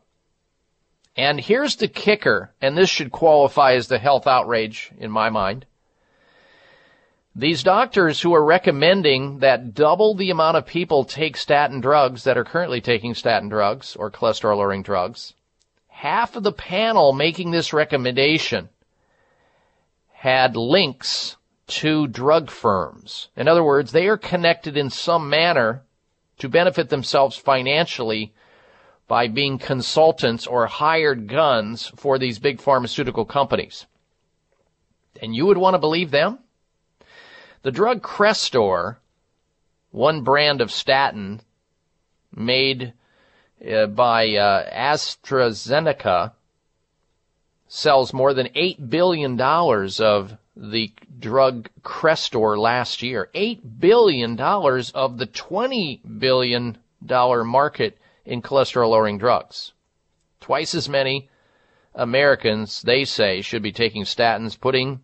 And 1.17 1.41
here's 1.41 1.77
the 1.77 1.89
kicker, 1.89 2.53
and 2.61 2.77
this 2.77 2.91
should 2.91 3.11
qualify 3.11 3.73
as 3.73 3.89
the 3.89 3.99
health 3.99 4.27
outrage 4.27 4.93
in 4.99 5.11
my 5.11 5.31
mind. 5.31 5.65
These 7.35 7.63
doctors 7.63 8.21
who 8.21 8.35
are 8.35 8.45
recommending 8.45 9.41
that 9.41 9.75
double 9.75 10.15
the 10.15 10.31
amount 10.31 10.57
of 10.57 10.67
people 10.67 11.05
take 11.05 11.37
statin 11.37 11.81
drugs 11.81 12.25
that 12.25 12.39
are 12.39 12.45
currently 12.45 12.81
taking 12.81 13.15
statin 13.15 13.49
drugs 13.49 13.97
or 13.97 14.11
cholesterol 14.11 14.57
lowering 14.57 14.83
drugs, 14.83 15.35
half 15.89 16.37
of 16.37 16.43
the 16.43 16.53
panel 16.53 17.13
making 17.13 17.51
this 17.51 17.73
recommendation 17.73 18.69
had 20.13 20.57
links 20.57 21.37
to 21.67 22.07
drug 22.07 22.51
firms. 22.51 23.29
In 23.37 23.49
other 23.49 23.65
words, 23.65 23.93
they 23.93 24.07
are 24.07 24.17
connected 24.17 24.77
in 24.77 24.91
some 24.91 25.29
manner 25.29 25.83
to 26.39 26.49
benefit 26.49 26.89
themselves 26.89 27.37
financially 27.37 28.33
by 29.09 29.29
being 29.29 29.59
consultants 29.59 30.47
or 30.47 30.67
hired 30.67 31.29
guns 31.29 31.93
for 31.97 32.19
these 32.19 32.39
big 32.39 32.61
pharmaceutical 32.61 33.25
companies. 33.25 33.87
And 35.21 35.35
you 35.35 35.47
would 35.47 35.59
want 35.59 35.75
to 35.75 35.79
believe 35.79 36.11
them? 36.11 36.41
The 37.63 37.73
drug 37.73 38.03
Crestor, 38.03 38.97
one 39.91 40.23
brand 40.23 40.61
of 40.61 40.71
statin 40.71 41.41
made 42.35 42.93
uh, 43.67 43.87
by 43.87 44.37
uh, 44.37 44.71
AstraZeneca, 44.71 46.33
sells 47.69 48.13
more 48.13 48.35
than 48.35 48.49
$8 48.49 48.91
billion 48.91 49.41
of 49.41 50.39
the 50.57 50.93
drug 51.19 51.69
Crestor 51.83 52.59
last 52.59 53.03
year. 53.03 53.29
$8 53.35 53.61
billion 53.79 54.41
of 54.41 55.19
the 55.19 55.27
$20 55.27 56.19
billion 56.19 56.79
market 57.01 57.99
in 58.25 58.43
cholesterol 58.43 58.91
lowering 58.91 59.19
drugs. 59.19 59.73
Twice 60.41 60.75
as 60.75 60.89
many 60.89 61.29
Americans, 61.95 62.83
they 62.83 63.05
say, 63.05 63.43
should 63.43 63.63
be 63.63 63.73
taking 63.73 64.05
statins, 64.05 64.59
putting 64.59 65.01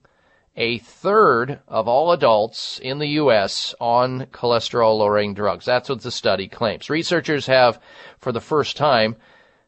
a 0.57 0.79
third 0.79 1.61
of 1.67 1.89
all 1.89 2.13
adults 2.13 2.79
in 2.79 2.99
the 2.99 3.09
U.S. 3.09 3.75
on 3.81 4.27
cholesterol 4.27 4.99
lowering 4.99 5.35
drugs. 5.35 5.65
That's 5.65 5.89
what 5.89 6.03
the 6.03 6.11
study 6.11 6.49
claims. 6.49 6.91
Researchers 6.91 7.47
have, 7.47 7.81
for 8.19 8.33
the 8.33 8.41
first 8.41 8.77
time, 8.77 9.17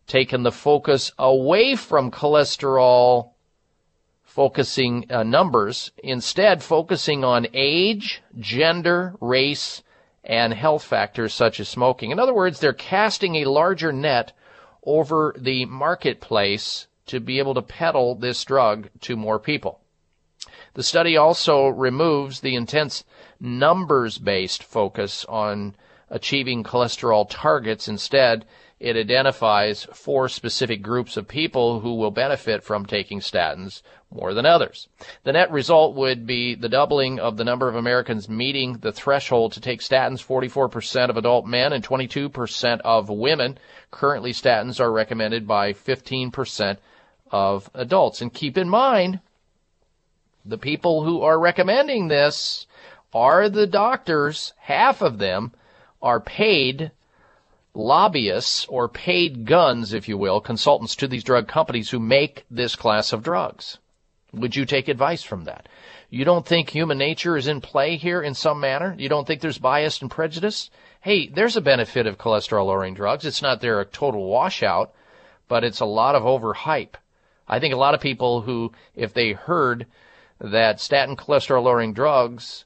taken 0.06 0.43
the 0.43 0.52
focus 0.52 1.12
away 1.19 1.77
from 1.77 2.11
cholesterol 2.11 3.34
focusing 4.35 5.06
uh, 5.12 5.23
numbers, 5.23 5.93
instead 6.02 6.61
focusing 6.61 7.23
on 7.23 7.47
age, 7.55 8.20
gender, 8.40 9.15
race, 9.20 9.81
and 10.24 10.52
health 10.52 10.82
factors 10.82 11.32
such 11.32 11.61
as 11.61 11.69
smoking. 11.69 12.11
In 12.11 12.19
other 12.19 12.35
words, 12.35 12.59
they're 12.59 12.73
casting 12.73 13.36
a 13.36 13.44
larger 13.44 13.93
net 13.93 14.32
over 14.82 15.36
the 15.39 15.66
marketplace 15.66 16.89
to 17.06 17.20
be 17.20 17.39
able 17.39 17.55
to 17.55 17.62
peddle 17.62 18.16
this 18.16 18.44
drug 18.44 18.89
to 19.02 19.15
more 19.15 19.39
people. 19.39 19.78
The 20.73 20.82
study 20.82 21.16
also 21.16 21.69
removes 21.69 22.40
the 22.40 22.56
intense 22.56 23.05
numbers 23.39 24.19
based 24.19 24.65
focus 24.65 25.24
on 25.28 25.77
achieving 26.11 26.65
cholesterol 26.65 27.24
targets. 27.31 27.86
Instead, 27.86 28.44
it 28.81 28.97
identifies 28.97 29.85
four 29.85 30.29
specific 30.29 30.83
groups 30.83 31.17
of 31.17 31.29
people 31.29 31.81
who 31.81 31.95
will 31.95 32.11
benefit 32.11 32.63
from 32.65 32.85
taking 32.85 33.21
statins 33.21 33.83
more 34.11 34.35
than 34.35 34.47
others. 34.47 34.89
The 35.23 35.33
net 35.33 35.51
result 35.51 35.95
would 35.95 36.27
be 36.27 36.55
the 36.55 36.69
doubling 36.69 37.19
of 37.19 37.37
the 37.37 37.45
number 37.45 37.69
of 37.69 37.77
Americans 37.77 38.29
meeting 38.29 38.79
the 38.79 38.93
threshold 38.93 39.53
to 39.53 39.61
take 39.61 39.81
statins. 39.81 40.25
44% 40.25 41.09
of 41.09 41.17
adult 41.17 41.47
men 41.47 41.73
and 41.73 41.85
22% 41.85 42.81
of 42.85 43.09
women. 43.09 43.59
Currently, 43.91 44.33
statins 44.33 44.81
are 44.81 44.93
recommended 44.93 45.47
by 45.47 45.73
15% 45.73 46.77
of 47.31 47.71
adults. 47.75 48.21
And 48.21 48.33
keep 48.33 48.59
in 48.59 48.69
mind, 48.69 49.21
the 50.45 50.59
people 50.59 51.05
who 51.05 51.23
are 51.23 51.39
recommending 51.41 52.09
this 52.09 52.67
are 53.13 53.49
the 53.49 53.67
doctors. 53.67 54.53
Half 54.59 55.01
of 55.01 55.19
them 55.19 55.53
are 56.03 56.21
paid 56.21 56.91
lobbyists 57.75 58.67
or 58.67 58.89
paid 58.89 59.45
guns, 59.45 59.93
if 59.93 60.09
you 60.09 60.17
will, 60.17 60.41
consultants 60.41 60.97
to 60.97 61.09
these 61.09 61.25
drug 61.25 61.49
companies 61.49 61.91
who 61.91 61.99
make 61.99 62.45
this 62.51 62.77
class 62.77 63.13
of 63.13 63.23
drugs. 63.23 63.79
Would 64.33 64.57
you 64.57 64.65
take 64.65 64.89
advice 64.89 65.23
from 65.23 65.45
that? 65.45 65.69
You 66.09 66.25
don't 66.25 66.47
think 66.47 66.71
human 66.71 66.99
nature 66.99 67.37
is 67.37 67.47
in 67.47 67.61
play 67.61 67.97
here 67.97 68.23
in 68.23 68.35
some 68.35 68.61
manner? 68.61 68.95
You 68.99 69.09
don't 69.09 69.27
think 69.27 69.41
there's 69.41 69.59
bias 69.59 70.01
and 70.01 70.11
prejudice? 70.11 70.71
Hey, 71.01 71.29
there's 71.29 71.57
a 71.57 71.61
benefit 71.61 72.07
of 72.07 72.19
cholesterol 72.19 72.67
lowering 72.67 72.95
drugs. 72.95 73.27
It's 73.27 73.43
not 73.43 73.61
they're 73.61 73.81
a 73.81 73.85
total 73.85 74.27
washout, 74.27 74.95
but 75.49 75.65
it's 75.65 75.81
a 75.81 75.85
lot 75.85 76.15
of 76.15 76.23
overhype 76.23 76.95
I 77.47 77.61
think 77.61 77.75
a 77.75 77.79
lot 77.79 77.95
of 77.95 78.01
people 78.01 78.41
who, 78.43 78.73
if 78.95 79.13
they 79.13 79.33
heard 79.33 79.87
that 80.41 80.81
statin 80.81 81.17
cholesterol 81.17 81.65
lowering 81.65 81.93
drugs 81.93 82.65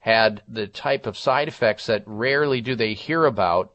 had 0.00 0.42
the 0.48 0.66
type 0.66 1.06
of 1.06 1.18
side 1.18 1.48
effects 1.48 1.86
that 1.86 2.04
rarely 2.06 2.60
do 2.60 2.74
they 2.74 2.94
hear 2.94 3.24
about 3.24 3.72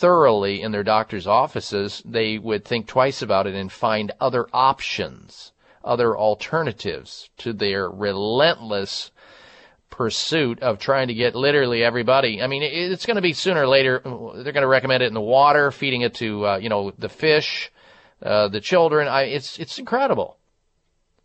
thoroughly 0.00 0.62
in 0.62 0.72
their 0.72 0.82
doctor's 0.82 1.26
offices, 1.26 2.02
they 2.06 2.38
would 2.38 2.64
think 2.64 2.86
twice 2.86 3.20
about 3.20 3.46
it 3.46 3.54
and 3.54 3.70
find 3.70 4.10
other 4.18 4.46
options, 4.50 5.52
other 5.84 6.16
alternatives 6.16 7.28
to 7.36 7.52
their 7.52 7.88
relentless 7.88 9.10
pursuit 9.90 10.58
of 10.60 10.78
trying 10.78 11.08
to 11.08 11.14
get 11.14 11.34
literally 11.34 11.84
everybody. 11.84 12.40
I 12.40 12.46
mean, 12.46 12.62
it's 12.62 13.04
going 13.04 13.16
to 13.16 13.22
be 13.22 13.34
sooner 13.34 13.64
or 13.64 13.68
later. 13.68 14.00
They're 14.02 14.54
going 14.54 14.62
to 14.62 14.66
recommend 14.66 15.02
it 15.02 15.08
in 15.08 15.14
the 15.14 15.20
water, 15.20 15.70
feeding 15.70 16.00
it 16.00 16.14
to 16.14 16.46
uh, 16.46 16.56
you 16.56 16.70
know 16.70 16.92
the 16.98 17.10
fish, 17.10 17.70
uh, 18.22 18.48
the 18.48 18.60
children. 18.60 19.06
I, 19.06 19.24
it's 19.24 19.58
it's 19.58 19.78
incredible. 19.78 20.38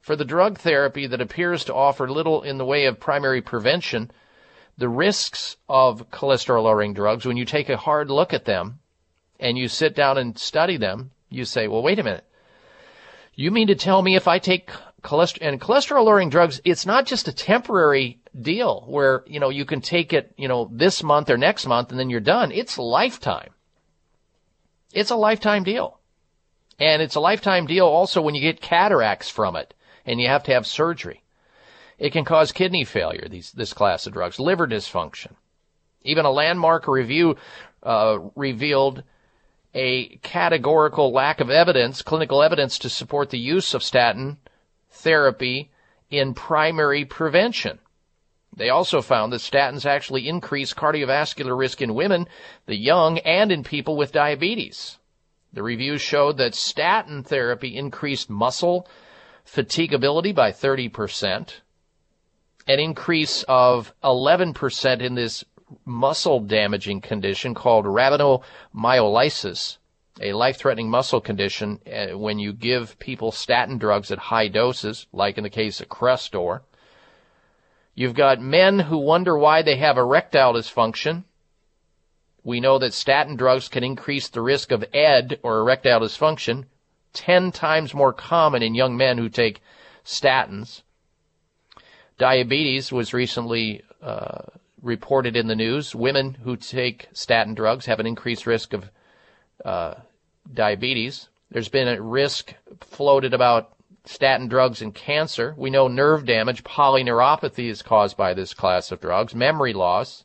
For 0.01 0.17
the 0.17 0.25
drug 0.25 0.59
therapy 0.59 1.07
that 1.07 1.21
appears 1.21 1.63
to 1.65 1.73
offer 1.73 2.09
little 2.09 2.43
in 2.43 2.57
the 2.57 2.65
way 2.65 2.85
of 2.85 2.99
primary 2.99 3.41
prevention, 3.41 4.11
the 4.77 4.89
risks 4.89 5.57
of 5.69 6.09
cholesterol 6.11 6.63
lowering 6.63 6.93
drugs, 6.93 7.25
when 7.25 7.37
you 7.37 7.45
take 7.45 7.69
a 7.69 7.77
hard 7.77 8.09
look 8.09 8.33
at 8.33 8.45
them 8.45 8.79
and 9.39 9.57
you 9.57 9.67
sit 9.67 9.95
down 9.95 10.17
and 10.17 10.37
study 10.37 10.77
them, 10.77 11.11
you 11.29 11.45
say, 11.45 11.67
well, 11.67 11.81
wait 11.83 11.99
a 11.99 12.03
minute. 12.03 12.25
You 13.33 13.51
mean 13.51 13.67
to 13.67 13.75
tell 13.75 14.01
me 14.01 14.15
if 14.15 14.27
I 14.27 14.39
take 14.39 14.69
cholesterol 15.01 15.47
and 15.47 15.61
cholesterol 15.61 16.05
lowering 16.05 16.29
drugs, 16.29 16.61
it's 16.63 16.85
not 16.85 17.05
just 17.05 17.27
a 17.27 17.33
temporary 17.33 18.19
deal 18.39 18.85
where, 18.87 19.23
you 19.27 19.39
know, 19.39 19.49
you 19.49 19.65
can 19.65 19.81
take 19.81 20.13
it, 20.13 20.33
you 20.37 20.47
know, 20.47 20.69
this 20.71 21.03
month 21.03 21.29
or 21.29 21.37
next 21.37 21.67
month 21.67 21.91
and 21.91 21.99
then 21.99 22.09
you're 22.09 22.19
done. 22.19 22.51
It's 22.51 22.77
lifetime. 22.77 23.51
It's 24.93 25.11
a 25.11 25.15
lifetime 25.15 25.63
deal. 25.63 25.99
And 26.79 27.01
it's 27.01 27.15
a 27.15 27.19
lifetime 27.19 27.67
deal 27.67 27.85
also 27.85 28.21
when 28.21 28.35
you 28.35 28.41
get 28.41 28.61
cataracts 28.61 29.29
from 29.29 29.55
it 29.55 29.73
and 30.05 30.19
you 30.19 30.27
have 30.27 30.43
to 30.43 30.53
have 30.53 30.67
surgery. 30.67 31.21
It 31.97 32.11
can 32.11 32.25
cause 32.25 32.51
kidney 32.51 32.83
failure, 32.83 33.27
these, 33.29 33.51
this 33.51 33.73
class 33.73 34.05
of 34.05 34.13
drugs, 34.13 34.39
liver 34.39 34.67
dysfunction. 34.67 35.35
Even 36.03 36.25
a 36.25 36.31
landmark 36.31 36.87
review 36.87 37.37
uh, 37.83 38.19
revealed 38.35 39.03
a 39.73 40.17
categorical 40.17 41.11
lack 41.11 41.39
of 41.41 41.49
evidence, 41.49 42.01
clinical 42.01 42.41
evidence 42.41 42.79
to 42.79 42.89
support 42.89 43.29
the 43.29 43.39
use 43.39 43.73
of 43.73 43.83
statin 43.83 44.37
therapy 44.89 45.71
in 46.09 46.33
primary 46.33 47.05
prevention. 47.05 47.79
They 48.55 48.69
also 48.69 49.01
found 49.01 49.33
that 49.33 49.41
statins 49.41 49.85
actually 49.85 50.29
increase 50.29 50.73
cardiovascular 50.73 51.57
risk 51.57 51.81
in 51.81 51.93
women, 51.93 52.27
the 52.67 52.77
young, 52.77 53.17
and 53.19 53.51
in 53.51 53.63
people 53.63 53.97
with 53.97 54.13
diabetes. 54.13 54.97
The 55.51 55.63
reviews 55.63 56.01
showed 56.01 56.37
that 56.37 56.55
statin 56.55 57.23
therapy 57.23 57.75
increased 57.75 58.29
muscle 58.29 58.87
fatigability 59.45 60.33
by 60.33 60.51
30%, 60.51 61.55
an 62.67 62.79
increase 62.79 63.43
of 63.47 63.93
11% 64.03 65.01
in 65.01 65.15
this 65.15 65.43
muscle 65.85 66.39
damaging 66.39 67.01
condition 67.01 67.53
called 67.53 67.85
rhabdomyolysis, 67.85 69.77
a 70.21 70.33
life 70.33 70.57
threatening 70.57 70.89
muscle 70.89 71.21
condition 71.21 71.79
uh, 71.91 72.17
when 72.17 72.39
you 72.39 72.53
give 72.53 72.97
people 72.99 73.31
statin 73.31 73.77
drugs 73.77 74.11
at 74.11 74.17
high 74.17 74.47
doses, 74.47 75.07
like 75.11 75.37
in 75.37 75.43
the 75.43 75.49
case 75.49 75.79
of 75.81 75.89
Crestor. 75.89 76.61
You've 77.93 78.15
got 78.15 78.41
men 78.41 78.79
who 78.79 78.97
wonder 78.97 79.37
why 79.37 79.61
they 79.61 79.77
have 79.77 79.97
erectile 79.97 80.53
dysfunction. 80.53 81.23
We 82.43 82.59
know 82.59 82.77
that 82.79 82.93
statin 82.93 83.35
drugs 83.35 83.69
can 83.69 83.83
increase 83.83 84.27
the 84.27 84.41
risk 84.41 84.71
of 84.71 84.85
ED 84.93 85.39
or 85.43 85.59
erectile 85.59 86.01
dysfunction, 86.01 86.65
10 87.13 87.51
times 87.51 87.93
more 87.93 88.13
common 88.13 88.61
in 88.61 88.75
young 88.75 88.97
men 88.97 89.17
who 89.17 89.29
take 89.29 89.61
statins. 90.03 90.81
Diabetes 92.17 92.91
was 92.91 93.13
recently 93.13 93.83
uh, 94.01 94.43
reported 94.81 95.35
in 95.35 95.47
the 95.47 95.55
news. 95.55 95.93
Women 95.93 96.37
who 96.43 96.55
take 96.55 97.07
statin 97.11 97.55
drugs 97.55 97.85
have 97.87 97.99
an 97.99 98.07
increased 98.07 98.45
risk 98.47 98.73
of 98.73 98.89
uh, 99.63 99.95
diabetes. 100.53 101.27
There's 101.51 101.69
been 101.69 101.87
a 101.87 102.01
risk 102.01 102.53
floated 102.81 103.33
about 103.33 103.73
statin 104.05 104.47
drugs 104.47 104.81
and 104.81 104.93
cancer. 104.93 105.53
We 105.57 105.69
know 105.69 105.87
nerve 105.87 106.25
damage, 106.25 106.63
polyneuropathy 106.63 107.69
is 107.69 107.81
caused 107.81 108.15
by 108.15 108.33
this 108.33 108.53
class 108.53 108.91
of 108.91 109.01
drugs, 109.01 109.35
memory 109.35 109.73
loss, 109.73 110.23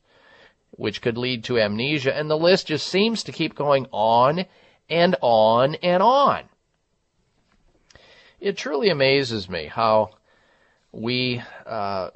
which 0.73 1.03
could 1.03 1.19
lead 1.19 1.45
to 1.45 1.59
amnesia, 1.59 2.17
and 2.17 2.31
the 2.31 2.37
list 2.37 2.69
just 2.69 2.87
seems 2.87 3.25
to 3.25 3.33
keep 3.33 3.55
going 3.55 3.87
on 3.91 4.47
and 4.89 5.17
on 5.21 5.75
and 5.77 6.03
on. 6.03 6.45
It 8.41 8.57
truly 8.57 8.89
amazes 8.89 9.49
me 9.49 9.67
how 9.67 10.11
we 10.93 11.43
uh, 11.67 12.11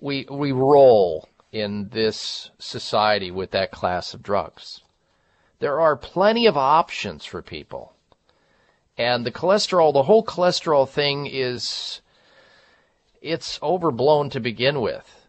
we 0.00 0.26
we 0.30 0.52
roll 0.52 1.28
in 1.52 1.88
this 1.88 2.50
society 2.58 3.30
with 3.30 3.50
that 3.52 3.70
class 3.70 4.14
of 4.14 4.22
drugs. 4.22 4.82
There 5.58 5.80
are 5.80 5.96
plenty 5.96 6.46
of 6.46 6.56
options 6.56 7.24
for 7.24 7.40
people. 7.42 7.94
And 8.98 9.24
the 9.24 9.32
cholesterol, 9.32 9.92
the 9.92 10.04
whole 10.04 10.24
cholesterol 10.24 10.88
thing 10.88 11.26
is, 11.26 12.00
it's 13.20 13.58
overblown 13.62 14.30
to 14.30 14.40
begin 14.40 14.80
with. 14.80 15.26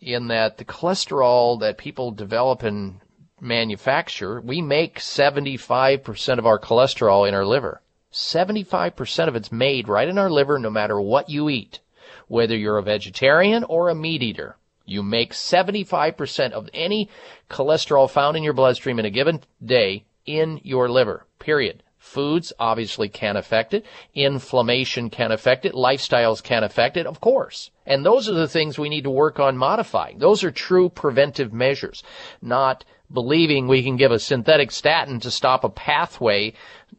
In 0.00 0.28
that 0.28 0.58
the 0.58 0.64
cholesterol 0.64 1.60
that 1.60 1.78
people 1.78 2.10
develop 2.10 2.62
and 2.62 3.00
manufacture, 3.40 4.40
we 4.40 4.62
make 4.62 4.98
75% 4.98 6.38
of 6.38 6.46
our 6.46 6.58
cholesterol 6.58 7.26
in 7.28 7.34
our 7.34 7.44
liver. 7.44 7.82
75% 8.12 9.28
of 9.28 9.36
it's 9.36 9.52
made 9.52 9.88
right 9.88 10.08
in 10.08 10.18
our 10.18 10.30
liver 10.30 10.58
no 10.58 10.70
matter 10.70 11.00
what 11.00 11.28
you 11.28 11.48
eat. 11.48 11.80
Whether 12.26 12.56
you're 12.56 12.78
a 12.78 12.82
vegetarian 12.82 13.64
or 13.64 13.88
a 13.88 13.94
meat 13.94 14.22
eater, 14.22 14.56
you 14.84 15.02
make 15.02 15.32
75% 15.32 16.52
of 16.52 16.68
any 16.72 17.08
cholesterol 17.50 18.08
found 18.10 18.36
in 18.36 18.42
your 18.42 18.54
bloodstream 18.54 18.98
in 18.98 19.04
a 19.04 19.10
given 19.10 19.42
day 19.64 20.04
in 20.24 20.60
your 20.62 20.88
liver. 20.88 21.26
Period. 21.38 21.82
Foods 22.08 22.54
obviously 22.58 23.10
can 23.10 23.36
affect 23.36 23.74
it. 23.74 23.84
Inflammation 24.14 25.10
can 25.10 25.30
affect 25.30 25.66
it. 25.66 25.74
Lifestyles 25.74 26.42
can 26.42 26.64
affect 26.64 26.96
it, 26.96 27.06
of 27.06 27.20
course. 27.20 27.70
And 27.84 28.04
those 28.04 28.30
are 28.30 28.34
the 28.34 28.48
things 28.48 28.78
we 28.78 28.88
need 28.88 29.04
to 29.04 29.10
work 29.10 29.38
on 29.38 29.58
modifying. 29.58 30.18
Those 30.18 30.42
are 30.42 30.50
true 30.50 30.88
preventive 30.88 31.52
measures, 31.52 32.02
not 32.40 32.86
believing 33.12 33.68
we 33.68 33.82
can 33.82 33.96
give 33.96 34.10
a 34.10 34.18
synthetic 34.18 34.70
statin 34.70 35.20
to 35.20 35.30
stop 35.30 35.64
a 35.64 35.68
pathway 35.68 36.54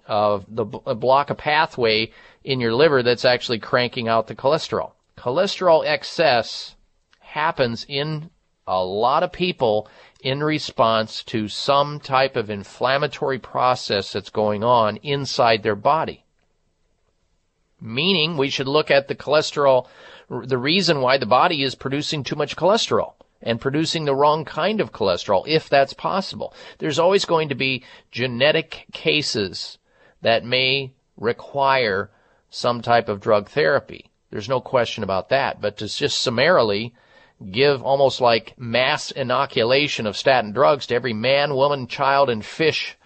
of 0.05 0.45
the 0.47 0.65
uh, 0.85 0.93
block 0.93 1.31
a 1.31 1.35
pathway 1.35 2.11
in 2.43 2.59
your 2.59 2.75
liver 2.75 3.01
that's 3.01 3.25
actually 3.25 3.59
cranking 3.59 4.07
out 4.07 4.27
the 4.27 4.35
cholesterol. 4.35 4.91
Cholesterol 5.17 5.85
excess 5.85 6.75
happens 7.19 7.83
in 7.89 8.29
a 8.67 8.83
lot 8.83 9.23
of 9.23 9.31
people 9.31 9.89
in 10.21 10.43
response 10.43 11.23
to 11.23 11.47
some 11.47 11.99
type 11.99 12.35
of 12.35 12.49
inflammatory 12.49 13.39
process 13.39 14.11
that's 14.11 14.29
going 14.29 14.63
on 14.63 14.97
inside 14.97 15.63
their 15.63 15.75
body. 15.75 16.25
Meaning 17.79 18.35
we 18.35 18.49
should 18.49 18.67
look 18.67 18.91
at 18.91 19.07
the 19.07 19.15
cholesterol, 19.15 19.87
the 20.29 20.57
reason 20.57 21.01
why 21.01 21.17
the 21.17 21.25
body 21.25 21.63
is 21.63 21.75
producing 21.75 22.23
too 22.23 22.35
much 22.35 22.57
cholesterol 22.57 23.13
and 23.41 23.61
producing 23.61 24.03
the 24.03 24.15
wrong 24.15 24.43
kind 24.43 24.81
of 24.81 24.91
cholesterol, 24.91 25.47
if 25.47 25.69
that's 25.69 25.93
possible. 25.93 26.53
There's 26.79 26.99
always 26.99 27.23
going 27.23 27.49
to 27.49 27.55
be 27.55 27.83
genetic 28.11 28.85
cases 28.91 29.77
that 30.21 30.43
may 30.43 30.91
require 31.15 32.09
some 32.49 32.81
type 32.81 33.07
of 33.07 33.21
drug 33.21 33.47
therapy. 33.47 34.09
There's 34.29 34.49
no 34.49 34.59
question 34.59 35.03
about 35.03 35.29
that. 35.29 35.61
But 35.61 35.77
to 35.77 35.87
just 35.87 36.19
summarily 36.19 36.93
give 37.51 37.81
almost 37.81 38.21
like 38.21 38.57
mass 38.57 39.11
inoculation 39.11 40.05
of 40.05 40.17
statin 40.17 40.51
drugs 40.51 40.87
to 40.87 40.95
every 40.95 41.13
man, 41.13 41.55
woman, 41.55 41.87
child, 41.87 42.29
and 42.29 42.43
fish 42.43 42.97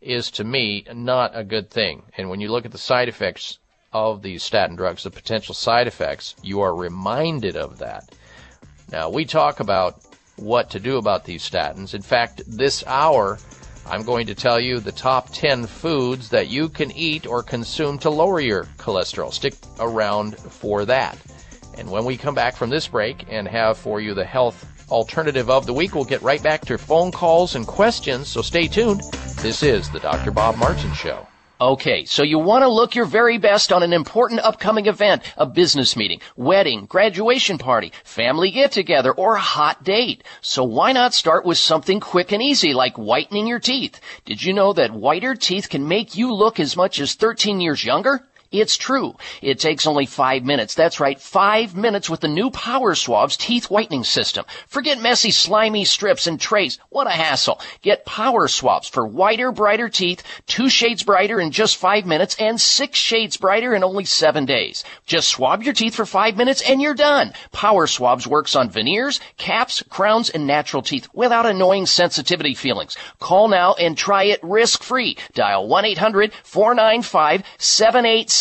is 0.00 0.30
to 0.30 0.44
me 0.44 0.84
not 0.94 1.32
a 1.34 1.44
good 1.44 1.70
thing. 1.70 2.02
And 2.16 2.30
when 2.30 2.40
you 2.40 2.50
look 2.50 2.64
at 2.64 2.72
the 2.72 2.78
side 2.78 3.08
effects 3.08 3.58
of 3.92 4.22
these 4.22 4.42
statin 4.42 4.76
drugs, 4.76 5.02
the 5.02 5.10
potential 5.10 5.54
side 5.54 5.86
effects, 5.86 6.34
you 6.42 6.60
are 6.60 6.74
reminded 6.74 7.56
of 7.56 7.78
that. 7.78 8.14
Now, 8.90 9.10
we 9.10 9.24
talk 9.24 9.60
about 9.60 10.02
what 10.36 10.70
to 10.70 10.80
do 10.80 10.96
about 10.96 11.24
these 11.24 11.48
statins. 11.48 11.94
In 11.94 12.02
fact, 12.02 12.42
this 12.46 12.84
hour, 12.86 13.38
I'm 13.86 14.02
going 14.02 14.26
to 14.26 14.34
tell 14.34 14.60
you 14.60 14.80
the 14.80 14.92
top 14.92 15.30
10 15.32 15.66
foods 15.66 16.28
that 16.30 16.48
you 16.48 16.68
can 16.68 16.90
eat 16.92 17.26
or 17.26 17.42
consume 17.42 17.98
to 17.98 18.10
lower 18.10 18.40
your 18.40 18.64
cholesterol. 18.78 19.32
Stick 19.32 19.54
around 19.78 20.38
for 20.38 20.84
that. 20.86 21.18
And 21.80 21.90
when 21.90 22.04
we 22.04 22.18
come 22.18 22.34
back 22.34 22.56
from 22.56 22.68
this 22.68 22.86
break 22.88 23.24
and 23.30 23.48
have 23.48 23.78
for 23.78 24.02
you 24.02 24.12
the 24.12 24.24
health 24.24 24.66
alternative 24.90 25.48
of 25.48 25.64
the 25.64 25.72
week, 25.72 25.94
we'll 25.94 26.04
get 26.04 26.20
right 26.20 26.42
back 26.42 26.60
to 26.66 26.76
phone 26.76 27.10
calls 27.10 27.54
and 27.54 27.66
questions, 27.66 28.28
so 28.28 28.42
stay 28.42 28.68
tuned. 28.68 29.00
This 29.40 29.62
is 29.62 29.90
the 29.90 29.98
Dr. 29.98 30.30
Bob 30.30 30.56
Martin 30.56 30.92
Show. 30.92 31.26
Okay, 31.58 32.04
so 32.04 32.22
you 32.22 32.38
want 32.38 32.62
to 32.62 32.68
look 32.68 32.94
your 32.94 33.06
very 33.06 33.38
best 33.38 33.72
on 33.72 33.82
an 33.82 33.94
important 33.94 34.40
upcoming 34.40 34.86
event, 34.86 35.22
a 35.38 35.46
business 35.46 35.96
meeting, 35.96 36.20
wedding, 36.36 36.84
graduation 36.84 37.56
party, 37.56 37.92
family 38.04 38.50
get 38.50 38.72
together, 38.72 39.12
or 39.12 39.36
a 39.36 39.40
hot 39.40 39.82
date. 39.82 40.22
So 40.42 40.64
why 40.64 40.92
not 40.92 41.14
start 41.14 41.46
with 41.46 41.58
something 41.58 42.00
quick 42.00 42.32
and 42.32 42.42
easy 42.42 42.74
like 42.74 42.96
whitening 42.96 43.46
your 43.46 43.58
teeth? 43.58 44.00
Did 44.26 44.42
you 44.42 44.52
know 44.52 44.74
that 44.74 44.92
whiter 44.92 45.34
teeth 45.34 45.70
can 45.70 45.88
make 45.88 46.16
you 46.16 46.32
look 46.32 46.60
as 46.60 46.76
much 46.76 47.00
as 47.00 47.14
13 47.14 47.60
years 47.60 47.84
younger? 47.84 48.20
It's 48.52 48.76
true. 48.76 49.14
It 49.42 49.60
takes 49.60 49.86
only 49.86 50.06
five 50.06 50.42
minutes. 50.42 50.74
That's 50.74 50.98
right, 50.98 51.20
five 51.20 51.76
minutes 51.76 52.10
with 52.10 52.18
the 52.18 52.26
new 52.26 52.50
Power 52.50 52.96
Swabs 52.96 53.36
teeth 53.36 53.70
whitening 53.70 54.02
system. 54.02 54.44
Forget 54.66 55.00
messy, 55.00 55.30
slimy 55.30 55.84
strips 55.84 56.26
and 56.26 56.40
trays. 56.40 56.80
What 56.88 57.06
a 57.06 57.10
hassle. 57.10 57.60
Get 57.80 58.04
Power 58.04 58.48
Swabs 58.48 58.88
for 58.88 59.06
whiter, 59.06 59.52
brighter 59.52 59.88
teeth, 59.88 60.24
two 60.48 60.68
shades 60.68 61.04
brighter 61.04 61.40
in 61.40 61.52
just 61.52 61.76
five 61.76 62.06
minutes, 62.06 62.34
and 62.40 62.60
six 62.60 62.98
shades 62.98 63.36
brighter 63.36 63.72
in 63.72 63.84
only 63.84 64.04
seven 64.04 64.46
days. 64.46 64.82
Just 65.06 65.28
swab 65.28 65.62
your 65.62 65.74
teeth 65.74 65.94
for 65.94 66.04
five 66.04 66.36
minutes 66.36 66.60
and 66.60 66.82
you're 66.82 66.94
done. 66.94 67.32
Power 67.52 67.86
Swabs 67.86 68.26
works 68.26 68.56
on 68.56 68.68
veneers, 68.68 69.20
caps, 69.36 69.80
crowns, 69.88 70.28
and 70.28 70.44
natural 70.44 70.82
teeth 70.82 71.06
without 71.12 71.46
annoying 71.46 71.86
sensitivity 71.86 72.54
feelings. 72.54 72.96
Call 73.20 73.46
now 73.46 73.74
and 73.74 73.96
try 73.96 74.24
it 74.24 74.40
risk-free. 74.42 75.16
Dial 75.34 75.68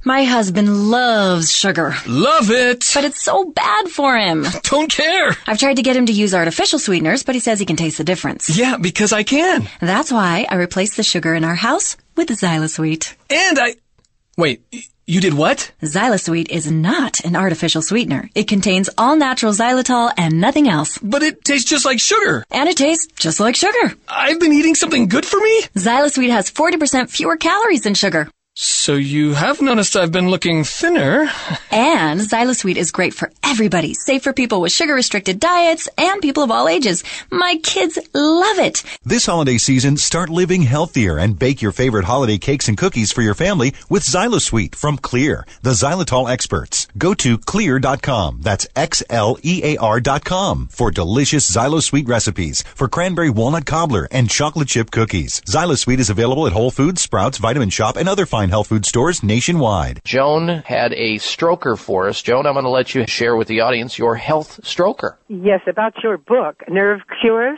My 0.07 0.23
husband 0.23 0.91
loves 0.91 1.52
sugar. 1.52 1.95
Love 2.06 2.52
it! 2.52 2.85
But 2.93 3.06
it's 3.06 3.23
so 3.23 3.45
bad 3.45 3.89
for 3.89 4.15
him. 4.15 4.45
Don't 4.61 4.91
care! 4.91 5.35
I've 5.47 5.57
tried 5.57 5.77
to 5.77 5.81
get 5.81 5.95
him 5.95 6.06
to 6.06 6.14
use 6.14 6.35
artificial 6.35 6.77
sweeteners, 6.77 7.23
but 7.23 7.34
he 7.34 7.41
says 7.41 7.57
he 7.57 7.65
can 7.65 7.76
taste 7.76 7.97
the 7.97 8.03
difference. 8.03 8.56
Yeah, 8.56 8.77
because 8.77 9.11
I 9.11 9.23
can. 9.23 9.68
That's 9.81 10.11
why 10.11 10.45
I 10.47 10.57
replaced 10.57 10.97
the 10.97 11.02
sugar 11.02 11.34
in 11.34 11.43
our 11.43 11.56
house 11.56 11.97
with 12.15 12.30
Xylosweet. 12.30 13.15
And 13.31 13.57
I. 13.57 13.77
Wait, 14.38 14.61
you 15.07 15.22
did 15.22 15.36
what? 15.36 15.72
Xylosweet 15.84 16.49
is 16.49 16.72
not 16.72 17.19
an 17.23 17.36
artificial 17.36 17.84
sweetener. 17.84 18.27
It 18.34 18.48
contains 18.48 18.90
all 18.98 19.15
natural 19.15 19.53
xylitol 19.53 20.11
and 20.18 20.41
nothing 20.41 20.68
else. 20.68 20.98
But 20.98 21.22
it 21.22 21.44
tastes 21.45 21.69
just 21.69 21.86
like 21.86 21.99
sugar. 21.99 22.44
And 22.49 22.68
it 22.68 22.77
tastes 22.77 23.07
just 23.15 23.40
like 23.40 23.56
sugar. 23.56 23.94
I've 24.10 24.40
been 24.40 24.53
eating 24.53 24.73
something 24.73 25.07
good 25.07 25.26
for 25.26 25.40
me? 25.40 25.61
Xylosweet 25.76 26.32
has 26.32 26.49
40% 26.49 27.10
fewer 27.11 27.38
calories 27.38 27.82
than 27.82 27.94
sugar. 27.94 28.30
So 28.57 28.94
you 28.94 29.34
have 29.34 29.61
noticed 29.61 29.98
I've 29.98 30.14
been 30.14 30.30
looking 30.30 30.64
thinner. 30.64 31.30
And 31.72 32.22
Xylosweet 32.22 32.77
is 32.77 32.91
great 32.91 33.14
for 33.14 33.30
everybody, 33.44 33.94
safe 33.94 34.23
for 34.23 34.32
people 34.32 34.61
with 34.61 34.72
sugar 34.72 34.94
restricted 34.94 35.41
diets 35.41 35.90
and 35.98 36.22
people 36.22 36.41
of 36.41 36.52
all 36.52 36.69
ages. 36.69 37.03
My 37.30 37.60
kids 37.61 37.99
love 38.14 38.60
it. 38.60 38.82
This 39.03 39.26
holiday 39.26 39.57
season, 39.57 39.98
start 39.98 40.30
living 40.30 40.61
healthier 40.61 41.18
and 41.18 41.38
bake 41.38 41.61
your 41.61 41.73
favorite 41.73 42.06
holiday 42.06 42.38
cakes 42.38 42.69
and 42.69 42.77
cookies 42.77 43.11
for 43.11 43.22
your 43.22 43.34
family 43.34 43.73
with 43.90 44.03
Xylosweet 44.03 44.73
from 44.73 44.99
Xlear, 44.99 45.44
the 45.61 45.72
xylitol 45.72 46.32
experts. 46.32 46.88
Go 46.98 47.14
to 47.15 47.38
xlear.com. 47.38 48.40
That's 48.41 48.68
X 48.73 49.03
L 49.10 49.38
E 49.44 49.61
A 49.65 49.77
R.com 49.77 50.69
for 50.72 50.91
delicious 50.91 51.52
Xylosweet 51.52 52.07
recipes 52.07 52.64
for 52.73 52.88
cranberry 52.88 53.30
walnut 53.30 53.65
cobbler 53.65 54.07
and 54.11 54.30
chocolate 54.30 54.69
chip 54.69 54.91
cookies. 54.91 55.41
Xylosweet 55.41 55.99
is 55.99 56.10
available 56.10 56.48
at 56.48 56.53
Whole 56.53 56.72
Foods, 56.72 57.02
Sprouts, 57.02 57.38
Vitamin 57.38 57.69
Shoppe, 57.69 57.98
and 57.98 58.07
other 58.07 58.26
fine 58.26 58.44
health 58.49 58.67
food 58.67 58.85
stores 58.85 59.23
nationwide. 59.23 60.01
Joan 60.03 60.47
had 60.47 60.93
a 60.93 61.15
stroker 61.15 61.77
for 61.77 62.07
us. 62.07 62.22
Joan, 62.22 62.45
I'm 62.45 62.53
going 62.53 62.65
to 62.65 62.69
let 62.69 62.95
you 62.95 63.05
share 63.07 63.35
with 63.35 63.47
the 63.47 63.61
audience 63.61 63.97
your 63.97 64.15
health 64.15 64.59
stroker. 64.63 65.15
Yes, 65.27 65.61
about 65.67 66.03
your 66.03 66.17
book, 66.17 66.63
Nerve 66.67 67.01
Cures. 67.22 67.57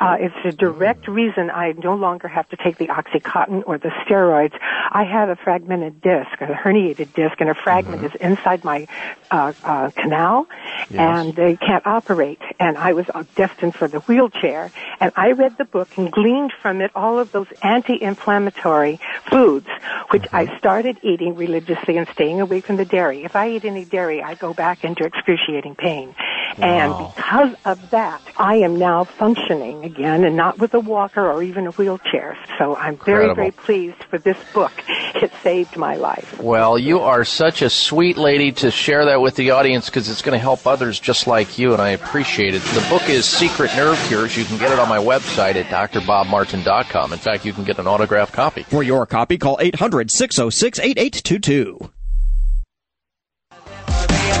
Uh, 0.00 0.16
it's 0.20 0.34
a 0.44 0.52
direct 0.52 1.08
reason 1.08 1.50
I 1.50 1.72
no 1.72 1.94
longer 1.94 2.28
have 2.28 2.48
to 2.50 2.56
take 2.56 2.78
the 2.78 2.86
Oxycontin 2.86 3.64
or 3.66 3.78
the 3.78 3.88
steroids. 4.04 4.56
I 4.90 5.04
have 5.04 5.28
a 5.28 5.36
fragmented 5.36 6.00
disc, 6.00 6.40
a 6.40 6.46
herniated 6.46 7.14
disc, 7.14 7.40
and 7.40 7.50
a 7.50 7.54
fragment 7.54 8.04
is 8.04 8.14
inside 8.20 8.62
my 8.62 8.86
uh, 9.30 9.52
uh, 9.64 9.90
canal, 9.90 10.46
and 10.90 11.34
they 11.34 11.56
can't 11.56 11.84
operate. 11.86 12.40
And 12.60 12.78
I 12.78 12.92
was 12.92 13.06
uh, 13.12 13.24
destined 13.34 13.74
for 13.74 13.88
the 13.88 13.98
wheelchair. 14.00 14.70
And 15.00 15.12
I 15.16 15.32
read 15.32 15.58
the 15.58 15.64
book 15.64 15.88
and 15.96 16.12
gleaned 16.12 16.52
from 16.62 16.80
it 16.80 16.92
all 16.94 17.18
of 17.18 17.32
those 17.32 17.48
anti-inflammatory 17.62 19.00
foods, 19.28 19.66
which 20.10 20.26
I 20.32 20.58
started 20.58 20.98
eating 21.02 21.34
religiously 21.34 21.96
and 21.96 22.06
staying 22.08 22.40
away 22.40 22.60
from 22.60 22.76
the 22.76 22.84
dairy. 22.84 23.24
If 23.24 23.36
I 23.36 23.50
eat 23.50 23.64
any 23.64 23.84
dairy, 23.84 24.22
I 24.22 24.34
go 24.34 24.54
back 24.54 24.84
into 24.84 25.04
excruciating 25.04 25.74
pain. 25.76 26.14
And 26.56 26.92
because 27.14 27.54
of 27.64 27.90
that, 27.90 28.20
I 28.36 28.56
am 28.56 28.78
now 28.78 29.04
functioning 29.04 29.84
again 29.84 30.24
and 30.24 30.36
not 30.36 30.58
with 30.58 30.74
a 30.74 30.80
walker 30.80 31.24
or 31.30 31.42
even 31.42 31.66
a 31.66 31.70
wheelchair. 31.72 32.36
So 32.58 32.74
I'm 32.74 32.96
very, 32.96 33.28
Incredible. 33.28 33.34
very 33.34 33.50
pleased 33.52 34.02
for 34.10 34.18
this 34.18 34.36
book. 34.52 34.72
It 35.14 35.30
saved 35.42 35.76
my 35.76 35.96
life. 35.96 36.40
Well, 36.40 36.78
you 36.78 37.00
are 37.00 37.24
such 37.24 37.62
a 37.62 37.70
sweet 37.70 38.16
lady 38.16 38.50
to 38.52 38.70
share 38.70 39.04
that 39.06 39.20
with 39.20 39.36
the 39.36 39.50
audience 39.52 39.86
because 39.86 40.08
it's 40.08 40.22
going 40.22 40.32
to 40.36 40.42
help 40.42 40.66
others 40.66 40.98
just 40.98 41.26
like 41.26 41.58
you, 41.58 41.72
and 41.72 41.82
I 41.82 41.90
appreciate 41.90 42.54
it. 42.54 42.62
The 42.62 42.86
book 42.88 43.08
is 43.08 43.24
Secret 43.24 43.70
Nerve 43.76 43.98
Cures. 44.08 44.36
You 44.36 44.44
can 44.44 44.58
get 44.58 44.72
it 44.72 44.78
on 44.78 44.88
my 44.88 44.98
website 44.98 45.54
at 45.54 45.66
drbobmartin.com. 45.66 47.12
In 47.12 47.18
fact, 47.18 47.44
you 47.44 47.52
can 47.52 47.64
get 47.64 47.78
an 47.78 47.86
autographed 47.86 48.32
copy. 48.32 48.62
For 48.64 48.82
your 48.82 49.06
copy, 49.06 49.38
call 49.38 49.58
800 49.60 50.10
606 50.18 50.80
8822. 50.80 51.78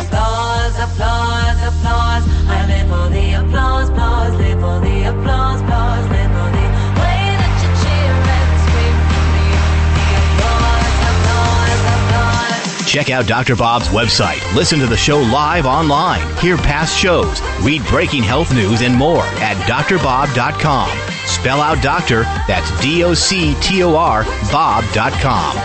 applause, 0.02 0.74
applause, 0.74 1.62
applause. 1.70 2.24
I 2.50 2.66
live 2.66 2.88
for 2.88 3.06
the 3.14 3.34
applause, 3.34 3.88
applause, 3.88 4.34
live 4.34 4.58
for 4.58 4.80
the 4.80 5.04
applause, 5.04 5.60
applause, 5.60 6.04
live 6.10 6.30
for 6.34 6.50
the 6.50 6.66
way 6.98 7.22
that 7.38 7.54
you 7.62 7.70
cheer 7.78 8.10
and 8.34 8.58
scream 8.66 8.96
for 9.06 9.22
me. 9.30 9.46
The 9.94 10.18
applause, 10.18 10.98
applause, 11.14 11.82
applause. 11.94 12.90
Check 12.90 13.10
out 13.10 13.28
Dr. 13.28 13.54
Bob's 13.54 13.86
website, 13.86 14.42
listen 14.56 14.80
to 14.80 14.86
the 14.88 14.96
show 14.96 15.18
live 15.20 15.64
online, 15.64 16.26
hear 16.38 16.56
past 16.56 16.98
shows, 16.98 17.40
read 17.62 17.84
breaking 17.86 18.24
health 18.24 18.52
news, 18.52 18.82
and 18.82 18.96
more 18.96 19.22
at 19.38 19.56
drbob.com. 19.68 21.17
Spell 21.28 21.60
out 21.60 21.82
doctor, 21.82 22.22
that's 22.48 22.68
D 22.80 23.04
O 23.04 23.14
C 23.14 23.54
T 23.60 23.82
O 23.82 23.94
R, 23.94 24.24
Bob.com. 24.50 25.56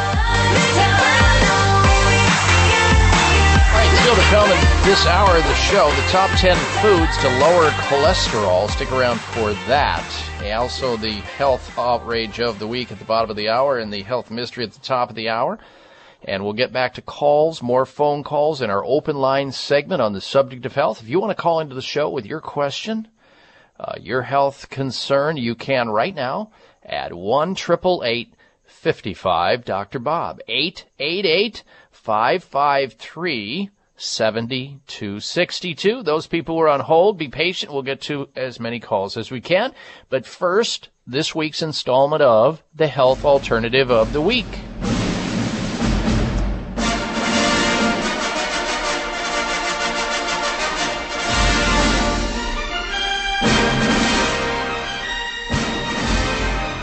Right, 3.71 3.97
still 4.01 4.15
to 4.15 4.21
come 4.29 4.51
in 4.51 4.85
this 4.85 5.05
hour 5.07 5.37
of 5.37 5.43
the 5.43 5.55
show, 5.55 5.89
the 5.89 6.11
top 6.11 6.29
10 6.37 6.55
foods 6.81 7.17
to 7.19 7.29
lower 7.39 7.69
cholesterol. 7.87 8.69
Stick 8.69 8.91
around 8.91 9.19
for 9.19 9.53
that. 9.67 10.03
Also 10.43 10.97
the 10.97 11.13
health 11.13 11.75
outrage 11.77 12.39
of 12.39 12.59
the 12.59 12.67
week 12.67 12.91
at 12.91 12.99
the 12.99 13.05
bottom 13.05 13.29
of 13.29 13.37
the 13.37 13.49
hour 13.49 13.79
and 13.79 13.91
the 13.91 14.03
health 14.03 14.29
mystery 14.29 14.65
at 14.65 14.73
the 14.73 14.79
top 14.81 15.09
of 15.09 15.15
the 15.15 15.29
hour. 15.29 15.57
And 16.25 16.43
we'll 16.43 16.53
get 16.53 16.71
back 16.71 16.93
to 16.95 17.01
calls, 17.01 17.61
more 17.63 17.85
phone 17.85 18.23
calls 18.23 18.61
in 18.61 18.69
our 18.69 18.85
open 18.85 19.15
line 19.15 19.51
segment 19.51 20.01
on 20.01 20.13
the 20.13 20.21
subject 20.21 20.65
of 20.65 20.75
health. 20.75 21.01
If 21.01 21.09
you 21.09 21.19
want 21.19 21.35
to 21.35 21.41
call 21.41 21.59
into 21.59 21.75
the 21.75 21.81
show 21.81 22.09
with 22.09 22.25
your 22.25 22.41
question, 22.41 23.07
uh, 23.83 23.95
your 23.99 24.21
health 24.21 24.69
concern, 24.69 25.37
you 25.37 25.55
can 25.55 25.89
right 25.89 26.15
now 26.15 26.51
at 26.83 27.13
1 27.13 27.55
55 28.65 29.65
Dr. 29.65 29.99
Bob. 29.99 30.39
888 30.47 31.63
553 31.91 33.69
7262. 33.95 36.03
Those 36.03 36.27
people 36.27 36.57
were 36.57 36.67
on 36.67 36.81
hold, 36.81 37.17
be 37.17 37.27
patient. 37.27 37.71
We'll 37.71 37.83
get 37.83 38.01
to 38.01 38.29
as 38.35 38.59
many 38.59 38.79
calls 38.79 39.17
as 39.17 39.31
we 39.31 39.41
can. 39.41 39.73
But 40.09 40.25
first, 40.25 40.89
this 41.05 41.35
week's 41.35 41.61
installment 41.61 42.21
of 42.21 42.63
the 42.73 42.87
Health 42.87 43.25
Alternative 43.25 43.91
of 43.91 44.13
the 44.13 44.21
Week. 44.21 44.47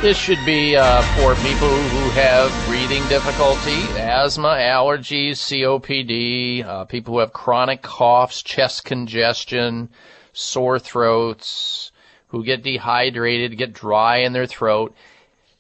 This 0.02 0.16
should 0.16 0.42
be 0.46 0.76
uh, 0.76 1.02
for 1.02 1.34
people 1.34 1.68
who 1.68 2.10
have 2.12 2.66
breathing 2.66 3.06
difficulty, 3.10 3.82
asthma, 4.00 4.48
allergies, 4.48 5.32
COPD, 5.32 6.64
uh, 6.64 6.86
people 6.86 7.12
who 7.12 7.20
have 7.20 7.34
chronic 7.34 7.82
coughs, 7.82 8.42
chest 8.42 8.86
congestion, 8.86 9.90
sore 10.32 10.78
throats, 10.78 11.92
who 12.28 12.42
get 12.42 12.62
dehydrated, 12.62 13.58
get 13.58 13.74
dry 13.74 14.20
in 14.20 14.32
their 14.32 14.46
throat. 14.46 14.94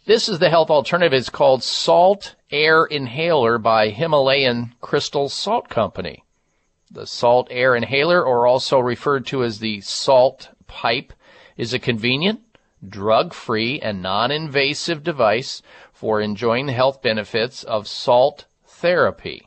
This 0.06 0.26
is 0.26 0.38
the 0.38 0.48
health 0.48 0.70
alternative. 0.70 1.12
It's 1.12 1.28
called 1.28 1.62
Salt 1.62 2.34
Air 2.50 2.86
Inhaler 2.86 3.58
by 3.58 3.90
Himalayan 3.90 4.72
Crystal 4.80 5.28
Salt 5.28 5.68
Company. 5.68 6.24
The 6.90 7.06
Salt 7.06 7.48
Air 7.50 7.76
Inhaler, 7.76 8.24
or 8.24 8.46
also 8.46 8.78
referred 8.78 9.26
to 9.26 9.44
as 9.44 9.58
the 9.58 9.82
Salt 9.82 10.48
Pipe, 10.66 11.12
is 11.58 11.74
a 11.74 11.78
convenient, 11.78 12.40
drug-free, 12.88 13.80
and 13.80 14.02
non-invasive 14.02 15.02
device 15.02 15.62
for 15.92 16.20
enjoying 16.20 16.66
the 16.66 16.72
health 16.72 17.02
benefits 17.02 17.62
of 17.64 17.86
salt 17.86 18.46
therapy. 18.66 19.46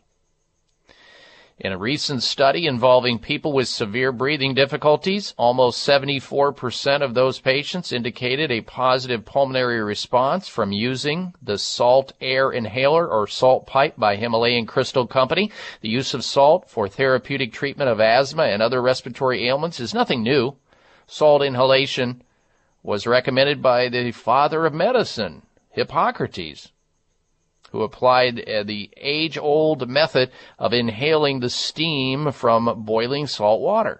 In 1.60 1.72
a 1.72 1.78
recent 1.78 2.24
study 2.24 2.66
involving 2.66 3.20
people 3.20 3.54
with 3.54 3.68
severe 3.68 4.12
breathing 4.12 4.56
difficulties, 4.56 5.36
almost 5.38 5.88
74% 5.88 7.02
of 7.02 7.14
those 7.14 7.40
patients 7.40 7.92
indicated 7.92 8.52
a 8.52 8.62
positive 8.62 9.24
pulmonary 9.24 9.82
response 9.82 10.48
from 10.48 10.72
using 10.72 11.34
the 11.42 11.60
salt 11.60 12.12
air 12.20 12.52
inhaler 12.52 13.08
or 13.08 13.28
salt 13.28 13.68
pipe 13.68 13.94
by 13.98 14.16
Himalayan 14.16 14.66
Crystal 14.66 15.06
Company. 15.06 15.52
The 15.82 15.90
use 15.90 16.14
of 16.14 16.26
salt 16.26 16.70
for 16.70 16.90
therapeutic 16.90 17.54
treatment 17.54 17.90
of 17.90 18.02
asthma 18.02 18.44
and 18.44 18.62
other 18.62 18.82
respiratory 18.82 19.48
ailments 19.48 19.80
is 19.80 19.94
nothing 19.94 20.24
new. 20.24 20.56
Salt 21.06 21.44
inhalation 21.44 22.24
was 22.84 23.08
recommended 23.08 23.62
by 23.62 23.90
the 23.90 24.12
father 24.12 24.66
of 24.66 24.74
medicine, 24.74 25.42
Hippocrates 25.70 26.72
who 27.74 27.82
applied 27.82 28.48
uh, 28.48 28.64
the 28.64 28.90
age 28.98 29.36
old 29.36 29.90
method 29.90 30.32
of 30.60 30.74
inhaling 30.74 31.40
the 31.40 31.50
steam 31.50 32.32
from 32.32 32.84
boiling 32.86 33.26
salt 33.26 33.62
water. 33.62 34.00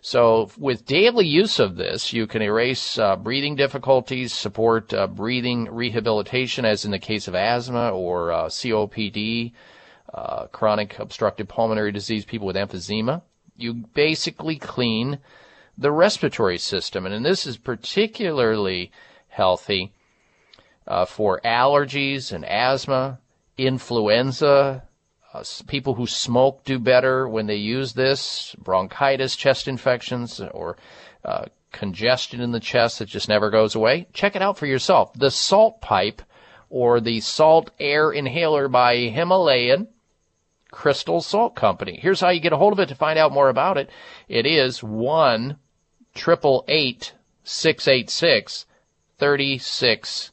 So, 0.00 0.50
with 0.58 0.86
daily 0.86 1.26
use 1.26 1.60
of 1.60 1.76
this, 1.76 2.12
you 2.12 2.26
can 2.26 2.42
erase 2.42 2.98
uh, 2.98 3.14
breathing 3.16 3.54
difficulties, 3.54 4.32
support 4.32 4.92
uh, 4.92 5.06
breathing 5.06 5.68
rehabilitation, 5.70 6.64
as 6.64 6.84
in 6.84 6.90
the 6.90 6.98
case 6.98 7.28
of 7.28 7.36
asthma 7.36 7.90
or 7.90 8.32
uh, 8.32 8.44
COPD, 8.46 9.52
uh, 10.12 10.46
chronic 10.46 10.98
obstructive 10.98 11.46
pulmonary 11.46 11.92
disease, 11.92 12.24
people 12.24 12.46
with 12.46 12.56
emphysema. 12.56 13.22
You 13.54 13.74
basically 13.74 14.56
clean 14.56 15.18
the 15.76 15.92
respiratory 15.92 16.58
system, 16.58 17.06
and 17.06 17.24
this 17.24 17.46
is 17.46 17.56
particularly 17.56 18.90
healthy 19.28 19.92
uh, 20.86 21.04
for 21.04 21.40
allergies 21.44 22.32
and 22.32 22.44
asthma, 22.44 23.18
influenza. 23.56 24.82
Uh, 25.32 25.42
people 25.66 25.94
who 25.94 26.06
smoke 26.06 26.62
do 26.64 26.78
better 26.78 27.26
when 27.26 27.46
they 27.46 27.56
use 27.56 27.94
this, 27.94 28.54
bronchitis, 28.58 29.34
chest 29.34 29.66
infections, 29.66 30.40
or 30.40 30.76
uh, 31.24 31.46
congestion 31.72 32.40
in 32.40 32.52
the 32.52 32.60
chest 32.60 32.98
that 32.98 33.08
just 33.08 33.28
never 33.28 33.48
goes 33.48 33.74
away. 33.74 34.06
Check 34.12 34.36
it 34.36 34.42
out 34.42 34.58
for 34.58 34.66
yourself. 34.66 35.12
The 35.14 35.30
Salt 35.30 35.80
Pipe 35.80 36.20
or 36.68 37.00
the 37.00 37.20
Salt 37.20 37.70
Air 37.80 38.12
Inhaler 38.12 38.68
by 38.68 38.96
Himalayan 38.96 39.88
Crystal 40.72 41.20
Salt 41.20 41.54
Company. 41.54 42.00
Here's 42.02 42.20
how 42.20 42.30
you 42.30 42.40
get 42.40 42.52
a 42.52 42.56
hold 42.56 42.72
of 42.72 42.80
it 42.80 42.88
to 42.88 42.96
find 42.96 43.16
out 43.18 43.30
more 43.30 43.48
about 43.48 43.78
it. 43.78 43.88
It 44.28 44.46
is 44.46 44.82
1 44.82 45.56
888 46.16 47.12
686 47.44 48.66
36 49.18 50.32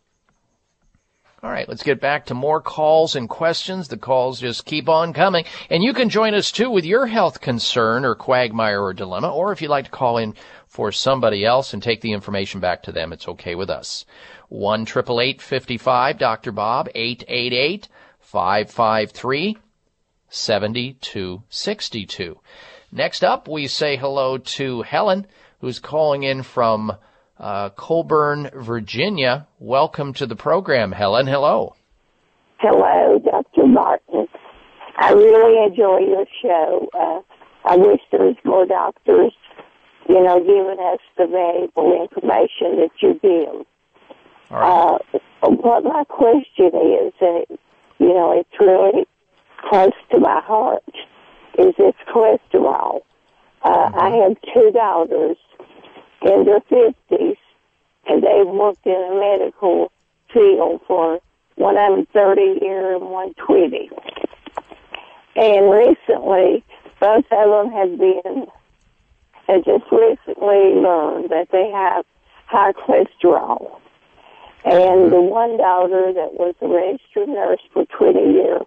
All 1.43 1.49
right, 1.49 1.67
let's 1.67 1.81
get 1.81 1.99
back 1.99 2.27
to 2.27 2.35
more 2.35 2.61
calls 2.61 3.15
and 3.15 3.27
questions. 3.27 3.87
The 3.87 3.97
calls 3.97 4.39
just 4.39 4.65
keep 4.65 4.87
on 4.87 5.11
coming. 5.11 5.45
And 5.71 5.83
you 5.83 5.93
can 5.93 6.09
join 6.09 6.35
us 6.35 6.51
too 6.51 6.69
with 6.69 6.85
your 6.85 7.07
health 7.07 7.41
concern 7.41 8.05
or 8.05 8.13
quagmire 8.13 8.79
or 8.79 8.93
dilemma, 8.93 9.31
or 9.31 9.51
if 9.51 9.59
you'd 9.59 9.69
like 9.69 9.85
to 9.85 9.91
call 9.91 10.17
in 10.17 10.35
for 10.67 10.91
somebody 10.91 11.43
else 11.43 11.73
and 11.73 11.81
take 11.81 12.01
the 12.01 12.13
information 12.13 12.59
back 12.59 12.83
to 12.83 12.91
them, 12.91 13.11
it's 13.11 13.27
okay 13.27 13.55
with 13.55 13.71
us. 13.71 14.05
1 14.49 14.85
55 14.85 16.19
Dr. 16.19 16.51
Bob, 16.51 16.89
888 16.93 17.87
553 18.19 19.57
7262. 20.29 22.39
Next 22.91 23.23
up, 23.23 23.47
we 23.47 23.67
say 23.67 23.95
hello 23.95 24.37
to 24.37 24.83
Helen, 24.83 25.25
who's 25.59 25.79
calling 25.79 26.21
in 26.21 26.43
from 26.43 26.95
uh, 27.41 27.69
Colburn, 27.71 28.49
Virginia. 28.53 29.47
Welcome 29.59 30.13
to 30.13 30.27
the 30.27 30.35
program, 30.35 30.91
Helen. 30.91 31.25
Hello. 31.25 31.75
Hello, 32.59 33.19
Dr. 33.19 33.65
Martin. 33.67 34.27
I 34.95 35.11
really 35.13 35.65
enjoy 35.65 35.99
your 35.99 36.25
show. 36.41 36.87
Uh, 36.93 37.21
I 37.67 37.77
wish 37.77 37.99
there 38.11 38.21
was 38.21 38.35
more 38.45 38.67
doctors, 38.67 39.33
you 40.07 40.23
know, 40.23 40.39
giving 40.39 40.77
us 40.79 40.99
the 41.17 41.25
valuable 41.25 42.01
information 42.03 42.77
that 42.77 42.91
you 43.01 43.19
give. 43.21 43.65
Uh, 44.51 44.97
what 45.41 45.83
my 45.83 46.03
question 46.09 46.67
is, 46.67 47.13
and 47.21 47.57
you 47.99 48.13
know, 48.13 48.33
it's 48.37 48.59
really 48.59 49.07
close 49.69 49.93
to 50.11 50.19
my 50.19 50.41
heart, 50.41 50.83
is 51.57 51.73
this 51.77 51.95
cholesterol. 52.13 53.01
Uh, 53.63 53.69
mm-hmm. 53.69 53.99
I 53.99 54.09
have 54.09 54.37
two 54.53 54.71
daughters 54.71 55.37
in 56.21 56.45
their 56.45 56.61
50s, 56.61 57.37
and 58.07 58.23
they've 58.23 58.47
worked 58.47 58.85
in 58.85 58.93
a 58.93 59.15
medical 59.19 59.91
field 60.33 60.81
for 60.87 61.19
one 61.55 61.77
of 61.77 61.95
them 61.95 62.07
30 62.13 62.59
years 62.61 63.01
and 63.01 63.09
120. 63.09 63.89
And 65.35 65.71
recently, 65.71 66.63
both 66.99 67.25
of 67.31 67.49
them 67.49 67.71
have 67.71 67.97
been, 67.97 68.47
have 69.47 69.65
just 69.65 69.91
recently 69.91 70.75
learned 70.75 71.29
that 71.29 71.47
they 71.51 71.69
have 71.71 72.05
high 72.47 72.73
cholesterol. 72.73 73.79
And 74.63 75.11
the 75.11 75.21
one 75.21 75.57
daughter 75.57 76.13
that 76.13 76.33
was 76.35 76.53
a 76.61 76.67
registered 76.67 77.29
nurse 77.29 77.61
for 77.73 77.85
20 77.85 78.19
years, 78.33 78.61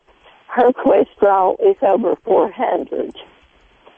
her 0.48 0.72
cholesterol 0.72 1.54
is 1.60 1.76
over 1.82 2.16
400. 2.24 3.14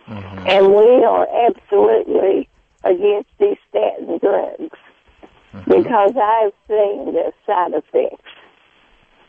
Mm-hmm. 0.06 0.46
And 0.46 0.68
we 0.68 1.04
are 1.04 1.26
absolutely 1.46 2.48
against 2.86 3.30
these 3.38 3.58
statin 3.68 4.18
drugs 4.18 4.78
mm-hmm. 5.52 5.70
because 5.70 6.12
I've 6.16 6.52
seen 6.68 7.12
the 7.12 7.32
side 7.44 7.72
effects. 7.72 8.22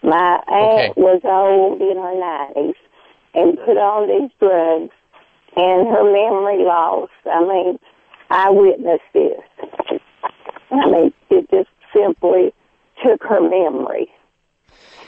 My 0.04 0.42
aunt 0.48 0.92
okay. 0.92 0.94
was 0.96 1.22
old 1.24 1.82
in 1.82 1.98
her 1.98 2.16
nineties 2.20 2.76
and 3.34 3.58
put 3.66 3.78
on 3.78 4.08
these 4.08 4.32
drugs, 4.40 4.94
and 5.56 5.88
her 5.88 6.04
memory 6.04 6.64
lost. 6.64 7.12
I 7.26 7.42
mean, 7.42 7.80
I 8.30 8.50
witnessed 8.50 9.04
this. 9.14 9.42
I 10.72 10.86
mean, 10.90 11.14
it 11.30 11.50
just 11.50 11.70
simply 11.94 12.54
took 13.04 13.24
her 13.24 13.42
memory. 13.42 14.12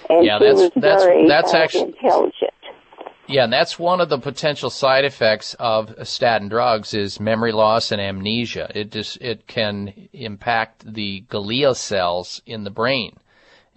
And 0.09 0.25
yeah, 0.25 0.39
she 0.39 0.45
that's 0.45 0.59
was 0.59 0.71
that's 0.75 1.03
very, 1.03 1.27
that's 1.27 1.53
uh, 1.53 1.57
actually 1.57 1.93
intelligent. 1.93 2.53
Yeah, 3.29 3.43
and 3.43 3.53
that's 3.53 3.77
one 3.77 4.01
of 4.01 4.09
the 4.09 4.17
potential 4.17 4.71
side 4.71 5.05
effects 5.05 5.55
of 5.59 5.93
statin 6.07 6.49
drugs 6.49 6.95
is 6.95 7.19
memory 7.19 7.51
loss 7.51 7.91
and 7.91 8.01
amnesia. 8.01 8.71
It 8.73 8.91
just 8.91 9.21
it 9.21 9.45
can 9.45 9.93
impact 10.13 10.95
the 10.95 11.25
glia 11.29 11.75
cells 11.75 12.41
in 12.47 12.63
the 12.63 12.71
brain. 12.71 13.17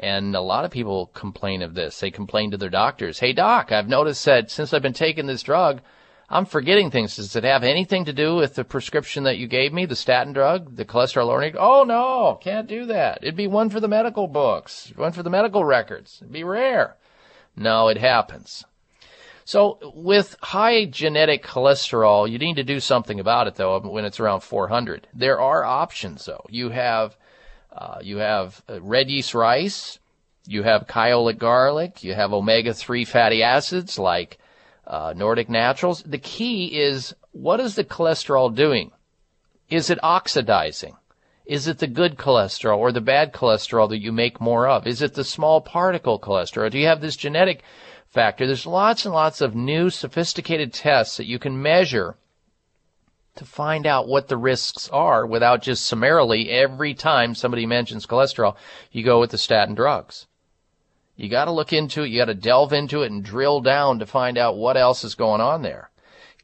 And 0.00 0.34
a 0.34 0.40
lot 0.40 0.64
of 0.64 0.70
people 0.70 1.10
complain 1.12 1.60
of 1.60 1.74
this. 1.74 2.00
They 2.00 2.10
complain 2.10 2.50
to 2.52 2.56
their 2.56 2.70
doctors, 2.70 3.18
"Hey 3.18 3.34
doc, 3.34 3.70
I've 3.70 3.90
noticed 3.90 4.24
that 4.24 4.50
since 4.50 4.72
I've 4.72 4.80
been 4.80 4.94
taking 4.94 5.26
this 5.26 5.42
drug, 5.42 5.82
I'm 6.30 6.46
forgetting 6.46 6.90
things. 6.90 7.16
Does 7.16 7.36
it 7.36 7.44
have 7.44 7.62
anything 7.62 8.06
to 8.06 8.12
do 8.14 8.34
with 8.36 8.54
the 8.54 8.64
prescription 8.64 9.24
that 9.24 9.36
you 9.36 9.46
gave 9.46 9.70
me, 9.74 9.84
the 9.84 9.94
statin 9.94 10.32
drug, 10.32 10.76
the 10.76 10.86
cholesterol 10.86 11.26
lowering? 11.26 11.56
Oh 11.58 11.84
no, 11.84 12.38
can't 12.42 12.66
do 12.66 12.86
that. 12.86 13.18
It'd 13.20 13.36
be 13.36 13.48
one 13.48 13.68
for 13.68 13.80
the 13.80 13.86
medical 13.86 14.28
books, 14.28 14.94
one 14.96 15.12
for 15.12 15.22
the 15.22 15.28
medical 15.28 15.62
records. 15.62 16.20
It'd 16.22 16.32
be 16.32 16.42
rare. 16.42 16.96
No, 17.54 17.88
it 17.88 17.98
happens. 17.98 18.64
So 19.44 19.78
with 19.94 20.36
high 20.40 20.84
genetic 20.84 21.44
cholesterol, 21.44 22.30
you 22.30 22.38
need 22.38 22.56
to 22.56 22.64
do 22.64 22.80
something 22.80 23.18
about 23.18 23.46
it 23.46 23.56
though 23.56 23.80
when 23.80 24.04
it's 24.04 24.20
around 24.20 24.40
400. 24.40 25.08
There 25.12 25.40
are 25.40 25.64
options 25.64 26.24
though. 26.24 26.44
You 26.48 26.70
have 26.70 27.16
uh, 27.72 27.98
you 28.02 28.18
have 28.18 28.62
uh, 28.68 28.80
red 28.82 29.08
yeast 29.08 29.34
rice, 29.34 29.98
you 30.46 30.62
have 30.62 30.86
kyolic 30.86 31.38
garlic, 31.38 32.04
you 32.04 32.14
have 32.14 32.32
omega-3 32.32 33.06
fatty 33.06 33.42
acids 33.42 33.98
like 33.98 34.38
uh, 34.86 35.14
Nordic 35.16 35.48
Naturals. 35.48 36.02
The 36.02 36.18
key 36.18 36.66
is 36.80 37.14
what 37.32 37.60
is 37.60 37.74
the 37.74 37.84
cholesterol 37.84 38.54
doing? 38.54 38.92
Is 39.70 39.88
it 39.88 39.98
oxidizing? 40.02 40.96
Is 41.46 41.66
it 41.66 41.78
the 41.78 41.86
good 41.86 42.16
cholesterol 42.16 42.78
or 42.78 42.92
the 42.92 43.00
bad 43.00 43.32
cholesterol 43.32 43.88
that 43.88 44.00
you 44.00 44.12
make 44.12 44.40
more 44.40 44.68
of? 44.68 44.86
Is 44.86 45.02
it 45.02 45.14
the 45.14 45.24
small 45.24 45.60
particle 45.60 46.20
cholesterol? 46.20 46.70
Do 46.70 46.78
you 46.78 46.86
have 46.86 47.00
this 47.00 47.16
genetic 47.16 47.62
factor. 48.12 48.46
There's 48.46 48.66
lots 48.66 49.04
and 49.04 49.14
lots 49.14 49.40
of 49.40 49.54
new 49.54 49.90
sophisticated 49.90 50.72
tests 50.72 51.16
that 51.16 51.26
you 51.26 51.38
can 51.38 51.60
measure 51.60 52.16
to 53.34 53.44
find 53.46 53.86
out 53.86 54.06
what 54.06 54.28
the 54.28 54.36
risks 54.36 54.88
are 54.90 55.26
without 55.26 55.62
just 55.62 55.86
summarily 55.86 56.50
every 56.50 56.92
time 56.92 57.34
somebody 57.34 57.64
mentions 57.64 58.06
cholesterol, 58.06 58.56
you 58.90 59.02
go 59.02 59.18
with 59.18 59.30
the 59.30 59.38
statin 59.38 59.74
drugs. 59.74 60.26
You 61.16 61.30
got 61.30 61.46
to 61.46 61.52
look 61.52 61.72
into 61.72 62.02
it. 62.02 62.08
You 62.08 62.18
got 62.18 62.26
to 62.26 62.34
delve 62.34 62.74
into 62.74 63.02
it 63.02 63.10
and 63.10 63.24
drill 63.24 63.60
down 63.60 63.98
to 63.98 64.06
find 64.06 64.36
out 64.36 64.56
what 64.56 64.76
else 64.76 65.04
is 65.04 65.14
going 65.14 65.40
on 65.40 65.62
there. 65.62 65.90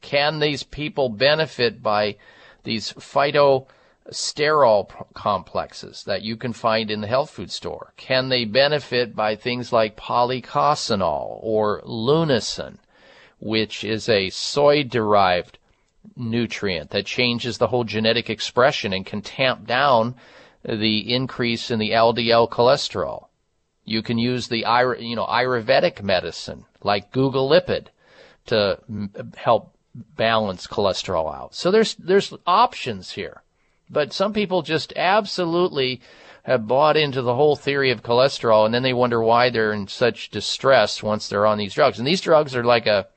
Can 0.01 0.39
these 0.39 0.63
people 0.63 1.09
benefit 1.09 1.83
by 1.83 2.15
these 2.63 2.93
phyto 2.93 3.67
sterol 4.11 4.89
complexes 5.13 6.03
that 6.03 6.21
you 6.21 6.35
can 6.35 6.53
find 6.53 6.89
in 6.89 7.01
the 7.01 7.07
health 7.07 7.29
food 7.29 7.51
store? 7.51 7.93
Can 7.97 8.29
they 8.29 8.45
benefit 8.45 9.15
by 9.15 9.35
things 9.35 9.71
like 9.71 9.97
policosanol 9.97 11.39
or 11.41 11.81
lunasin, 11.83 12.77
which 13.39 13.83
is 13.83 14.09
a 14.09 14.29
soy 14.29 14.83
derived 14.83 15.57
nutrient 16.15 16.89
that 16.91 17.05
changes 17.05 17.57
the 17.57 17.67
whole 17.67 17.83
genetic 17.83 18.29
expression 18.29 18.93
and 18.93 19.05
can 19.05 19.21
tamp 19.21 19.65
down 19.67 20.15
the 20.63 21.13
increase 21.13 21.71
in 21.71 21.79
the 21.79 21.91
LDL 21.91 22.49
cholesterol? 22.49 23.27
You 23.85 24.01
can 24.01 24.17
use 24.17 24.47
the 24.47 24.65
you 24.99 25.15
know 25.15 25.25
Ayurvedic 25.25 26.03
medicine 26.03 26.65
like 26.83 27.11
Guggulipid 27.11 27.87
to 28.47 28.79
help 29.35 29.75
balance 29.95 30.67
cholesterol 30.67 31.33
out. 31.33 31.55
So 31.55 31.71
there's 31.71 31.95
there's 31.95 32.33
options 32.45 33.11
here. 33.11 33.41
But 33.89 34.13
some 34.13 34.33
people 34.33 34.61
just 34.61 34.93
absolutely 34.95 36.01
have 36.43 36.67
bought 36.67 36.97
into 36.97 37.21
the 37.21 37.35
whole 37.35 37.55
theory 37.55 37.91
of 37.91 38.03
cholesterol 38.03 38.65
and 38.65 38.73
then 38.73 38.83
they 38.83 38.93
wonder 38.93 39.21
why 39.21 39.49
they're 39.49 39.73
in 39.73 39.87
such 39.87 40.29
distress 40.29 41.03
once 41.03 41.27
they're 41.27 41.45
on 41.45 41.57
these 41.57 41.73
drugs. 41.73 41.99
And 41.99 42.07
these 42.07 42.21
drugs 42.21 42.55
are 42.55 42.63
like 42.63 42.87
a 42.87 43.07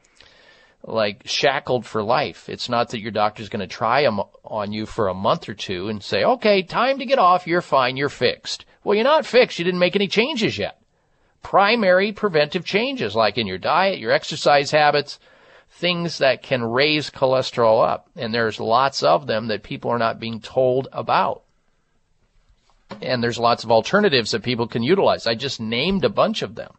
like 0.84 1.22
shackled 1.24 1.86
for 1.86 2.02
life. 2.02 2.48
It's 2.48 2.68
not 2.68 2.90
that 2.90 3.00
your 3.00 3.12
doctor's 3.12 3.48
going 3.48 3.60
to 3.60 3.66
try 3.66 4.02
them 4.02 4.20
on 4.44 4.72
you 4.72 4.86
for 4.86 5.08
a 5.08 5.14
month 5.14 5.48
or 5.48 5.54
two 5.54 5.88
and 5.88 6.02
say, 6.02 6.24
"Okay, 6.24 6.62
time 6.62 6.98
to 6.98 7.06
get 7.06 7.20
off. 7.20 7.46
You're 7.46 7.62
fine. 7.62 7.96
You're 7.96 8.08
fixed." 8.08 8.64
Well, 8.82 8.96
you're 8.96 9.04
not 9.04 9.24
fixed. 9.24 9.58
You 9.58 9.64
didn't 9.64 9.78
make 9.78 9.94
any 9.94 10.08
changes 10.08 10.58
yet. 10.58 10.80
Primary 11.42 12.12
preventive 12.12 12.64
changes 12.64 13.14
like 13.14 13.38
in 13.38 13.46
your 13.46 13.58
diet, 13.58 14.00
your 14.00 14.10
exercise 14.10 14.72
habits, 14.72 15.20
things 15.72 16.18
that 16.18 16.42
can 16.42 16.62
raise 16.62 17.10
cholesterol 17.10 17.86
up. 17.86 18.08
And 18.14 18.32
there's 18.32 18.60
lots 18.60 19.02
of 19.02 19.26
them 19.26 19.48
that 19.48 19.62
people 19.62 19.90
are 19.90 19.98
not 19.98 20.20
being 20.20 20.40
told 20.40 20.88
about. 20.92 21.42
And 23.00 23.22
there's 23.22 23.38
lots 23.38 23.64
of 23.64 23.70
alternatives 23.70 24.32
that 24.32 24.42
people 24.42 24.68
can 24.68 24.82
utilize. 24.82 25.26
I 25.26 25.34
just 25.34 25.60
named 25.60 26.04
a 26.04 26.10
bunch 26.10 26.42
of 26.42 26.54
them. 26.54 26.74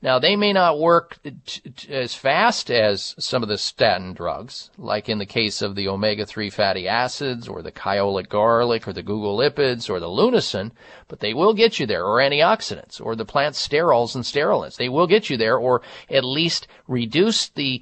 Now, 0.00 0.18
they 0.18 0.36
may 0.36 0.52
not 0.52 0.78
work 0.78 1.18
t- 1.22 1.62
t- 1.64 1.92
as 1.92 2.14
fast 2.14 2.70
as 2.70 3.14
some 3.18 3.42
of 3.42 3.48
the 3.48 3.56
statin 3.56 4.12
drugs, 4.12 4.70
like 4.76 5.08
in 5.08 5.18
the 5.18 5.24
case 5.26 5.62
of 5.62 5.74
the 5.74 5.88
omega-3 5.88 6.52
fatty 6.52 6.86
acids 6.86 7.48
or 7.48 7.62
the 7.62 7.72
kyolic 7.72 8.28
garlic 8.28 8.86
or 8.86 8.92
the 8.92 9.02
Guggulipid 9.02 9.88
or 9.88 10.00
the 10.00 10.08
lunasin, 10.08 10.72
but 11.08 11.20
they 11.20 11.32
will 11.32 11.54
get 11.54 11.80
you 11.80 11.86
there, 11.86 12.04
or 12.04 12.18
antioxidants, 12.18 13.00
or 13.00 13.16
the 13.16 13.24
plant 13.24 13.54
sterols 13.54 14.14
and 14.14 14.24
sterolins. 14.24 14.76
They 14.76 14.90
will 14.90 15.06
get 15.06 15.30
you 15.30 15.38
there, 15.38 15.56
or 15.56 15.80
at 16.10 16.24
least 16.24 16.68
reduce 16.86 17.48
the 17.48 17.80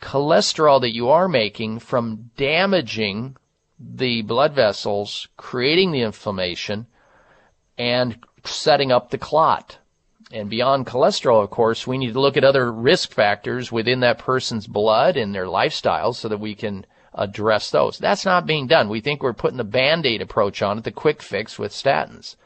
cholesterol 0.00 0.80
that 0.80 0.94
you 0.94 1.10
are 1.10 1.28
making 1.28 1.78
from 1.78 2.30
damaging 2.36 3.36
the 3.78 4.22
blood 4.22 4.54
vessels, 4.54 5.28
creating 5.36 5.92
the 5.92 6.02
inflammation, 6.02 6.86
and 7.78 8.18
setting 8.44 8.92
up 8.92 9.10
the 9.10 9.18
clot. 9.18 9.78
And 10.32 10.48
beyond 10.48 10.86
cholesterol, 10.86 11.42
of 11.42 11.50
course, 11.50 11.86
we 11.86 11.98
need 11.98 12.12
to 12.12 12.20
look 12.20 12.36
at 12.36 12.44
other 12.44 12.70
risk 12.70 13.12
factors 13.12 13.72
within 13.72 14.00
that 14.00 14.18
person's 14.18 14.66
blood 14.66 15.16
and 15.16 15.34
their 15.34 15.48
lifestyle 15.48 16.12
so 16.12 16.28
that 16.28 16.38
we 16.38 16.54
can 16.54 16.86
address 17.12 17.70
those. 17.70 17.98
That's 17.98 18.24
not 18.24 18.46
being 18.46 18.68
done. 18.68 18.88
We 18.88 19.00
think 19.00 19.22
we're 19.22 19.32
putting 19.32 19.56
the 19.56 19.64
band-aid 19.64 20.22
approach 20.22 20.62
on 20.62 20.78
it, 20.78 20.84
the 20.84 20.92
quick 20.92 21.22
fix 21.22 21.58
with 21.58 21.72
statins, 21.72 22.36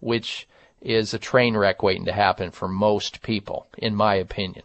which 0.00 0.48
is 0.80 1.14
a 1.14 1.18
train 1.18 1.56
wreck 1.56 1.82
waiting 1.82 2.06
to 2.06 2.12
happen 2.12 2.50
for 2.50 2.66
most 2.66 3.22
people, 3.22 3.68
in 3.76 3.94
my 3.94 4.16
opinion. 4.16 4.64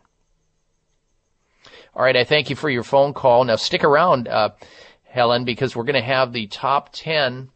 All 1.95 2.03
right, 2.03 2.17
I 2.17 2.23
thank 2.23 2.49
you 2.49 2.55
for 2.55 2.71
your 2.71 2.83
phone 2.83 3.13
call. 3.13 3.43
Now 3.43 3.55
stick 3.55 3.83
around, 3.83 4.27
uh, 4.27 4.49
Helen, 5.03 5.45
because 5.45 5.75
we're 5.75 5.83
going 5.83 5.93
to 5.93 6.01
have 6.01 6.33
the 6.33 6.47
top 6.47 6.89
10 6.91 7.49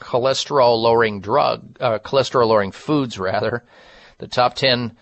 cholesterol 0.00 0.80
lowering 0.80 1.20
drug, 1.20 1.76
uh, 1.80 1.98
cholesterol 1.98 2.46
lowering 2.46 2.70
foods 2.70 3.18
rather, 3.18 3.64
the 4.18 4.28
top 4.28 4.54
10 4.54 4.96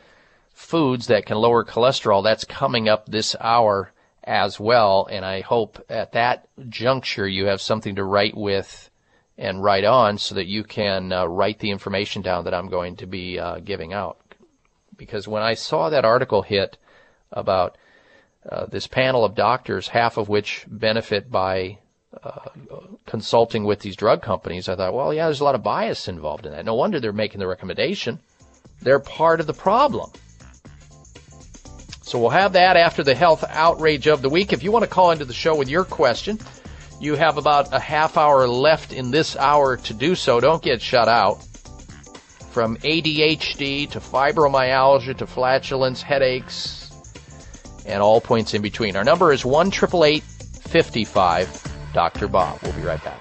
foods 0.55 1.09
that 1.09 1.27
can 1.27 1.37
lower 1.37 1.65
cholesterol. 1.65 2.25
That's 2.25 2.45
coming 2.45 2.89
up 2.89 3.07
this 3.07 3.37
hour 3.39 3.93
as 4.25 4.59
well. 4.59 5.07
And 5.11 5.23
I 5.23 5.43
hope 5.43 5.85
at 5.91 6.13
that 6.13 6.49
juncture 6.71 7.29
you 7.29 7.47
have 7.47 7.61
something 7.61 7.97
to 7.97 8.05
write 8.05 8.37
with 8.37 8.89
and 9.37 9.63
write 9.63 9.85
on 9.85 10.17
so 10.17 10.35
that 10.37 10.47
you 10.47 10.65
can 10.65 11.13
uh, 11.13 11.27
write 11.27 11.59
the 11.59 11.71
information 11.71 12.23
down 12.23 12.45
that 12.45 12.55
I'm 12.55 12.69
going 12.69 12.97
to 12.97 13.07
be 13.07 13.39
uh, 13.39 13.59
giving 13.59 13.93
out. 13.93 14.19
Because 14.97 15.29
when 15.29 15.43
I 15.43 15.55
saw 15.55 15.91
that 15.91 16.07
article 16.07 16.41
hit 16.41 16.79
about 17.33 17.77
uh, 18.49 18.67
this 18.67 18.87
panel 18.87 19.25
of 19.25 19.35
doctors, 19.35 19.89
half 19.89 20.17
of 20.17 20.29
which 20.29 20.65
benefit 20.69 21.31
by 21.31 21.79
uh, 22.23 22.49
consulting 23.07 23.65
with 23.65 23.81
these 23.81 23.97
drug 23.97 24.23
companies, 24.23 24.69
I 24.69 24.77
thought, 24.77 24.95
well, 24.95 25.15
yeah, 25.15 25.27
there's 25.27 25.41
a 25.41 25.45
lot 25.45 25.55
of 25.55 25.63
bias 25.63 26.09
involved 26.09 26.47
in 26.47 26.53
that. 26.53 26.65
No 26.65 26.75
wonder 26.75 27.01
they're 27.01 27.13
making 27.13 27.41
the 27.41 27.47
recommendation. 27.47 28.19
They're 28.81 28.99
part 28.99 29.41
of 29.41 29.47
the 29.47 29.55
problem. 29.55 30.11
So 32.03 32.19
we'll 32.19 32.31
have 32.31 32.53
that 32.55 32.77
after 32.77 33.03
the 33.03 33.15
health 33.15 33.45
outrage 33.49 34.07
of 34.07 34.23
the 34.23 34.29
week. 34.29 34.53
If 34.53 34.63
you 34.63 34.73
want 34.73 34.83
to 34.83 34.91
call 34.91 35.13
into 35.13 35.25
the 35.25 35.33
show 35.33 35.55
with 35.55 35.71
your 35.71 35.85
question, 35.85 36.39
you 37.01 37.15
have 37.15 37.39
about 37.39 37.73
a 37.73 37.81
half 37.81 38.17
hour 38.17 38.47
left 38.47 38.93
in 38.93 39.11
this 39.11 39.37
hour 39.37 39.77
to 39.79 39.95
do 39.95 40.15
so. 40.15 40.39
Don't 40.41 40.63
get 40.63 40.83
shut 40.83 41.09
out. 41.09 41.43
From 42.51 42.77
ADHD 42.79 43.89
to 43.91 44.01
fibromyalgia 44.01 45.17
to 45.17 45.27
flatulence, 45.27 46.03
headaches, 46.03 46.82
and 47.87 48.03
all 48.03 48.21
points 48.21 48.55
in 48.55 48.63
between. 48.63 48.97
Our 48.97 49.05
number 49.05 49.33
is 49.33 49.45
1 49.45 49.71
55 49.71 51.63
Dr. 51.93 52.29
Bob. 52.29 52.59
We'll 52.63 52.73
be 52.73 52.83
right 52.83 53.03
back. 53.05 53.21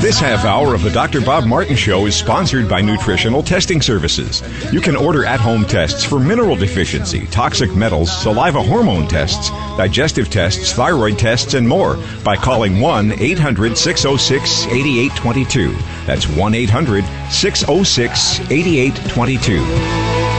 This 0.00 0.20
half 0.20 0.44
hour 0.44 0.74
of 0.74 0.82
the 0.82 0.90
Dr. 0.90 1.20
Bob 1.22 1.46
Martin 1.46 1.76
Show 1.76 2.04
is 2.06 2.14
sponsored 2.14 2.68
by 2.68 2.82
Nutritional 2.82 3.42
Testing 3.42 3.80
Services. 3.80 4.42
You 4.70 4.80
can 4.80 4.96
order 4.96 5.24
at 5.24 5.40
home 5.40 5.64
tests 5.64 6.04
for 6.04 6.20
mineral 6.20 6.56
deficiency, 6.56 7.26
toxic 7.28 7.74
metals, 7.74 8.14
saliva 8.22 8.62
hormone 8.62 9.08
tests, 9.08 9.48
digestive 9.78 10.28
tests, 10.28 10.72
thyroid 10.74 11.18
tests, 11.18 11.54
and 11.54 11.66
more 11.66 11.96
by 12.22 12.36
calling 12.36 12.80
1 12.80 13.12
800 13.18 13.78
606 13.78 14.66
8822. 14.66 15.72
That's 16.06 16.28
1 16.28 16.54
800 16.54 17.04
606 17.30 18.40
8822. 18.50 20.33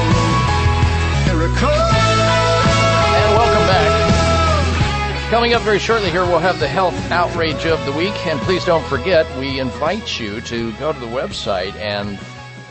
Coming 5.45 5.57
up 5.57 5.61
very 5.61 5.77
shortly 5.77 6.09
here, 6.09 6.25
we'll 6.25 6.40
have 6.40 6.59
the 6.59 6.67
health 6.67 6.95
outrage 7.11 7.67
of 7.67 7.85
the 7.85 7.91
week. 7.91 8.25
And 8.25 8.40
please 8.40 8.65
don't 8.65 8.83
forget, 8.85 9.27
we 9.38 9.59
invite 9.59 10.19
you 10.19 10.41
to 10.41 10.74
go 10.80 10.91
to 10.91 10.99
the 10.99 11.06
website 11.06 11.75
and 11.75 12.17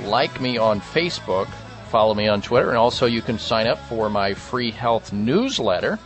like 0.09 0.41
me 0.41 0.59
on 0.59 0.81
Facebook, 0.81 1.47
follow 1.89 2.15
me 2.15 2.27
on 2.27 2.43
Twitter, 2.43 2.71
and 2.71 2.77
also 2.77 3.07
you 3.07 3.23
can 3.23 3.39
sign 3.39 3.69
up 3.69 3.79
for 3.89 4.11
my 4.11 4.35
free 4.35 4.73
health 4.73 5.13
newsletter 5.13 6.01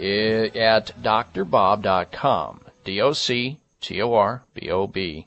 eh, 0.00 0.46
at 0.54 0.92
drbob.com. 1.02 2.62
D 2.82 3.02
O 3.02 3.12
C 3.12 3.60
T 3.82 4.00
O 4.00 4.14
R 4.14 4.44
B 4.54 4.70
O 4.70 4.86
B 4.86 5.26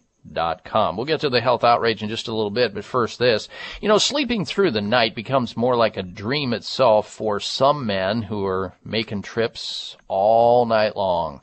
We'll 0.95 1.05
get 1.05 1.21
to 1.21 1.29
the 1.29 1.41
health 1.41 1.63
outrage 1.63 2.03
in 2.03 2.09
just 2.09 2.27
a 2.27 2.33
little 2.33 2.51
bit, 2.51 2.73
but 2.73 2.85
first 2.85 3.19
this. 3.19 3.49
You 3.81 3.87
know, 3.87 3.97
sleeping 3.97 4.45
through 4.45 4.71
the 4.71 4.81
night 4.81 5.15
becomes 5.15 5.57
more 5.57 5.75
like 5.75 5.97
a 5.97 6.03
dream 6.03 6.53
itself 6.53 7.09
for 7.09 7.39
some 7.39 7.85
men 7.85 8.21
who 8.21 8.45
are 8.45 8.73
making 8.83 9.23
trips 9.23 9.97
all 10.07 10.65
night 10.65 10.95
long. 10.95 11.41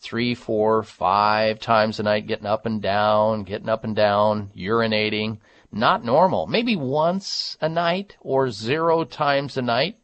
Three, 0.00 0.34
four, 0.34 0.82
five 0.82 1.60
times 1.60 2.00
a 2.00 2.02
night, 2.02 2.26
getting 2.26 2.46
up 2.46 2.66
and 2.66 2.82
down, 2.82 3.44
getting 3.44 3.68
up 3.68 3.84
and 3.84 3.94
down, 3.94 4.50
urinating. 4.56 5.38
Not 5.70 6.04
normal. 6.04 6.46
Maybe 6.46 6.76
once 6.76 7.56
a 7.60 7.68
night 7.68 8.16
or 8.20 8.50
zero 8.50 9.04
times 9.04 9.56
a 9.56 9.62
night. 9.62 9.96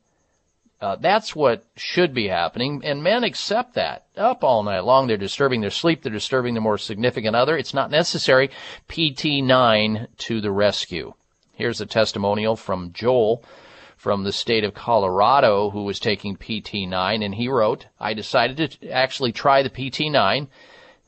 Uh, 0.81 0.94
that's 0.97 1.34
what 1.34 1.65
should 1.76 2.15
be 2.15 2.28
happening, 2.28 2.81
and 2.84 3.02
men 3.02 3.24
accept 3.24 3.74
that. 3.74 4.07
Up 4.16 4.44
all 4.44 4.62
night 4.62 4.84
long, 4.84 5.07
they're 5.08 5.16
disturbing 5.16 5.60
their 5.60 5.70
sleep, 5.70 6.02
they're 6.02 6.12
disturbing 6.12 6.55
the 6.55 6.60
more 6.60 6.78
significant 6.78 7.34
other. 7.34 7.57
It's 7.57 7.74
not 7.74 7.90
necessary. 7.90 8.50
PT9 8.89 10.07
to 10.18 10.40
the 10.40 10.52
rescue. 10.52 11.15
Here's 11.55 11.81
a 11.81 11.86
testimonial 11.86 12.55
from 12.55 12.92
Joel 12.92 13.42
from 13.97 14.23
the 14.23 14.32
state 14.32 14.62
of 14.62 14.74
Colorado 14.74 15.70
who 15.70 15.82
was 15.82 15.98
taking 15.98 16.36
PT9, 16.36 17.24
and 17.24 17.34
he 17.34 17.48
wrote, 17.48 17.86
I 17.98 18.15
decided 18.15 18.70
to 18.81 18.90
actually 18.90 19.32
try 19.32 19.65
the 19.65 19.70
PT9 19.70 20.47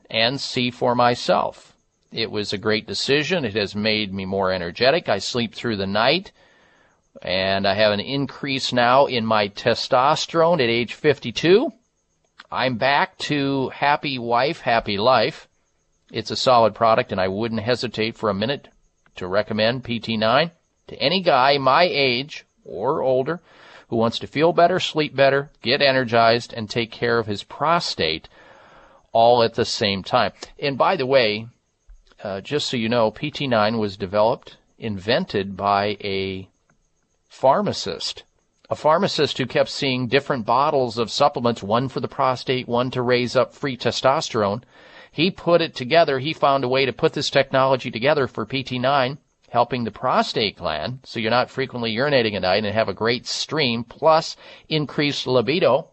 and 0.09 0.41
see 0.41 0.69
for 0.69 0.93
myself. 0.93 1.77
It 2.11 2.29
was 2.29 2.51
a 2.51 2.57
great 2.57 2.85
decision. 2.85 3.45
It 3.45 3.55
has 3.55 3.73
made 3.73 4.13
me 4.13 4.25
more 4.25 4.51
energetic. 4.51 5.07
I 5.07 5.19
sleep 5.19 5.55
through 5.55 5.77
the 5.77 5.87
night 5.87 6.33
and 7.21 7.67
I 7.67 7.73
have 7.73 7.91
an 7.91 7.99
increase 7.99 8.71
now 8.71 9.05
in 9.05 9.25
my 9.25 9.49
testosterone 9.49 10.61
at 10.61 10.69
age 10.69 10.93
52. 10.93 11.71
I'm 12.51 12.77
back 12.77 13.17
to 13.19 13.69
happy 13.69 14.19
wife, 14.19 14.61
happy 14.61 14.97
life. 14.97 15.47
It's 16.11 16.31
a 16.31 16.35
solid 16.35 16.75
product 16.75 17.11
and 17.11 17.21
I 17.21 17.27
wouldn't 17.27 17.61
hesitate 17.61 18.17
for 18.17 18.29
a 18.29 18.33
minute 18.33 18.67
to 19.15 19.27
recommend 19.27 19.83
PT9 19.83 20.51
to 20.87 20.95
any 20.97 21.21
guy 21.21 21.57
my 21.57 21.83
age 21.83 22.45
or 22.65 23.01
older 23.01 23.39
who 23.89 23.97
wants 23.97 24.19
to 24.19 24.27
feel 24.27 24.53
better, 24.53 24.79
sleep 24.79 25.15
better, 25.15 25.49
get 25.61 25.81
energized, 25.81 26.53
and 26.53 26.69
take 26.69 26.91
care 26.91 27.19
of 27.19 27.27
his 27.27 27.43
prostate 27.43 28.29
all 29.11 29.43
at 29.43 29.55
the 29.55 29.65
same 29.65 30.01
time. 30.01 30.31
And 30.57 30.77
by 30.77 30.95
the 30.95 31.05
way, 31.05 31.47
uh, 32.23 32.39
just 32.41 32.67
so 32.67 32.77
you 32.77 32.87
know, 32.87 33.11
PT9 33.11 33.79
was 33.79 33.97
developed, 33.97 34.57
invented 34.77 35.57
by 35.57 35.97
a 36.01 36.47
pharmacist. 37.31 38.23
A 38.69 38.75
pharmacist 38.75 39.37
who 39.37 39.45
kept 39.45 39.69
seeing 39.69 40.07
different 40.07 40.45
bottles 40.45 40.97
of 40.97 41.09
supplements, 41.09 41.63
one 41.63 41.87
for 41.87 42.01
the 42.01 42.09
prostate, 42.09 42.67
one 42.67 42.91
to 42.91 43.01
raise 43.01 43.37
up 43.37 43.55
free 43.55 43.77
testosterone. 43.77 44.63
He 45.13 45.31
put 45.31 45.61
it 45.61 45.73
together. 45.73 46.19
He 46.19 46.33
found 46.33 46.65
a 46.65 46.67
way 46.67 46.85
to 46.85 46.93
put 46.93 47.13
this 47.13 47.29
technology 47.29 47.89
together 47.89 48.27
for 48.27 48.45
PT9, 48.45 49.17
helping 49.49 49.85
the 49.85 49.91
prostate 49.91 50.57
gland 50.57 50.99
so 51.03 51.21
you're 51.21 51.31
not 51.31 51.49
frequently 51.49 51.95
urinating 51.95 52.35
at 52.35 52.41
night 52.41 52.65
and 52.65 52.75
have 52.75 52.89
a 52.89 52.93
great 52.93 53.25
stream, 53.25 53.85
plus 53.85 54.35
increased 54.67 55.25
libido, 55.25 55.87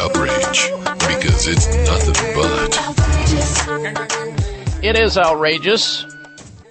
outrage 0.01 0.71
because 1.07 1.47
it's 1.47 1.67
nothing 1.87 2.15
but. 2.35 2.77
It 4.83 4.97
is 4.97 5.17
outrageous 5.17 6.05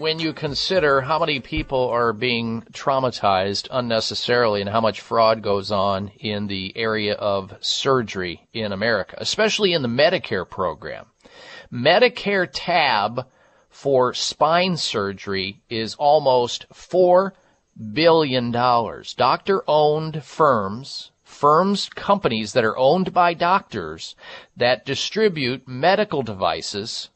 when 0.03 0.19
you 0.19 0.33
consider 0.33 1.01
how 1.01 1.17
many 1.21 1.39
people 1.39 1.89
are 1.89 2.13
being 2.13 2.61
traumatized 2.73 3.69
unnecessarily 3.71 4.61
and 4.61 4.69
how 4.69 4.81
much 4.81 5.01
fraud 5.01 5.41
goes 5.41 5.71
on 5.71 6.09
in 6.19 6.49
the 6.49 6.73
area 6.77 7.15
of 7.15 7.55
surgery 7.61 8.45
in 8.53 8.73
America, 8.73 9.15
especially 9.19 9.73
in 9.73 9.81
the 9.81 9.87
Medicare 9.87 10.49
program. 10.49 11.07
Medicare 11.73 12.49
tab 12.53 13.29
for 13.71 14.13
spine 14.13 14.77
surgery 14.77 15.63
is 15.71 15.95
almost 15.95 16.67
$4 16.75 17.31
billion. 17.93 18.51
Doctor 18.51 19.63
owned 19.69 20.25
firms, 20.25 21.13
firms, 21.23 21.89
companies 21.91 22.55
that 22.55 22.65
are 22.65 22.77
owned 22.77 23.15
by 23.15 23.35
doctors 23.35 24.17
that 24.57 24.85
distribute 24.85 25.69
medical 25.69 26.25
devices 26.25 27.09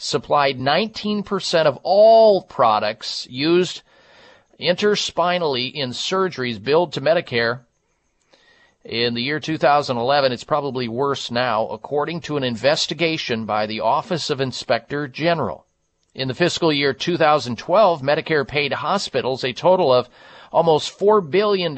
supplied 0.00 0.58
19% 0.58 1.66
of 1.66 1.78
all 1.82 2.42
products 2.42 3.26
used 3.30 3.82
interspinally 4.58 5.72
in 5.72 5.90
surgeries 5.90 6.62
billed 6.62 6.94
to 6.94 7.00
Medicare. 7.00 7.60
In 8.82 9.12
the 9.12 9.22
year 9.22 9.38
2011, 9.38 10.32
it's 10.32 10.42
probably 10.42 10.88
worse 10.88 11.30
now, 11.30 11.68
according 11.68 12.22
to 12.22 12.38
an 12.38 12.44
investigation 12.44 13.44
by 13.44 13.66
the 13.66 13.80
Office 13.80 14.30
of 14.30 14.40
Inspector 14.40 15.08
General. 15.08 15.66
In 16.14 16.28
the 16.28 16.34
fiscal 16.34 16.72
year 16.72 16.94
2012, 16.94 18.00
Medicare 18.00 18.48
paid 18.48 18.72
hospitals 18.72 19.44
a 19.44 19.52
total 19.52 19.92
of 19.92 20.08
almost 20.50 20.98
$4 20.98 21.30
billion 21.30 21.76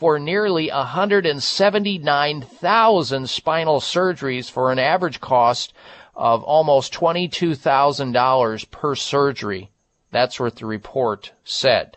for 0.00 0.18
nearly 0.18 0.68
179,000 0.68 3.30
spinal 3.30 3.80
surgeries 3.80 4.50
for 4.50 4.70
an 4.70 4.78
average 4.78 5.18
cost 5.20 5.72
of 6.20 6.44
almost 6.44 6.92
$22,000 6.92 8.70
per 8.70 8.94
surgery. 8.94 9.70
That's 10.10 10.38
what 10.38 10.56
the 10.56 10.66
report 10.66 11.32
said. 11.44 11.96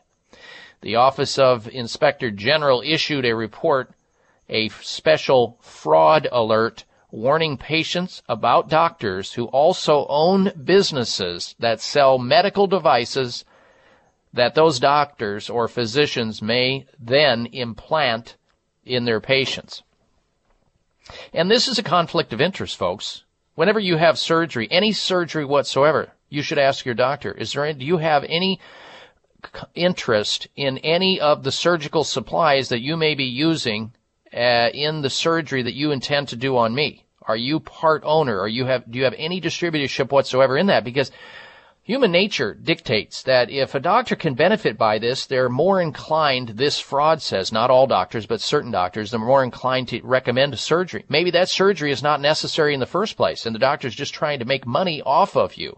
The 0.80 0.96
Office 0.96 1.38
of 1.38 1.68
Inspector 1.68 2.32
General 2.32 2.82
issued 2.86 3.26
a 3.26 3.36
report, 3.36 3.92
a 4.48 4.70
special 4.70 5.58
fraud 5.60 6.30
alert, 6.32 6.86
warning 7.12 7.58
patients 7.58 8.24
about 8.30 8.70
doctors 8.70 9.34
who 9.34 9.48
also 9.48 10.06
own 10.08 10.54
businesses 10.64 11.54
that 11.60 11.82
sell 11.82 12.18
medical 12.18 12.66
devices 12.66 13.44
that 14.32 14.56
those 14.56 14.80
doctors 14.80 15.50
or 15.50 15.68
physicians 15.68 16.42
may 16.42 16.86
then 16.98 17.46
implant 17.48 18.38
in 18.86 19.04
their 19.04 19.20
patients. 19.20 19.84
And 21.34 21.52
this 21.52 21.68
is 21.68 21.78
a 21.78 21.84
conflict 21.84 22.32
of 22.32 22.40
interest, 22.40 22.78
folks. 22.78 23.23
Whenever 23.56 23.80
you 23.80 23.98
have 23.98 24.18
surgery, 24.18 24.68
any 24.72 24.92
surgery 24.92 25.46
whatsoever, 25.46 26.12
you 26.30 26.42
should 26.42 26.58
ask 26.58 26.86
your 26.86 26.96
doctor, 26.96 27.32
is 27.32 27.54
there, 27.54 27.72
do 27.74 27.86
you 27.86 27.98
have 27.98 28.24
any 28.28 28.60
interest 29.76 30.48
in 30.56 30.78
any 30.80 31.20
of 31.20 31.44
the 31.44 31.52
surgical 31.52 32.04
supplies 32.04 32.70
that 32.70 32.82
you 32.82 32.98
may 32.98 33.14
be 33.14 33.26
using 33.26 33.94
uh, 34.34 34.70
in 34.74 35.02
the 35.02 35.10
surgery 35.10 35.62
that 35.62 35.76
you 35.76 35.92
intend 35.92 36.28
to 36.30 36.36
do 36.36 36.58
on 36.58 36.74
me? 36.74 37.06
Are 37.22 37.38
you 37.38 37.60
part 37.60 38.02
owner? 38.06 38.40
Or 38.40 38.48
you 38.48 38.66
have, 38.66 38.90
do 38.90 38.98
you 38.98 39.04
have 39.04 39.16
any 39.18 39.40
distributorship 39.40 40.12
whatsoever 40.12 40.58
in 40.58 40.68
that? 40.68 40.84
Because 40.84 41.12
Human 41.86 42.14
nature 42.14 42.54
dictates 42.54 43.24
that 43.24 43.50
if 43.50 43.76
a 43.76 43.80
doctor 43.82 44.16
can 44.16 44.36
benefit 44.36 44.78
by 44.78 45.00
this, 45.00 45.26
they're 45.26 45.50
more 45.50 45.82
inclined, 45.82 46.50
this 46.50 46.80
fraud 46.80 47.22
says, 47.22 47.52
not 47.52 47.70
all 47.70 47.88
doctors, 47.88 48.26
but 48.26 48.40
certain 48.40 48.72
doctors, 48.72 49.12
they're 49.12 49.20
more 49.20 49.44
inclined 49.44 49.90
to 49.90 50.00
recommend 50.02 50.58
surgery. 50.58 51.04
Maybe 51.10 51.32
that 51.32 51.50
surgery 51.50 51.92
is 51.92 52.02
not 52.02 52.22
necessary 52.22 52.74
in 52.74 52.80
the 52.80 52.86
first 52.86 53.18
place, 53.18 53.46
and 53.46 53.54
the 53.54 53.60
doctor's 53.60 53.96
just 53.96 54.14
trying 54.14 54.40
to 54.40 54.46
make 54.46 54.66
money 54.66 55.02
off 55.02 55.36
of 55.36 55.56
you. 55.56 55.78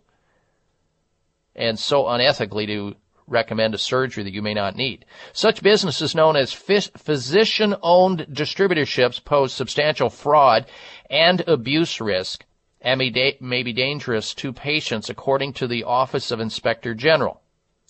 And 1.56 1.80
so 1.80 2.04
unethically 2.04 2.68
to 2.68 2.96
recommend 3.26 3.74
a 3.74 3.80
surgery 3.80 4.24
that 4.26 4.34
you 4.34 4.44
may 4.44 4.54
not 4.54 4.76
need. 4.76 5.06
Such 5.34 5.64
businesses 5.64 6.14
known 6.14 6.36
as 6.36 6.54
physician-owned 6.54 8.28
distributorships 8.32 9.26
pose 9.26 9.54
substantial 9.54 10.12
fraud 10.12 10.68
and 11.10 11.42
abuse 11.48 12.00
risk 12.00 12.46
may, 12.86 13.64
be 13.64 13.74
dangerous 13.74 14.34
to 14.36 14.54
patients 14.54 15.10
according 15.10 15.54
to 15.54 15.68
the 15.68 15.84
Office 15.84 16.30
of 16.30 16.40
Inspector 16.40 16.94
General. 16.96 17.42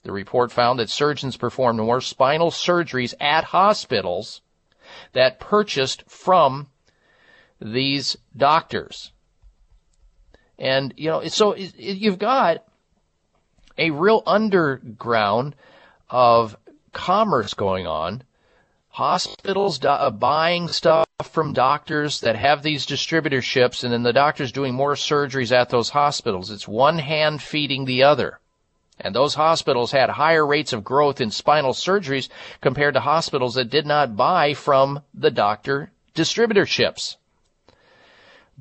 The 0.04 0.12
report 0.12 0.52
found 0.52 0.80
that 0.80 0.90
surgeons 0.90 1.36
performed 1.36 1.80
more 1.80 2.00
spinal 2.00 2.52
surgeries 2.52 3.14
at 3.20 3.44
hospitals 3.46 4.42
that 5.12 5.40
purchased 5.40 6.04
from 6.08 6.68
these 7.60 8.16
doctors. 8.36 9.12
And, 10.58 10.94
you 10.96 11.10
know, 11.10 11.28
so 11.28 11.56
you've 11.56 12.20
got 12.20 12.64
a 13.78 13.92
real 13.92 14.24
underground 14.26 15.56
of 16.10 16.56
commerce 16.94 17.54
going 17.54 17.86
on 17.86 18.24
hospitals 18.90 19.84
uh, 19.84 20.10
buying 20.10 20.70
stuff 20.70 21.05
from 21.24 21.54
doctors 21.54 22.20
that 22.22 22.36
have 22.36 22.62
these 22.62 22.86
distributorships, 22.86 23.86
and 23.86 23.94
then 23.94 24.04
the 24.04 24.12
doctors 24.12 24.52
doing 24.52 24.74
more 24.74 24.96
surgeries 24.96 25.54
at 25.54 25.70
those 25.70 25.90
hospitals. 25.90 26.52
It's 26.52 26.68
one 26.68 27.00
hand 27.00 27.42
feeding 27.42 27.86
the 27.86 28.04
other. 28.04 28.40
And 29.00 29.16
those 29.16 29.36
hospitals 29.36 29.94
had 29.94 30.10
higher 30.10 30.46
rates 30.46 30.74
of 30.74 30.84
growth 30.84 31.22
in 31.22 31.32
spinal 31.32 31.72
surgeries 31.72 32.28
compared 32.60 32.96
to 32.96 33.00
hospitals 33.00 33.56
that 33.56 33.70
did 33.70 33.86
not 33.86 34.18
buy 34.18 34.54
from 34.54 35.04
the 35.14 35.32
doctor 35.32 35.92
distributorships. 36.14 37.16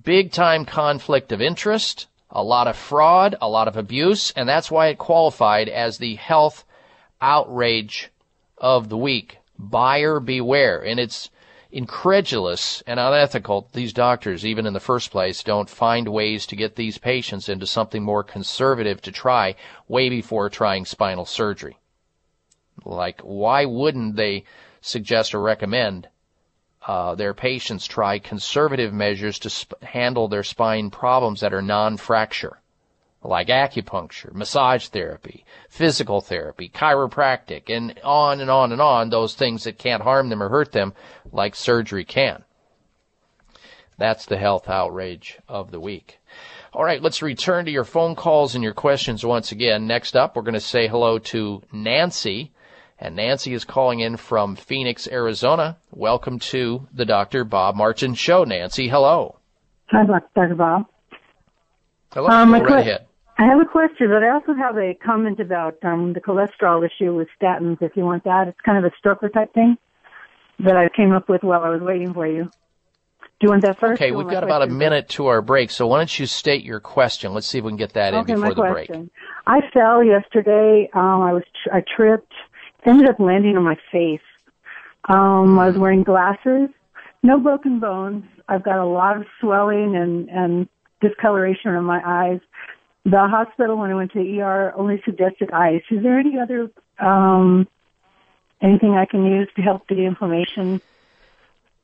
Big 0.00 0.31
time 0.31 0.65
conflict 0.65 1.33
of 1.33 1.41
interest, 1.41 2.07
a 2.31 2.42
lot 2.42 2.68
of 2.68 2.76
fraud, 2.76 3.34
a 3.41 3.49
lot 3.49 3.66
of 3.66 3.76
abuse, 3.76 4.33
and 4.36 4.49
that's 4.49 4.70
why 4.70 4.89
it 4.89 4.99
qualified 4.99 5.68
as 5.68 5.99
the 5.99 6.15
health 6.15 6.65
outrage 7.20 8.10
of 8.58 8.89
the 8.89 8.97
week 8.97 9.39
buyer 9.58 10.20
beware. 10.20 10.84
And 10.84 11.00
it's 11.00 11.31
incredulous 11.74 12.84
and 12.86 13.00
unethical. 13.00 13.68
These 13.72 13.92
doctors, 13.92 14.46
even 14.46 14.64
in 14.64 14.74
the 14.74 14.80
first 14.80 15.10
place, 15.10 15.42
don't 15.42 15.68
find 15.68 16.08
ways 16.08 16.46
to 16.46 16.56
get 16.56 16.76
these 16.76 16.98
patients 16.98 17.48
into 17.48 17.66
something 17.66 18.00
more 18.00 18.22
conservative 18.22 19.02
to 19.02 19.10
try 19.10 19.56
way 19.88 20.08
before 20.08 20.48
trying 20.48 20.84
spinal 20.84 21.24
surgery. 21.24 21.76
Like, 22.84 23.20
why 23.22 23.64
wouldn't 23.64 24.14
they 24.14 24.44
suggest 24.80 25.34
or 25.34 25.40
recommend 25.40 26.08
uh, 26.86 27.16
their 27.16 27.34
patients 27.34 27.86
try 27.86 28.20
conservative 28.20 28.92
measures 28.92 29.40
to 29.40 29.50
sp- 29.50 29.74
handle 29.82 30.28
their 30.28 30.44
spine 30.44 30.90
problems 30.90 31.40
that 31.40 31.52
are 31.52 31.62
non-fracture? 31.62 32.60
Like 33.24 33.48
acupuncture, 33.48 34.32
massage 34.34 34.88
therapy, 34.88 35.44
physical 35.68 36.20
therapy, 36.20 36.68
chiropractic, 36.68 37.74
and 37.74 37.98
on 38.04 38.40
and 38.40 38.50
on 38.50 38.70
and 38.70 38.82
on, 38.82 39.08
those 39.08 39.34
things 39.34 39.64
that 39.64 39.78
can't 39.78 40.02
harm 40.02 40.28
them 40.28 40.42
or 40.42 40.50
hurt 40.50 40.72
them 40.72 40.92
like 41.32 41.54
surgery 41.54 42.04
can. 42.04 42.44
That's 43.96 44.26
the 44.26 44.36
health 44.36 44.68
outrage 44.68 45.38
of 45.48 45.70
the 45.70 45.80
week. 45.80 46.18
All 46.72 46.84
right, 46.84 47.00
let's 47.00 47.22
return 47.22 47.64
to 47.64 47.70
your 47.70 47.84
phone 47.84 48.14
calls 48.14 48.54
and 48.54 48.64
your 48.64 48.74
questions 48.74 49.24
once 49.24 49.52
again. 49.52 49.86
Next 49.86 50.16
up, 50.16 50.36
we're 50.36 50.42
going 50.42 50.54
to 50.54 50.60
say 50.60 50.88
hello 50.88 51.18
to 51.20 51.62
Nancy. 51.72 52.52
And 52.98 53.16
Nancy 53.16 53.54
is 53.54 53.64
calling 53.64 54.00
in 54.00 54.16
from 54.16 54.56
Phoenix, 54.56 55.08
Arizona. 55.08 55.78
Welcome 55.92 56.38
to 56.40 56.86
the 56.92 57.04
Dr. 57.04 57.44
Bob 57.44 57.76
Martin 57.76 58.14
Show. 58.14 58.44
Nancy, 58.44 58.88
hello. 58.88 59.38
Hi, 59.86 60.04
Dr. 60.04 60.54
Bob. 60.54 60.86
Hello. 62.12 62.28
Um, 62.28 62.52
Go 62.52 62.58
right 62.60 62.80
ahead. 62.80 63.06
I 63.36 63.46
have 63.46 63.60
a 63.60 63.64
question, 63.64 64.08
but 64.10 64.22
I 64.22 64.30
also 64.30 64.54
have 64.54 64.76
a 64.76 64.94
comment 64.94 65.40
about 65.40 65.76
um, 65.82 66.12
the 66.12 66.20
cholesterol 66.20 66.86
issue 66.86 67.14
with 67.14 67.28
statins. 67.40 67.82
If 67.82 67.96
you 67.96 68.04
want 68.04 68.24
that, 68.24 68.46
it's 68.46 68.60
kind 68.64 68.84
of 68.84 68.90
a 68.90 69.06
stroker 69.06 69.32
type 69.32 69.52
thing 69.52 69.76
that 70.60 70.76
I 70.76 70.88
came 70.88 71.12
up 71.12 71.28
with 71.28 71.42
while 71.42 71.62
I 71.62 71.70
was 71.70 71.82
waiting 71.82 72.14
for 72.14 72.26
you. 72.26 72.44
Do 72.44 73.46
you 73.46 73.50
want 73.50 73.62
that 73.62 73.80
first? 73.80 74.00
Okay, 74.00 74.12
we've 74.12 74.28
got 74.28 74.44
about 74.44 74.62
a 74.62 74.68
minute 74.68 75.08
to 75.10 75.26
our 75.26 75.42
break, 75.42 75.70
so 75.70 75.88
why 75.88 75.98
don't 75.98 76.18
you 76.18 76.26
state 76.26 76.62
your 76.64 76.78
question? 76.78 77.34
Let's 77.34 77.48
see 77.48 77.58
if 77.58 77.64
we 77.64 77.70
can 77.72 77.76
get 77.76 77.94
that 77.94 78.14
okay, 78.14 78.32
in 78.32 78.40
before 78.40 78.54
the 78.54 78.72
question. 78.72 79.00
break. 79.02 79.10
I 79.46 79.60
fell 79.72 80.04
yesterday. 80.04 80.88
Um, 80.94 81.22
I 81.22 81.32
was 81.32 81.42
I 81.72 81.82
tripped, 81.96 82.32
ended 82.86 83.08
up 83.08 83.18
landing 83.18 83.56
on 83.56 83.64
my 83.64 83.76
face. 83.90 84.20
Um, 85.08 85.58
I 85.58 85.66
was 85.66 85.76
wearing 85.76 86.04
glasses, 86.04 86.70
no 87.24 87.40
broken 87.40 87.80
bones. 87.80 88.24
I've 88.48 88.62
got 88.62 88.78
a 88.78 88.86
lot 88.86 89.16
of 89.16 89.24
swelling 89.40 89.96
and 89.96 90.28
and 90.30 90.68
discoloration 91.00 91.74
in 91.74 91.84
my 91.84 92.00
eyes 92.06 92.40
the 93.05 93.28
hospital 93.28 93.76
when 93.76 93.91
I 93.91 93.94
went 93.94 94.12
to 94.12 94.41
ER 94.41 94.73
only 94.76 95.00
suggested 95.05 95.50
ice. 95.50 95.83
Is 95.91 96.02
there 96.02 96.18
any 96.18 96.39
other 96.39 96.70
um, 96.99 97.68
anything 98.62 98.94
I 98.94 99.05
can 99.05 99.24
use 99.24 99.49
to 99.57 99.62
help 99.62 99.86
the 99.89 100.05
inflammation? 100.05 100.81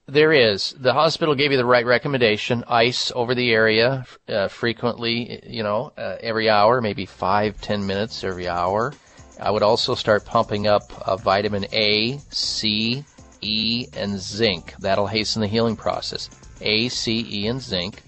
There 0.07 0.33
is. 0.33 0.75
The 0.77 0.93
hospital 0.93 1.35
gave 1.35 1.53
you 1.53 1.57
the 1.57 1.65
right 1.65 1.85
recommendation: 1.85 2.65
ice 2.67 3.13
over 3.15 3.35
the 3.35 3.53
area 3.53 4.07
uh, 4.29 4.49
frequently. 4.49 5.41
You 5.47 5.63
know, 5.63 5.93
uh, 5.97 6.17
every 6.21 6.49
hour, 6.49 6.81
maybe 6.81 7.07
five, 7.07 7.61
ten 7.61 7.87
minutes 7.87 8.25
every 8.25 8.49
hour. 8.49 8.93
I 9.41 9.51
would 9.51 9.63
also 9.63 9.95
start 9.95 10.25
pumping 10.25 10.67
up 10.67 10.83
uh, 11.07 11.17
vitamin 11.17 11.67
A, 11.73 12.19
C, 12.31 13.05
E, 13.41 13.87
and 13.95 14.19
zinc. 14.19 14.75
That'll 14.81 15.07
hasten 15.07 15.41
the 15.41 15.49
healing 15.49 15.77
process. 15.77 16.29
A, 16.61 16.89
C, 16.89 17.27
E, 17.29 17.47
and 17.47 17.61
zinc. 17.61 18.03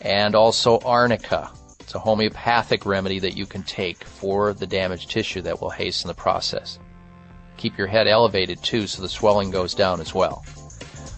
And 0.00 0.34
also 0.34 0.78
arnica. 0.80 1.50
It's 1.88 1.94
a 1.94 2.00
homeopathic 2.00 2.84
remedy 2.84 3.18
that 3.20 3.34
you 3.34 3.46
can 3.46 3.62
take 3.62 4.04
for 4.04 4.52
the 4.52 4.66
damaged 4.66 5.10
tissue 5.10 5.40
that 5.40 5.58
will 5.58 5.70
hasten 5.70 6.08
the 6.08 6.12
process. 6.12 6.78
Keep 7.56 7.78
your 7.78 7.86
head 7.86 8.06
elevated 8.06 8.62
too 8.62 8.86
so 8.86 9.00
the 9.00 9.08
swelling 9.08 9.50
goes 9.50 9.72
down 9.72 9.98
as 10.02 10.12
well. 10.12 10.44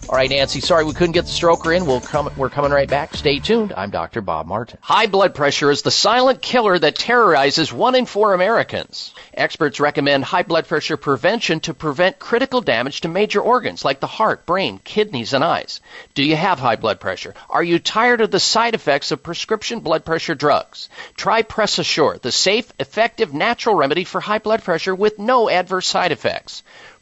All 0.09 0.17
right, 0.17 0.29
Nancy, 0.29 0.59
sorry 0.59 0.83
we 0.83 0.93
couldn't 0.93 1.13
get 1.13 1.25
the 1.25 1.31
stroker 1.31 1.75
in. 1.75 1.85
We'll 1.85 2.01
come, 2.01 2.29
we're 2.35 2.49
coming 2.49 2.71
right 2.71 2.89
back. 2.89 3.15
Stay 3.15 3.39
tuned. 3.39 3.71
I'm 3.77 3.91
Dr. 3.91 4.19
Bob 4.19 4.45
Martin. 4.45 4.77
High 4.81 5.07
blood 5.07 5.33
pressure 5.33 5.71
is 5.71 5.83
the 5.83 5.91
silent 5.91 6.41
killer 6.41 6.77
that 6.77 6.97
terrorizes 6.97 7.71
one 7.71 7.95
in 7.95 8.05
four 8.05 8.33
Americans. 8.33 9.13
Experts 9.33 9.79
recommend 9.79 10.25
high 10.25 10.43
blood 10.43 10.67
pressure 10.67 10.97
prevention 10.97 11.61
to 11.61 11.73
prevent 11.73 12.19
critical 12.19 12.59
damage 12.59 13.01
to 13.01 13.07
major 13.07 13.39
organs 13.39 13.85
like 13.85 14.01
the 14.01 14.07
heart, 14.07 14.45
brain, 14.45 14.81
kidneys, 14.83 15.31
and 15.31 15.45
eyes. 15.45 15.79
Do 16.13 16.23
you 16.23 16.35
have 16.35 16.59
high 16.59 16.75
blood 16.75 16.99
pressure? 16.99 17.33
Are 17.49 17.63
you 17.63 17.79
tired 17.79 18.19
of 18.19 18.31
the 18.31 18.39
side 18.39 18.75
effects 18.75 19.11
of 19.11 19.23
prescription 19.23 19.79
blood 19.79 20.03
pressure 20.03 20.35
drugs? 20.35 20.89
Try 21.15 21.43
Press 21.43 21.79
Assure, 21.79 22.17
the 22.21 22.33
safe, 22.33 22.73
effective, 22.79 23.33
natural 23.33 23.75
remedy 23.75 24.03
for 24.03 24.19
high 24.19 24.39
blood 24.39 24.63
pressure 24.63 24.93
with 24.93 25.19
no 25.19 25.49
adverse 25.49 25.87
side 25.87 26.11
effects. 26.11 26.63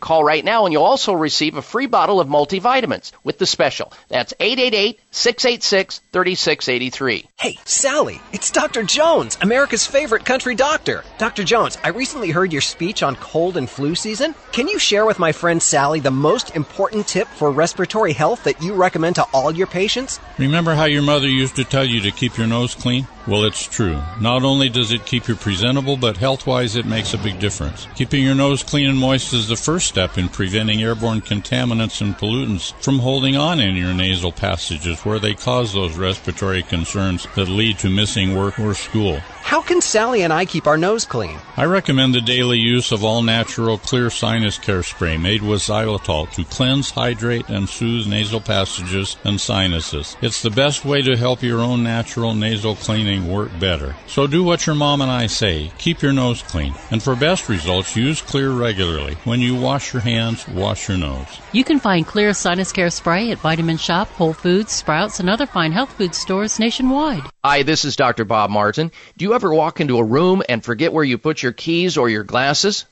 Call 0.00 0.24
right 0.24 0.44
now 0.44 0.64
and 0.64 0.72
you'll 0.72 0.84
also 0.84 1.12
receive 1.12 1.56
a 1.56 1.62
free 1.62 1.86
bottle 1.86 2.20
of 2.20 2.28
multivitamins 2.28 3.12
with 3.24 3.38
the 3.38 3.46
special. 3.46 3.92
That's 4.08 4.34
888 4.38 5.00
686 5.12 6.00
3683. 6.12 7.28
Hey, 7.36 7.58
Sally, 7.64 8.20
it's 8.32 8.52
Dr. 8.52 8.84
Jones, 8.84 9.36
America's 9.40 9.84
favorite 9.84 10.24
country 10.24 10.54
doctor. 10.54 11.02
Dr. 11.18 11.42
Jones, 11.42 11.76
I 11.82 11.88
recently 11.88 12.30
heard 12.30 12.52
your 12.52 12.62
speech 12.62 13.02
on 13.02 13.16
cold 13.16 13.56
and 13.56 13.68
flu 13.68 13.96
season. 13.96 14.36
Can 14.52 14.68
you 14.68 14.78
share 14.78 15.04
with 15.04 15.18
my 15.18 15.32
friend 15.32 15.60
Sally 15.60 15.98
the 15.98 16.12
most 16.12 16.54
important 16.54 17.08
tip 17.08 17.26
for 17.26 17.50
respiratory 17.50 18.12
health 18.12 18.44
that 18.44 18.62
you 18.62 18.72
recommend 18.74 19.16
to 19.16 19.26
all 19.32 19.50
your 19.50 19.66
patients? 19.66 20.20
Remember 20.38 20.74
how 20.74 20.84
your 20.84 21.02
mother 21.02 21.28
used 21.28 21.56
to 21.56 21.64
tell 21.64 21.84
you 21.84 22.00
to 22.02 22.12
keep 22.12 22.38
your 22.38 22.46
nose 22.46 22.76
clean? 22.76 23.08
Well, 23.26 23.44
it's 23.44 23.66
true. 23.66 24.00
Not 24.20 24.44
only 24.44 24.68
does 24.68 24.92
it 24.92 25.06
keep 25.06 25.28
you 25.28 25.34
presentable, 25.34 25.96
but 25.96 26.16
health 26.16 26.46
wise, 26.46 26.74
it 26.76 26.86
makes 26.86 27.14
a 27.14 27.18
big 27.18 27.38
difference. 27.38 27.86
Keeping 27.94 28.24
your 28.24 28.34
nose 28.34 28.62
clean 28.62 28.88
and 28.88 28.98
moist 28.98 29.32
is 29.32 29.48
the 29.48 29.56
first 29.56 29.88
step 29.88 30.16
in 30.18 30.28
preventing 30.28 30.82
airborne 30.82 31.20
contaminants 31.20 32.00
and 32.00 32.16
pollutants 32.16 32.72
from 32.82 33.00
holding 33.00 33.36
on 33.36 33.60
in 33.60 33.76
your 33.76 33.92
nasal 33.92 34.32
passages 34.32 34.99
where 35.04 35.18
they 35.18 35.34
cause 35.34 35.72
those 35.72 35.96
respiratory 35.96 36.62
concerns 36.62 37.26
that 37.34 37.48
lead 37.48 37.78
to 37.78 37.88
missing 37.90 38.34
work 38.34 38.58
or 38.58 38.74
school. 38.74 39.22
How 39.50 39.62
can 39.62 39.80
Sally 39.80 40.22
and 40.22 40.32
I 40.32 40.44
keep 40.44 40.68
our 40.68 40.76
nose 40.76 41.04
clean? 41.04 41.36
I 41.56 41.64
recommend 41.64 42.14
the 42.14 42.20
daily 42.20 42.60
use 42.60 42.92
of 42.92 43.02
all 43.02 43.20
natural 43.20 43.78
Xlear 43.78 44.12
sinus 44.12 44.58
care 44.58 44.84
spray 44.84 45.16
made 45.16 45.42
with 45.42 45.60
xylitol 45.60 46.30
to 46.34 46.44
cleanse, 46.44 46.92
hydrate, 46.92 47.48
and 47.48 47.68
soothe 47.68 48.06
nasal 48.06 48.40
passages 48.40 49.16
and 49.24 49.40
sinuses. 49.40 50.16
It's 50.22 50.40
the 50.40 50.50
best 50.50 50.84
way 50.84 51.02
to 51.02 51.16
help 51.16 51.42
your 51.42 51.58
own 51.58 51.82
natural 51.82 52.32
nasal 52.32 52.76
cleaning 52.76 53.26
work 53.26 53.50
better. 53.58 53.96
So 54.06 54.28
do 54.28 54.44
what 54.44 54.68
your 54.68 54.76
mom 54.76 55.00
and 55.00 55.10
I 55.10 55.26
say. 55.26 55.72
Keep 55.78 56.00
your 56.00 56.12
nose 56.12 56.42
clean. 56.42 56.72
And 56.92 57.02
for 57.02 57.16
best 57.16 57.48
results, 57.48 57.96
use 57.96 58.22
Xlear 58.22 58.56
regularly. 58.56 59.16
When 59.24 59.40
you 59.40 59.56
wash 59.56 59.92
your 59.92 60.02
hands, 60.02 60.46
wash 60.46 60.88
your 60.88 60.96
nose. 60.96 61.26
You 61.50 61.64
can 61.64 61.80
find 61.80 62.06
Xlear 62.06 62.36
Sinus 62.36 62.70
Care 62.70 62.90
Spray 62.90 63.32
at 63.32 63.38
Vitamin 63.38 63.78
Shoppe, 63.78 64.10
Whole 64.10 64.32
Foods, 64.32 64.70
Sprouts, 64.70 65.18
and 65.18 65.28
other 65.28 65.46
fine 65.46 65.72
health 65.72 65.92
food 65.94 66.14
stores 66.14 66.60
nationwide. 66.60 67.24
Hi, 67.42 67.64
this 67.64 67.84
is 67.84 67.96
Dr. 67.96 68.24
Bob 68.24 68.50
Martin. 68.50 68.92
Do 69.16 69.24
you 69.24 69.34
ever 69.34 69.39
walk 69.48 69.80
into 69.80 69.98
a 69.98 70.04
room 70.04 70.42
and 70.48 70.62
forget 70.62 70.92
where 70.92 71.04
you 71.04 71.16
put 71.16 71.42
your 71.42 71.52
keys 71.52 71.96
or 71.96 72.08
your 72.08 72.24
glasses? 72.24 72.84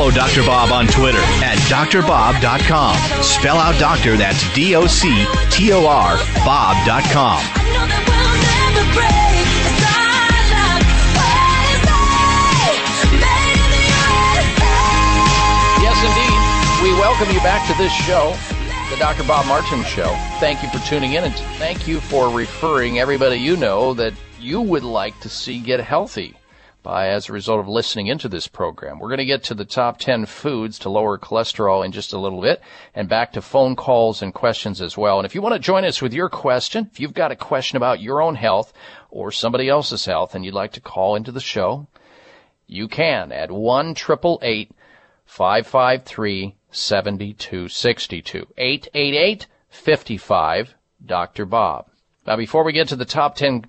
Follow 0.00 0.12
Dr. 0.12 0.40
Bob 0.46 0.72
on 0.72 0.86
Twitter 0.86 1.20
at 1.44 1.58
drbob.com. 1.68 2.96
Spell 3.22 3.58
out 3.58 3.78
doctor, 3.78 4.16
that's 4.16 4.50
D 4.54 4.74
O 4.74 4.86
C 4.86 5.26
T 5.50 5.74
O 5.74 5.84
R, 5.84 6.16
Bob.com. 6.42 7.42
Yes, 15.84 15.98
indeed. 16.00 16.82
We 16.82 16.98
welcome 16.98 17.28
you 17.34 17.40
back 17.40 17.70
to 17.70 17.76
this 17.76 17.92
show, 17.92 18.34
the 18.88 18.96
Dr. 18.96 19.24
Bob 19.24 19.46
Martin 19.46 19.84
Show. 19.84 20.16
Thank 20.40 20.62
you 20.62 20.70
for 20.70 20.78
tuning 20.86 21.12
in 21.12 21.24
and 21.24 21.34
thank 21.58 21.86
you 21.86 22.00
for 22.00 22.30
referring 22.30 22.98
everybody 22.98 23.36
you 23.36 23.54
know 23.58 23.92
that 23.92 24.14
you 24.40 24.62
would 24.62 24.82
like 24.82 25.20
to 25.20 25.28
see 25.28 25.60
get 25.60 25.78
healthy 25.80 26.39
by 26.82 27.08
as 27.08 27.28
a 27.28 27.32
result 27.32 27.60
of 27.60 27.68
listening 27.68 28.06
into 28.06 28.28
this 28.28 28.48
program. 28.48 28.98
We're 28.98 29.08
going 29.08 29.18
to 29.18 29.24
get 29.24 29.44
to 29.44 29.54
the 29.54 29.64
top 29.64 29.98
10 29.98 30.26
foods 30.26 30.78
to 30.80 30.88
lower 30.88 31.18
cholesterol 31.18 31.84
in 31.84 31.92
just 31.92 32.12
a 32.12 32.18
little 32.18 32.40
bit 32.40 32.60
and 32.94 33.08
back 33.08 33.32
to 33.32 33.42
phone 33.42 33.76
calls 33.76 34.22
and 34.22 34.34
questions 34.34 34.80
as 34.80 34.96
well. 34.96 35.18
And 35.18 35.26
if 35.26 35.34
you 35.34 35.42
want 35.42 35.54
to 35.54 35.58
join 35.58 35.84
us 35.84 36.00
with 36.00 36.12
your 36.12 36.28
question, 36.28 36.88
if 36.90 37.00
you've 37.00 37.14
got 37.14 37.32
a 37.32 37.36
question 37.36 37.76
about 37.76 38.00
your 38.00 38.22
own 38.22 38.34
health 38.34 38.72
or 39.10 39.30
somebody 39.30 39.68
else's 39.68 40.04
health 40.04 40.34
and 40.34 40.44
you'd 40.44 40.54
like 40.54 40.72
to 40.72 40.80
call 40.80 41.16
into 41.16 41.32
the 41.32 41.40
show, 41.40 41.86
you 42.66 42.88
can 42.88 43.32
at 43.32 43.50
1 43.50 43.94
553 43.94 46.56
7262 46.72 48.46
888 48.56 49.46
55 49.68 50.74
Dr. 51.04 51.46
Bob. 51.46 51.86
Now 52.26 52.36
before 52.36 52.64
we 52.64 52.72
get 52.72 52.88
to 52.88 52.96
the 52.96 53.04
top 53.04 53.36
10 53.36 53.66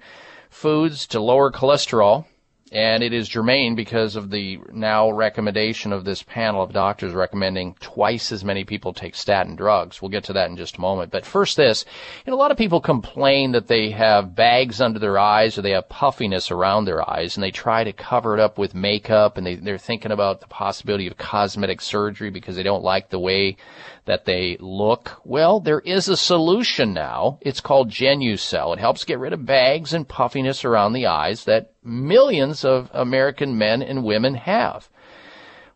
foods 0.49 1.07
to 1.07 1.19
lower 1.19 1.51
cholesterol, 1.51 2.25
And 2.71 3.03
it 3.03 3.11
is 3.11 3.27
germane 3.27 3.75
because 3.75 4.15
of 4.15 4.29
the 4.29 4.59
now 4.71 5.11
recommendation 5.11 5.91
of 5.91 6.05
this 6.05 6.23
panel 6.23 6.63
of 6.63 6.71
doctors 6.71 7.13
recommending 7.13 7.75
twice 7.81 8.31
as 8.31 8.45
many 8.45 8.63
people 8.63 8.93
take 8.93 9.13
statin 9.13 9.57
drugs. 9.57 10.01
We'll 10.01 10.07
get 10.07 10.23
to 10.25 10.33
that 10.33 10.49
in 10.49 10.55
just 10.55 10.77
a 10.77 10.81
moment. 10.81 11.11
But 11.11 11.25
first 11.25 11.57
this, 11.57 11.83
you 12.25 12.31
know, 12.31 12.37
a 12.37 12.39
lot 12.39 12.51
of 12.51 12.57
people 12.57 12.79
complain 12.79 13.51
that 13.51 13.67
they 13.67 13.91
have 13.91 14.35
bags 14.35 14.79
under 14.79 14.99
their 14.99 15.19
eyes 15.19 15.57
or 15.57 15.63
they 15.63 15.71
have 15.71 15.89
puffiness 15.89 16.49
around 16.49 16.85
their 16.85 17.07
eyes 17.09 17.35
and 17.35 17.43
they 17.43 17.51
try 17.51 17.83
to 17.83 17.91
cover 17.91 18.35
it 18.35 18.39
up 18.39 18.57
with 18.57 18.73
makeup 18.73 19.37
and 19.37 19.45
they, 19.45 19.55
they're 19.55 19.77
thinking 19.77 20.13
about 20.13 20.39
the 20.39 20.47
possibility 20.47 21.07
of 21.07 21.17
cosmetic 21.17 21.81
surgery 21.81 22.29
because 22.29 22.55
they 22.55 22.63
don't 22.63 22.83
like 22.83 23.09
the 23.09 23.19
way 23.19 23.57
that 24.05 24.25
they 24.25 24.57
look? 24.59 25.21
Well, 25.23 25.59
there 25.59 25.79
is 25.79 26.07
a 26.07 26.17
solution 26.17 26.93
now. 26.93 27.37
It's 27.41 27.61
called 27.61 27.89
Genucel. 27.89 28.73
It 28.73 28.79
helps 28.79 29.05
get 29.05 29.19
rid 29.19 29.33
of 29.33 29.45
bags 29.45 29.93
and 29.93 30.07
puffiness 30.07 30.65
around 30.65 30.93
the 30.93 31.05
eyes 31.05 31.45
that 31.45 31.73
millions 31.83 32.65
of 32.65 32.89
American 32.93 33.57
men 33.57 33.81
and 33.81 34.03
women 34.03 34.35
have. 34.35 34.89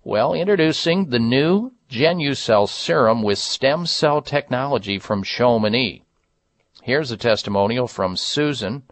Well, 0.03 0.33
introducing 0.33 1.09
the 1.09 1.19
new 1.19 1.71
Genucel 1.89 2.67
serum 2.67 3.23
with 3.23 3.37
stem 3.37 3.85
cell 3.85 4.21
technology 4.21 4.99
from 4.99 5.23
Chamonix. 5.23 6.03
Here's 6.81 7.11
a 7.11 7.17
testimonial 7.17 7.87
from 7.87 8.15
Susan 8.15 8.83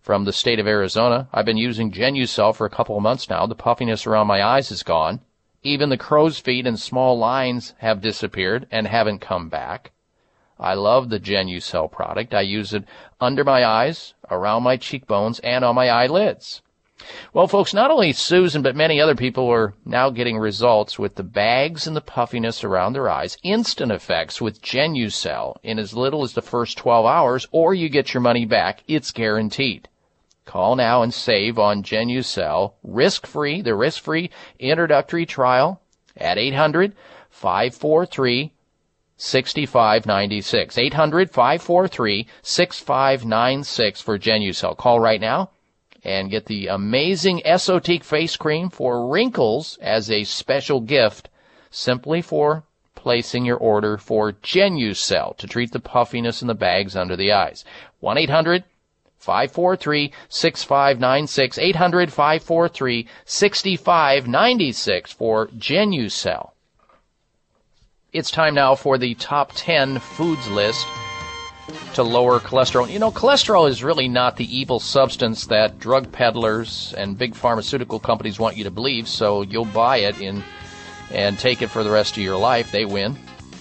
from 0.00 0.24
the 0.24 0.32
state 0.32 0.58
of 0.58 0.66
Arizona. 0.66 1.28
I've 1.32 1.46
been 1.46 1.56
using 1.56 1.90
Genucel 1.90 2.54
for 2.54 2.66
a 2.66 2.70
couple 2.70 2.96
of 2.96 3.02
months 3.02 3.28
now. 3.30 3.46
The 3.46 3.54
puffiness 3.54 4.06
around 4.06 4.26
my 4.26 4.42
eyes 4.42 4.70
is 4.70 4.82
gone. 4.82 5.20
Even 5.66 5.88
the 5.88 5.96
crow's 5.96 6.38
feet 6.38 6.66
and 6.66 6.78
small 6.78 7.16
lines 7.16 7.72
have 7.78 8.02
disappeared 8.02 8.66
and 8.70 8.86
haven't 8.86 9.20
come 9.20 9.48
back. 9.48 9.92
I 10.60 10.74
love 10.74 11.08
the 11.08 11.18
Genucel 11.18 11.90
product. 11.90 12.34
I 12.34 12.42
use 12.42 12.74
it 12.74 12.84
under 13.18 13.44
my 13.44 13.64
eyes, 13.64 14.12
around 14.30 14.62
my 14.62 14.76
cheekbones, 14.76 15.38
and 15.38 15.64
on 15.64 15.74
my 15.74 15.88
eyelids. 15.88 16.60
Well, 17.32 17.48
folks, 17.48 17.72
not 17.72 17.90
only 17.90 18.12
Susan, 18.12 18.60
but 18.60 18.76
many 18.76 19.00
other 19.00 19.14
people 19.14 19.48
are 19.48 19.74
now 19.86 20.10
getting 20.10 20.36
results 20.36 20.98
with 20.98 21.14
the 21.14 21.24
bags 21.24 21.86
and 21.86 21.96
the 21.96 22.02
puffiness 22.02 22.62
around 22.62 22.92
their 22.92 23.08
eyes, 23.08 23.38
instant 23.42 23.90
effects 23.90 24.42
with 24.42 24.60
Genucel 24.60 25.56
in 25.62 25.78
as 25.78 25.94
little 25.94 26.22
as 26.24 26.34
the 26.34 26.42
first 26.42 26.76
12 26.76 27.06
hours, 27.06 27.48
or 27.52 27.72
you 27.72 27.88
get 27.88 28.12
your 28.12 28.20
money 28.20 28.44
back. 28.44 28.84
It's 28.86 29.12
guaranteed. 29.12 29.88
Call 30.44 30.76
now 30.76 31.02
and 31.02 31.12
save 31.12 31.58
on 31.58 31.82
Genucel, 31.82 32.74
risk-free, 32.82 33.62
the 33.62 33.74
risk-free 33.74 34.30
introductory 34.58 35.26
trial 35.26 35.80
at 36.16 36.38
800 36.38 36.94
543 37.30 38.52
6596. 39.16 40.78
800 40.78 41.30
543 41.30 42.26
6596 42.42 44.00
for 44.00 44.18
Genucel. 44.18 44.76
Call 44.76 45.00
right 45.00 45.20
now 45.20 45.50
and 46.04 46.30
get 46.30 46.46
the 46.46 46.66
amazing 46.66 47.40
Esotique 47.44 48.04
face 48.04 48.36
cream 48.36 48.68
for 48.68 49.08
wrinkles 49.08 49.78
as 49.80 50.10
a 50.10 50.24
special 50.24 50.80
gift 50.80 51.30
simply 51.70 52.20
for 52.20 52.64
placing 52.94 53.44
your 53.44 53.56
order 53.56 53.96
for 53.96 54.32
Genucel 54.32 55.36
to 55.38 55.46
treat 55.46 55.72
the 55.72 55.80
puffiness 55.80 56.42
and 56.42 56.48
the 56.48 56.54
bags 56.54 56.94
under 56.94 57.16
the 57.16 57.32
eyes. 57.32 57.64
1 58.00 58.18
800 58.18 58.64
543 59.24 60.12
6596 60.28 61.58
800 61.58 62.12
543 62.12 63.08
6596 63.24 65.12
for 65.12 65.48
Genucel. 65.48 66.50
It's 68.12 68.30
time 68.30 68.54
now 68.54 68.74
for 68.74 68.98
the 68.98 69.14
top 69.14 69.52
10 69.54 69.98
foods 69.98 70.46
list 70.48 70.86
to 71.94 72.02
lower 72.02 72.38
cholesterol. 72.38 72.88
You 72.90 72.98
know, 72.98 73.10
cholesterol 73.10 73.68
is 73.68 73.82
really 73.82 74.08
not 74.08 74.36
the 74.36 74.56
evil 74.56 74.78
substance 74.78 75.46
that 75.46 75.78
drug 75.78 76.12
peddlers 76.12 76.94
and 76.96 77.16
big 77.16 77.34
pharmaceutical 77.34 77.98
companies 77.98 78.38
want 78.38 78.58
you 78.58 78.64
to 78.64 78.70
believe, 78.70 79.08
so 79.08 79.42
you'll 79.42 79.64
buy 79.64 79.96
it 79.98 80.20
in 80.20 80.44
and 81.10 81.38
take 81.38 81.62
it 81.62 81.68
for 81.68 81.82
the 81.82 81.90
rest 81.90 82.16
of 82.16 82.22
your 82.22 82.36
life. 82.36 82.70
They 82.70 82.84
win 82.84 83.16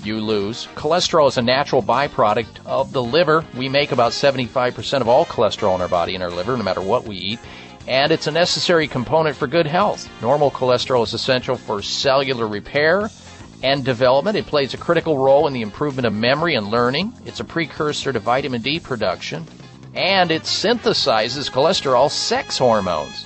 you 0.06 0.20
lose. 0.20 0.68
Cholesterol 0.76 1.28
is 1.28 1.38
a 1.38 1.42
natural 1.42 1.82
byproduct 1.82 2.66
of 2.66 2.92
the 2.92 3.04
liver. 3.04 3.44
We 3.56 3.70
make 3.70 3.92
about 3.92 4.12
75% 4.12 5.02
of 5.02 5.08
all 5.08 5.26
cholesterol 5.26 5.76
in 5.76 5.82
our 5.82 5.88
body 5.88 6.16
in 6.16 6.22
our 6.22 6.30
liver, 6.30 6.56
no 6.58 6.64
matter 6.64 6.82
what 6.82 7.06
we 7.06 7.16
eat. 7.16 7.40
And 7.88 8.12
it's 8.12 8.28
a 8.28 8.32
necessary 8.32 8.88
component 8.88 9.36
for 9.36 9.48
good 9.48 9.68
health. 9.68 10.10
Normal 10.22 10.52
cholesterol 10.52 11.04
is 11.04 11.14
essential 11.14 11.56
for 11.56 11.82
cellular 11.82 12.48
repair 12.48 13.10
and 13.62 13.84
development. 13.84 14.38
It 14.38 14.46
plays 14.46 14.74
a 14.74 14.78
critical 14.78 15.18
role 15.18 15.48
in 15.48 15.54
the 15.54 15.62
improvement 15.62 16.06
of 16.06 16.14
memory 16.14 16.56
and 16.56 16.68
learning. 16.68 17.14
It's 17.26 17.40
a 17.40 17.46
precursor 17.46 18.14
to 18.14 18.20
vitamin 18.20 18.62
D 18.62 18.80
production. 18.80 19.46
And 19.96 20.32
it 20.32 20.44
synthesizes 20.44 21.52
cholesterol 21.52 22.10
sex 22.10 22.58
hormones 22.58 23.26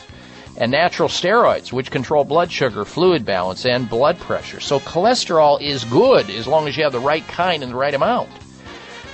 and 0.58 0.72
natural 0.72 1.08
steroids, 1.08 1.72
which 1.72 1.92
control 1.92 2.24
blood 2.24 2.52
sugar, 2.52 2.84
fluid 2.84 3.24
balance, 3.24 3.66
and 3.66 3.90
blood 3.90 4.19
pressure. 4.19 4.60
So 4.60 4.80
cholesterol 4.80 5.61
is 5.61 5.84
good 5.86 6.30
as 6.30 6.48
long 6.48 6.68
as 6.68 6.76
you 6.76 6.84
have 6.84 6.94
the 6.94 7.00
right 7.00 7.26
kind 7.27 7.64
and 7.64 7.72
the 7.72 7.77
right 7.77 7.94
amount. 7.94 8.30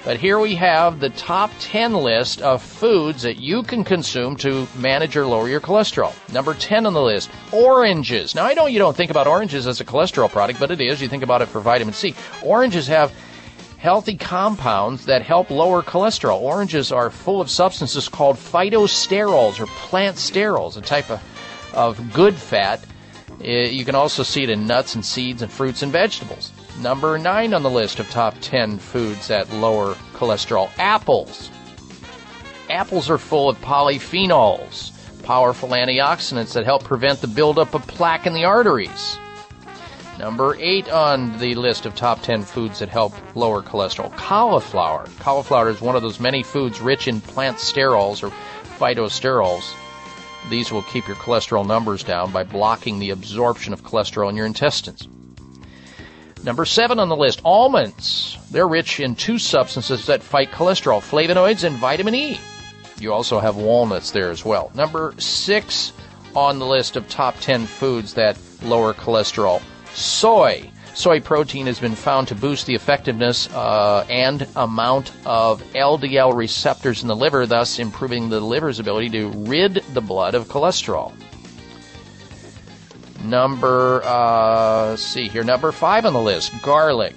But 0.05 0.17
here 0.17 0.37
we 0.37 0.55
have 0.55 0.99
the 0.99 1.11
top 1.11 1.49
10 1.59 1.93
list 1.93 2.41
of 2.41 2.61
foods 2.61 3.21
that 3.21 3.37
you 3.37 3.63
can 3.63 3.85
consume 3.85 4.35
to 4.37 4.67
manage 4.75 5.15
or 5.15 5.25
lower 5.25 5.47
your 5.47 5.61
cholesterol. 5.61 6.13
Number 6.33 6.53
10 6.53 6.85
on 6.85 6.93
the 6.93 7.01
list, 7.01 7.29
oranges. 7.53 8.35
Now 8.35 8.45
I 8.45 8.53
know 8.53 8.65
you 8.65 8.79
don't 8.79 8.97
think 8.97 9.11
about 9.11 9.27
oranges 9.27 9.65
as 9.65 9.79
a 9.79 9.85
cholesterol 9.85 10.29
product, 10.29 10.59
but 10.59 10.71
it 10.71 10.81
is. 10.81 11.01
You 11.01 11.07
think 11.07 11.23
about 11.23 11.41
it 11.41 11.47
for 11.47 11.61
vitamin 11.61 11.93
C. 11.93 12.15
Oranges 12.41 12.87
have 12.87 13.13
healthy 13.77 14.17
compounds 14.17 15.05
that 15.05 15.21
help 15.21 15.49
lower 15.49 15.81
cholesterol. 15.81 16.41
Oranges 16.41 16.91
are 16.91 17.09
full 17.09 17.39
of 17.39 17.49
substances 17.49 18.09
called 18.09 18.35
phytosterols 18.35 19.59
or 19.59 19.67
plant 19.67 20.17
sterols, 20.17 20.75
a 20.75 20.81
type 20.81 21.09
of 21.09 21.21
of 21.73 22.13
good 22.13 22.35
fat. 22.35 22.83
Eh, 23.43 23.69
you 23.69 23.85
can 23.85 23.95
also 23.95 24.23
see 24.23 24.43
it 24.43 24.49
in 24.49 24.67
nuts 24.67 24.95
and 24.95 25.05
seeds 25.05 25.41
and 25.41 25.51
fruits 25.51 25.81
and 25.81 25.91
vegetables. 25.91 26.51
Number 26.79 27.17
nine 27.17 27.53
on 27.53 27.63
the 27.63 27.69
list 27.69 27.99
of 27.99 28.09
top 28.09 28.35
10 28.41 28.79
foods 28.79 29.27
that 29.27 29.51
lower 29.53 29.95
cholesterol 30.13 30.69
apples. 30.77 31.51
Apples 32.69 33.09
are 33.09 33.17
full 33.17 33.49
of 33.49 33.59
polyphenols, 33.61 34.91
powerful 35.23 35.69
antioxidants 35.69 36.53
that 36.53 36.65
help 36.65 36.83
prevent 36.83 37.21
the 37.21 37.27
buildup 37.27 37.73
of 37.73 37.85
plaque 37.87 38.25
in 38.25 38.33
the 38.33 38.45
arteries. 38.45 39.17
Number 40.17 40.55
eight 40.59 40.89
on 40.89 41.37
the 41.39 41.55
list 41.55 41.85
of 41.85 41.95
top 41.95 42.21
10 42.21 42.43
foods 42.43 42.79
that 42.79 42.89
help 42.89 43.13
lower 43.35 43.61
cholesterol 43.61 44.15
cauliflower. 44.15 45.07
Cauliflower 45.19 45.69
is 45.69 45.81
one 45.81 45.95
of 45.95 46.01
those 46.01 46.19
many 46.19 46.43
foods 46.43 46.79
rich 46.79 47.07
in 47.07 47.19
plant 47.19 47.57
sterols 47.57 48.23
or 48.23 48.31
phytosterols 48.77 49.73
these 50.49 50.71
will 50.71 50.83
keep 50.83 51.07
your 51.07 51.17
cholesterol 51.17 51.65
numbers 51.65 52.03
down 52.03 52.31
by 52.31 52.43
blocking 52.43 52.99
the 52.99 53.11
absorption 53.11 53.73
of 53.73 53.83
cholesterol 53.83 54.29
in 54.29 54.35
your 54.35 54.45
intestines. 54.45 55.07
Number 56.43 56.65
seven 56.65 56.99
on 56.99 57.07
the 57.07 57.15
list, 57.15 57.41
almonds. 57.45 58.37
They're 58.51 58.67
rich 58.67 58.99
in 58.99 59.15
two 59.15 59.39
substances 59.39 60.05
that 60.07 60.21
fight 60.21 60.51
cholesterol, 60.51 60.99
flavonoids 60.99 61.63
and 61.63 61.77
vitamin 61.77 62.15
E. 62.15 62.39
You 62.99 63.13
also 63.13 63.39
have 63.39 63.55
walnuts 63.55 64.11
there 64.11 64.29
as 64.29 64.43
well. 64.43 64.71
Number 64.75 65.15
six 65.17 65.93
on 66.35 66.59
the 66.59 66.65
list 66.65 66.95
of 66.95 67.07
top 67.07 67.39
10 67.39 67.65
foods 67.65 68.13
that 68.15 68.37
lower 68.61 68.93
cholesterol, 68.93 69.61
soy. 69.93 70.69
Soy 70.95 71.19
protein 71.19 71.65
has 71.65 71.79
been 71.79 71.95
found 71.95 72.27
to 72.27 72.35
boost 72.35 72.67
the 72.67 72.75
effectiveness 72.75 73.49
uh, 73.49 74.05
and 74.09 74.47
amount 74.55 75.11
of 75.25 75.63
LDL 75.73 76.35
receptors 76.35 77.01
in 77.01 77.07
the 77.07 77.15
liver, 77.15 77.47
thus 77.47 77.79
improving 77.79 78.29
the 78.29 78.39
liver's 78.39 78.79
ability 78.79 79.09
to 79.09 79.29
rid 79.29 79.83
the 79.93 80.01
blood 80.01 80.35
of 80.35 80.47
cholesterol. 80.47 81.11
Number, 83.23 84.01
uh, 84.03 84.95
see 84.95 85.27
here, 85.29 85.43
number 85.43 85.71
five 85.71 86.05
on 86.05 86.13
the 86.13 86.21
list, 86.21 86.53
garlic. 86.61 87.15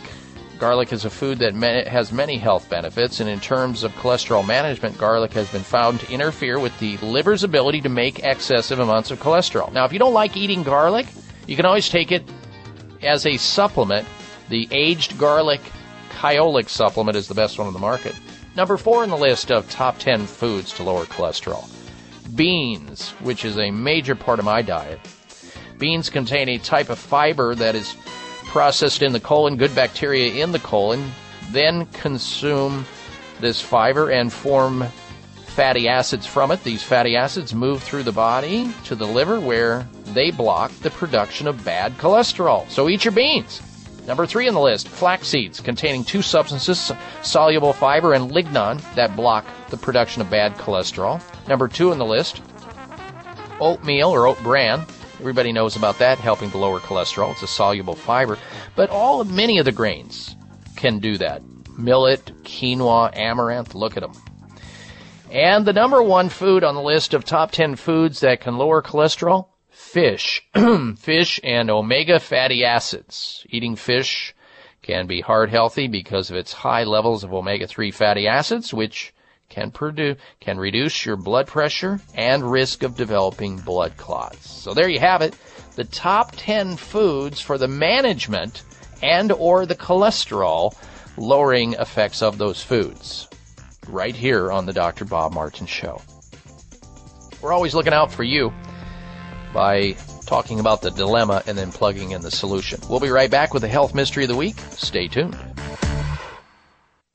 Garlic 0.58 0.90
is 0.90 1.04
a 1.04 1.10
food 1.10 1.38
that 1.40 1.54
has 1.86 2.12
many 2.12 2.38
health 2.38 2.70
benefits, 2.70 3.20
and 3.20 3.28
in 3.28 3.40
terms 3.40 3.82
of 3.82 3.92
cholesterol 3.96 4.46
management, 4.46 4.96
garlic 4.96 5.34
has 5.34 5.50
been 5.50 5.62
found 5.62 6.00
to 6.00 6.10
interfere 6.10 6.58
with 6.58 6.78
the 6.78 6.96
liver's 6.98 7.44
ability 7.44 7.82
to 7.82 7.90
make 7.90 8.20
excessive 8.20 8.78
amounts 8.78 9.10
of 9.10 9.20
cholesterol. 9.20 9.70
Now, 9.70 9.84
if 9.84 9.92
you 9.92 9.98
don't 9.98 10.14
like 10.14 10.34
eating 10.34 10.62
garlic, 10.62 11.06
you 11.46 11.56
can 11.56 11.66
always 11.66 11.90
take 11.90 12.10
it 12.10 12.24
as 13.02 13.26
a 13.26 13.36
supplement, 13.36 14.06
the 14.48 14.68
aged 14.70 15.18
garlic 15.18 15.60
Kyolic 16.10 16.68
supplement 16.68 17.16
is 17.16 17.28
the 17.28 17.34
best 17.34 17.58
one 17.58 17.66
on 17.66 17.72
the 17.72 17.78
market. 17.78 18.14
Number 18.56 18.78
four 18.78 19.04
in 19.04 19.10
the 19.10 19.16
list 19.16 19.50
of 19.50 19.68
top 19.68 19.98
10 19.98 20.26
foods 20.26 20.72
to 20.74 20.82
lower 20.82 21.04
cholesterol. 21.04 21.68
Beans, 22.34 23.10
which 23.20 23.44
is 23.44 23.58
a 23.58 23.70
major 23.70 24.14
part 24.14 24.38
of 24.38 24.44
my 24.46 24.62
diet. 24.62 24.98
Beans 25.78 26.08
contain 26.08 26.48
a 26.48 26.58
type 26.58 26.88
of 26.88 26.98
fiber 26.98 27.54
that 27.54 27.74
is 27.74 27.94
processed 28.46 29.02
in 29.02 29.12
the 29.12 29.20
colon, 29.20 29.56
good 29.56 29.74
bacteria 29.74 30.42
in 30.42 30.52
the 30.52 30.58
colon, 30.58 31.12
then 31.50 31.84
consume 31.86 32.86
this 33.40 33.60
fiber 33.60 34.10
and 34.10 34.32
form 34.32 34.84
fatty 35.44 35.88
acids 35.88 36.26
from 36.26 36.50
it. 36.50 36.64
These 36.64 36.82
fatty 36.82 37.14
acids 37.16 37.54
move 37.54 37.82
through 37.82 38.04
the 38.04 38.12
body 38.12 38.72
to 38.84 38.94
the 38.94 39.06
liver 39.06 39.38
where 39.38 39.86
they 40.14 40.30
block 40.30 40.70
the 40.80 40.90
production 40.90 41.46
of 41.46 41.64
bad 41.64 41.96
cholesterol. 41.98 42.68
So 42.70 42.88
eat 42.88 43.04
your 43.04 43.12
beans. 43.12 43.62
Number 44.06 44.24
three 44.24 44.46
on 44.46 44.54
the 44.54 44.60
list, 44.60 44.88
flax 44.88 45.26
seeds 45.26 45.60
containing 45.60 46.04
two 46.04 46.22
substances, 46.22 46.92
soluble 47.22 47.72
fiber 47.72 48.12
and 48.12 48.30
lignan 48.30 48.80
that 48.94 49.16
block 49.16 49.44
the 49.68 49.76
production 49.76 50.22
of 50.22 50.30
bad 50.30 50.54
cholesterol. 50.54 51.20
Number 51.48 51.66
two 51.66 51.90
on 51.90 51.98
the 51.98 52.04
list, 52.04 52.40
oatmeal 53.58 54.10
or 54.10 54.28
oat 54.28 54.40
bran. 54.44 54.86
Everybody 55.18 55.50
knows 55.50 55.74
about 55.76 55.98
that, 55.98 56.18
helping 56.18 56.50
to 56.52 56.58
lower 56.58 56.78
cholesterol. 56.78 57.32
It's 57.32 57.42
a 57.42 57.48
soluble 57.48 57.96
fiber. 57.96 58.38
But 58.76 58.90
all 58.90 59.20
of 59.20 59.32
many 59.32 59.58
of 59.58 59.64
the 59.64 59.72
grains 59.72 60.36
can 60.76 61.00
do 61.00 61.16
that. 61.18 61.42
Millet, 61.76 62.30
quinoa, 62.44 63.10
amaranth, 63.16 63.74
look 63.74 63.96
at 63.96 64.02
them. 64.02 64.12
And 65.30 65.66
the 65.66 65.72
number 65.72 66.02
one 66.02 66.28
food 66.28 66.62
on 66.62 66.74
the 66.74 66.82
list 66.82 67.12
of 67.12 67.24
top 67.24 67.50
10 67.50 67.76
foods 67.76 68.20
that 68.20 68.40
can 68.40 68.56
lower 68.56 68.82
cholesterol? 68.82 69.48
Fish. 69.86 70.42
fish 70.98 71.40
and 71.42 71.70
omega 71.70 72.18
fatty 72.18 72.64
acids. 72.64 73.46
Eating 73.48 73.76
fish 73.76 74.34
can 74.82 75.06
be 75.06 75.20
heart 75.20 75.48
healthy 75.48 75.86
because 75.86 76.28
of 76.28 76.36
its 76.36 76.52
high 76.52 76.84
levels 76.84 77.24
of 77.24 77.32
omega-3 77.32 77.94
fatty 77.94 78.26
acids, 78.26 78.74
which 78.74 79.14
can 79.48 79.70
produce, 79.70 80.18
can 80.40 80.58
reduce 80.58 81.06
your 81.06 81.16
blood 81.16 81.46
pressure 81.46 82.00
and 82.14 82.50
risk 82.50 82.82
of 82.82 82.96
developing 82.96 83.58
blood 83.58 83.96
clots. 83.96 84.50
So 84.50 84.74
there 84.74 84.88
you 84.88 84.98
have 84.98 85.22
it. 85.22 85.34
The 85.76 85.84
top 85.84 86.32
10 86.36 86.76
foods 86.76 87.40
for 87.40 87.56
the 87.56 87.68
management 87.68 88.64
and 89.02 89.30
or 89.32 89.66
the 89.66 89.76
cholesterol 89.76 90.76
lowering 91.16 91.74
effects 91.74 92.22
of 92.22 92.38
those 92.38 92.60
foods. 92.60 93.28
Right 93.88 94.16
here 94.16 94.50
on 94.50 94.66
the 94.66 94.72
Dr. 94.72 95.04
Bob 95.04 95.32
Martin 95.32 95.66
Show. 95.66 96.02
We're 97.40 97.52
always 97.52 97.74
looking 97.74 97.92
out 97.92 98.10
for 98.12 98.24
you 98.24 98.52
by 99.56 99.96
talking 100.26 100.60
about 100.60 100.82
the 100.82 100.90
dilemma 100.90 101.42
and 101.46 101.56
then 101.56 101.72
plugging 101.72 102.10
in 102.10 102.20
the 102.20 102.30
solution. 102.30 102.78
We'll 102.90 103.00
be 103.00 103.08
right 103.08 103.30
back 103.30 103.54
with 103.54 103.62
the 103.62 103.68
health 103.68 103.94
mystery 103.94 104.24
of 104.24 104.28
the 104.28 104.36
week. 104.36 104.56
Stay 104.72 105.08
tuned. 105.08 105.34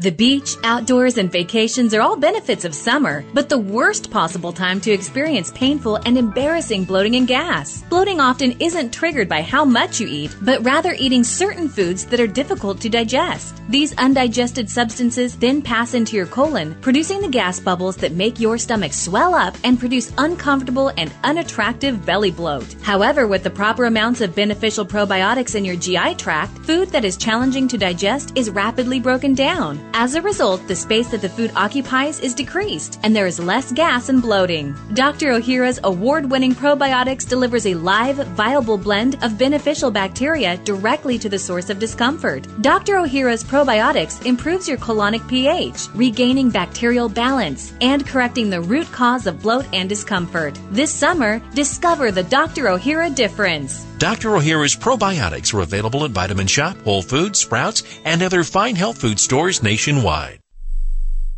The 0.02 0.12
beach, 0.12 0.56
outdoors, 0.64 1.20
and 1.20 1.32
vacations 1.32 1.94
are 1.94 2.02
all 2.02 2.16
benefits 2.16 2.66
of 2.66 2.74
summer, 2.74 3.24
but 3.36 3.50
the 3.50 3.60
worst 3.60 4.10
possible 4.10 4.52
time 4.52 4.82
to 4.82 4.92
experience 4.92 5.52
painful 5.52 5.98
and 5.98 6.18
embarrassing 6.18 6.86
bloating 6.86 7.18
and 7.18 7.28
gas. 7.28 7.84
Bloating 7.84 8.20
often 8.20 8.60
isn't 8.60 8.92
triggered 8.92 9.30
by 9.30 9.44
how 9.44 9.64
much 9.64 10.00
you 10.00 10.08
eat, 10.08 10.36
but 10.42 10.66
rather 10.66 10.96
eating 10.98 11.24
certain 11.24 11.70
foods 11.70 12.08
that 12.08 12.20
are 12.20 12.26
difficult 12.26 12.82
to 12.82 12.90
digest. 12.90 13.62
These 13.70 13.96
undigested 14.00 14.72
substances 14.72 15.38
then 15.38 15.62
pass 15.62 15.94
into 15.94 16.16
your 16.16 16.26
colon, 16.26 16.74
producing 16.82 17.22
the 17.22 17.30
gas 17.30 17.60
bubbles 17.60 17.96
that 17.98 18.14
make 18.14 18.40
your 18.40 18.58
stomach 18.58 18.94
swell 18.94 19.36
up 19.36 19.56
and 19.64 19.80
produce 19.80 20.12
uncomfortable 20.18 20.92
and 20.98 21.14
unattractive 21.24 22.04
belly 22.08 22.32
bloat. 22.32 22.74
However, 22.82 23.28
with 23.28 23.44
the 23.44 23.52
proper 23.52 23.86
amounts 23.86 24.22
of 24.22 24.36
beneficial 24.36 24.84
probiotics 24.84 25.54
in 25.54 25.64
your 25.64 25.76
GI 25.76 26.16
tract, 26.16 26.58
food 26.58 26.90
that 26.90 27.06
is 27.06 27.18
challenging 27.18 27.68
to 27.68 27.78
digest 27.78 28.36
is 28.36 28.50
rapidly 28.50 29.00
broken 29.00 29.36
down. 29.36 29.91
As 29.94 30.16
a 30.16 30.22
result, 30.22 30.66
the 30.68 30.76
space 30.76 31.10
that 31.10 31.22
the 31.22 31.30
food 31.30 31.52
occupies 31.56 32.20
is 32.22 32.34
decreased, 32.34 33.00
and 33.04 33.16
there 33.16 33.28
is 33.28 33.40
less 33.40 33.72
gas 33.72 34.08
and 34.08 34.22
bloating. 34.22 34.76
Dr. 34.94 35.34
Ohhira's 35.34 35.80
award 35.84 36.32
winning 36.32 36.56
probiotics 36.56 37.28
delivers 37.28 37.68
a 37.68 37.76
live, 37.76 38.16
viable 38.30 38.78
blend 38.78 39.22
of 39.24 39.38
beneficial 39.38 39.92
bacteria 39.92 40.58
directly 40.58 41.20
to 41.20 41.28
the 41.28 41.38
source 41.38 41.70
of 41.70 41.78
discomfort. 41.78 42.48
Dr. 42.62 42.96
Ohhira's 42.96 43.44
probiotics 43.44 44.26
improves 44.26 44.68
your 44.68 44.78
colonic 44.78 45.28
pH, 45.28 45.88
regaining 45.94 46.50
bacterial 46.50 47.10
balance, 47.10 47.74
and 47.82 48.08
correcting 48.08 48.50
the 48.50 48.62
root 48.62 48.90
cause 48.92 49.28
of 49.28 49.42
bloat 49.42 49.66
and 49.74 49.90
discomfort. 49.90 50.58
This 50.72 50.94
summer, 50.94 51.40
discover 51.54 52.12
the 52.12 52.24
Dr. 52.24 52.66
Ohhira 52.66 53.14
difference. 53.14 53.86
Dr. 54.02 54.30
Ohhira's 54.30 54.76
probiotics 54.76 55.54
are 55.54 55.62
available 55.62 56.04
at 56.06 56.10
Vitamin 56.10 56.48
Shoppe, 56.48 56.82
Whole 56.82 57.04
Foods, 57.04 57.40
Sprouts, 57.40 57.84
and 58.04 58.24
other 58.24 58.44
fine 58.44 58.76
health 58.76 59.00
food 59.00 59.20
stores 59.20 59.62
nationwide. 59.62 60.40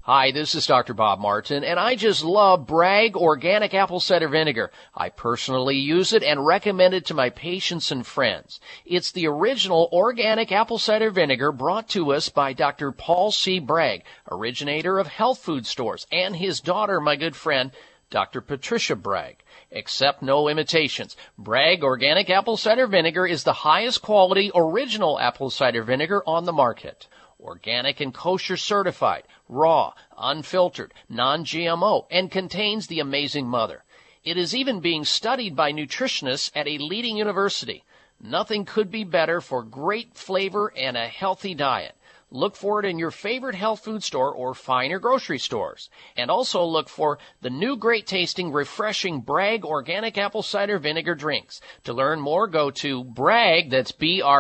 Hi, 0.04 0.32
this 0.32 0.56
is 0.56 0.66
Dr. 0.66 0.94
Bob 0.94 1.20
Martin, 1.20 1.66
and 1.66 1.78
I 1.78 1.96
just 1.96 2.24
love 2.24 2.66
Bragg 2.66 3.18
Organic 3.18 3.74
Apple 3.74 4.00
Cider 4.00 4.30
Vinegar. 4.30 4.72
I 4.96 5.10
personally 5.10 5.76
use 5.76 6.14
it 6.14 6.24
and 6.24 6.46
recommend 6.46 6.94
it 6.94 7.06
to 7.08 7.14
my 7.14 7.32
patients 7.32 7.92
and 7.92 8.08
friends. 8.08 8.62
It's 8.86 9.12
the 9.12 9.28
original 9.28 9.90
organic 9.92 10.50
apple 10.54 10.78
cider 10.78 11.12
vinegar 11.12 11.52
brought 11.52 11.90
to 11.90 12.14
us 12.14 12.30
by 12.30 12.54
Dr. 12.54 12.94
Paul 12.94 13.34
C. 13.34 13.60
Bragg, 13.60 14.06
originator 14.32 15.00
of 15.00 15.08
health 15.08 15.40
food 15.40 15.66
stores, 15.66 16.08
and 16.14 16.38
his 16.38 16.62
daughter, 16.62 17.02
my 17.02 17.18
good 17.18 17.36
friend, 17.36 17.72
Dr. 18.10 18.40
Patricia 18.40 18.96
Bragg. 18.96 19.43
Accept 19.76 20.22
no 20.22 20.48
imitations. 20.50 21.18
Bragg 21.36 21.84
Organic 21.84 22.30
Apple 22.30 22.58
Cider 22.58 22.86
Vinegar 22.86 23.26
is 23.26 23.44
the 23.44 23.54
highest 23.54 24.04
quality 24.04 24.52
original 24.54 25.20
apple 25.20 25.50
cider 25.50 25.82
vinegar 25.82 26.22
on 26.28 26.46
the 26.46 26.54
market. 26.54 27.08
Organic 27.40 28.00
and 28.00 28.14
kosher 28.14 28.56
certified, 28.56 29.24
raw, 29.50 29.94
unfiltered, 30.16 30.94
non-GMO, 31.10 32.06
and 32.12 32.30
contains 32.30 32.86
the 32.86 33.00
amazing 33.00 33.48
mother. 33.48 33.84
It 34.24 34.38
is 34.38 34.56
even 34.56 34.80
being 34.80 35.04
studied 35.06 35.56
by 35.56 35.74
nutritionists 35.74 36.52
at 36.56 36.68
a 36.68 36.78
leading 36.78 37.18
university. 37.18 37.84
Nothing 38.22 38.66
could 38.66 38.92
be 38.92 39.04
better 39.04 39.42
for 39.42 39.64
great 39.64 40.16
flavor 40.16 40.72
and 40.78 40.96
a 40.96 41.08
healthy 41.08 41.56
diet. 41.56 41.96
Look 42.36 42.56
for 42.56 42.80
it 42.80 42.86
in 42.86 42.98
your 42.98 43.12
favorite 43.12 43.54
health 43.54 43.84
food 43.84 44.04
store 44.04 44.34
or 44.34 44.56
finer 44.56 44.98
grocery 44.98 45.38
stores. 45.38 45.92
And 46.18 46.32
also 46.32 46.66
look 46.66 46.90
for 46.90 47.20
the 47.42 47.52
new 47.52 47.78
great 47.78 48.08
tasting, 48.08 48.52
refreshing 48.52 49.22
Bragg 49.22 49.64
organic 49.64 50.18
apple 50.18 50.42
cider 50.42 50.80
vinegar 50.80 51.14
drinks. 51.14 51.62
To 51.84 51.94
learn 51.94 52.20
more, 52.20 52.48
go 52.48 52.72
to 52.72 53.04
Bragg, 53.04 53.70
that's 53.70 53.92
B-R-A-G-G-A-C-V 53.92 54.34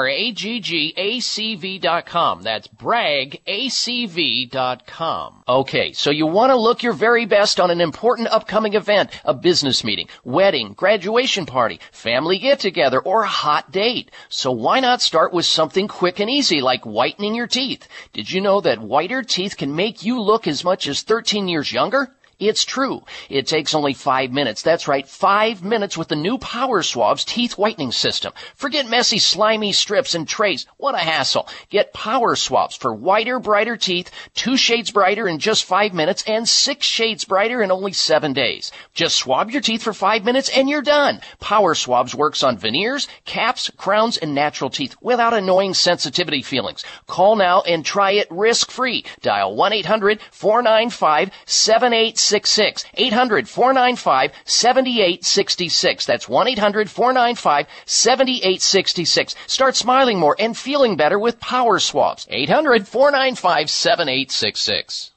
dot 1.77 2.07
com. 2.07 2.41
That's 2.41 2.67
BraggACV 2.67 4.49
dot 4.49 4.87
com. 4.87 5.43
Okay, 5.47 5.93
so 5.93 6.09
you 6.09 6.25
want 6.25 6.49
to 6.49 6.55
look 6.55 6.81
your 6.81 6.93
very 6.93 7.27
best 7.27 7.59
on 7.59 7.69
an 7.69 7.79
important 7.79 8.27
upcoming 8.29 8.73
event, 8.73 9.11
a 9.23 9.35
business 9.35 9.83
meeting, 9.83 10.07
wedding, 10.23 10.73
graduation 10.73 11.45
party, 11.45 11.79
family 11.91 12.39
get 12.39 12.59
together, 12.59 12.99
or 12.99 13.21
a 13.21 13.27
hot 13.27 13.71
date. 13.71 14.09
So 14.29 14.51
why 14.51 14.79
not 14.79 15.03
start 15.03 15.31
with 15.31 15.45
something 15.45 15.87
quick 15.87 16.19
and 16.19 16.27
easy 16.27 16.59
like 16.59 16.85
whitening 16.85 17.35
your 17.35 17.45
teeth? 17.45 17.82
Did 18.13 18.31
you 18.31 18.41
know 18.41 18.61
that 18.61 18.79
whiter 18.79 19.23
teeth 19.23 19.57
can 19.57 19.75
make 19.75 20.03
you 20.03 20.21
look 20.21 20.47
as 20.47 20.63
much 20.63 20.87
as 20.87 21.01
13 21.01 21.47
years 21.47 21.71
younger? 21.71 22.15
It's 22.49 22.65
true. 22.65 23.03
It 23.29 23.47
takes 23.47 23.73
only 23.73 23.93
five 23.93 24.31
minutes. 24.31 24.61
That's 24.61 24.87
right, 24.87 25.07
five 25.07 25.63
minutes 25.63 25.97
with 25.97 26.09
the 26.09 26.15
new 26.15 26.37
Power 26.37 26.83
Swabs 26.83 27.23
teeth 27.23 27.57
whitening 27.57 27.91
system. 27.91 28.33
Forget 28.55 28.89
messy, 28.89 29.19
slimy 29.19 29.71
strips 29.71 30.15
and 30.15 30.27
trays. 30.27 30.65
What 30.77 30.95
a 30.95 30.99
hassle. 30.99 31.47
Get 31.69 31.93
Power 31.93 32.35
Swabs 32.35 32.75
for 32.75 32.93
whiter, 32.93 33.39
brighter 33.39 33.77
teeth, 33.77 34.11
two 34.33 34.57
shades 34.57 34.91
brighter 34.91 35.27
in 35.27 35.37
just 35.39 35.63
five 35.63 35.93
minutes, 35.93 36.23
and 36.27 36.49
six 36.49 36.85
shades 36.85 37.23
brighter 37.25 37.61
in 37.61 37.71
only 37.71 37.93
seven 37.93 38.33
days. 38.33 38.71
Just 38.93 39.15
swab 39.15 39.51
your 39.51 39.61
teeth 39.61 39.83
for 39.83 39.93
five 39.93 40.25
minutes 40.25 40.49
and 40.49 40.69
you're 40.69 40.81
done. 40.81 41.21
Power 41.39 41.75
Swabs 41.75 42.13
works 42.13 42.43
on 42.43 42.57
veneers, 42.57 43.07
caps, 43.25 43.71
crowns, 43.77 44.17
and 44.17 44.35
natural 44.35 44.69
teeth 44.69 44.95
without 45.01 45.33
annoying 45.33 45.73
sensitivity 45.73 46.41
feelings. 46.41 46.83
Call 47.07 47.35
now 47.35 47.61
and 47.61 47.85
try 47.85 48.11
it 48.11 48.27
risk-free. 48.29 49.05
Dial 49.21 49.55
1-800-495-7866. 49.55 52.32
800 52.33 53.47
495 53.47 54.31
7866. 54.45 56.05
That's 56.05 56.27
1 56.29 56.47
800 56.47 56.89
495 56.89 57.67
7866. 57.85 59.35
Start 59.47 59.75
smiling 59.75 60.19
more 60.19 60.35
and 60.39 60.57
feeling 60.57 60.95
better 60.95 61.19
with 61.19 61.39
Power 61.39 61.79
Swabs. 61.79 62.27
800 62.29 62.87
495 62.87 63.69
7866. 63.69 65.11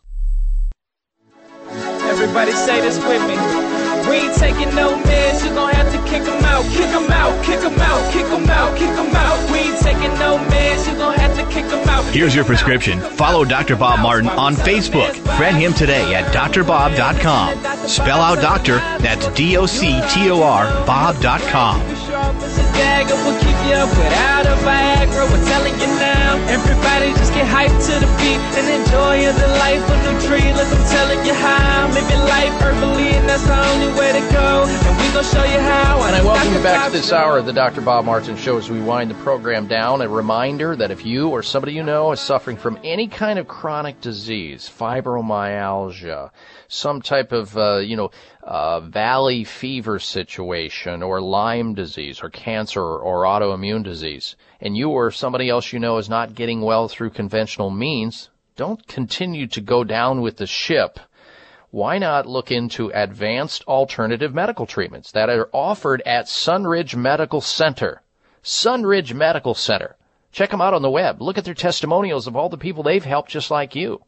Everybody 1.69 2.53
say 2.53 2.81
this 2.81 2.99
with 2.99 3.27
me. 3.27 3.76
We 4.09 4.17
ain't 4.17 4.37
taking 4.37 4.75
no 4.75 4.97
meds, 5.03 5.45
you 5.45 5.51
gon' 5.55 5.73
have 5.75 5.91
to 5.93 5.99
kick 6.11 6.17
kick 6.17 6.29
'em 6.29 6.45
out, 6.45 6.65
kick 6.73 6.91
'em 6.95 7.11
out, 7.11 7.45
kick 7.45 7.61
'em 7.61 7.81
out, 7.81 8.13
kick 8.13 8.27
'em 8.27 8.49
out, 8.51 8.77
kick 8.77 8.91
'em 8.91 9.17
out. 9.17 9.51
We 9.51 9.59
ain't 9.59 9.79
taking 9.81 10.15
no 10.19 10.39
meds, 10.39 10.87
you 10.89 10.97
gon' 10.97 11.15
have 11.15 11.35
to 11.37 11.45
kick 11.53 11.65
out. 11.89 12.05
Here's 12.13 12.35
your 12.35 12.45
prescription. 12.45 13.01
Follow 13.01 13.45
Dr. 13.45 13.77
Bob 13.77 14.01
Martin 14.01 14.31
on 14.31 14.55
Facebook. 14.55 15.13
Friend 15.37 15.57
him 15.57 15.73
today 15.75 16.15
at 16.15 16.33
drbob.com. 16.33 17.59
Spell 17.87 18.21
out 18.21 18.41
doctor, 18.41 18.79
that's 19.01 19.27
D 19.29 19.57
O 19.57 19.67
C 19.67 20.01
T 20.09 20.31
O 20.31 20.43
R, 20.43 20.67
Bob.com. 20.87 21.81
Dagger 23.67 23.87
will 23.87 23.97
keep 23.97 23.99
you 23.99 23.99
up 23.99 23.99
without 23.99 24.47
a 24.47 24.57
Viagra. 24.63 25.31
We're 25.31 25.45
telling 25.47 25.75
you 25.81 25.87
now. 25.99 26.37
Everybody 26.49 27.11
just 27.19 27.33
get 27.35 27.47
hyped 27.47 27.87
to 27.87 27.95
the 27.99 28.07
beat 28.19 28.41
and 28.59 28.67
enjoy 28.71 29.27
the 29.33 29.49
life 29.59 29.83
of 29.83 30.01
the 30.05 30.27
tree. 30.27 30.53
Look, 30.53 30.69
I'm 30.69 30.87
telling 30.91 31.27
you 31.27 31.35
how. 31.35 31.89
Live 31.89 32.11
your 32.11 32.25
life 32.27 32.53
herbally, 32.63 33.13
and 33.15 33.29
that's 33.29 33.43
the 33.43 33.57
only 33.57 33.99
way 33.99 34.13
to 34.13 34.33
go. 34.33 34.67
And 34.67 34.97
we 34.99 35.07
show 35.23 35.45
you 35.45 35.59
how. 35.59 36.03
And 36.05 36.15
I 36.15 36.23
welcome 36.23 36.53
you 36.53 36.63
back 36.63 36.87
to 36.87 36.93
this 36.93 37.13
hour 37.13 37.39
of 37.39 37.47
the 37.47 37.53
Dr. 37.53 37.81
Bob 37.81 38.05
Martin 38.05 38.37
Show 38.37 38.59
as 38.59 38.71
we 38.71 38.81
wind 38.81 39.11
the 39.11 39.15
program 39.17 39.67
down. 39.67 40.01
A 40.03 40.09
reminder 40.09 40.77
that 40.77 40.91
if 40.91 41.05
you 41.05 41.31
or 41.31 41.43
somebody 41.43 41.73
you 41.73 41.83
know 41.83 42.13
is 42.13 42.21
suffering 42.21 42.57
from 42.57 42.79
any 42.85 43.09
kind 43.09 43.39
of 43.39 43.49
chronic 43.49 44.01
disease, 44.01 44.71
fibromyalgia, 44.79 46.31
some 46.69 47.01
type 47.01 47.33
of, 47.33 47.57
uh, 47.57 47.79
you 47.79 47.97
know, 47.97 48.11
uh, 48.47 48.81
valley 48.81 49.45
fever 49.45 49.99
situation 49.99 51.03
or 51.03 51.21
Lyme 51.21 51.75
disease 51.75 52.23
or 52.23 52.31
cancer 52.31 52.81
or 52.81 53.25
autoimmune 53.25 53.83
disease, 53.83 54.37
and 54.61 54.75
you 54.75 54.89
or 54.89 55.11
somebody 55.11 55.51
else 55.51 55.75
you 55.75 55.79
know 55.79 55.99
is 55.99 56.09
not 56.09 56.35
getting 56.35 56.63
well 56.63 56.89
through 56.89 57.11
conventional 57.11 57.69
means, 57.71 58.31
don't 58.57 58.87
continue 58.87 59.47
to 59.49 59.61
go 59.61 59.85
down 59.85 60.23
with 60.23 60.39
the 60.39 60.47
ship 60.47 60.99
why 61.77 61.99
not 61.99 62.27
look 62.27 62.51
into 62.51 62.91
advanced 62.95 63.63
alternative 63.65 64.33
medical 64.33 64.65
treatments 64.65 65.13
that 65.13 65.29
are 65.29 65.51
offered 65.53 66.01
at 66.07 66.25
Sunridge 66.25 66.97
Medical 66.97 67.43
Center? 67.43 68.01
Sunridge 68.43 69.13
Medical 69.13 69.53
Center. 69.53 69.97
Check 70.33 70.53
them 70.53 70.63
out 70.63 70.73
on 70.73 70.81
the 70.81 70.91
web. 70.91 71.21
Look 71.21 71.37
at 71.37 71.45
their 71.45 71.53
testimonials 71.53 72.27
of 72.27 72.35
all 72.35 72.49
the 72.49 72.57
people 72.57 72.83
they've 72.83 73.05
helped 73.05 73.31
just 73.31 73.51
like 73.51 73.75
you. 73.75 74.01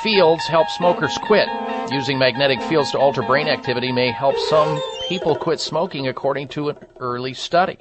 fields 0.02 0.48
help 0.48 0.68
smokers 0.68 1.16
quit. 1.16 1.48
Using 1.92 2.18
magnetic 2.18 2.60
fields 2.62 2.90
to 2.90 2.98
alter 2.98 3.22
brain 3.22 3.46
activity 3.46 3.92
may 3.92 4.10
help 4.10 4.36
some 4.36 4.80
people 5.08 5.36
quit 5.36 5.60
smoking 5.60 6.08
according 6.08 6.48
to 6.48 6.70
an 6.70 6.76
early 6.98 7.32
study. 7.32 7.78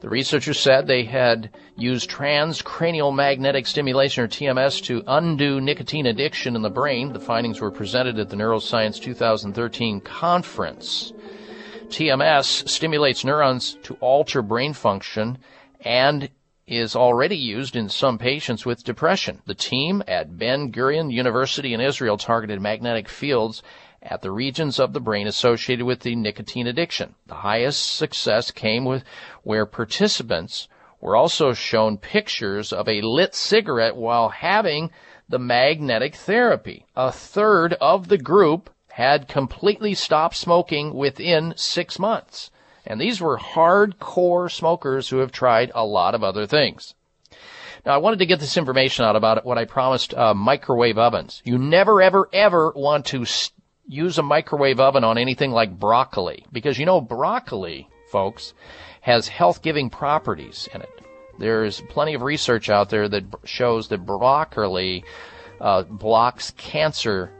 The 0.00 0.08
researchers 0.08 0.60
said 0.60 0.86
they 0.86 1.02
had 1.02 1.50
used 1.76 2.08
transcranial 2.08 3.12
magnetic 3.12 3.66
stimulation 3.66 4.22
or 4.22 4.28
TMS 4.28 4.80
to 4.84 5.02
undo 5.08 5.60
nicotine 5.60 6.06
addiction 6.06 6.54
in 6.54 6.62
the 6.62 6.70
brain. 6.70 7.12
The 7.12 7.18
findings 7.18 7.60
were 7.60 7.72
presented 7.72 8.20
at 8.20 8.28
the 8.28 8.36
Neuroscience 8.36 9.00
2013 9.00 10.00
conference. 10.00 11.12
TMS 11.88 12.68
stimulates 12.68 13.24
neurons 13.24 13.76
to 13.82 13.96
alter 14.00 14.42
brain 14.42 14.74
function 14.74 15.38
and 15.80 16.30
is 16.70 16.94
already 16.94 17.36
used 17.36 17.74
in 17.74 17.88
some 17.88 18.16
patients 18.16 18.64
with 18.64 18.84
depression. 18.84 19.42
The 19.44 19.54
team 19.54 20.04
at 20.06 20.38
Ben 20.38 20.70
Gurion 20.70 21.10
University 21.10 21.74
in 21.74 21.80
Israel 21.80 22.16
targeted 22.16 22.60
magnetic 22.60 23.08
fields 23.08 23.60
at 24.00 24.22
the 24.22 24.30
regions 24.30 24.78
of 24.78 24.92
the 24.92 25.00
brain 25.00 25.26
associated 25.26 25.84
with 25.84 26.00
the 26.00 26.14
nicotine 26.14 26.68
addiction. 26.68 27.16
The 27.26 27.34
highest 27.34 27.94
success 27.96 28.52
came 28.52 28.84
with 28.84 29.02
where 29.42 29.66
participants 29.66 30.68
were 31.00 31.16
also 31.16 31.52
shown 31.52 31.98
pictures 31.98 32.72
of 32.72 32.88
a 32.88 33.02
lit 33.02 33.34
cigarette 33.34 33.96
while 33.96 34.28
having 34.28 34.90
the 35.28 35.40
magnetic 35.40 36.14
therapy. 36.14 36.86
A 36.94 37.10
third 37.10 37.74
of 37.74 38.08
the 38.08 38.18
group 38.18 38.70
had 38.90 39.28
completely 39.28 39.94
stopped 39.94 40.36
smoking 40.36 40.94
within 40.94 41.54
six 41.56 41.98
months. 41.98 42.50
And 42.90 43.00
these 43.00 43.20
were 43.20 43.38
hardcore 43.38 44.50
smokers 44.50 45.08
who 45.08 45.18
have 45.18 45.30
tried 45.30 45.70
a 45.76 45.84
lot 45.84 46.16
of 46.16 46.24
other 46.24 46.44
things. 46.44 46.96
Now, 47.86 47.94
I 47.94 47.98
wanted 47.98 48.18
to 48.18 48.26
get 48.26 48.40
this 48.40 48.56
information 48.56 49.04
out 49.04 49.14
about 49.14 49.46
what 49.46 49.58
I 49.58 49.64
promised 49.64 50.12
uh, 50.12 50.34
microwave 50.34 50.98
ovens. 50.98 51.40
You 51.44 51.56
never, 51.56 52.02
ever, 52.02 52.28
ever 52.32 52.72
want 52.74 53.06
to 53.06 53.24
st- 53.24 53.54
use 53.86 54.18
a 54.18 54.24
microwave 54.24 54.80
oven 54.80 55.04
on 55.04 55.18
anything 55.18 55.52
like 55.52 55.78
broccoli 55.78 56.44
because 56.50 56.80
you 56.80 56.84
know 56.84 57.00
broccoli, 57.00 57.88
folks, 58.10 58.54
has 59.02 59.28
health 59.28 59.62
giving 59.62 59.88
properties 59.88 60.68
in 60.74 60.82
it. 60.82 60.90
There's 61.38 61.80
plenty 61.90 62.14
of 62.14 62.22
research 62.22 62.70
out 62.70 62.90
there 62.90 63.08
that 63.08 63.24
shows 63.44 63.86
that 63.90 64.04
broccoli 64.04 65.04
uh, 65.60 65.84
blocks 65.84 66.50
cancer, 66.56 67.30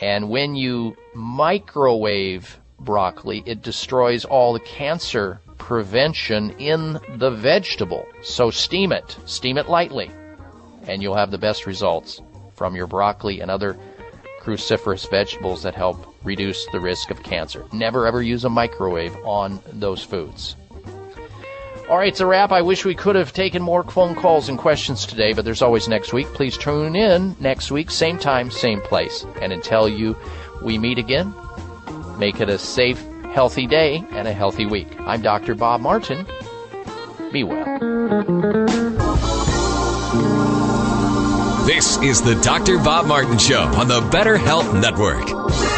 and 0.00 0.28
when 0.28 0.56
you 0.56 0.96
microwave 1.14 2.58
broccoli, 2.80 3.42
it 3.46 3.62
destroys 3.62 4.24
all 4.24 4.52
the 4.52 4.60
cancer 4.60 5.40
prevention 5.58 6.50
in 6.58 6.98
the 7.16 7.30
vegetable. 7.30 8.06
So 8.22 8.50
steam 8.50 8.92
it, 8.92 9.16
steam 9.26 9.58
it 9.58 9.68
lightly, 9.68 10.10
and 10.86 11.02
you'll 11.02 11.16
have 11.16 11.30
the 11.30 11.38
best 11.38 11.66
results 11.66 12.20
from 12.54 12.74
your 12.74 12.86
broccoli 12.86 13.40
and 13.40 13.50
other 13.50 13.78
cruciferous 14.40 15.08
vegetables 15.10 15.62
that 15.62 15.74
help 15.74 16.14
reduce 16.24 16.66
the 16.72 16.80
risk 16.80 17.10
of 17.10 17.22
cancer. 17.22 17.64
Never 17.72 18.06
ever 18.06 18.22
use 18.22 18.44
a 18.44 18.50
microwave 18.50 19.14
on 19.24 19.60
those 19.72 20.02
foods. 20.02 20.56
All 21.88 21.96
right, 21.96 22.08
it's 22.08 22.20
a 22.20 22.26
wrap. 22.26 22.52
I 22.52 22.60
wish 22.60 22.84
we 22.84 22.94
could 22.94 23.16
have 23.16 23.32
taken 23.32 23.62
more 23.62 23.82
phone 23.82 24.14
calls 24.14 24.50
and 24.50 24.58
questions 24.58 25.06
today, 25.06 25.32
but 25.32 25.44
there's 25.46 25.62
always 25.62 25.88
next 25.88 26.12
week. 26.12 26.26
Please 26.34 26.58
tune 26.58 26.94
in 26.94 27.34
next 27.40 27.70
week, 27.70 27.90
same 27.90 28.18
time, 28.18 28.50
same 28.50 28.82
place. 28.82 29.24
And 29.40 29.52
until 29.54 29.88
you 29.88 30.14
we 30.62 30.76
meet 30.76 30.98
again, 30.98 31.32
make 32.18 32.40
it 32.40 32.48
a 32.48 32.58
safe, 32.58 33.04
healthy 33.32 33.66
day 33.66 34.04
and 34.10 34.26
a 34.26 34.32
healthy 34.32 34.66
week. 34.66 34.88
I'm 35.00 35.22
Dr. 35.22 35.54
Bob 35.54 35.80
Martin. 35.80 36.26
Be 37.32 37.44
well. 37.44 37.78
This 41.66 41.98
is 41.98 42.22
the 42.22 42.34
Dr. 42.42 42.78
Bob 42.78 43.06
Martin 43.06 43.38
Show 43.38 43.60
on 43.60 43.88
the 43.88 44.00
Better 44.10 44.36
Health 44.36 44.72
Network. 44.74 45.77